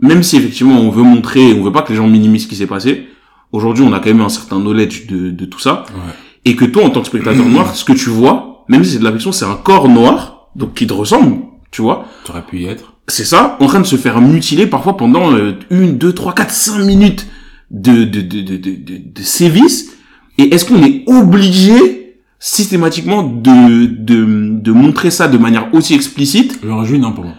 même 0.00 0.22
si 0.22 0.38
effectivement 0.38 0.80
on 0.80 0.88
veut 0.88 1.02
montrer, 1.02 1.52
on 1.52 1.62
veut 1.62 1.72
pas 1.72 1.82
que 1.82 1.90
les 1.90 1.96
gens 1.96 2.06
minimisent 2.06 2.44
ce 2.44 2.48
qui 2.48 2.56
s'est 2.56 2.66
passé, 2.66 3.06
aujourd'hui 3.52 3.84
on 3.84 3.92
a 3.92 3.98
quand 3.98 4.06
même 4.06 4.22
un 4.22 4.30
certain 4.30 4.58
knowledge 4.60 5.08
de, 5.08 5.30
de 5.30 5.44
tout 5.44 5.58
ça, 5.58 5.84
Ouais. 5.90 6.14
Et 6.50 6.56
que 6.56 6.64
toi 6.64 6.84
en 6.84 6.90
tant 6.90 7.00
que 7.00 7.06
spectateur 7.06 7.46
noir, 7.56 7.74
ce 7.74 7.84
que 7.84 7.92
tu 7.92 8.10
vois, 8.10 8.64
même 8.68 8.84
si 8.84 8.92
c'est 8.92 8.98
de 8.98 9.04
la 9.04 9.12
fiction, 9.12 9.32
c'est 9.32 9.44
un 9.44 9.54
corps 9.54 9.88
noir, 9.88 10.48
donc 10.56 10.74
qui 10.74 10.86
te 10.86 10.92
ressemble, 10.92 11.36
tu 11.70 11.82
vois, 11.82 12.04
Tu 12.24 12.30
aurais 12.32 12.42
pu 12.42 12.60
y 12.60 12.66
être. 12.66 12.94
c'est 13.08 13.24
ça, 13.24 13.56
en 13.60 13.66
train 13.66 13.80
de 13.80 13.86
se 13.86 13.96
faire 13.96 14.20
mutiler 14.20 14.66
parfois 14.66 14.96
pendant 14.96 15.32
euh, 15.32 15.52
une, 15.70 15.96
deux, 15.96 16.12
trois, 16.12 16.32
quatre, 16.34 16.52
cinq 16.52 16.84
minutes 16.84 17.26
de, 17.70 18.04
de, 18.04 18.20
de, 18.20 18.40
de, 18.42 18.56
de, 18.56 18.70
de, 18.74 19.00
de 19.14 19.22
sévices. 19.22 19.92
Et 20.38 20.54
est-ce 20.54 20.64
qu'on 20.64 20.82
est 20.82 21.04
obligé 21.06 22.16
systématiquement 22.38 23.22
de, 23.22 23.86
de, 23.86 24.58
de 24.60 24.72
montrer 24.72 25.10
ça 25.10 25.28
de 25.28 25.38
manière 25.38 25.72
aussi 25.74 25.94
explicite? 25.94 26.58
Le 26.62 26.98
non, 26.98 27.12
pour 27.12 27.24
moi. 27.24 27.34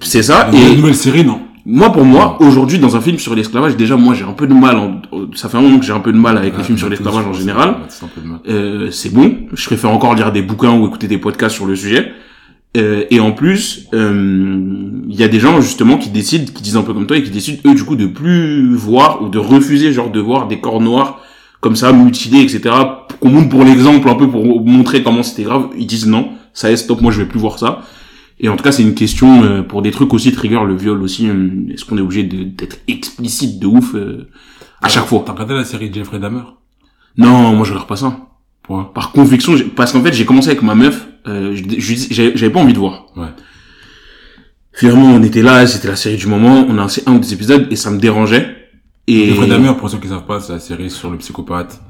C'est 0.00 0.22
ça. 0.22 0.44
Dans 0.44 0.58
Et 0.58 0.70
une 0.72 0.76
nouvelle 0.76 0.94
série, 0.94 1.24
non. 1.24 1.40
Moi, 1.64 1.92
pour 1.92 2.04
moi, 2.04 2.36
aujourd'hui, 2.40 2.78
dans 2.78 2.96
un 2.96 3.00
film 3.00 3.18
sur 3.18 3.34
l'esclavage, 3.34 3.76
déjà, 3.76 3.96
moi, 3.96 4.14
j'ai 4.14 4.24
un 4.24 4.32
peu 4.32 4.46
de 4.46 4.54
mal. 4.54 4.76
en- 4.76 5.00
ça 5.34 5.48
fait 5.48 5.56
un 5.58 5.60
moment 5.62 5.78
que 5.78 5.84
j'ai 5.84 5.92
un 5.92 6.00
peu 6.00 6.12
de 6.12 6.18
mal 6.18 6.36
avec 6.36 6.56
les 6.58 6.64
films 6.64 6.78
sur 6.78 6.88
l'esclavage 6.88 7.24
en 7.26 7.32
général. 7.32 7.76
Euh, 8.48 8.90
c'est 8.90 9.12
bon. 9.12 9.36
Je 9.52 9.66
préfère 9.66 9.90
encore 9.90 10.14
lire 10.14 10.32
des 10.32 10.42
bouquins 10.42 10.72
ou 10.76 10.86
écouter 10.86 11.06
des 11.08 11.18
podcasts 11.18 11.54
sur 11.54 11.66
le 11.66 11.76
sujet. 11.76 12.12
Euh, 12.76 13.04
et 13.10 13.20
en 13.20 13.32
plus, 13.32 13.86
euh, 13.92 15.02
il 15.08 15.14
y 15.14 15.22
a 15.22 15.28
des 15.28 15.38
gens 15.40 15.60
justement 15.60 15.98
qui 15.98 16.08
décident, 16.08 16.46
qui 16.52 16.62
disent 16.62 16.76
un 16.76 16.82
peu 16.82 16.94
comme 16.94 17.06
toi, 17.06 17.16
et 17.18 17.22
qui 17.22 17.30
décident 17.30 17.58
eux 17.70 17.74
du 17.74 17.84
coup 17.84 17.96
de 17.96 18.06
plus 18.06 18.74
voir 18.74 19.22
ou 19.22 19.28
de 19.28 19.38
refuser 19.38 19.92
genre 19.92 20.10
de 20.10 20.20
voir 20.20 20.48
des 20.48 20.58
corps 20.58 20.80
noirs 20.80 21.20
comme 21.60 21.76
ça 21.76 21.92
mutilés, 21.92 22.40
etc. 22.40 22.74
Qu'on 23.20 23.28
montre 23.28 23.50
pour 23.50 23.62
l'exemple 23.62 24.08
un 24.08 24.14
peu 24.14 24.26
pour 24.28 24.44
montrer 24.64 25.02
comment 25.02 25.22
c'était 25.22 25.42
grave. 25.44 25.68
Ils 25.78 25.86
disent 25.86 26.06
non, 26.08 26.30
ça 26.54 26.70
est 26.72 26.76
stop, 26.76 27.00
moi 27.02 27.12
je 27.12 27.18
vais 27.20 27.28
plus 27.28 27.38
voir 27.38 27.58
ça. 27.58 27.82
Et 28.42 28.48
en 28.48 28.56
tout 28.56 28.64
cas, 28.64 28.72
c'est 28.72 28.82
une 28.82 28.94
question 28.94 29.42
euh, 29.44 29.62
pour 29.62 29.82
des 29.82 29.92
trucs 29.92 30.12
aussi 30.12 30.32
trigger 30.32 30.60
le 30.66 30.74
viol 30.76 31.00
aussi. 31.02 31.28
euh, 31.28 31.48
Est-ce 31.72 31.84
qu'on 31.84 31.96
est 31.96 32.00
obligé 32.02 32.24
d'être 32.24 32.78
explicite 32.88 33.60
de 33.60 33.66
ouf 33.66 33.94
euh, 33.94 34.28
à 34.82 34.88
chaque 34.88 35.04
fois? 35.06 35.22
T'as 35.24 35.32
regardé 35.32 35.54
la 35.54 35.64
série 35.64 35.88
de 35.90 35.94
Jeffrey 35.94 36.18
Dahmer? 36.18 36.42
Non, 37.16 37.54
moi 37.54 37.64
je 37.64 37.70
regarde 37.72 37.88
pas 37.88 37.96
ça 37.96 38.16
Point. 38.62 38.84
par 38.94 39.12
conviction, 39.12 39.54
parce 39.76 39.92
qu'en 39.92 40.02
fait, 40.02 40.12
j'ai 40.12 40.24
commencé 40.24 40.48
avec 40.48 40.62
ma 40.62 40.74
meuf, 40.74 41.08
euh, 41.26 41.54
j'avais 41.56 42.50
pas 42.50 42.60
envie 42.60 42.72
de 42.72 42.78
voir. 42.78 43.06
Ouais. 43.16 43.26
Finalement, 44.72 45.06
on 45.14 45.22
était 45.22 45.42
là, 45.42 45.66
c'était 45.66 45.88
la 45.88 45.96
série 45.96 46.16
du 46.16 46.26
moment, 46.26 46.64
on 46.68 46.72
a 46.72 46.82
lancé 46.82 47.02
un 47.06 47.14
ou 47.14 47.18
deux 47.18 47.32
épisodes 47.32 47.66
et 47.70 47.76
ça 47.76 47.90
me 47.90 47.98
dérangeait. 47.98 48.56
Et 49.06 49.26
Jeffrey 49.28 49.46
Dahmer, 49.48 49.72
pour 49.78 49.90
ceux 49.90 49.98
qui 49.98 50.08
savent 50.08 50.26
pas, 50.26 50.40
c'est 50.40 50.52
la 50.52 50.60
série 50.60 50.90
sur 50.90 51.10
le 51.10 51.18
psychopathe. 51.18 51.80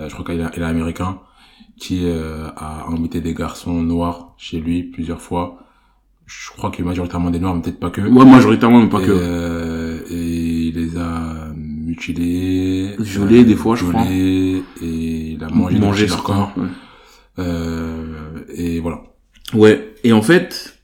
euh, 0.00 0.08
je 0.08 0.14
crois 0.14 0.24
qu'il 0.24 0.40
est, 0.40 0.64
américain, 0.66 1.18
qui 1.80 2.02
euh, 2.04 2.48
a 2.56 2.86
invité 2.90 3.20
des 3.20 3.34
garçons 3.34 3.82
noirs 3.82 4.34
chez 4.36 4.58
lui 4.60 4.82
plusieurs 4.82 5.20
fois. 5.20 5.58
Je 6.26 6.50
crois 6.50 6.70
que 6.70 6.82
majoritairement 6.82 7.30
des 7.30 7.38
noirs, 7.38 7.54
mais 7.54 7.62
peut-être 7.62 7.78
pas 7.78 7.90
que. 7.90 8.00
ouais, 8.00 8.24
majoritairement, 8.24 8.80
mais 8.82 8.88
pas 8.88 9.00
et, 9.00 9.06
que. 9.06 9.12
euh, 9.14 10.00
et 10.10 10.68
il 10.68 10.74
les 10.74 10.96
a 10.98 11.52
mutilés, 11.56 12.96
Violés, 12.98 13.44
des 13.44 13.54
fois, 13.54 13.76
je 13.76 13.84
crois. 13.84 14.02
violés, 14.02 14.62
Et 14.82 15.32
il 15.32 15.44
a 15.44 15.48
mangé, 15.48 15.78
leur 16.06 16.14
sur 16.16 16.22
corps. 16.24 16.52
Ouais. 16.56 16.66
Euh, 17.38 18.40
et 18.54 18.80
voilà. 18.80 19.02
Ouais. 19.54 19.94
Et 20.02 20.12
en 20.12 20.22
fait, 20.22 20.78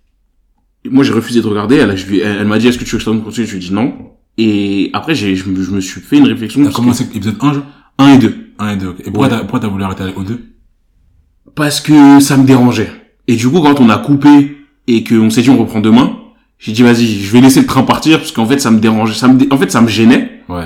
moi 0.89 1.03
j'ai 1.03 1.13
refusé 1.13 1.41
de 1.41 1.47
regarder. 1.47 1.77
Elle, 1.77 1.97
je 1.97 2.07
elle, 2.15 2.37
elle 2.41 2.47
m'a 2.47 2.59
dit 2.59 2.69
est-ce 2.69 2.79
que 2.79 2.85
tu 2.85 2.91
veux 2.93 2.99
que 2.99 3.05
je 3.05 3.11
te 3.11 3.17
continue 3.25 3.47
Je 3.47 3.53
lui 3.57 3.65
ai 3.65 3.69
dit 3.69 3.75
non. 3.75 4.13
Et 4.39 4.91
après, 4.93 5.15
j'ai, 5.15 5.35
je, 5.35 5.49
me- 5.49 5.63
je 5.63 5.71
me 5.73 5.81
suis 5.81 6.01
fait 6.01 6.19
une 6.19 6.27
réflexion. 6.27 6.63
T'as 6.63 6.71
que- 6.71 6.75
commencé 6.77 7.03
avec 7.03 7.15
l'épisode 7.15 7.37
1, 7.41 7.53
je 7.55 7.61
un 7.99 8.09
et 8.15 8.19
deux. 8.19 8.53
1 8.59 8.69
et 8.71 8.77
2. 8.77 8.89
ok. 8.89 9.01
Et 9.01 9.05
pourquoi 9.11 9.29
Ouais. 9.29 9.45
t'as 9.61 9.69
voulu 9.69 9.83
arrêter 9.85 10.05
au 10.17 10.23
2 10.23 10.41
parce 11.55 11.81
que 11.81 12.21
ça 12.21 12.37
me 12.37 12.45
dérangeait. 12.47 12.91
Et 13.29 13.37
du 13.37 13.49
coup, 13.49 13.61
quand 13.61 13.79
on 13.81 13.89
a 13.91 13.99
coupé 13.99 14.57
et 14.97 15.05
qu'on 15.05 15.31
s'est 15.31 15.43
dit 15.43 15.51
on 15.51 15.57
reprend 15.57 15.81
demain, 15.81 16.13
j'ai 16.59 16.73
dit 16.73 16.83
vas-y, 16.83 17.07
je 17.21 17.33
vais 17.33 17.41
laisser 17.41 17.61
le 17.61 17.67
train 17.67 17.83
partir 17.83 18.19
parce 18.19 18.33
qu'en 18.33 18.47
fait 18.47 18.59
ça 18.61 18.71
me 18.71 18.79
dérangeait, 18.79 19.15
ça 19.15 19.29
me 19.29 19.35
dé- 19.39 19.49
en 19.51 19.59
fait 19.59 19.71
ça 19.73 19.81
me 19.81 19.89
gênait, 19.89 20.41
Ouais. 20.49 20.65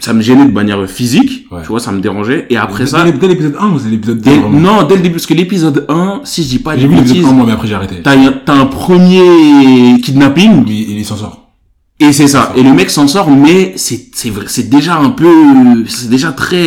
ça 0.00 0.12
me 0.14 0.22
gênait 0.22 0.46
de 0.46 0.52
manière 0.52 0.88
physique, 0.88 1.46
Ouais. 1.50 1.60
tu 1.62 1.68
vois, 1.68 1.80
ça 1.80 1.92
me 1.92 2.00
dérangeait. 2.00 2.46
Et 2.50 2.56
après 2.56 2.84
Dès- 2.84 2.90
ça, 2.90 3.04
Dès, 3.04 3.28
l'épisode 3.28 3.56
1 3.60 3.68
ou 3.72 3.78
c'est 3.78 3.88
l'épisode 3.90 4.20
2 4.20 4.30
dès- 4.30 4.38
non, 4.48 4.82
dès 4.84 4.96
le 4.96 5.02
début, 5.02 5.14
parce 5.16 5.26
que 5.26 5.34
l'épisode 5.34 5.84
1, 5.88 6.20
si 6.24 6.42
je 6.42 6.48
dis 6.48 6.58
pas 6.58 6.76
J'ai 6.76 6.86
vu 6.88 6.94
l'épisode 6.94 7.16
bêtises, 7.16 7.28
1 7.30 7.32
moi, 7.34 7.44
mais 7.46 7.52
après 7.52 7.68
j'ai 7.68 7.74
arrêté. 7.74 7.96
t'as 8.02 8.16
un, 8.16 8.60
un 8.60 8.66
premier 8.66 10.00
kidnapping 10.02 10.64
il 10.68 11.04
s'en 11.04 11.16
sort. 11.16 11.42
et 12.00 12.12
c'est 12.12 12.28
ça. 12.28 12.52
Et 12.56 12.62
le 12.62 12.72
mec 12.72 12.90
s'en 12.90 13.06
sort, 13.08 13.30
mais 13.30 13.72
c'est 13.76 14.06
c'est 14.14 14.30
vrai, 14.30 14.44
c'est 14.48 14.68
déjà 14.68 14.96
un 14.98 15.10
peu, 15.10 15.28
c'est 15.86 16.08
déjà 16.10 16.32
très, 16.32 16.66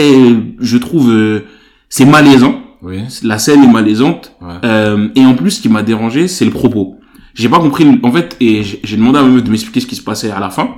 je 0.59 0.77
trouve, 0.77 1.09
euh, 1.11 1.45
c'est 1.89 2.05
malaisant. 2.05 2.55
Oui. 2.81 3.03
La 3.23 3.39
scène 3.39 3.63
est 3.63 3.71
malaisante. 3.71 4.35
Ouais. 4.41 4.53
Euh, 4.63 5.09
et 5.15 5.25
en 5.25 5.35
plus, 5.35 5.51
ce 5.51 5.61
qui 5.61 5.69
m'a 5.69 5.83
dérangé, 5.83 6.27
c'est 6.27 6.45
le 6.45 6.51
propos. 6.51 6.99
J'ai 7.33 7.49
pas 7.49 7.59
compris, 7.59 7.85
en 8.03 8.11
fait, 8.11 8.35
et 8.39 8.63
j'ai 8.63 8.97
demandé 8.97 9.19
à 9.19 9.21
ma 9.21 9.29
meuf 9.29 9.43
de 9.43 9.49
m'expliquer 9.49 9.79
ce 9.79 9.87
qui 9.87 9.95
se 9.95 10.03
passait 10.03 10.31
à 10.31 10.39
la 10.39 10.49
fin. 10.49 10.69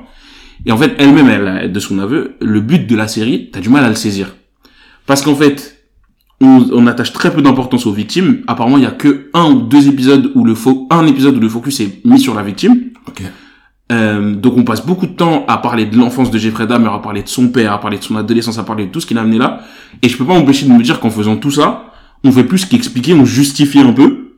Et 0.66 0.72
en 0.72 0.78
fait, 0.78 0.94
elle-même, 0.98 1.30
elle, 1.30 1.72
de 1.72 1.80
son 1.80 2.00
aveu, 2.00 2.36
le 2.40 2.62
but 2.62 2.88
de 2.88 2.96
la 2.96 3.08
série, 3.08 3.50
t'as 3.52 3.62
du 3.62 3.70
mal 3.70 3.84
à 3.84 3.90
le 3.90 3.96
saisir. 3.96 4.36
Parce 5.08 5.22
qu'en 5.22 5.36
fait, 5.36 5.88
on, 6.40 6.68
on 6.72 6.88
attache 6.88 7.14
très 7.14 7.34
peu 7.34 7.42
d'importance 7.42 7.86
aux 7.86 7.92
victimes. 7.92 8.42
Apparemment, 8.48 8.78
il 8.78 8.84
y 8.84 8.88
a 8.88 8.92
que 8.92 9.30
un 9.34 9.52
ou 9.52 9.62
deux 9.62 9.88
épisodes 9.88 10.32
où 10.36 10.44
le 10.44 10.56
fo 10.56 10.88
un 10.90 11.08
épisode 11.08 11.38
où 11.38 11.40
le 11.40 11.50
focus 11.50 11.80
est 11.80 12.06
mis 12.06 12.20
sur 12.20 12.36
la 12.36 12.44
victime. 12.44 12.92
Ok. 13.08 13.24
Euh, 13.92 14.36
donc 14.36 14.58
on 14.58 14.64
passe 14.64 14.86
beaucoup 14.86 15.06
de 15.06 15.12
temps 15.12 15.44
à 15.50 15.58
parler 15.58 15.86
de 15.86 15.98
l'enfance 15.98 16.32
de 16.32 16.38
Jeffrey 16.38 16.66
Dahmer, 16.66 16.90
à 16.94 17.00
parler 17.00 17.24
de 17.24 17.28
son 17.28 17.50
père, 17.50 17.74
à 17.74 17.80
parler 17.80 17.98
de 17.98 18.04
son 18.04 18.16
adolescence, 18.16 18.58
à 18.58 18.64
parler 18.64 18.86
de 18.86 18.92
tout 18.92 19.02
ce 19.02 19.06
qu'il 19.06 19.18
a 19.18 19.22
amené 19.22 19.38
là. 19.38 19.62
Et 20.02 20.08
je 20.08 20.18
peux 20.18 20.26
pas 20.26 20.34
m'empêcher 20.34 20.66
de 20.66 20.72
me 20.72 20.82
dire 20.82 21.00
qu'en 21.00 21.10
faisant 21.10 21.36
tout 21.36 21.52
ça, 21.52 21.91
on 22.24 22.32
fait 22.32 22.44
plus 22.44 22.66
qu'expliquer, 22.66 23.14
on 23.14 23.26
justifie 23.26 23.80
un 23.80 23.94
peu 23.94 24.38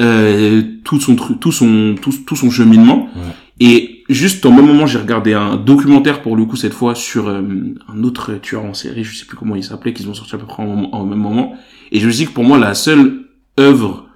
euh, 0.00 0.62
tout 0.84 1.00
son 1.00 1.16
truc, 1.16 1.40
tout 1.40 1.52
son 1.52 1.96
tout, 2.00 2.12
tout 2.26 2.36
son 2.36 2.50
cheminement. 2.50 3.08
Ouais. 3.14 3.22
Et 3.60 4.04
juste 4.08 4.44
au 4.46 4.50
même 4.50 4.66
moment, 4.66 4.86
j'ai 4.86 4.98
regardé 4.98 5.34
un 5.34 5.56
documentaire 5.56 6.22
pour 6.22 6.36
le 6.36 6.44
coup 6.44 6.56
cette 6.56 6.72
fois 6.72 6.94
sur 6.94 7.28
euh, 7.28 7.42
un 7.88 8.02
autre 8.02 8.34
tueur 8.34 8.64
en 8.64 8.74
série, 8.74 9.04
je 9.04 9.14
sais 9.14 9.26
plus 9.26 9.36
comment 9.36 9.56
il 9.56 9.64
s'appelait, 9.64 9.92
qu'ils 9.92 10.08
ont 10.08 10.14
sorti 10.14 10.34
à 10.34 10.38
peu 10.38 10.46
près 10.46 10.62
en 10.62 11.04
même 11.04 11.18
moment. 11.18 11.54
Et 11.92 12.00
je 12.00 12.06
me 12.06 12.12
dis 12.12 12.26
que 12.26 12.32
pour 12.32 12.44
moi 12.44 12.58
la 12.58 12.74
seule 12.74 13.26
œuvre 13.58 14.06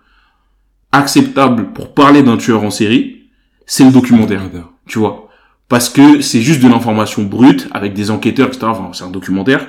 acceptable 0.92 1.72
pour 1.72 1.92
parler 1.92 2.22
d'un 2.22 2.36
tueur 2.36 2.62
en 2.62 2.70
série, 2.70 3.24
c'est 3.66 3.84
le 3.84 3.90
documentaire 3.90 4.42
tu 4.86 4.98
vois. 4.98 5.28
Parce 5.68 5.88
que 5.88 6.20
c'est 6.20 6.42
juste 6.42 6.62
de 6.62 6.68
l'information 6.68 7.22
brute, 7.22 7.68
avec 7.72 7.94
des 7.94 8.10
enquêteurs, 8.10 8.48
etc. 8.48 8.66
Enfin, 8.66 8.90
c'est 8.92 9.04
un 9.04 9.10
documentaire. 9.10 9.66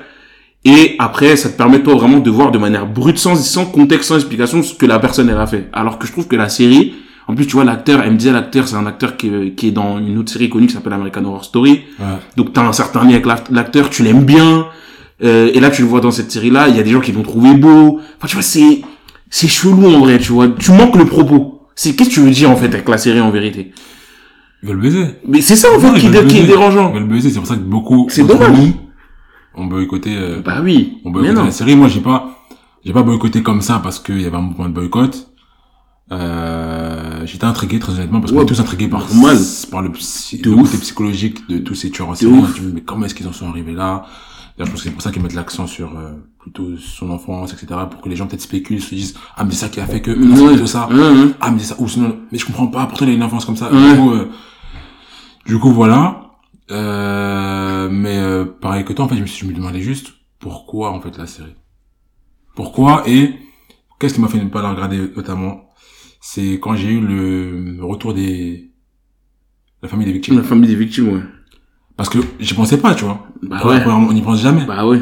Et 0.68 0.96
après, 0.98 1.36
ça 1.36 1.48
te 1.48 1.56
permet 1.56 1.80
toi 1.80 1.94
vraiment 1.94 2.18
de 2.18 2.30
voir 2.30 2.50
de 2.50 2.58
manière 2.58 2.86
brute, 2.86 3.18
sans, 3.18 3.36
sans 3.36 3.66
contexte, 3.66 4.08
sans 4.08 4.16
explication, 4.16 4.62
ce 4.64 4.74
que 4.74 4.84
la 4.84 4.98
personne 4.98 5.28
elle 5.30 5.38
a 5.38 5.46
fait. 5.46 5.68
Alors 5.72 5.96
que 5.98 6.06
je 6.08 6.12
trouve 6.12 6.26
que 6.26 6.34
la 6.34 6.48
série, 6.48 6.94
en 7.28 7.34
plus, 7.36 7.46
tu 7.46 7.52
vois, 7.52 7.64
l'acteur, 7.64 8.02
elle 8.02 8.10
me 8.12 8.16
disait 8.16 8.32
l'acteur, 8.32 8.66
c'est 8.66 8.74
un 8.74 8.86
acteur 8.86 9.16
qui, 9.16 9.28
est- 9.28 9.54
qui 9.54 9.68
est 9.68 9.70
dans 9.70 9.98
une 9.98 10.18
autre 10.18 10.32
série 10.32 10.48
connue 10.50 10.66
qui 10.66 10.74
s'appelle 10.74 10.92
American 10.94 11.24
Horror 11.24 11.44
Story. 11.44 11.82
Ouais. 12.00 12.06
Donc 12.36 12.52
t'as 12.52 12.62
un 12.66 12.72
certain 12.72 13.02
lien 13.04 13.10
avec 13.10 13.26
l'act- 13.26 13.50
l'acteur, 13.52 13.90
tu 13.90 14.02
l'aimes 14.02 14.24
bien. 14.24 14.66
Euh, 15.24 15.50
et 15.54 15.60
là, 15.60 15.70
tu 15.70 15.82
le 15.82 15.88
vois 15.88 16.00
dans 16.00 16.10
cette 16.10 16.30
série-là, 16.32 16.68
il 16.68 16.76
y 16.76 16.80
a 16.80 16.82
des 16.82 16.90
gens 16.90 17.00
qui 17.00 17.12
l'ont 17.12 17.22
trouvé 17.22 17.54
beau. 17.54 18.00
Enfin, 18.18 18.26
tu 18.26 18.34
vois, 18.34 18.42
c'est, 18.42 18.82
c'est 19.30 19.48
chelou 19.48 19.86
en 19.86 20.00
vrai, 20.00 20.18
tu 20.18 20.32
vois. 20.32 20.48
Tu 20.48 20.72
manques 20.72 20.96
le 20.96 21.04
propos. 21.06 21.62
C'est, 21.74 21.94
qu'est-ce 21.94 22.08
que 22.10 22.14
tu 22.14 22.20
veux 22.20 22.30
dire 22.30 22.50
en 22.50 22.56
fait 22.56 22.66
avec 22.66 22.88
la 22.88 22.98
série 22.98 23.20
en 23.20 23.30
vérité? 23.30 23.72
Ils 24.62 24.68
veulent 24.68 24.80
baiser. 24.80 25.04
Mais 25.28 25.40
c'est 25.42 25.56
ça 25.56 25.68
en 25.74 25.78
fait 25.78 25.92
qui, 26.00 26.10
qui 26.26 26.38
est 26.38 26.42
dérangeant. 26.46 26.90
Ils 26.94 27.00
veulent 27.00 27.08
baiser, 27.08 27.30
c'est 27.30 27.38
pour 27.38 27.46
ça 27.46 27.54
que 27.54 27.60
beaucoup 27.60 28.06
C'est 28.10 28.22
dommage. 28.26 28.56
Ont 29.56 29.66
boycotté, 29.66 30.16
euh, 30.16 30.40
Bah 30.44 30.60
oui, 30.62 30.98
mais 31.04 31.10
boycotté 31.12 31.34
non. 31.34 31.44
la 31.44 31.50
série. 31.50 31.76
Moi, 31.76 31.88
j'ai 31.88 32.00
pas, 32.00 32.30
j'ai 32.84 32.92
pas 32.92 33.02
boycotté 33.02 33.42
comme 33.42 33.62
ça 33.62 33.80
parce 33.82 33.98
qu'il 33.98 34.20
y 34.20 34.26
avait 34.26 34.36
un 34.36 34.40
mouvement 34.42 34.68
de 34.68 34.74
boycott. 34.74 35.28
Euh, 36.12 37.22
j'étais 37.26 37.44
intrigué, 37.46 37.78
très 37.80 37.92
honnêtement, 37.94 38.20
parce 38.20 38.30
qu'on 38.32 38.38
Ouais, 38.38 38.44
est 38.44 38.48
tous 38.48 38.60
intrigués 38.60 38.86
par, 38.88 39.00
normal. 39.12 39.38
par 39.70 39.82
le, 39.82 39.90
psy- 39.92 40.38
De 40.40 40.50
le 40.50 40.56
côté 40.56 40.78
psychologique 40.78 41.48
de 41.48 41.58
tous 41.58 41.74
ces 41.74 41.90
tueurs 41.90 42.08
en 42.08 42.12
De 42.12 42.16
série. 42.16 42.32
mais 42.74 42.80
comment 42.82 43.06
est-ce 43.06 43.14
qu'ils 43.14 43.26
en 43.26 43.32
sont 43.32 43.48
arrivés 43.48 43.72
là? 43.74 44.04
D'ailleurs, 44.56 44.68
je 44.68 44.72
pense 44.72 44.82
que 44.82 44.88
c'est 44.88 44.90
pour 44.92 45.02
ça 45.02 45.10
qu'ils 45.10 45.20
mettent 45.22 45.34
l'accent 45.34 45.66
sur, 45.66 45.98
euh, 45.98 46.12
plutôt 46.38 46.76
son 46.78 47.10
enfance, 47.10 47.52
etc., 47.52 47.66
pour 47.90 48.00
que 48.00 48.08
les 48.08 48.14
gens 48.16 48.26
peut-être 48.26 48.40
spéculent, 48.40 48.80
se 48.80 48.94
disent, 48.94 49.14
ah, 49.36 49.44
mais 49.44 49.50
c'est 49.50 49.56
ça 49.56 49.68
qui 49.68 49.80
a 49.80 49.86
fait 49.86 50.00
que, 50.00 50.12
c'est 50.14 50.40
Ouais. 50.42 50.48
plutôt 50.52 50.66
ça. 50.66 50.88
Ouais. 50.88 51.32
Ah, 51.40 51.50
mais 51.50 51.58
c'est 51.58 51.74
ça, 51.74 51.76
ou 51.78 51.88
sinon, 51.88 52.16
mais 52.30 52.38
je 52.38 52.46
comprends 52.46 52.68
pas, 52.68 52.86
pourtant 52.86 53.04
il 53.04 53.10
a 53.10 53.14
une 53.14 53.22
enfance 53.24 53.44
comme 53.44 53.56
ça. 53.56 53.68
Du 53.68 53.96
coup, 53.96 54.12
euh, 54.12 54.30
du 55.44 55.58
coup, 55.58 55.72
voilà. 55.72 56.25
Euh, 56.70 57.88
mais, 57.90 58.18
euh, 58.18 58.44
pareil 58.44 58.84
que 58.84 58.92
toi, 58.92 59.04
en 59.04 59.08
fait, 59.08 59.16
je 59.16 59.22
me, 59.22 59.26
suis, 59.26 59.46
je 59.46 59.50
me 59.50 59.56
demandais 59.56 59.80
juste, 59.80 60.12
pourquoi, 60.38 60.92
en 60.92 61.00
fait, 61.00 61.16
la 61.18 61.26
série? 61.26 61.54
Pourquoi, 62.54 63.04
et, 63.06 63.34
qu'est-ce 63.98 64.14
qui 64.14 64.20
m'a 64.20 64.28
fait 64.28 64.42
ne 64.42 64.48
pas 64.48 64.62
la 64.62 64.70
regarder, 64.70 65.10
notamment? 65.14 65.70
C'est 66.20 66.54
quand 66.54 66.74
j'ai 66.74 66.90
eu 66.90 67.00
le 67.00 67.84
retour 67.84 68.14
des, 68.14 68.70
la 69.82 69.88
famille 69.88 70.06
des 70.06 70.12
victimes. 70.12 70.36
La 70.36 70.42
famille 70.42 70.68
des 70.68 70.74
victimes, 70.74 71.08
ouais. 71.10 71.22
Parce 71.96 72.08
que 72.08 72.18
j'y 72.40 72.54
pensais 72.54 72.78
pas, 72.78 72.94
tu 72.94 73.04
vois. 73.04 73.26
Bah 73.42 73.64
ouais. 73.64 73.82
on 73.86 74.12
n'y 74.12 74.22
pense 74.22 74.40
jamais. 74.40 74.64
Bah 74.64 74.86
ouais. 74.86 75.00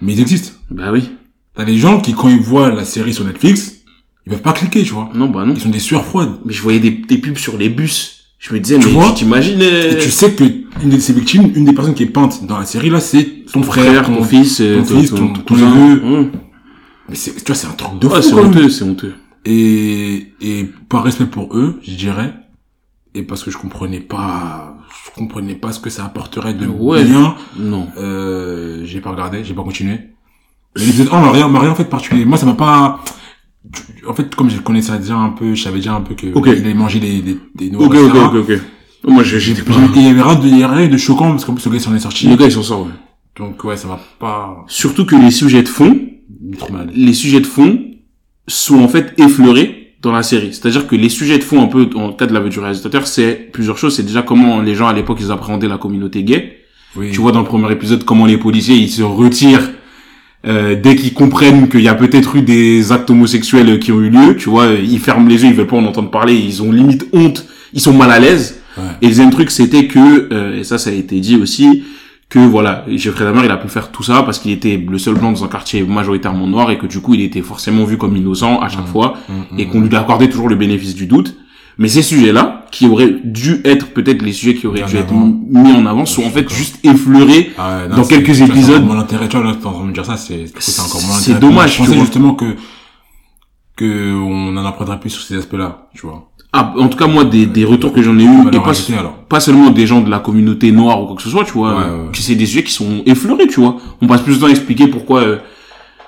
Mais 0.00 0.12
ils 0.12 0.20
existent. 0.20 0.52
Bah 0.70 0.92
oui. 0.92 1.10
T'as 1.54 1.64
des 1.64 1.78
gens 1.78 2.00
qui, 2.00 2.12
quand 2.14 2.28
ils 2.28 2.40
voient 2.40 2.70
la 2.70 2.84
série 2.84 3.12
sur 3.12 3.24
Netflix, 3.24 3.82
ils 4.26 4.30
peuvent 4.30 4.42
pas 4.42 4.52
cliquer, 4.52 4.82
tu 4.82 4.92
vois. 4.92 5.10
Non, 5.14 5.28
bah 5.28 5.44
non. 5.44 5.54
Ils 5.54 5.60
sont 5.60 5.70
des 5.70 5.78
sueurs 5.78 6.04
froides. 6.04 6.40
Mais 6.44 6.52
je 6.52 6.62
voyais 6.62 6.80
des, 6.80 6.90
des 6.90 7.18
pubs 7.18 7.38
sur 7.38 7.56
les 7.56 7.68
bus. 7.68 8.21
Je 8.42 8.52
me 8.52 8.58
disais, 8.58 8.78
Tu 8.80 8.86
mais 8.88 8.92
vois 8.92 9.08
tu 9.10 9.14
t'imagines 9.24 9.62
Et 9.62 9.64
euh, 9.70 10.00
tu 10.02 10.10
sais 10.10 10.32
que 10.34 10.42
une 10.82 10.90
de 10.90 10.98
ces 10.98 11.12
victimes, 11.12 11.52
une 11.54 11.64
des 11.64 11.72
personnes 11.72 11.94
qui 11.94 12.02
est 12.02 12.06
peinte 12.06 12.44
dans 12.44 12.58
la 12.58 12.64
série 12.64 12.90
là, 12.90 12.98
c'est 12.98 13.44
ton 13.52 13.62
frère, 13.62 14.04
ton, 14.04 14.24
fils, 14.24 14.60
euh, 14.60 14.78
ton 14.82 14.98
fils, 14.98 15.10
ton- 15.10 15.32
ton 15.32 15.42
cousin. 15.42 15.70
neveu. 15.70 16.02
Hum. 16.04 16.30
Mais 17.08 17.14
c'est, 17.14 17.34
tu 17.36 17.44
vois, 17.46 17.54
c'est 17.54 17.68
un 17.68 17.72
truc 17.74 18.00
de 18.00 18.08
fou. 18.08 18.14
Ouais, 18.14 18.20
c'est 18.22 18.34
honteux, 18.34 18.68
c'est 18.68 18.82
honteux. 18.84 19.14
Et, 19.44 20.32
et 20.40 20.68
par 20.88 21.04
respect 21.04 21.26
pour 21.26 21.56
eux, 21.56 21.78
je 21.84 21.92
dirais, 21.94 22.32
et 23.14 23.22
parce 23.22 23.44
que 23.44 23.52
je 23.52 23.58
comprenais 23.58 24.00
pas, 24.00 24.76
je 25.06 25.10
comprenais 25.14 25.54
pas 25.54 25.70
ce 25.72 25.78
que 25.78 25.90
ça 25.90 26.04
apporterait 26.04 26.54
de 26.54 26.66
Ouais. 26.66 27.04
bien. 27.04 27.36
Non. 27.58 27.86
Euh, 27.96 28.82
j'ai 28.84 29.00
pas 29.00 29.10
regardé, 29.10 29.44
j'ai 29.44 29.54
pas 29.54 29.62
continué. 29.62 30.00
Mais 30.76 30.84
l'épisode 30.84 31.10
1 31.12 31.20
m'a 31.20 31.30
rien, 31.30 31.46
m'a 31.48 31.60
rien 31.60 31.74
fait 31.76 31.84
de 31.84 31.88
particulier. 31.90 32.24
Moi, 32.24 32.38
ça 32.38 32.46
m'a 32.46 32.54
pas, 32.54 33.00
en 34.08 34.12
fait, 34.14 34.34
comme 34.34 34.50
je 34.50 34.58
connaissais 34.58 34.96
déjà 34.98 35.16
un 35.16 35.30
peu, 35.30 35.54
je 35.54 35.62
savais 35.62 35.76
déjà 35.78 35.94
un 35.94 36.00
peu 36.00 36.14
que 36.14 36.26
Ok. 36.34 36.46
il 36.48 36.52
allait 36.64 36.74
manger 36.74 36.98
des, 37.00 37.20
des, 37.22 37.36
des 37.54 37.70
noix, 37.70 37.86
Ok, 37.86 37.94
etc. 37.94 38.08
ok, 38.14 38.34
ok, 38.34 38.50
ok. 38.50 38.58
Moi, 39.12 39.22
j'ai- 39.24 39.40
j'étais 39.40 39.62
pas... 39.62 39.72
Il 39.96 40.02
y 40.02 40.06
avait 40.06 40.22
rien 40.22 40.34
de, 40.36 40.46
il 40.46 40.58
y 40.58 40.62
avait 40.62 40.76
rien 40.76 40.88
de 40.88 40.96
choquant 40.96 41.30
parce 41.30 41.44
qu'en 41.44 41.54
plus, 41.54 41.64
le 41.66 41.70
gars, 41.72 41.76
il 41.78 41.80
s'en 41.80 41.94
est 41.94 41.98
sorti. 42.00 42.28
Le 42.28 42.36
gars, 42.36 42.46
ils 42.46 42.52
s'en 42.52 42.82
ouais. 42.82 42.90
Donc, 43.36 43.62
ouais, 43.64 43.76
ça 43.76 43.88
m'a 43.88 43.98
pas 44.20 44.64
Surtout 44.68 45.04
que 45.06 45.16
les 45.16 45.30
sujets 45.30 45.62
de 45.62 45.68
fond, 45.68 45.98
mis 46.40 46.56
trop 46.56 46.72
mal. 46.72 46.90
les 46.94 47.12
sujets 47.14 47.40
de 47.40 47.46
fond 47.46 47.80
sont 48.48 48.78
en 48.80 48.88
fait 48.88 49.14
effleurés 49.18 49.94
dans 50.02 50.12
la 50.12 50.22
série. 50.22 50.52
C'est-à-dire 50.52 50.86
que 50.86 50.94
les 50.96 51.08
sujets 51.08 51.38
de 51.38 51.44
fond, 51.44 51.62
un 51.62 51.66
peu, 51.68 51.88
en 51.94 52.12
cas 52.12 52.26
de 52.26 52.34
l'aveu 52.34 52.48
du 52.50 52.58
réalisateur, 52.60 53.06
c'est 53.06 53.48
plusieurs 53.52 53.78
choses. 53.78 53.96
C'est 53.96 54.02
déjà 54.02 54.22
comment 54.22 54.60
les 54.60 54.74
gens 54.74 54.88
à 54.88 54.92
l'époque, 54.92 55.18
ils 55.20 55.30
appréhendaient 55.32 55.68
la 55.68 55.78
communauté 55.78 56.22
gay. 56.24 56.58
Oui. 56.96 57.10
Tu 57.12 57.20
vois 57.20 57.32
dans 57.32 57.40
le 57.40 57.46
premier 57.46 57.70
épisode 57.72 58.04
comment 58.04 58.26
les 58.26 58.36
policiers, 58.38 58.76
ils 58.76 58.90
se 58.90 59.02
retirent 59.02 59.70
euh, 60.46 60.74
dès 60.74 60.96
qu'ils 60.96 61.14
comprennent 61.14 61.68
qu'il 61.68 61.82
y 61.82 61.88
a 61.88 61.94
peut-être 61.94 62.36
eu 62.36 62.42
des 62.42 62.92
actes 62.92 63.10
homosexuels 63.10 63.78
qui 63.78 63.92
ont 63.92 64.00
eu 64.00 64.10
lieu. 64.10 64.36
Tu 64.36 64.48
vois, 64.48 64.66
ils 64.66 64.98
ferment 64.98 65.28
les 65.28 65.42
yeux, 65.42 65.50
ils 65.50 65.54
veulent 65.54 65.66
pas 65.66 65.76
en 65.76 65.84
entendre 65.84 66.10
parler. 66.10 66.34
Ils 66.34 66.62
ont 66.62 66.72
limite 66.72 67.06
honte, 67.12 67.46
ils 67.72 67.80
sont 67.80 67.92
mal 67.92 68.10
à 68.10 68.18
l'aise. 68.18 68.60
Ouais. 68.76 68.84
Et 69.02 69.06
le 69.06 69.10
deuxième 69.10 69.30
truc, 69.30 69.50
c'était 69.50 69.86
que, 69.86 70.28
euh, 70.32 70.58
et 70.58 70.64
ça, 70.64 70.78
ça 70.78 70.90
a 70.90 70.92
été 70.92 71.20
dit 71.20 71.36
aussi, 71.36 71.84
que 72.28 72.38
voilà, 72.38 72.86
Jeffrey 72.88 73.24
Dahmer, 73.24 73.42
il 73.44 73.50
a 73.50 73.58
pu 73.58 73.68
faire 73.68 73.90
tout 73.90 74.02
ça 74.02 74.22
parce 74.22 74.38
qu'il 74.38 74.52
était 74.52 74.82
le 74.88 74.96
seul 74.96 75.14
blanc 75.14 75.32
dans 75.32 75.44
un 75.44 75.48
quartier 75.48 75.82
majoritairement 75.82 76.46
noir 76.46 76.70
et 76.70 76.78
que 76.78 76.86
du 76.86 77.00
coup, 77.00 77.12
il 77.12 77.20
était 77.20 77.42
forcément 77.42 77.84
vu 77.84 77.98
comme 77.98 78.16
innocent 78.16 78.58
à 78.60 78.70
chaque 78.70 78.86
fois 78.86 79.18
Mm, 79.28 79.58
et 79.58 79.66
mm, 79.66 79.68
qu'on 79.68 79.80
lui 79.80 79.96
accordait 79.96 80.28
toujours 80.28 80.48
le 80.48 80.56
bénéfice 80.56 80.94
du 80.94 81.06
doute. 81.06 81.36
Mais 81.78 81.88
ces 81.88 82.02
sujets-là, 82.02 82.66
qui 82.70 82.86
auraient 82.86 83.14
dû 83.24 83.60
être 83.64 83.92
peut-être 83.94 84.22
les 84.22 84.32
sujets 84.32 84.54
qui 84.54 84.66
auraient 84.66 84.82
dû 84.82 84.96
être 84.96 85.12
mis 85.12 85.72
en 85.72 85.86
avant, 85.86 86.04
sont 86.06 86.24
en 86.24 86.30
fait 86.30 86.48
juste 86.52 86.78
effleurés 86.84 87.50
Ah 87.58 87.82
non, 87.88 87.96
dans 87.96 88.04
quelques 88.04 88.40
épisodes. 88.40 88.76
encore 88.76 88.86
moins 88.86 88.96
l'intérêt, 88.96 89.28
tu 89.28 89.36
vois, 89.36 89.46
là, 89.46 89.52
en 89.52 89.56
train 89.72 89.80
de 89.82 89.86
me 89.88 89.92
dire 89.92 90.04
ça, 90.04 90.16
c'est, 90.16 90.44
c'est 90.58 90.80
encore 90.82 91.00
moins 91.02 91.16
C'est 91.16 91.32
l'intérêt. 91.32 91.50
dommage, 91.52 91.72
Je 91.74 91.78
pensais 91.78 91.98
justement 91.98 92.34
que, 92.34 92.56
que 93.76 94.14
on 94.14 94.56
en 94.56 94.64
apprendrait 94.66 95.00
plus 95.00 95.10
sur 95.10 95.22
ces 95.22 95.36
aspects-là, 95.36 95.88
tu 95.94 96.06
vois. 96.06 96.28
Ah, 96.52 96.74
en 96.78 96.88
tout 96.88 96.98
cas, 96.98 97.06
moi, 97.06 97.24
des, 97.24 97.46
des 97.46 97.64
retours 97.64 97.92
que 97.94 98.02
j'en 98.02 98.18
ai 98.18 98.24
eu, 98.24 98.26
et 98.48 98.50
leur 98.50 99.14
pas, 99.28 99.40
seulement 99.40 99.70
des 99.70 99.86
gens 99.86 100.02
de 100.02 100.10
la 100.10 100.18
communauté 100.18 100.70
noire 100.70 101.02
ou 101.02 101.06
quoi 101.06 101.16
que 101.16 101.22
ce 101.22 101.30
soit, 101.30 101.44
tu 101.44 101.52
vois, 101.52 101.74
Ouais, 101.76 101.82
euh, 101.86 102.02
ouais. 102.04 102.10
c'est 102.12 102.34
des 102.34 102.44
sujets 102.44 102.62
qui 102.64 102.72
sont 102.72 103.02
effleurés, 103.06 103.46
tu 103.46 103.60
vois. 103.60 103.78
On 104.02 104.06
passe 104.06 104.20
plus 104.20 104.34
de 104.34 104.40
temps 104.40 104.46
à 104.48 104.50
expliquer 104.50 104.86
pourquoi 104.88 105.20
euh, 105.22 105.38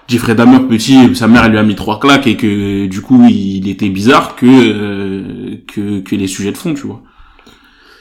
Jeffrey 0.06 0.34
Dahmer 0.34 0.68
petit, 0.68 1.14
sa 1.14 1.28
mère 1.28 1.44
elle 1.44 1.52
lui 1.52 1.58
a 1.58 1.62
mis 1.62 1.74
trois 1.74 1.98
claques 1.98 2.26
et 2.26 2.36
que 2.36 2.86
du 2.86 3.00
coup 3.00 3.24
il 3.26 3.68
était 3.68 3.88
bizarre 3.88 4.36
que 4.36 4.46
euh, 4.46 5.56
que 5.66 6.00
que 6.00 6.14
les 6.14 6.26
sujets 6.26 6.52
de 6.52 6.58
fond, 6.58 6.74
tu 6.74 6.86
vois. 6.86 7.02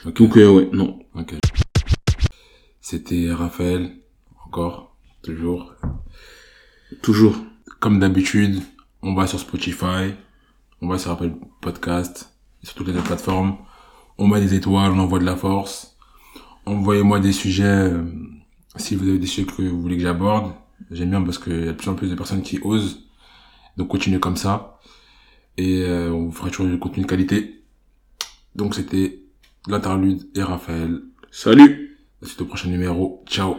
Ok. 0.04 0.18
Donc 0.18 0.36
euh, 0.36 0.50
ouais, 0.50 0.68
non. 0.72 0.98
Ok. 1.14 1.34
C'était 2.80 3.32
Raphaël, 3.32 3.92
encore, 4.46 4.96
toujours. 5.22 5.72
Toujours. 7.02 7.36
Comme 7.80 7.98
d'habitude, 7.98 8.60
on 9.02 9.14
va 9.14 9.26
sur 9.26 9.40
Spotify, 9.40 10.12
on 10.82 10.88
va 10.88 10.98
sur 10.98 11.10
Apple 11.12 11.32
Podcast, 11.62 12.34
sur 12.62 12.74
toutes 12.74 12.88
les 12.88 12.94
autres 12.94 13.04
plateformes. 13.04 13.56
On 14.18 14.28
met 14.28 14.40
des 14.40 14.54
étoiles, 14.54 14.92
on 14.92 14.98
envoie 14.98 15.18
de 15.18 15.24
la 15.24 15.36
force. 15.36 15.96
Envoyez-moi 16.66 17.20
des 17.20 17.32
sujets, 17.32 17.64
euh, 17.64 18.04
si 18.76 18.94
vous 18.94 19.08
avez 19.08 19.18
des 19.18 19.26
sujets 19.26 19.46
que 19.46 19.62
vous 19.62 19.80
voulez 19.80 19.96
que 19.96 20.02
j'aborde. 20.02 20.52
J'aime 20.94 21.10
bien 21.10 21.22
parce 21.22 21.38
qu'il 21.38 21.64
y 21.64 21.68
a 21.68 21.72
de 21.72 21.76
plus 21.76 21.88
en 21.88 21.96
plus 21.96 22.08
de 22.08 22.14
personnes 22.14 22.42
qui 22.42 22.60
osent. 22.62 23.00
Donc 23.76 23.88
continuez 23.88 24.20
comme 24.20 24.36
ça. 24.36 24.78
Et 25.56 25.82
euh, 25.82 26.12
on 26.12 26.26
vous 26.26 26.32
fera 26.32 26.50
toujours 26.50 26.66
du 26.66 26.78
contenu 26.78 27.02
de 27.02 27.08
qualité. 27.08 27.64
Donc 28.54 28.76
c'était 28.76 29.20
l'interlude 29.66 30.28
et 30.36 30.42
Raphaël. 30.42 31.00
Salut. 31.32 31.98
À 32.22 32.26
suite 32.26 32.42
au 32.42 32.44
prochain 32.44 32.68
numéro. 32.68 33.24
Ciao. 33.26 33.56